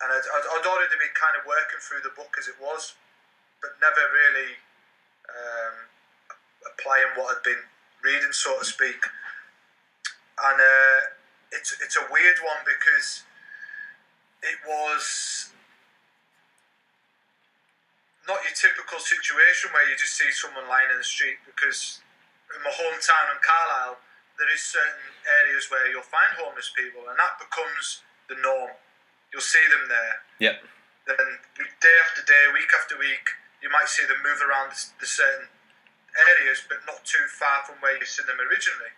And 0.00 0.08
I'd, 0.10 0.24
I'd, 0.24 0.66
already 0.66 0.96
been 0.96 1.12
kind 1.12 1.36
of 1.36 1.44
working 1.44 1.78
through 1.78 2.02
the 2.02 2.12
book 2.16 2.34
as 2.40 2.48
it 2.48 2.56
was, 2.56 2.96
but 3.60 3.76
never 3.78 4.02
really 4.10 4.58
um, 5.28 5.76
applying 6.66 7.12
what 7.14 7.36
I'd 7.36 7.44
been 7.44 7.68
reading, 8.02 8.32
so 8.32 8.58
to 8.58 8.64
speak 8.64 9.04
and 10.42 10.58
uh, 10.58 11.00
it's 11.52 11.76
it's 11.80 11.96
a 11.96 12.06
weird 12.10 12.38
one 12.42 12.62
because 12.66 13.22
it 14.42 14.58
was 14.66 15.53
not 18.26 18.40
your 18.44 18.56
typical 18.56 18.98
situation 19.00 19.68
where 19.72 19.84
you 19.88 19.96
just 19.96 20.16
see 20.16 20.30
someone 20.32 20.64
lying 20.68 20.88
in 20.92 20.98
the 20.98 21.06
street. 21.06 21.40
Because 21.44 22.00
in 22.52 22.60
my 22.64 22.72
hometown 22.72 23.26
in 23.32 23.40
Carlisle, 23.44 24.00
there 24.38 24.50
is 24.50 24.62
certain 24.62 25.14
areas 25.44 25.70
where 25.70 25.86
you'll 25.90 26.06
find 26.06 26.34
homeless 26.34 26.72
people, 26.74 27.06
and 27.06 27.14
that 27.14 27.38
becomes 27.38 28.02
the 28.26 28.36
norm. 28.42 28.74
You'll 29.30 29.44
see 29.44 29.62
them 29.70 29.86
there. 29.86 30.16
Yep. 30.42 30.56
Then 31.06 31.28
day 31.78 31.96
after 32.02 32.24
day, 32.24 32.50
week 32.50 32.70
after 32.74 32.96
week, 32.98 33.28
you 33.60 33.68
might 33.68 33.88
see 33.88 34.04
them 34.08 34.18
move 34.24 34.40
around 34.40 34.72
the, 34.72 35.06
certain 35.06 35.48
areas, 36.14 36.64
but 36.66 36.82
not 36.88 37.04
too 37.04 37.24
far 37.28 37.64
from 37.64 37.80
where 37.80 37.96
you 37.96 38.06
seen 38.06 38.26
them 38.26 38.40
originally. 38.40 38.92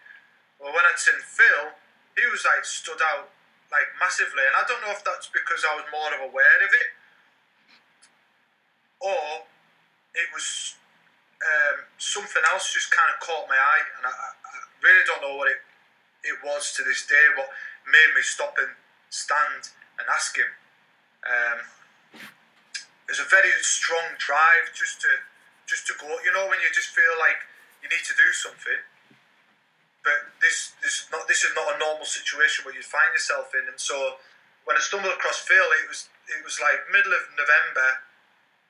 Well, 0.58 0.72
when 0.72 0.86
I'd 0.86 0.98
seen 0.98 1.18
Phil, 1.20 1.76
he 2.16 2.24
was 2.30 2.46
like 2.46 2.64
stood 2.64 3.00
out 3.14 3.30
like 3.68 3.90
massively, 3.98 4.46
and 4.46 4.54
I 4.56 4.64
don't 4.64 4.80
know 4.80 4.94
if 4.94 5.02
that's 5.02 5.28
because 5.28 5.66
I 5.66 5.74
was 5.76 5.86
more 5.90 6.10
of 6.14 6.22
aware 6.22 6.60
of 6.62 6.70
it, 6.70 6.88
or 9.00 9.44
it 10.16 10.28
was 10.32 10.76
um, 11.42 11.84
something 11.98 12.42
else 12.52 12.72
just 12.72 12.90
kind 12.90 13.08
of 13.12 13.20
caught 13.20 13.48
my 13.48 13.56
eye, 13.56 13.84
and 13.98 14.04
I, 14.06 14.12
I 14.12 14.54
really 14.82 15.04
don't 15.06 15.22
know 15.22 15.36
what 15.36 15.48
it 15.48 15.60
it 16.26 16.42
was 16.42 16.74
to 16.74 16.82
this 16.82 17.06
day, 17.06 17.22
what 17.38 17.46
made 17.86 18.10
me 18.16 18.22
stop 18.22 18.58
and 18.58 18.74
stand 19.14 19.70
and 20.00 20.04
ask 20.10 20.34
him. 20.34 20.50
Um, 21.22 21.58
there's 23.06 23.22
a 23.22 23.30
very 23.30 23.54
strong 23.62 24.18
drive 24.18 24.74
just 24.74 25.00
to 25.06 25.10
just 25.70 25.86
to 25.86 25.94
go. 26.00 26.10
You 26.26 26.34
know, 26.34 26.50
when 26.50 26.58
you 26.58 26.70
just 26.74 26.90
feel 26.90 27.14
like 27.20 27.38
you 27.82 27.88
need 27.88 28.02
to 28.02 28.16
do 28.18 28.28
something 28.34 28.82
but 30.06 30.30
this 30.38 30.78
this 30.78 31.02
is 31.02 31.06
not 31.10 31.26
this 31.26 31.42
is 31.42 31.50
not 31.58 31.66
a 31.74 31.76
normal 31.82 32.06
situation 32.06 32.62
where 32.62 32.78
you 32.78 32.86
find 32.86 33.10
yourself 33.10 33.50
in. 33.58 33.66
And 33.66 33.74
so 33.74 34.22
when 34.62 34.78
I 34.78 34.80
stumbled 34.80 35.10
across 35.10 35.42
Phil, 35.42 35.66
it 35.82 35.90
was 35.90 36.06
it 36.30 36.46
was 36.46 36.62
like 36.62 36.86
middle 36.94 37.10
of 37.10 37.26
November. 37.34 38.05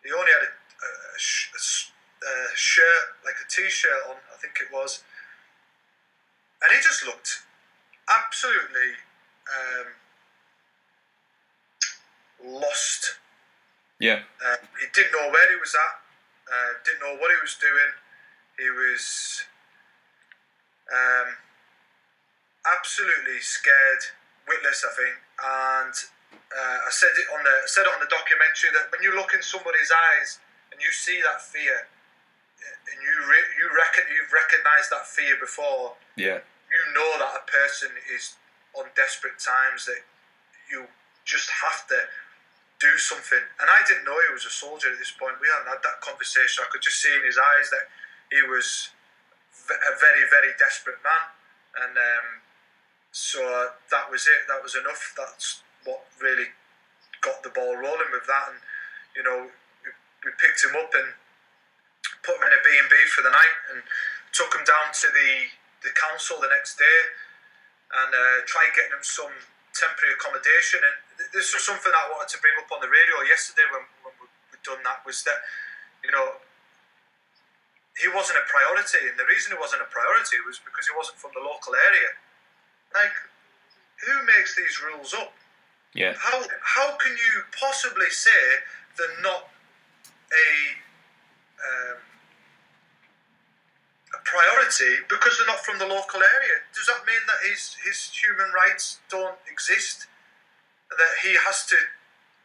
He 0.06 0.12
only 0.14 0.30
had 0.30 0.46
a, 0.46 0.52
a, 0.54 0.90
a 1.18 1.60
a 2.26 2.56
shirt, 2.56 3.18
like 3.24 3.36
a 3.42 3.46
t-shirt 3.50 4.02
on, 4.08 4.16
I 4.32 4.36
think 4.40 4.58
it 4.60 4.72
was, 4.72 5.02
and 6.62 6.72
he 6.72 6.78
just 6.82 7.04
looked 7.04 7.42
absolutely 8.08 8.96
um, 9.50 9.88
lost. 12.60 13.18
Yeah. 14.00 14.20
Uh, 14.44 14.56
he 14.80 14.86
didn't 14.94 15.12
know 15.12 15.30
where 15.30 15.50
he 15.50 15.58
was 15.60 15.74
at. 15.74 15.94
Uh, 16.46 16.70
didn't 16.84 17.00
know 17.00 17.16
what 17.20 17.30
he 17.30 17.40
was 17.40 17.56
doing. 17.60 17.92
He 18.58 18.70
was 18.70 19.44
um, 20.92 21.36
absolutely 22.78 23.40
scared, 23.40 24.02
witless, 24.46 24.84
I 24.84 24.92
think. 24.94 25.16
And 25.42 25.94
uh, 26.32 26.78
I 26.86 26.90
said 26.90 27.12
it 27.18 27.26
on 27.34 27.42
the 27.44 27.56
said 27.66 27.84
it 27.86 27.92
on 27.92 28.00
the 28.00 28.10
documentary 28.10 28.70
that 28.74 28.90
when 28.92 29.02
you 29.02 29.14
look 29.14 29.34
in 29.34 29.42
somebody's 29.42 29.90
eyes 29.90 30.38
and 30.72 30.80
you 30.80 30.90
see 30.92 31.20
that 31.22 31.42
fear, 31.42 31.88
and 32.90 32.98
you 33.02 33.14
re- 33.26 33.50
you 33.58 33.66
reckon 33.74 34.04
you've 34.14 34.32
recognised 34.32 34.90
that 34.90 35.06
fear 35.06 35.36
before, 35.38 35.96
Yeah. 36.16 36.40
you 36.70 36.80
know 36.94 37.10
that 37.18 37.42
a 37.42 37.44
person 37.50 37.90
is 38.14 38.36
on 38.74 38.86
desperate 38.94 39.38
times 39.38 39.86
that 39.86 40.02
you 40.70 40.86
just 41.24 41.50
have 41.50 41.86
to 41.88 41.98
do 42.78 42.98
something. 42.98 43.40
And 43.60 43.70
I 43.70 43.80
didn't 43.88 44.04
know 44.04 44.18
he 44.28 44.32
was 44.32 44.44
a 44.44 44.50
soldier 44.52 44.92
at 44.92 44.98
this 44.98 45.10
point. 45.10 45.40
We 45.40 45.48
hadn't 45.48 45.68
had 45.68 45.82
that 45.82 46.00
conversation. 46.00 46.64
I 46.64 46.68
could 46.70 46.82
just 46.82 47.00
see 47.00 47.14
in 47.14 47.24
his 47.24 47.38
eyes 47.38 47.70
that 47.70 47.88
he 48.30 48.42
was 48.42 48.90
a 49.70 49.94
very, 49.98 50.28
very 50.28 50.52
desperate 50.58 51.00
man. 51.02 51.24
And 51.82 51.96
um, 51.96 52.26
so 53.12 53.40
that 53.90 54.10
was 54.10 54.26
it. 54.26 54.46
That 54.48 54.62
was 54.62 54.74
enough. 54.76 55.14
That's 55.16 55.62
what 55.86 56.04
really 56.20 56.50
got 57.22 57.40
the 57.46 57.54
ball 57.54 57.78
rolling 57.78 58.10
with 58.12 58.26
that. 58.26 58.52
And, 58.52 58.58
you 59.14 59.22
know, 59.22 59.48
we, 59.48 59.90
we 60.26 60.30
picked 60.36 60.60
him 60.66 60.74
up 60.76 60.90
and 60.92 61.14
put 62.26 62.36
him 62.36 62.44
in 62.50 62.52
a 62.52 62.60
B&B 62.60 62.94
for 63.14 63.22
the 63.22 63.32
night 63.32 63.56
and 63.72 63.80
took 64.34 64.52
him 64.52 64.66
down 64.66 64.92
to 64.92 65.08
the, 65.14 65.30
the 65.86 65.92
council 65.96 66.36
the 66.42 66.50
next 66.50 66.76
day 66.76 66.98
and 68.02 68.10
uh, 68.12 68.42
tried 68.44 68.74
getting 68.74 68.98
him 68.98 69.06
some 69.06 69.32
temporary 69.72 70.18
accommodation. 70.18 70.82
And 70.82 70.96
this 71.32 71.54
was 71.54 71.62
something 71.62 71.94
I 71.94 72.10
wanted 72.12 72.34
to 72.34 72.38
bring 72.42 72.58
up 72.58 72.68
on 72.74 72.82
the 72.82 72.90
radio 72.90 73.22
yesterday 73.24 73.64
when, 73.70 73.86
when 74.02 74.14
we- 74.20 74.34
we'd 74.50 74.62
done 74.66 74.82
that 74.82 75.06
was 75.06 75.22
that, 75.24 75.40
you 76.02 76.10
know, 76.10 76.42
he 77.96 78.08
wasn't 78.12 78.36
a 78.36 78.46
priority. 78.50 79.08
And 79.08 79.16
the 79.16 79.24
reason 79.24 79.56
he 79.56 79.58
wasn't 79.58 79.80
a 79.80 79.88
priority 79.88 80.36
was 80.44 80.60
because 80.60 80.84
he 80.84 80.94
wasn't 80.98 81.16
from 81.16 81.32
the 81.32 81.40
local 81.40 81.72
area. 81.72 82.12
Like, 82.92 83.16
who 84.04 84.14
makes 84.28 84.52
these 84.56 84.82
rules 84.84 85.14
up? 85.16 85.32
Yeah. 85.97 86.12
How 86.20 86.44
how 86.60 86.97
can 87.01 87.12
you 87.16 87.43
possibly 87.59 88.10
say 88.12 88.43
they're 88.98 89.23
not 89.24 89.48
a 90.28 90.48
um, 91.64 91.98
a 94.12 94.20
priority 94.28 95.01
because 95.09 95.39
they're 95.39 95.48
not 95.48 95.64
from 95.64 95.81
the 95.81 95.89
local 95.89 96.20
area? 96.20 96.56
Does 96.77 96.86
that 96.93 97.01
mean 97.09 97.24
that 97.27 97.40
his 97.48 97.81
his 97.81 98.12
human 98.12 98.52
rights 98.52 99.01
don't 99.09 99.40
exist? 99.51 100.06
That 100.93 101.14
he 101.24 101.35
has 101.35 101.64
to 101.73 101.77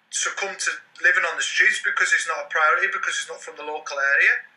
succumb 0.09 0.55
to 0.55 0.71
living 1.03 1.27
on 1.27 1.35
the 1.35 1.43
streets 1.43 1.83
because 1.83 2.11
he's 2.11 2.27
not 2.31 2.47
a 2.47 2.49
priority 2.49 2.87
because 2.87 3.19
he's 3.19 3.27
not 3.27 3.43
from 3.43 3.59
the 3.59 3.67
local 3.67 3.99
area? 3.99 4.47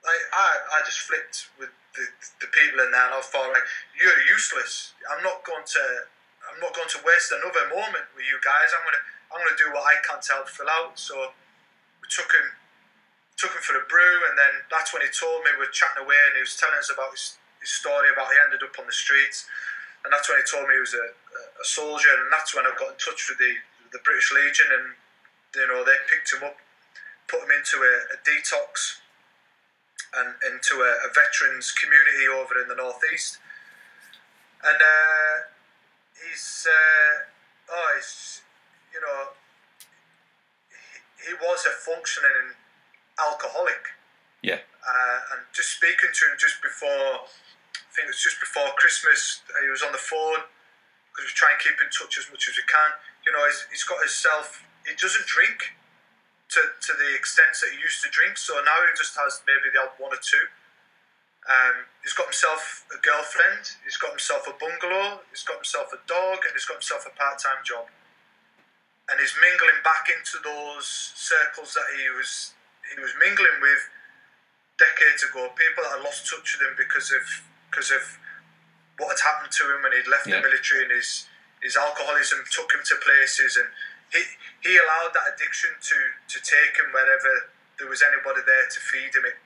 Like 0.00 0.24
I, 0.32 0.80
I 0.80 0.84
just 0.88 1.04
flipped 1.04 1.52
with 1.60 1.68
the, 1.92 2.08
the 2.40 2.48
people 2.48 2.80
in 2.80 2.90
there 2.90 3.04
and 3.04 3.14
I 3.14 3.20
thought 3.20 3.52
like 3.52 3.68
you're 3.92 4.24
useless. 4.32 4.96
I'm 5.12 5.22
not 5.22 5.44
going 5.44 5.68
to 5.76 5.84
I'm 6.60 6.68
not 6.68 6.76
going 6.76 6.92
to 6.92 7.00
waste 7.08 7.32
another 7.32 7.72
moment 7.72 8.12
with 8.12 8.28
you 8.28 8.36
guys. 8.44 8.68
I'm 8.76 8.84
gonna 8.84 9.04
I'm 9.32 9.40
gonna 9.40 9.56
do 9.56 9.72
what 9.72 9.88
I 9.88 9.96
can 10.04 10.20
to 10.20 10.28
help 10.36 10.52
Phil 10.52 10.68
out. 10.68 11.00
So 11.00 11.32
we 12.04 12.06
took 12.12 12.28
him 12.28 12.60
took 13.40 13.56
him 13.56 13.64
for 13.64 13.80
a 13.80 13.84
brew 13.88 14.20
and 14.28 14.36
then 14.36 14.68
that's 14.68 14.92
when 14.92 15.00
he 15.00 15.08
told 15.08 15.40
me 15.48 15.56
we 15.56 15.64
were 15.64 15.72
chatting 15.72 16.04
away 16.04 16.20
and 16.28 16.36
he 16.36 16.44
was 16.44 16.60
telling 16.60 16.76
us 16.76 16.92
about 16.92 17.08
his, 17.16 17.40
his 17.64 17.72
story 17.72 18.12
about 18.12 18.28
he 18.28 18.36
ended 18.36 18.60
up 18.60 18.76
on 18.76 18.84
the 18.84 18.92
streets 18.92 19.48
and 20.04 20.12
that's 20.12 20.28
when 20.28 20.36
he 20.36 20.44
told 20.44 20.68
me 20.68 20.76
he 20.76 20.84
was 20.84 20.92
a, 20.92 21.08
a, 21.08 21.64
soldier 21.64 22.12
and 22.20 22.28
that's 22.28 22.52
when 22.52 22.68
I 22.68 22.72
got 22.76 22.92
in 22.92 23.00
touch 23.00 23.32
with 23.32 23.40
the 23.40 23.56
the 23.92 23.98
British 24.04 24.32
Legion, 24.32 24.66
and 24.70 24.86
you 25.54 25.66
know 25.66 25.84
they 25.84 25.98
picked 26.08 26.32
him 26.32 26.46
up, 26.46 26.56
put 27.28 27.42
him 27.42 27.50
into 27.50 27.82
a, 27.82 27.94
a 28.14 28.16
detox, 28.22 29.02
and 30.14 30.34
into 30.46 30.82
a, 30.82 30.92
a, 31.06 31.10
veterans 31.10 31.72
community 31.74 32.26
over 32.30 32.58
in 32.62 32.68
the 32.68 32.78
northeast, 32.78 33.38
and 34.62 34.78
uh, 34.78 35.49
he's 36.26 36.66
uh, 36.68 37.72
oh 37.72 37.88
he's 37.96 38.42
you 38.92 39.00
know 39.00 39.32
he, 40.68 41.28
he 41.28 41.34
was 41.34 41.66
a 41.66 41.74
functioning 41.74 42.56
alcoholic. 43.20 43.84
Yeah. 44.42 44.64
Uh, 44.80 45.18
and 45.36 45.40
just 45.52 45.76
speaking 45.76 46.08
to 46.08 46.22
him 46.32 46.36
just 46.40 46.64
before, 46.64 47.28
I 47.28 47.90
think 47.92 48.08
it 48.08 48.16
was 48.16 48.24
just 48.24 48.40
before 48.40 48.72
Christmas, 48.80 49.44
he 49.60 49.68
was 49.68 49.84
on 49.84 49.92
the 49.92 50.00
phone 50.00 50.48
because 51.12 51.28
we 51.28 51.32
try 51.36 51.52
and 51.52 51.60
keep 51.60 51.76
in 51.76 51.90
touch 51.92 52.16
as 52.16 52.26
much 52.32 52.48
as 52.48 52.56
we 52.56 52.64
can. 52.64 52.90
You 53.28 53.36
know, 53.36 53.44
he's, 53.44 53.60
he's 53.68 53.84
got 53.84 54.00
himself, 54.00 54.64
he 54.88 54.96
doesn't 54.96 55.28
drink 55.28 55.76
to, 56.56 56.60
to 56.64 56.92
the 56.96 57.12
extent 57.12 57.52
that 57.60 57.76
he 57.76 57.78
used 57.78 58.00
to 58.00 58.08
drink, 58.08 58.40
so 58.40 58.56
now 58.64 58.78
he 58.88 58.90
just 58.96 59.12
has 59.20 59.44
maybe 59.44 59.68
the 59.70 59.84
odd 59.84 59.94
one 60.00 60.16
or 60.16 60.22
two. 60.22 60.48
Um, 61.48 61.88
he's 62.04 62.12
got 62.12 62.28
himself 62.28 62.84
a 62.92 63.00
girlfriend, 63.00 63.64
he's 63.84 63.96
got 63.96 64.12
himself 64.12 64.44
a 64.44 64.54
bungalow, 64.60 65.24
he's 65.32 65.42
got 65.42 65.56
himself 65.56 65.88
a 65.96 66.00
dog, 66.04 66.44
and 66.44 66.52
he's 66.52 66.68
got 66.68 66.84
himself 66.84 67.08
a 67.08 67.12
part 67.16 67.40
time 67.40 67.64
job. 67.64 67.88
And 69.08 69.18
he's 69.18 69.34
mingling 69.40 69.80
back 69.82 70.06
into 70.12 70.38
those 70.44 70.86
circles 71.16 71.74
that 71.74 71.88
he 71.96 72.06
was 72.14 72.54
he 72.92 73.00
was 73.00 73.10
mingling 73.18 73.58
with 73.58 73.82
decades 74.78 75.24
ago. 75.24 75.50
People 75.56 75.82
that 75.82 75.98
had 75.98 76.04
lost 76.04 76.28
touch 76.28 76.54
with 76.54 76.62
him 76.62 76.76
because 76.76 77.10
of 77.10 77.24
because 77.72 77.90
of 77.90 78.04
what 79.00 79.16
had 79.16 79.22
happened 79.24 79.50
to 79.50 79.64
him 79.64 79.82
when 79.82 79.96
he'd 79.96 80.06
left 80.06 80.28
yeah. 80.28 80.38
the 80.38 80.46
military 80.46 80.86
and 80.86 80.92
his 80.92 81.26
his 81.64 81.74
alcoholism 81.76 82.44
took 82.52 82.70
him 82.72 82.84
to 82.84 82.94
places 83.00 83.56
and 83.56 83.68
he 84.12 84.22
he 84.62 84.76
allowed 84.76 85.12
that 85.16 85.34
addiction 85.34 85.70
to 85.80 85.98
to 86.28 86.38
take 86.44 86.76
him 86.76 86.92
wherever 86.92 87.50
there 87.78 87.88
was 87.88 88.04
anybody 88.04 88.44
there 88.44 88.68
to 88.68 88.78
feed 88.78 89.10
him 89.16 89.24
it. 89.24 89.40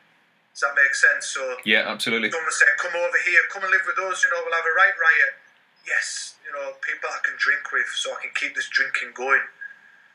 Does 0.54 0.62
that 0.62 0.74
make 0.78 0.94
sense? 0.94 1.26
So 1.34 1.42
yeah, 1.66 1.90
absolutely. 1.90 2.30
Someone 2.30 2.54
said, 2.54 2.70
"Come 2.78 2.94
over 2.94 3.18
here, 3.26 3.42
come 3.50 3.66
and 3.66 3.72
live 3.74 3.82
with 3.84 3.98
us. 4.06 4.22
You 4.22 4.30
know, 4.30 4.38
we'll 4.46 4.54
have 4.54 4.64
a 4.64 4.76
right 4.78 4.94
riot." 4.94 5.34
Yes, 5.82 6.38
you 6.46 6.52
know, 6.54 6.78
people 6.80 7.10
I 7.10 7.20
can 7.26 7.34
drink 7.36 7.74
with, 7.74 7.90
so 7.92 8.14
I 8.14 8.22
can 8.22 8.32
keep 8.38 8.54
this 8.54 8.70
drinking 8.70 9.12
going. 9.18 9.42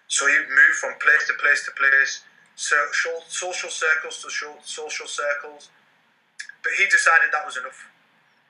So 0.10 0.26
he 0.26 0.34
moved 0.34 0.78
from 0.82 0.98
place 0.98 1.30
to 1.30 1.38
place 1.38 1.68
to 1.70 1.72
place 1.78 2.26
social, 2.60 3.24
social 3.30 3.70
circles 3.70 4.20
to 4.20 4.28
social 4.66 5.08
circles. 5.08 5.70
But 6.64 6.74
he 6.76 6.84
decided 6.92 7.32
that 7.32 7.46
was 7.46 7.56
enough. 7.56 7.88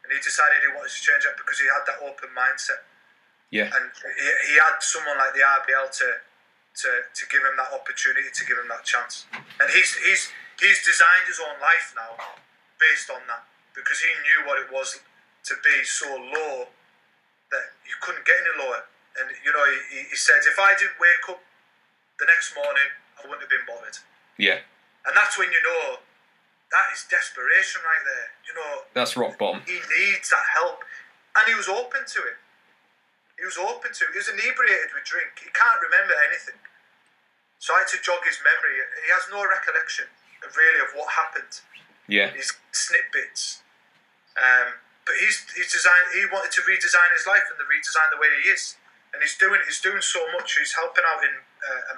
And 0.02 0.10
he 0.10 0.18
decided 0.24 0.66
he 0.66 0.74
wanted 0.74 0.90
to 0.90 1.02
change 1.04 1.28
it 1.30 1.38
because 1.38 1.62
he 1.62 1.70
had 1.70 1.86
that 1.86 2.02
open 2.02 2.34
mindset. 2.34 2.82
Yeah. 3.54 3.70
And 3.70 3.86
he, 3.94 4.28
he 4.50 4.54
had 4.58 4.82
someone 4.82 5.20
like 5.22 5.38
the 5.38 5.46
RBL 5.46 5.94
to, 6.02 6.08
to, 6.18 6.90
to 7.06 7.24
give 7.30 7.46
him 7.46 7.54
that 7.62 7.70
opportunity, 7.70 8.34
to 8.34 8.44
give 8.48 8.58
him 8.58 8.66
that 8.74 8.82
chance. 8.82 9.30
And 9.62 9.70
he's, 9.70 9.94
he's, 10.02 10.34
he's 10.60 10.80
designed 10.84 11.26
his 11.28 11.40
own 11.40 11.58
life 11.60 11.96
now 11.96 12.16
based 12.80 13.10
on 13.10 13.20
that 13.28 13.44
because 13.76 14.00
he 14.04 14.12
knew 14.24 14.48
what 14.48 14.60
it 14.60 14.68
was 14.72 15.00
to 15.48 15.54
be 15.64 15.84
so 15.84 16.08
low 16.08 16.68
that 17.52 17.66
you 17.88 17.96
couldn't 18.04 18.24
get 18.28 18.36
any 18.44 18.54
lower. 18.60 18.86
And, 19.18 19.32
you 19.44 19.52
know, 19.52 19.66
he, 19.92 20.06
he 20.12 20.18
said, 20.20 20.44
if 20.46 20.60
I 20.60 20.76
didn't 20.78 21.00
wake 21.00 21.26
up 21.32 21.42
the 22.20 22.28
next 22.28 22.56
morning 22.56 22.92
I 23.20 23.28
wouldn't 23.28 23.44
have 23.44 23.52
been 23.52 23.68
bothered. 23.68 24.00
Yeah. 24.40 24.64
And 25.04 25.14
that's 25.16 25.36
when 25.36 25.52
you 25.52 25.60
know 25.64 26.00
that 26.72 26.88
is 26.96 27.04
desperation 27.12 27.84
right 27.84 28.04
there. 28.08 28.28
You 28.48 28.54
know. 28.56 28.72
That's 28.96 29.16
rock 29.20 29.36
bottom. 29.36 29.64
He 29.68 29.80
needs 29.80 30.32
that 30.32 30.48
help, 30.60 30.84
and 31.36 31.44
he 31.52 31.56
was 31.56 31.68
open 31.68 32.08
to 32.08 32.20
it. 32.24 32.38
He 33.36 33.44
was 33.48 33.60
open 33.60 33.92
to 33.92 34.02
it. 34.08 34.12
He 34.16 34.20
was 34.20 34.32
inebriated 34.32 34.92
with 34.92 35.08
drink. 35.08 35.40
He 35.40 35.52
can't 35.52 35.80
remember 35.80 36.16
anything. 36.28 36.60
So 37.60 37.76
I 37.76 37.84
had 37.84 37.92
to 37.96 38.00
jog 38.00 38.24
his 38.24 38.40
memory. 38.44 38.80
He 39.04 39.10
has 39.12 39.28
no 39.32 39.44
recollection 39.44 40.08
really 40.56 40.82
of 40.82 40.92
what 40.96 41.10
happened. 41.14 41.62
Yeah. 42.08 42.34
His 42.34 42.54
snippets. 42.72 43.62
Um, 44.38 44.80
but 45.06 45.16
he's 45.18 45.46
he's 45.58 45.72
designed. 45.72 46.14
He 46.14 46.26
wanted 46.30 46.54
to 46.58 46.62
redesign 46.66 47.10
his 47.14 47.26
life 47.26 47.46
and 47.50 47.58
to 47.58 47.66
redesign 47.66 48.10
the 48.14 48.22
way 48.22 48.30
he 48.42 48.50
is, 48.50 48.78
and 49.14 49.22
he's 49.22 49.38
doing 49.38 49.62
he's 49.66 49.82
doing 49.82 50.02
so 50.02 50.22
much. 50.34 50.58
He's 50.58 50.74
helping 50.74 51.04
out 51.06 51.22
in 51.26 51.34
uh, 51.66 51.98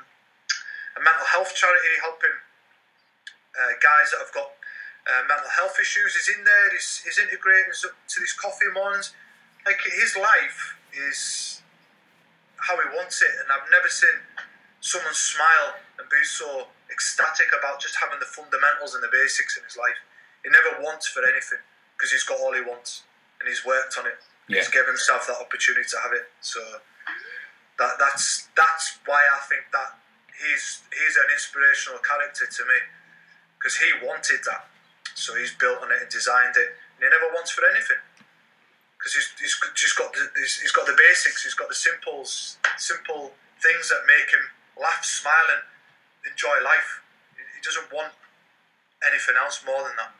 a 0.97 0.99
mental 0.99 1.27
health 1.27 1.53
charity 1.55 1.95
helping 2.01 2.35
uh, 3.55 3.73
guys 3.79 4.11
that 4.11 4.19
have 4.23 4.33
got 4.33 4.51
uh, 5.07 5.23
mental 5.27 5.49
health 5.49 5.75
issues. 5.79 6.13
He's 6.15 6.29
in 6.35 6.43
there. 6.43 6.71
He's, 6.71 7.01
he's 7.03 7.19
integrating 7.19 7.71
to 7.73 8.15
these 8.19 8.33
coffee 8.33 8.71
mornings. 8.73 9.13
Like 9.65 9.79
his 9.83 10.17
life 10.17 10.75
is 10.95 11.61
how 12.57 12.77
he 12.77 12.87
wants 12.95 13.21
it, 13.21 13.31
and 13.41 13.47
I've 13.51 13.69
never 13.71 13.89
seen 13.89 14.23
someone 14.81 15.13
smile 15.13 15.77
and 16.01 16.09
be 16.09 16.25
so 16.25 16.65
ecstatic 16.89 17.53
about 17.53 17.77
just 17.77 17.93
having 18.01 18.17
the 18.17 18.25
fundamentals 18.25 18.97
and 18.97 19.05
the 19.05 19.13
basics 19.13 19.55
in 19.55 19.63
his 19.63 19.77
life. 19.77 20.01
He 20.41 20.49
never 20.49 20.81
wants 20.81 21.05
for 21.05 21.21
anything 21.21 21.61
because 21.93 22.09
he's 22.09 22.25
got 22.25 22.41
all 22.41 22.57
he 22.57 22.65
wants 22.65 23.05
and 23.37 23.45
he's 23.45 23.61
worked 23.61 23.93
on 24.01 24.09
it. 24.09 24.17
Yeah. 24.49 24.65
He's 24.65 24.73
given 24.73 24.97
himself 24.97 25.29
that 25.29 25.37
opportunity 25.37 25.85
to 25.85 25.97
have 26.01 26.13
it. 26.17 26.25
So 26.41 26.59
that 27.77 28.01
that's 28.01 28.49
that's 28.57 28.97
why 29.05 29.21
I 29.21 29.39
think 29.45 29.69
that 29.69 30.01
he's 30.33 30.81
he's 30.89 31.15
an 31.21 31.29
inspirational 31.29 32.01
character 32.01 32.49
to 32.49 32.61
me 32.65 32.79
because 33.61 33.77
he 33.77 33.89
wanted 34.01 34.41
that, 34.49 34.65
so 35.13 35.37
he's 35.37 35.53
built 35.53 35.85
on 35.85 35.93
it 35.93 36.01
and 36.01 36.09
designed 36.09 36.57
it, 36.57 36.73
and 36.97 37.05
he 37.05 37.09
never 37.13 37.29
wants 37.29 37.53
for 37.53 37.61
anything 37.69 38.01
because 39.01 39.17
he's, 39.17 39.29
he's 39.41 39.57
just 39.73 39.97
got 39.97 40.13
the, 40.13 40.29
he's, 40.37 40.61
he's 40.61 40.71
got 40.73 40.85
the 40.85 40.93
basics, 40.93 41.41
he's 41.41 41.57
got 41.57 41.69
the 41.69 41.77
simples, 41.77 42.57
simple 42.77 43.33
things 43.57 43.89
that 43.89 44.05
make 44.05 44.29
him 44.29 44.45
laugh, 44.77 45.01
smile, 45.01 45.49
and 45.57 45.61
enjoy 46.29 46.61
life. 46.63 47.01
He 47.37 47.61
doesn't 47.63 47.91
want 47.91 48.13
anything 49.05 49.35
else 49.37 49.61
more 49.65 49.83
than 49.83 49.95
that. 49.97 50.13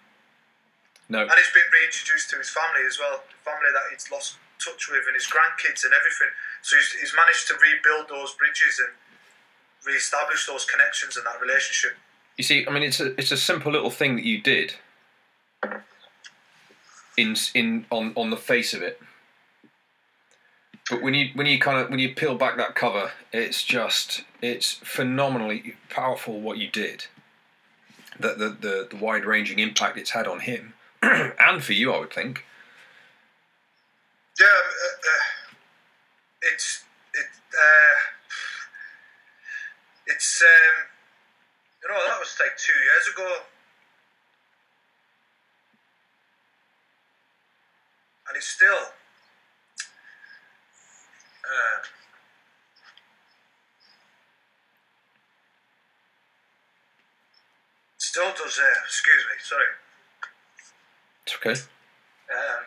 No. 1.10 1.22
And 1.28 1.36
he's 1.36 1.52
been 1.52 1.68
reintroduced 1.70 2.32
to 2.32 2.38
his 2.38 2.50
family 2.50 2.88
as 2.88 2.98
well, 2.98 3.20
the 3.28 3.40
family 3.44 3.70
that 3.74 3.92
he's 3.92 4.10
lost 4.10 4.40
touch 4.64 4.90
with, 4.90 5.04
and 5.08 5.14
his 5.14 5.28
grandkids 5.28 5.84
and 5.84 5.94
everything. 5.94 6.32
So 6.62 6.78
he's, 6.78 6.94
he's 6.94 7.14
managed 7.14 7.48
to 7.50 7.56
rebuild 7.60 8.08
those 8.08 8.34
bridges 8.36 8.80
and 8.80 8.96
re-establish 9.86 10.46
those 10.48 10.66
connections 10.66 11.18
and 11.18 11.26
that 11.26 11.42
relationship. 11.42 11.98
You 12.38 12.44
see, 12.44 12.66
I 12.66 12.72
mean, 12.72 12.84
it's 12.84 13.00
a 13.00 13.14
it's 13.20 13.32
a 13.32 13.38
simple 13.38 13.72
little 13.72 13.90
thing 13.90 14.16
that 14.16 14.26
you 14.26 14.42
did. 14.42 14.76
In 17.18 17.36
in 17.54 17.86
on 17.92 18.14
on 18.16 18.30
the 18.30 18.38
face 18.38 18.74
of 18.74 18.82
it, 18.82 19.00
but 20.92 21.02
when 21.02 21.14
you 21.14 21.30
when 21.34 21.48
you 21.48 21.58
kind 21.58 21.80
of 21.80 21.90
when 21.90 22.00
you 22.00 22.14
peel 22.14 22.36
back 22.36 22.58
that 22.58 22.76
cover, 22.76 23.12
it's 23.32 23.64
just 23.64 24.26
it's 24.42 24.74
phenomenally 24.74 25.76
powerful 25.90 26.42
what 26.42 26.58
you 26.58 26.68
did. 26.70 27.06
The 28.20 28.34
the 28.34 28.50
the, 28.50 28.88
the 28.92 28.98
wide 28.98 29.24
ranging 29.24 29.60
impact 29.60 29.98
it's 29.98 30.10
had 30.12 30.28
on 30.28 30.42
him, 30.42 30.74
and 31.02 31.64
for 31.64 31.72
you, 31.72 31.94
I 31.94 32.00
would 32.00 32.14
think. 32.14 32.46
Yeah, 34.38 34.48
uh, 34.48 34.50
uh, 34.50 35.56
it's 36.54 36.84
it. 37.14 37.28
Uh, 37.54 37.96
it's 40.08 40.44
um, 40.44 40.88
you 41.84 41.90
know 41.90 42.06
that 42.06 42.20
was 42.20 42.36
like 42.38 42.58
two 42.58 42.74
years 42.74 43.08
ago. 43.16 43.44
And 48.28 48.38
it's 48.38 48.48
still 48.48 48.78
uh, 51.46 51.80
still 57.98 58.32
does 58.32 58.60
uh, 58.60 58.80
excuse 58.86 59.16
me, 59.16 59.38
sorry. 59.42 59.66
It's 61.26 61.36
okay. 61.36 61.52
Um, 62.32 62.64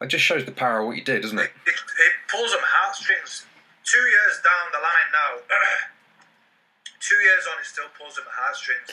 it 0.00 0.08
just 0.08 0.24
shows 0.24 0.44
the 0.44 0.52
power 0.52 0.80
of 0.80 0.86
what 0.86 0.96
you 0.96 1.04
did, 1.04 1.22
doesn't 1.22 1.38
it? 1.38 1.50
It, 1.66 1.72
it, 1.72 1.74
it 1.74 2.12
pulls 2.30 2.52
on 2.52 2.60
heartstrings 2.62 3.46
two 3.88 4.04
years 4.04 4.36
down 4.44 4.68
the 4.72 4.84
line 4.84 5.08
now, 5.16 5.30
two 7.00 7.16
years 7.24 7.48
on, 7.48 7.56
it 7.56 7.64
still 7.64 7.88
pulls 7.96 8.20
my 8.20 8.28
heartstrings 8.28 8.92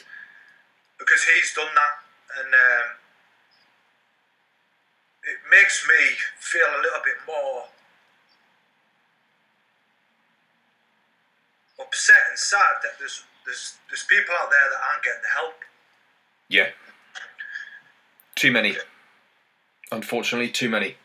because 0.95 1.23
he's 1.27 1.51
done 1.51 1.67
that, 1.75 1.95
and 2.39 2.51
um, 2.55 2.87
it 5.25 5.39
makes 5.49 5.87
me 5.87 6.15
feel 6.39 6.67
a 6.67 6.81
little 6.81 7.01
bit 7.03 7.15
more 7.27 7.65
upset 11.79 12.15
and 12.29 12.37
sad 12.37 12.81
that 12.83 12.99
there's 12.99 13.23
there's 13.45 13.75
there's 13.89 14.03
people 14.05 14.33
out 14.41 14.49
there 14.49 14.69
that 14.71 14.79
aren't 14.91 15.03
getting 15.03 15.21
the 15.21 15.39
help. 15.39 15.55
Yeah. 16.47 16.69
Too 18.35 18.51
many. 18.51 18.75
Unfortunately, 19.91 20.49
too 20.49 20.69
many. 20.69 20.95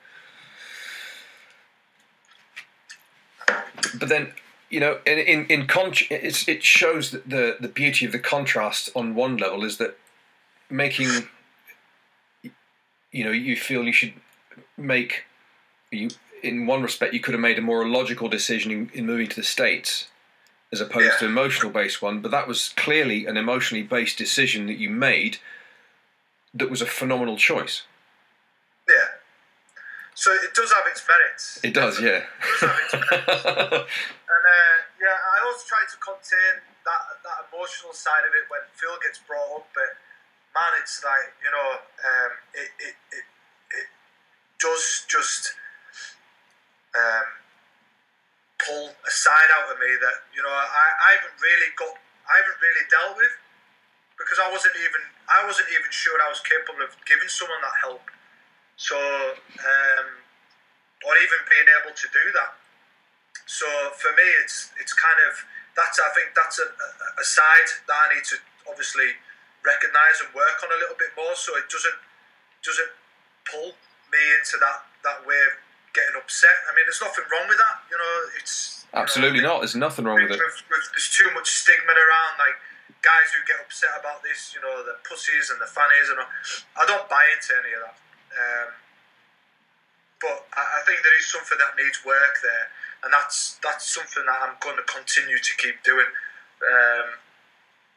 but 3.99 4.09
then 4.09 4.33
you 4.71 4.81
know 4.81 4.99
in 5.07 5.19
in, 5.19 5.47
in 5.47 5.67
con- 5.67 5.93
it 6.11 6.63
shows 6.63 7.11
that 7.11 7.29
the 7.29 7.57
the 7.61 7.69
beauty 7.69 8.07
of 8.07 8.13
the 8.13 8.19
contrast 8.19 8.91
on 8.95 9.15
one 9.15 9.37
level 9.37 9.65
is 9.65 9.79
that 9.79 9.97
making 10.69 11.29
you 13.12 13.24
know 13.24 13.31
you 13.31 13.57
feel 13.57 13.85
you 13.85 13.93
should 13.93 14.15
make 14.77 15.24
you 15.91 16.11
in 16.43 16.66
one 16.66 16.82
respect, 16.82 17.12
you 17.12 17.20
could 17.20 17.35
have 17.35 17.41
made 17.41 17.59
a 17.59 17.62
more 17.62 17.87
logical 17.87 18.28
decision 18.28 18.70
in, 18.73 18.91
in 18.95 19.05
moving 19.07 19.27
to 19.28 19.37
the 19.37 19.43
states 19.43 20.09
as 20.73 20.81
opposed 20.81 21.05
Yeah. 21.12 21.19
to 21.19 21.24
an 21.27 21.32
emotional 21.32 21.70
based 21.70 22.01
one. 22.01 22.20
But 22.20 22.31
that 22.31 22.49
was 22.49 22.70
clearly 22.77 23.27
an 23.27 23.37
emotionally 23.37 23.82
based 23.82 24.16
decision 24.16 24.66
that 24.66 24.78
you 24.78 24.89
made. 24.89 25.39
That 26.55 26.70
was 26.70 26.81
a 26.81 26.87
phenomenal 26.87 27.37
choice. 27.37 27.82
Yeah. 28.89 28.95
So 30.15 30.32
it 30.32 30.55
does 30.55 30.73
have 30.73 30.85
its 30.91 31.03
merits. 31.07 31.61
It 31.62 31.74
does, 31.74 32.01
yeah. 32.01 32.24
It 32.24 32.61
does 32.61 32.61
have 32.70 32.78
its 32.81 33.45
merits. 33.45 33.91
And 34.31 34.47
uh, 34.47 34.77
yeah, 35.03 35.19
I 35.19 35.45
always 35.45 35.61
try 35.66 35.82
to 35.91 35.97
contain 35.99 36.62
that 36.87 37.03
that 37.27 37.39
emotional 37.53 37.93
side 37.93 38.24
of 38.24 38.32
it 38.32 38.47
when 38.49 38.62
Phil 38.73 38.97
gets 39.03 39.19
brought 39.19 39.51
up. 39.59 39.66
But 39.74 39.99
man, 40.55 40.72
it's 40.82 41.02
like 41.05 41.35
you 41.43 41.51
know, 41.51 41.68
um, 41.78 42.32
it, 42.55 42.70
it 42.78 42.94
it 43.12 43.27
it 43.70 43.89
does 44.59 45.06
just 45.06 45.55
um, 46.94 47.28
pull 48.59 48.86
a 48.93 49.12
side 49.12 49.51
out 49.60 49.72
of 49.72 49.78
me 49.78 49.90
that 50.01 50.16
you 50.35 50.43
know 50.43 50.52
I, 50.52 50.86
I 51.06 51.10
haven't 51.18 51.39
really 51.40 51.70
got 51.78 51.94
I 52.28 52.35
haven't 52.43 52.60
really 52.60 52.86
dealt 52.90 53.16
with 53.16 53.35
because 54.18 54.39
I 54.39 54.48
wasn't 54.52 54.77
even 54.78 55.02
I 55.31 55.47
wasn't 55.47 55.70
even 55.72 55.90
sure 55.90 56.18
I 56.20 56.28
was 56.28 56.43
capable 56.43 56.82
of 56.85 56.93
giving 57.06 57.31
someone 57.31 57.60
that 57.62 57.77
help. 57.81 58.05
So 58.77 58.97
um, 58.97 60.09
or 61.05 61.12
even 61.16 61.40
being 61.48 61.68
able 61.81 61.93
to 61.97 62.06
do 62.12 62.24
that. 62.36 62.52
So 63.48 63.66
for 63.97 64.12
me, 64.12 64.27
it's 64.44 64.70
it's 64.81 64.93
kind 64.93 65.20
of 65.28 65.32
that's 65.77 65.97
I 65.97 66.10
think 66.12 66.36
that's 66.36 66.59
a, 66.60 66.68
a, 66.68 66.89
a 67.20 67.24
side 67.24 67.68
that 67.89 67.97
I 67.97 68.06
need 68.14 68.24
to 68.35 68.36
obviously 68.68 69.16
recognise 69.65 70.20
and 70.24 70.31
work 70.35 70.59
on 70.65 70.70
a 70.73 70.78
little 70.81 70.97
bit 70.97 71.12
more, 71.16 71.35
so 71.37 71.57
it 71.57 71.69
doesn't 71.69 71.99
doesn't 72.65 72.93
pull 73.49 73.73
me 74.12 74.23
into 74.39 74.57
that 74.61 74.85
that 75.05 75.24
way 75.27 75.39
of 75.49 75.55
getting 75.93 76.15
upset. 76.16 76.55
I 76.70 76.74
mean, 76.77 76.85
there's 76.87 77.01
nothing 77.03 77.24
wrong 77.32 77.49
with 77.49 77.59
that, 77.59 77.77
you 77.91 77.99
know. 77.99 78.15
It's 78.39 78.85
you 78.87 78.97
know, 78.97 79.03
Absolutely 79.03 79.43
not. 79.43 79.61
There's 79.65 79.77
nothing 79.77 80.05
wrong 80.05 80.23
with 80.23 80.32
it. 80.32 80.39
with- 80.39 80.62
with- 80.70 80.91
there's 80.93 81.11
too 81.11 81.31
much 81.32 81.49
stigma 81.51 81.93
around, 81.93 82.39
like 82.39 82.57
guys 83.03 83.32
who 83.32 83.41
get 83.49 83.59
upset 83.61 83.91
about 83.99 84.23
this, 84.23 84.53
you 84.55 84.61
know, 84.61 84.82
the 84.85 84.95
pussies 85.09 85.49
and 85.51 85.61
the 85.61 85.66
fannies 85.66 86.11
and 86.11 86.19
all. 86.20 86.28
I 86.77 86.85
don't 86.87 87.09
buy 87.09 87.24
into 87.32 87.57
any 87.59 87.73
of 87.74 87.81
that. 87.87 87.97
Um, 88.37 88.69
but 90.20 90.47
I, 90.53 90.62
I 90.78 90.81
think 90.87 91.03
there 91.03 91.16
is 91.16 91.27
something 91.27 91.57
that 91.59 91.74
needs 91.81 92.05
work 92.05 92.39
there, 92.43 92.66
and 93.05 93.12
that's 93.12 93.59
that's 93.65 93.89
something 93.89 94.24
that 94.27 94.39
I'm 94.43 94.57
going 94.61 94.77
to 94.77 94.85
continue 94.85 95.39
to 95.39 95.53
keep 95.57 95.82
doing. 95.82 96.07
Um, 96.61 97.16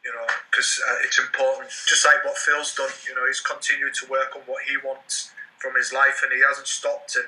you 0.03 0.11
know, 0.11 0.27
because 0.51 0.81
uh, 0.83 0.99
it's 1.07 1.17
important. 1.19 1.71
Just 1.87 2.05
like 2.05 2.23
what 2.27 2.37
Phil's 2.37 2.75
done, 2.75 2.91
you 3.07 3.15
know, 3.15 3.25
he's 3.27 3.39
continued 3.39 3.93
to 4.03 4.05
work 4.11 4.35
on 4.35 4.43
what 4.45 4.63
he 4.67 4.75
wants 4.83 5.31
from 5.59 5.75
his 5.75 5.93
life, 5.95 6.19
and 6.23 6.31
he 6.35 6.43
hasn't 6.43 6.67
stopped. 6.67 7.15
And 7.15 7.25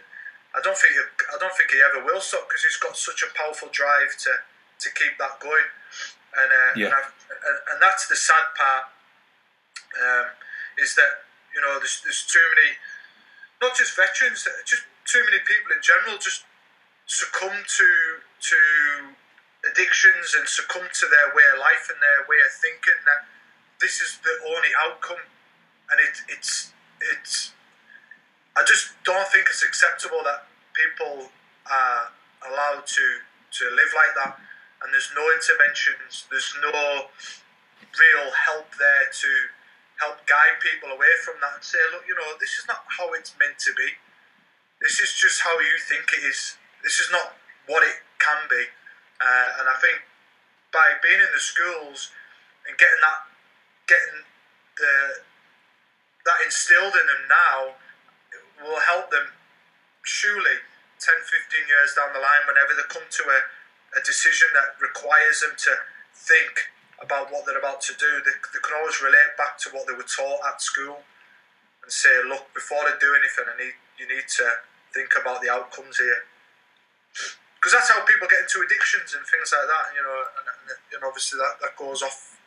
I 0.52 0.60
don't 0.60 0.76
think 0.78 0.92
he, 0.94 1.04
I 1.32 1.38
don't 1.40 1.56
think 1.56 1.72
he 1.72 1.80
ever 1.80 2.04
will 2.04 2.20
stop 2.20 2.48
because 2.48 2.64
he's 2.64 2.78
got 2.78 2.98
such 2.98 3.24
a 3.24 3.32
powerful 3.32 3.70
drive 3.72 4.12
to 4.28 4.32
to 4.80 4.88
keep 4.92 5.16
that 5.20 5.40
going. 5.40 5.70
And 6.36 6.52
uh, 6.52 6.72
Yeah. 6.76 6.86
and, 6.92 6.94
I've, 7.00 7.12
and, 7.32 7.58
and 7.72 7.78
that's 7.82 8.12
the 8.12 8.16
sad 8.20 8.44
part 8.60 8.92
um, 9.96 10.28
is 10.84 10.96
that 10.96 11.24
you 11.56 11.62
know 11.64 11.80
there's 11.80 12.04
there's 12.04 12.28
too 12.28 12.44
many, 12.56 12.76
not 13.64 13.72
just 13.80 13.96
veterans, 13.96 14.44
just 14.68 14.84
too 15.08 15.24
many 15.24 15.40
people 15.48 15.72
in 15.72 15.80
general 15.82 16.20
just 16.20 16.44
succumb 17.08 17.56
to 17.56 17.90
to 18.52 18.58
addictions 19.72 20.36
and 20.38 20.48
succumb 20.48 20.86
to 20.86 21.06
their 21.10 21.34
way 21.34 21.46
of 21.54 21.60
life 21.60 21.90
and 21.90 22.00
their 22.00 22.22
way 22.30 22.40
of 22.46 22.52
thinking 22.62 23.00
that 23.06 23.26
this 23.82 24.02
is 24.02 24.20
the 24.24 24.36
only 24.56 24.72
outcome, 24.88 25.22
and 25.92 25.98
it, 26.00 26.16
it's 26.30 26.72
it's. 27.14 27.52
I 28.56 28.64
just 28.64 28.96
don't 29.04 29.28
think 29.28 29.48
it's 29.50 29.64
acceptable 29.64 30.24
that 30.24 30.48
people 30.74 31.28
are 31.68 32.12
allowed 32.48 32.88
to 32.88 33.06
to 33.60 33.64
live 33.76 33.92
like 33.96 34.14
that, 34.24 34.40
and 34.84 34.94
there's 34.94 35.12
no 35.16 35.26
interventions, 35.34 36.28
there's 36.32 36.54
no 36.62 37.12
real 37.96 38.28
help 38.32 38.68
there 38.76 39.08
to 39.12 39.32
help 40.00 40.20
guide 40.28 40.60
people 40.60 40.92
away 40.92 41.14
from 41.24 41.40
that 41.40 41.56
and 41.56 41.64
say, 41.64 41.80
look, 41.92 42.04
you 42.08 42.16
know, 42.16 42.36
this 42.40 42.60
is 42.60 42.68
not 42.68 42.84
how 43.00 43.12
it's 43.16 43.32
meant 43.40 43.56
to 43.64 43.72
be. 43.80 43.88
This 44.82 45.00
is 45.00 45.16
just 45.16 45.40
how 45.40 45.56
you 45.60 45.80
think 45.88 46.12
it 46.12 46.24
is. 46.28 46.60
This 46.84 47.00
is 47.00 47.08
not 47.12 47.40
what 47.68 47.84
it 47.84 48.04
can 48.20 48.44
be. 48.52 48.68
Uh, 49.22 49.50
and 49.64 49.66
I 49.70 49.78
think 49.80 50.04
by 50.74 51.00
being 51.00 51.20
in 51.20 51.32
the 51.32 51.40
schools 51.40 52.12
and 52.68 52.76
getting 52.78 53.02
that, 53.02 53.20
getting 53.88 54.28
the 54.78 55.24
that 56.26 56.42
instilled 56.44 56.98
in 56.98 57.06
them 57.06 57.24
now 57.30 57.78
will 58.66 58.82
help 58.82 59.14
them 59.14 59.30
surely 60.02 60.58
10, 60.98 61.14
15 61.22 61.70
years 61.70 61.94
down 61.94 62.14
the 62.18 62.20
line 62.20 62.44
whenever 62.50 62.74
they 62.74 62.86
come 62.90 63.06
to 63.06 63.24
a, 63.30 63.40
a 63.94 64.02
decision 64.02 64.50
that 64.58 64.74
requires 64.82 65.46
them 65.46 65.54
to 65.54 65.74
think 66.18 66.74
about 66.98 67.30
what 67.30 67.46
they're 67.46 67.62
about 67.62 67.82
to 67.86 67.94
do, 68.00 68.10
they, 68.26 68.34
they 68.54 68.62
can 68.64 68.74
always 68.80 68.98
relate 69.04 69.38
back 69.38 69.60
to 69.62 69.70
what 69.70 69.86
they 69.86 69.94
were 69.94 70.08
taught 70.08 70.42
at 70.50 70.62
school 70.62 71.06
and 71.84 71.92
say, 71.92 72.10
look, 72.26 72.50
before 72.58 72.82
they 72.88 72.98
do 72.98 73.14
anything, 73.14 73.46
I 73.46 73.56
need, 73.60 73.78
you 74.02 74.08
need 74.10 74.26
to 74.26 74.46
think 74.96 75.14
about 75.20 75.44
the 75.46 75.52
outcomes 75.52 76.02
here. 76.02 76.26
Because 77.66 77.80
that's 77.80 77.90
how 77.90 78.06
people 78.06 78.28
get 78.28 78.42
into 78.42 78.64
addictions 78.64 79.16
and 79.16 79.26
things 79.26 79.52
like 79.52 79.66
that, 79.66 79.96
you 79.98 80.04
know, 80.04 80.22
and, 80.38 80.78
and, 80.94 81.04
obviously 81.04 81.40
that, 81.40 81.60
that 81.62 81.76
goes 81.76 82.04
off 82.04 82.38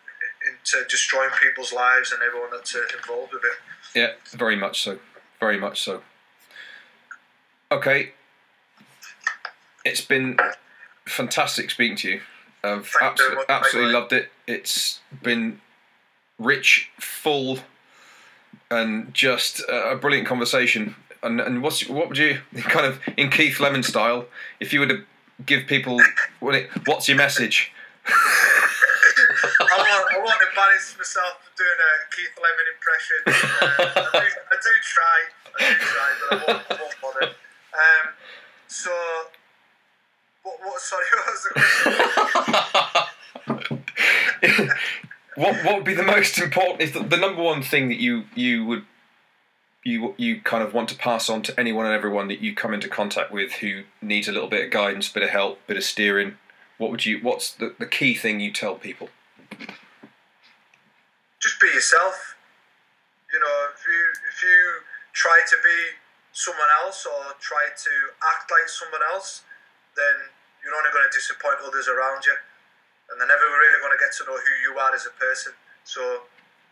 into 0.48 0.86
destroying 0.88 1.30
people's 1.42 1.72
lives 1.72 2.12
and 2.12 2.22
everyone 2.22 2.50
that's 2.52 2.72
uh, 2.72 2.78
involved 2.96 3.32
with 3.32 3.42
it. 3.42 3.98
Yeah, 3.98 4.12
very 4.38 4.54
much 4.54 4.80
so. 4.80 5.00
Very 5.40 5.58
much 5.58 5.82
so. 5.82 6.02
Okay. 7.72 8.12
It's 9.84 10.02
been 10.02 10.38
fantastic 11.08 11.72
speaking 11.72 11.96
to 11.96 12.10
you. 12.10 12.20
I've 12.62 12.86
Thank 12.86 12.86
you 12.86 12.90
very 12.90 13.08
absolutely, 13.08 13.36
much, 13.38 13.46
absolutely 13.48 13.92
loved 13.92 14.12
it. 14.12 14.30
It's 14.46 15.00
been 15.20 15.60
rich, 16.38 16.92
full, 17.00 17.58
and 18.70 19.12
just 19.12 19.62
a 19.68 19.96
brilliant 20.00 20.28
conversation. 20.28 20.94
And, 21.22 21.40
and 21.40 21.62
what's 21.62 21.88
what 21.88 22.08
would 22.08 22.18
you 22.18 22.40
kind 22.62 22.86
of 22.86 23.00
in 23.16 23.30
Keith 23.30 23.60
Lemon 23.60 23.82
style, 23.82 24.26
if 24.60 24.72
you 24.72 24.80
were 24.80 24.86
to 24.86 25.04
give 25.44 25.66
people 25.66 26.00
what 26.40 26.54
it, 26.54 26.70
what's 26.86 27.08
your 27.08 27.16
message? 27.16 27.72
I 28.06 28.12
won't, 29.60 30.14
I 30.14 30.18
won't 30.18 30.42
embarrass 30.48 30.96
myself 30.96 31.50
doing 31.56 31.68
a 31.68 31.92
Keith 32.14 32.38
Lemon 32.38 32.66
impression. 32.74 33.18
Uh, 33.26 33.32
I, 34.14 34.20
do, 34.20 34.28
I 34.50 34.56
do 34.62 34.72
try, 34.82 35.18
I 35.46 35.60
do 35.60 35.74
try, 35.78 36.08
but 36.20 36.28
I 36.30 36.34
won't, 36.46 36.64
I 36.70 36.72
won't 36.80 36.96
bother. 37.02 37.26
Um, 37.26 38.06
so, 38.66 38.90
what, 40.42 40.56
what, 40.60 40.80
sorry, 40.80 41.04
what 41.14 41.26
was 41.26 41.42
the 41.44 41.50
question? 44.44 44.70
what 45.36 45.64
what 45.64 45.74
would 45.76 45.84
be 45.84 45.94
the 45.94 46.02
most 46.02 46.38
important 46.38 46.80
if 46.80 46.92
the, 46.92 47.00
the 47.00 47.16
number 47.16 47.42
one 47.42 47.62
thing 47.62 47.88
that 47.88 47.98
you 47.98 48.24
you 48.34 48.64
would 48.64 48.84
you 49.88 50.14
you 50.18 50.40
kind 50.42 50.62
of 50.62 50.74
want 50.74 50.88
to 50.90 50.94
pass 50.94 51.28
on 51.30 51.42
to 51.42 51.58
anyone 51.58 51.86
and 51.86 51.94
everyone 51.94 52.28
that 52.28 52.40
you 52.40 52.54
come 52.54 52.74
into 52.74 52.88
contact 52.88 53.32
with 53.32 53.52
who 53.64 53.84
needs 54.02 54.28
a 54.28 54.32
little 54.32 54.48
bit 54.48 54.66
of 54.66 54.70
guidance, 54.70 55.10
a 55.10 55.14
bit 55.14 55.22
of 55.22 55.30
help, 55.30 55.58
a 55.64 55.68
bit 55.68 55.76
of 55.76 55.84
steering? 55.84 56.36
What 56.76 56.90
would 56.90 57.06
you 57.06 57.18
what's 57.22 57.50
the, 57.50 57.74
the 57.78 57.86
key 57.86 58.14
thing 58.14 58.38
you 58.38 58.52
tell 58.52 58.74
people? 58.76 59.08
Just 61.40 61.58
be 61.60 61.68
yourself. 61.68 62.36
You 63.32 63.40
know, 63.40 63.56
if 63.72 63.80
you 63.88 64.02
if 64.28 64.42
you 64.42 64.58
try 65.12 65.40
to 65.48 65.56
be 65.64 65.78
someone 66.32 66.68
else 66.84 67.06
or 67.06 67.34
try 67.40 67.72
to 67.74 67.94
act 68.30 68.50
like 68.52 68.68
someone 68.68 69.02
else, 69.10 69.42
then 69.96 70.30
you're 70.62 70.74
only 70.76 70.92
going 70.92 71.08
to 71.08 71.14
disappoint 71.16 71.58
others 71.66 71.88
around 71.88 72.22
you, 72.28 72.36
and 73.10 73.18
they're 73.18 73.26
never 73.26 73.42
really 73.42 73.80
going 73.80 73.94
to 73.96 73.98
get 73.98 74.12
to 74.20 74.22
know 74.28 74.36
who 74.36 74.52
you 74.62 74.78
are 74.78 74.94
as 74.94 75.06
a 75.06 75.14
person. 75.18 75.52
So 75.82 76.28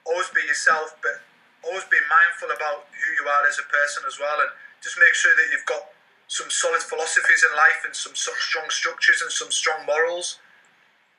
always 0.06 0.30
be 0.30 0.46
yourself, 0.46 0.94
but 1.02 1.25
always 1.64 1.84
be 1.88 2.00
mindful 2.08 2.50
about 2.52 2.88
who 2.90 3.08
you 3.20 3.24
are 3.28 3.44
as 3.48 3.58
a 3.58 3.66
person 3.68 4.04
as 4.06 4.18
well, 4.18 4.40
and 4.40 4.50
just 4.82 4.98
make 4.98 5.14
sure 5.14 5.32
that 5.34 5.46
you've 5.52 5.66
got 5.66 5.92
some 6.28 6.50
solid 6.50 6.82
philosophies 6.82 7.44
in 7.46 7.54
life 7.56 7.86
and 7.86 7.94
some 7.94 8.12
strong 8.14 8.68
structures 8.68 9.22
and 9.22 9.30
some 9.30 9.50
strong 9.50 9.86
morals, 9.86 10.38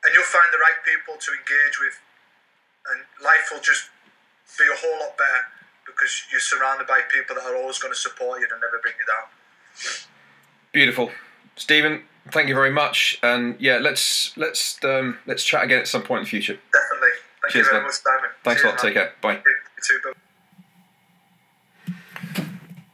and 0.03 0.13
you'll 0.13 0.27
find 0.27 0.47
the 0.51 0.59
right 0.59 0.79
people 0.83 1.15
to 1.15 1.29
engage 1.31 1.79
with, 1.79 1.95
and 2.91 3.03
life 3.23 3.47
will 3.51 3.63
just 3.63 3.89
be 4.59 4.65
a 4.67 4.77
whole 4.77 4.99
lot 4.99 5.17
better 5.17 5.41
because 5.85 6.23
you're 6.31 6.43
surrounded 6.43 6.87
by 6.87 7.01
people 7.11 7.35
that 7.35 7.45
are 7.45 7.55
always 7.55 7.79
going 7.79 7.93
to 7.93 7.99
support 7.99 8.39
you 8.39 8.47
and 8.51 8.59
never 8.59 8.79
bring 8.83 8.95
you 8.99 9.07
down. 9.07 9.27
Beautiful, 10.71 11.11
Stephen. 11.55 12.03
Thank 12.31 12.49
you 12.49 12.55
very 12.55 12.71
much, 12.71 13.17
and 13.23 13.55
yeah, 13.59 13.77
let's 13.77 14.35
let's 14.35 14.83
um, 14.83 15.17
let's 15.25 15.43
chat 15.43 15.63
again 15.63 15.79
at 15.79 15.87
some 15.87 16.03
point 16.03 16.19
in 16.19 16.23
the 16.25 16.29
future. 16.29 16.59
Definitely. 16.73 17.09
Thank 17.41 17.53
Cheers, 17.53 17.65
you 17.67 17.71
very 17.71 17.81
man. 17.81 17.83
much, 17.87 17.93
Simon. 17.93 18.29
Thanks 18.43 18.63
a 18.63 18.67
lot. 18.67 18.77
Take 18.79 18.93
care. 18.95 19.13
Bye. 19.21 19.35
You 19.35 19.41
too. 19.81 20.13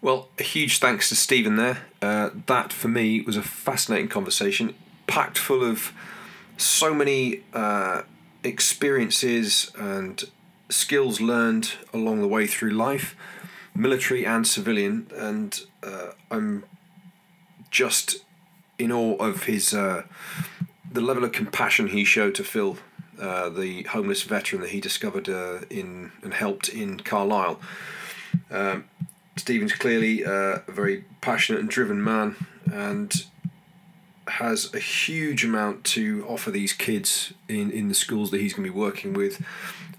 Well, 0.03 0.27
a 0.38 0.43
huge 0.43 0.80
thanks 0.80 1.07
to 1.07 1.15
Stephen 1.15 1.55
there. 1.55 1.85
Uh, 2.01 2.31
that 2.47 2.73
for 2.73 2.89
me 2.89 3.21
was 3.21 3.38
a 3.38 3.41
fascinating 3.41 4.09
conversation, 4.09 4.75
packed 5.07 5.38
full 5.38 5.63
of 5.63 5.93
so 6.57 6.93
many 6.93 7.43
uh, 7.53 8.01
experiences 8.43 9.71
and 9.80 10.25
skills 10.67 11.21
learned 11.21 11.75
along 11.93 12.19
the 12.19 12.27
way 12.27 12.47
through 12.47 12.71
life, 12.71 13.15
military 13.73 14.25
and 14.25 14.45
civilian. 14.45 15.07
And 15.15 15.57
uh, 15.81 16.09
I'm 16.30 16.65
just 17.71 18.25
in 18.77 18.91
awe 18.91 19.15
of 19.15 19.43
his 19.43 19.73
uh, 19.73 20.03
the 20.91 20.99
level 20.99 21.23
of 21.23 21.31
compassion 21.31 21.88
he 21.88 22.03
showed 22.03 22.35
to 22.35 22.43
Phil, 22.43 22.75
uh, 23.21 23.47
the 23.47 23.84
homeless 23.84 24.23
veteran 24.23 24.63
that 24.63 24.71
he 24.71 24.81
discovered 24.81 25.30
uh, 25.30 25.59
in 25.69 26.11
and 26.21 26.34
helped 26.34 26.67
in 26.67 26.99
Carlisle. 26.99 27.61
Um, 28.51 28.84
Stephen's 29.35 29.73
clearly 29.73 30.26
uh, 30.26 30.60
a 30.68 30.72
very 30.72 31.05
passionate 31.22 31.61
and 31.61 31.69
driven 31.69 32.03
man, 32.03 32.35
and 32.72 33.26
has 34.27 34.73
a 34.73 34.80
huge 34.80 35.43
amount 35.43 35.84
to 35.84 36.26
offer 36.27 36.51
these 36.51 36.73
kids 36.73 37.34
in, 37.47 37.72
in 37.72 37.89
the 37.89 37.93
schools 37.93 38.31
that 38.31 38.39
he's 38.39 38.53
going 38.53 38.65
to 38.65 38.72
be 38.72 38.80
working 38.80 39.14
with. 39.14 39.43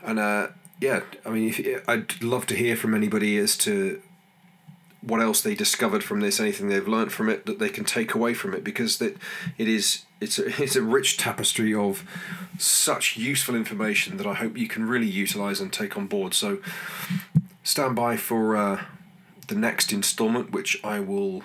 And 0.02 0.18
uh, 0.18 0.48
yeah, 0.80 1.00
I 1.26 1.30
mean, 1.30 1.48
if, 1.48 1.88
I'd 1.88 2.22
love 2.22 2.46
to 2.46 2.54
hear 2.54 2.76
from 2.76 2.94
anybody 2.94 3.36
as 3.38 3.56
to 3.58 4.00
what 5.02 5.20
else 5.20 5.42
they 5.42 5.54
discovered 5.54 6.02
from 6.02 6.20
this, 6.20 6.40
anything 6.40 6.68
they've 6.68 6.88
learned 6.88 7.12
from 7.12 7.28
it 7.28 7.44
that 7.44 7.58
they 7.58 7.68
can 7.68 7.84
take 7.84 8.14
away 8.14 8.32
from 8.32 8.54
it, 8.54 8.64
because 8.64 8.98
that 8.98 9.16
it 9.58 9.68
is 9.68 10.04
it's 10.20 10.38
a, 10.38 10.46
it's 10.62 10.76
a 10.76 10.82
rich 10.82 11.16
tapestry 11.16 11.74
of 11.74 12.04
such 12.58 13.16
useful 13.16 13.54
information 13.54 14.16
that 14.16 14.26
I 14.26 14.34
hope 14.34 14.56
you 14.56 14.68
can 14.68 14.88
really 14.88 15.08
utilize 15.08 15.60
and 15.60 15.72
take 15.72 15.96
on 15.96 16.06
board. 16.06 16.34
So 16.34 16.58
stand 17.62 17.94
by 17.94 18.16
for 18.16 18.56
uh, 18.56 18.84
the 19.48 19.54
next 19.54 19.92
installment, 19.92 20.52
which 20.52 20.82
I 20.84 21.00
will 21.00 21.42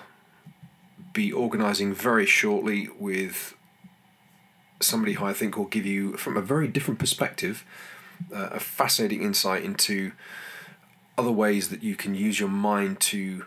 be 1.12 1.32
organising 1.32 1.94
very 1.94 2.26
shortly 2.26 2.88
with 2.98 3.54
somebody 4.80 5.14
who 5.14 5.24
I 5.24 5.32
think 5.32 5.56
will 5.56 5.66
give 5.66 5.86
you, 5.86 6.16
from 6.16 6.36
a 6.36 6.42
very 6.42 6.68
different 6.68 6.98
perspective, 6.98 7.64
uh, 8.34 8.50
a 8.52 8.60
fascinating 8.60 9.22
insight 9.22 9.64
into 9.64 10.12
other 11.18 11.32
ways 11.32 11.68
that 11.68 11.82
you 11.82 11.96
can 11.96 12.14
use 12.14 12.40
your 12.40 12.48
mind 12.48 13.00
to 13.00 13.44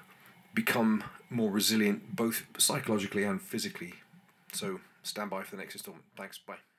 become 0.53 1.03
more 1.29 1.49
resilient, 1.49 2.15
both 2.15 2.45
psychologically 2.57 3.23
and 3.23 3.41
physically. 3.41 3.95
So 4.51 4.79
stand 5.01 5.31
by 5.31 5.43
for 5.43 5.51
the 5.51 5.57
next 5.57 5.75
installment. 5.75 6.05
Thanks. 6.15 6.37
Bye. 6.37 6.72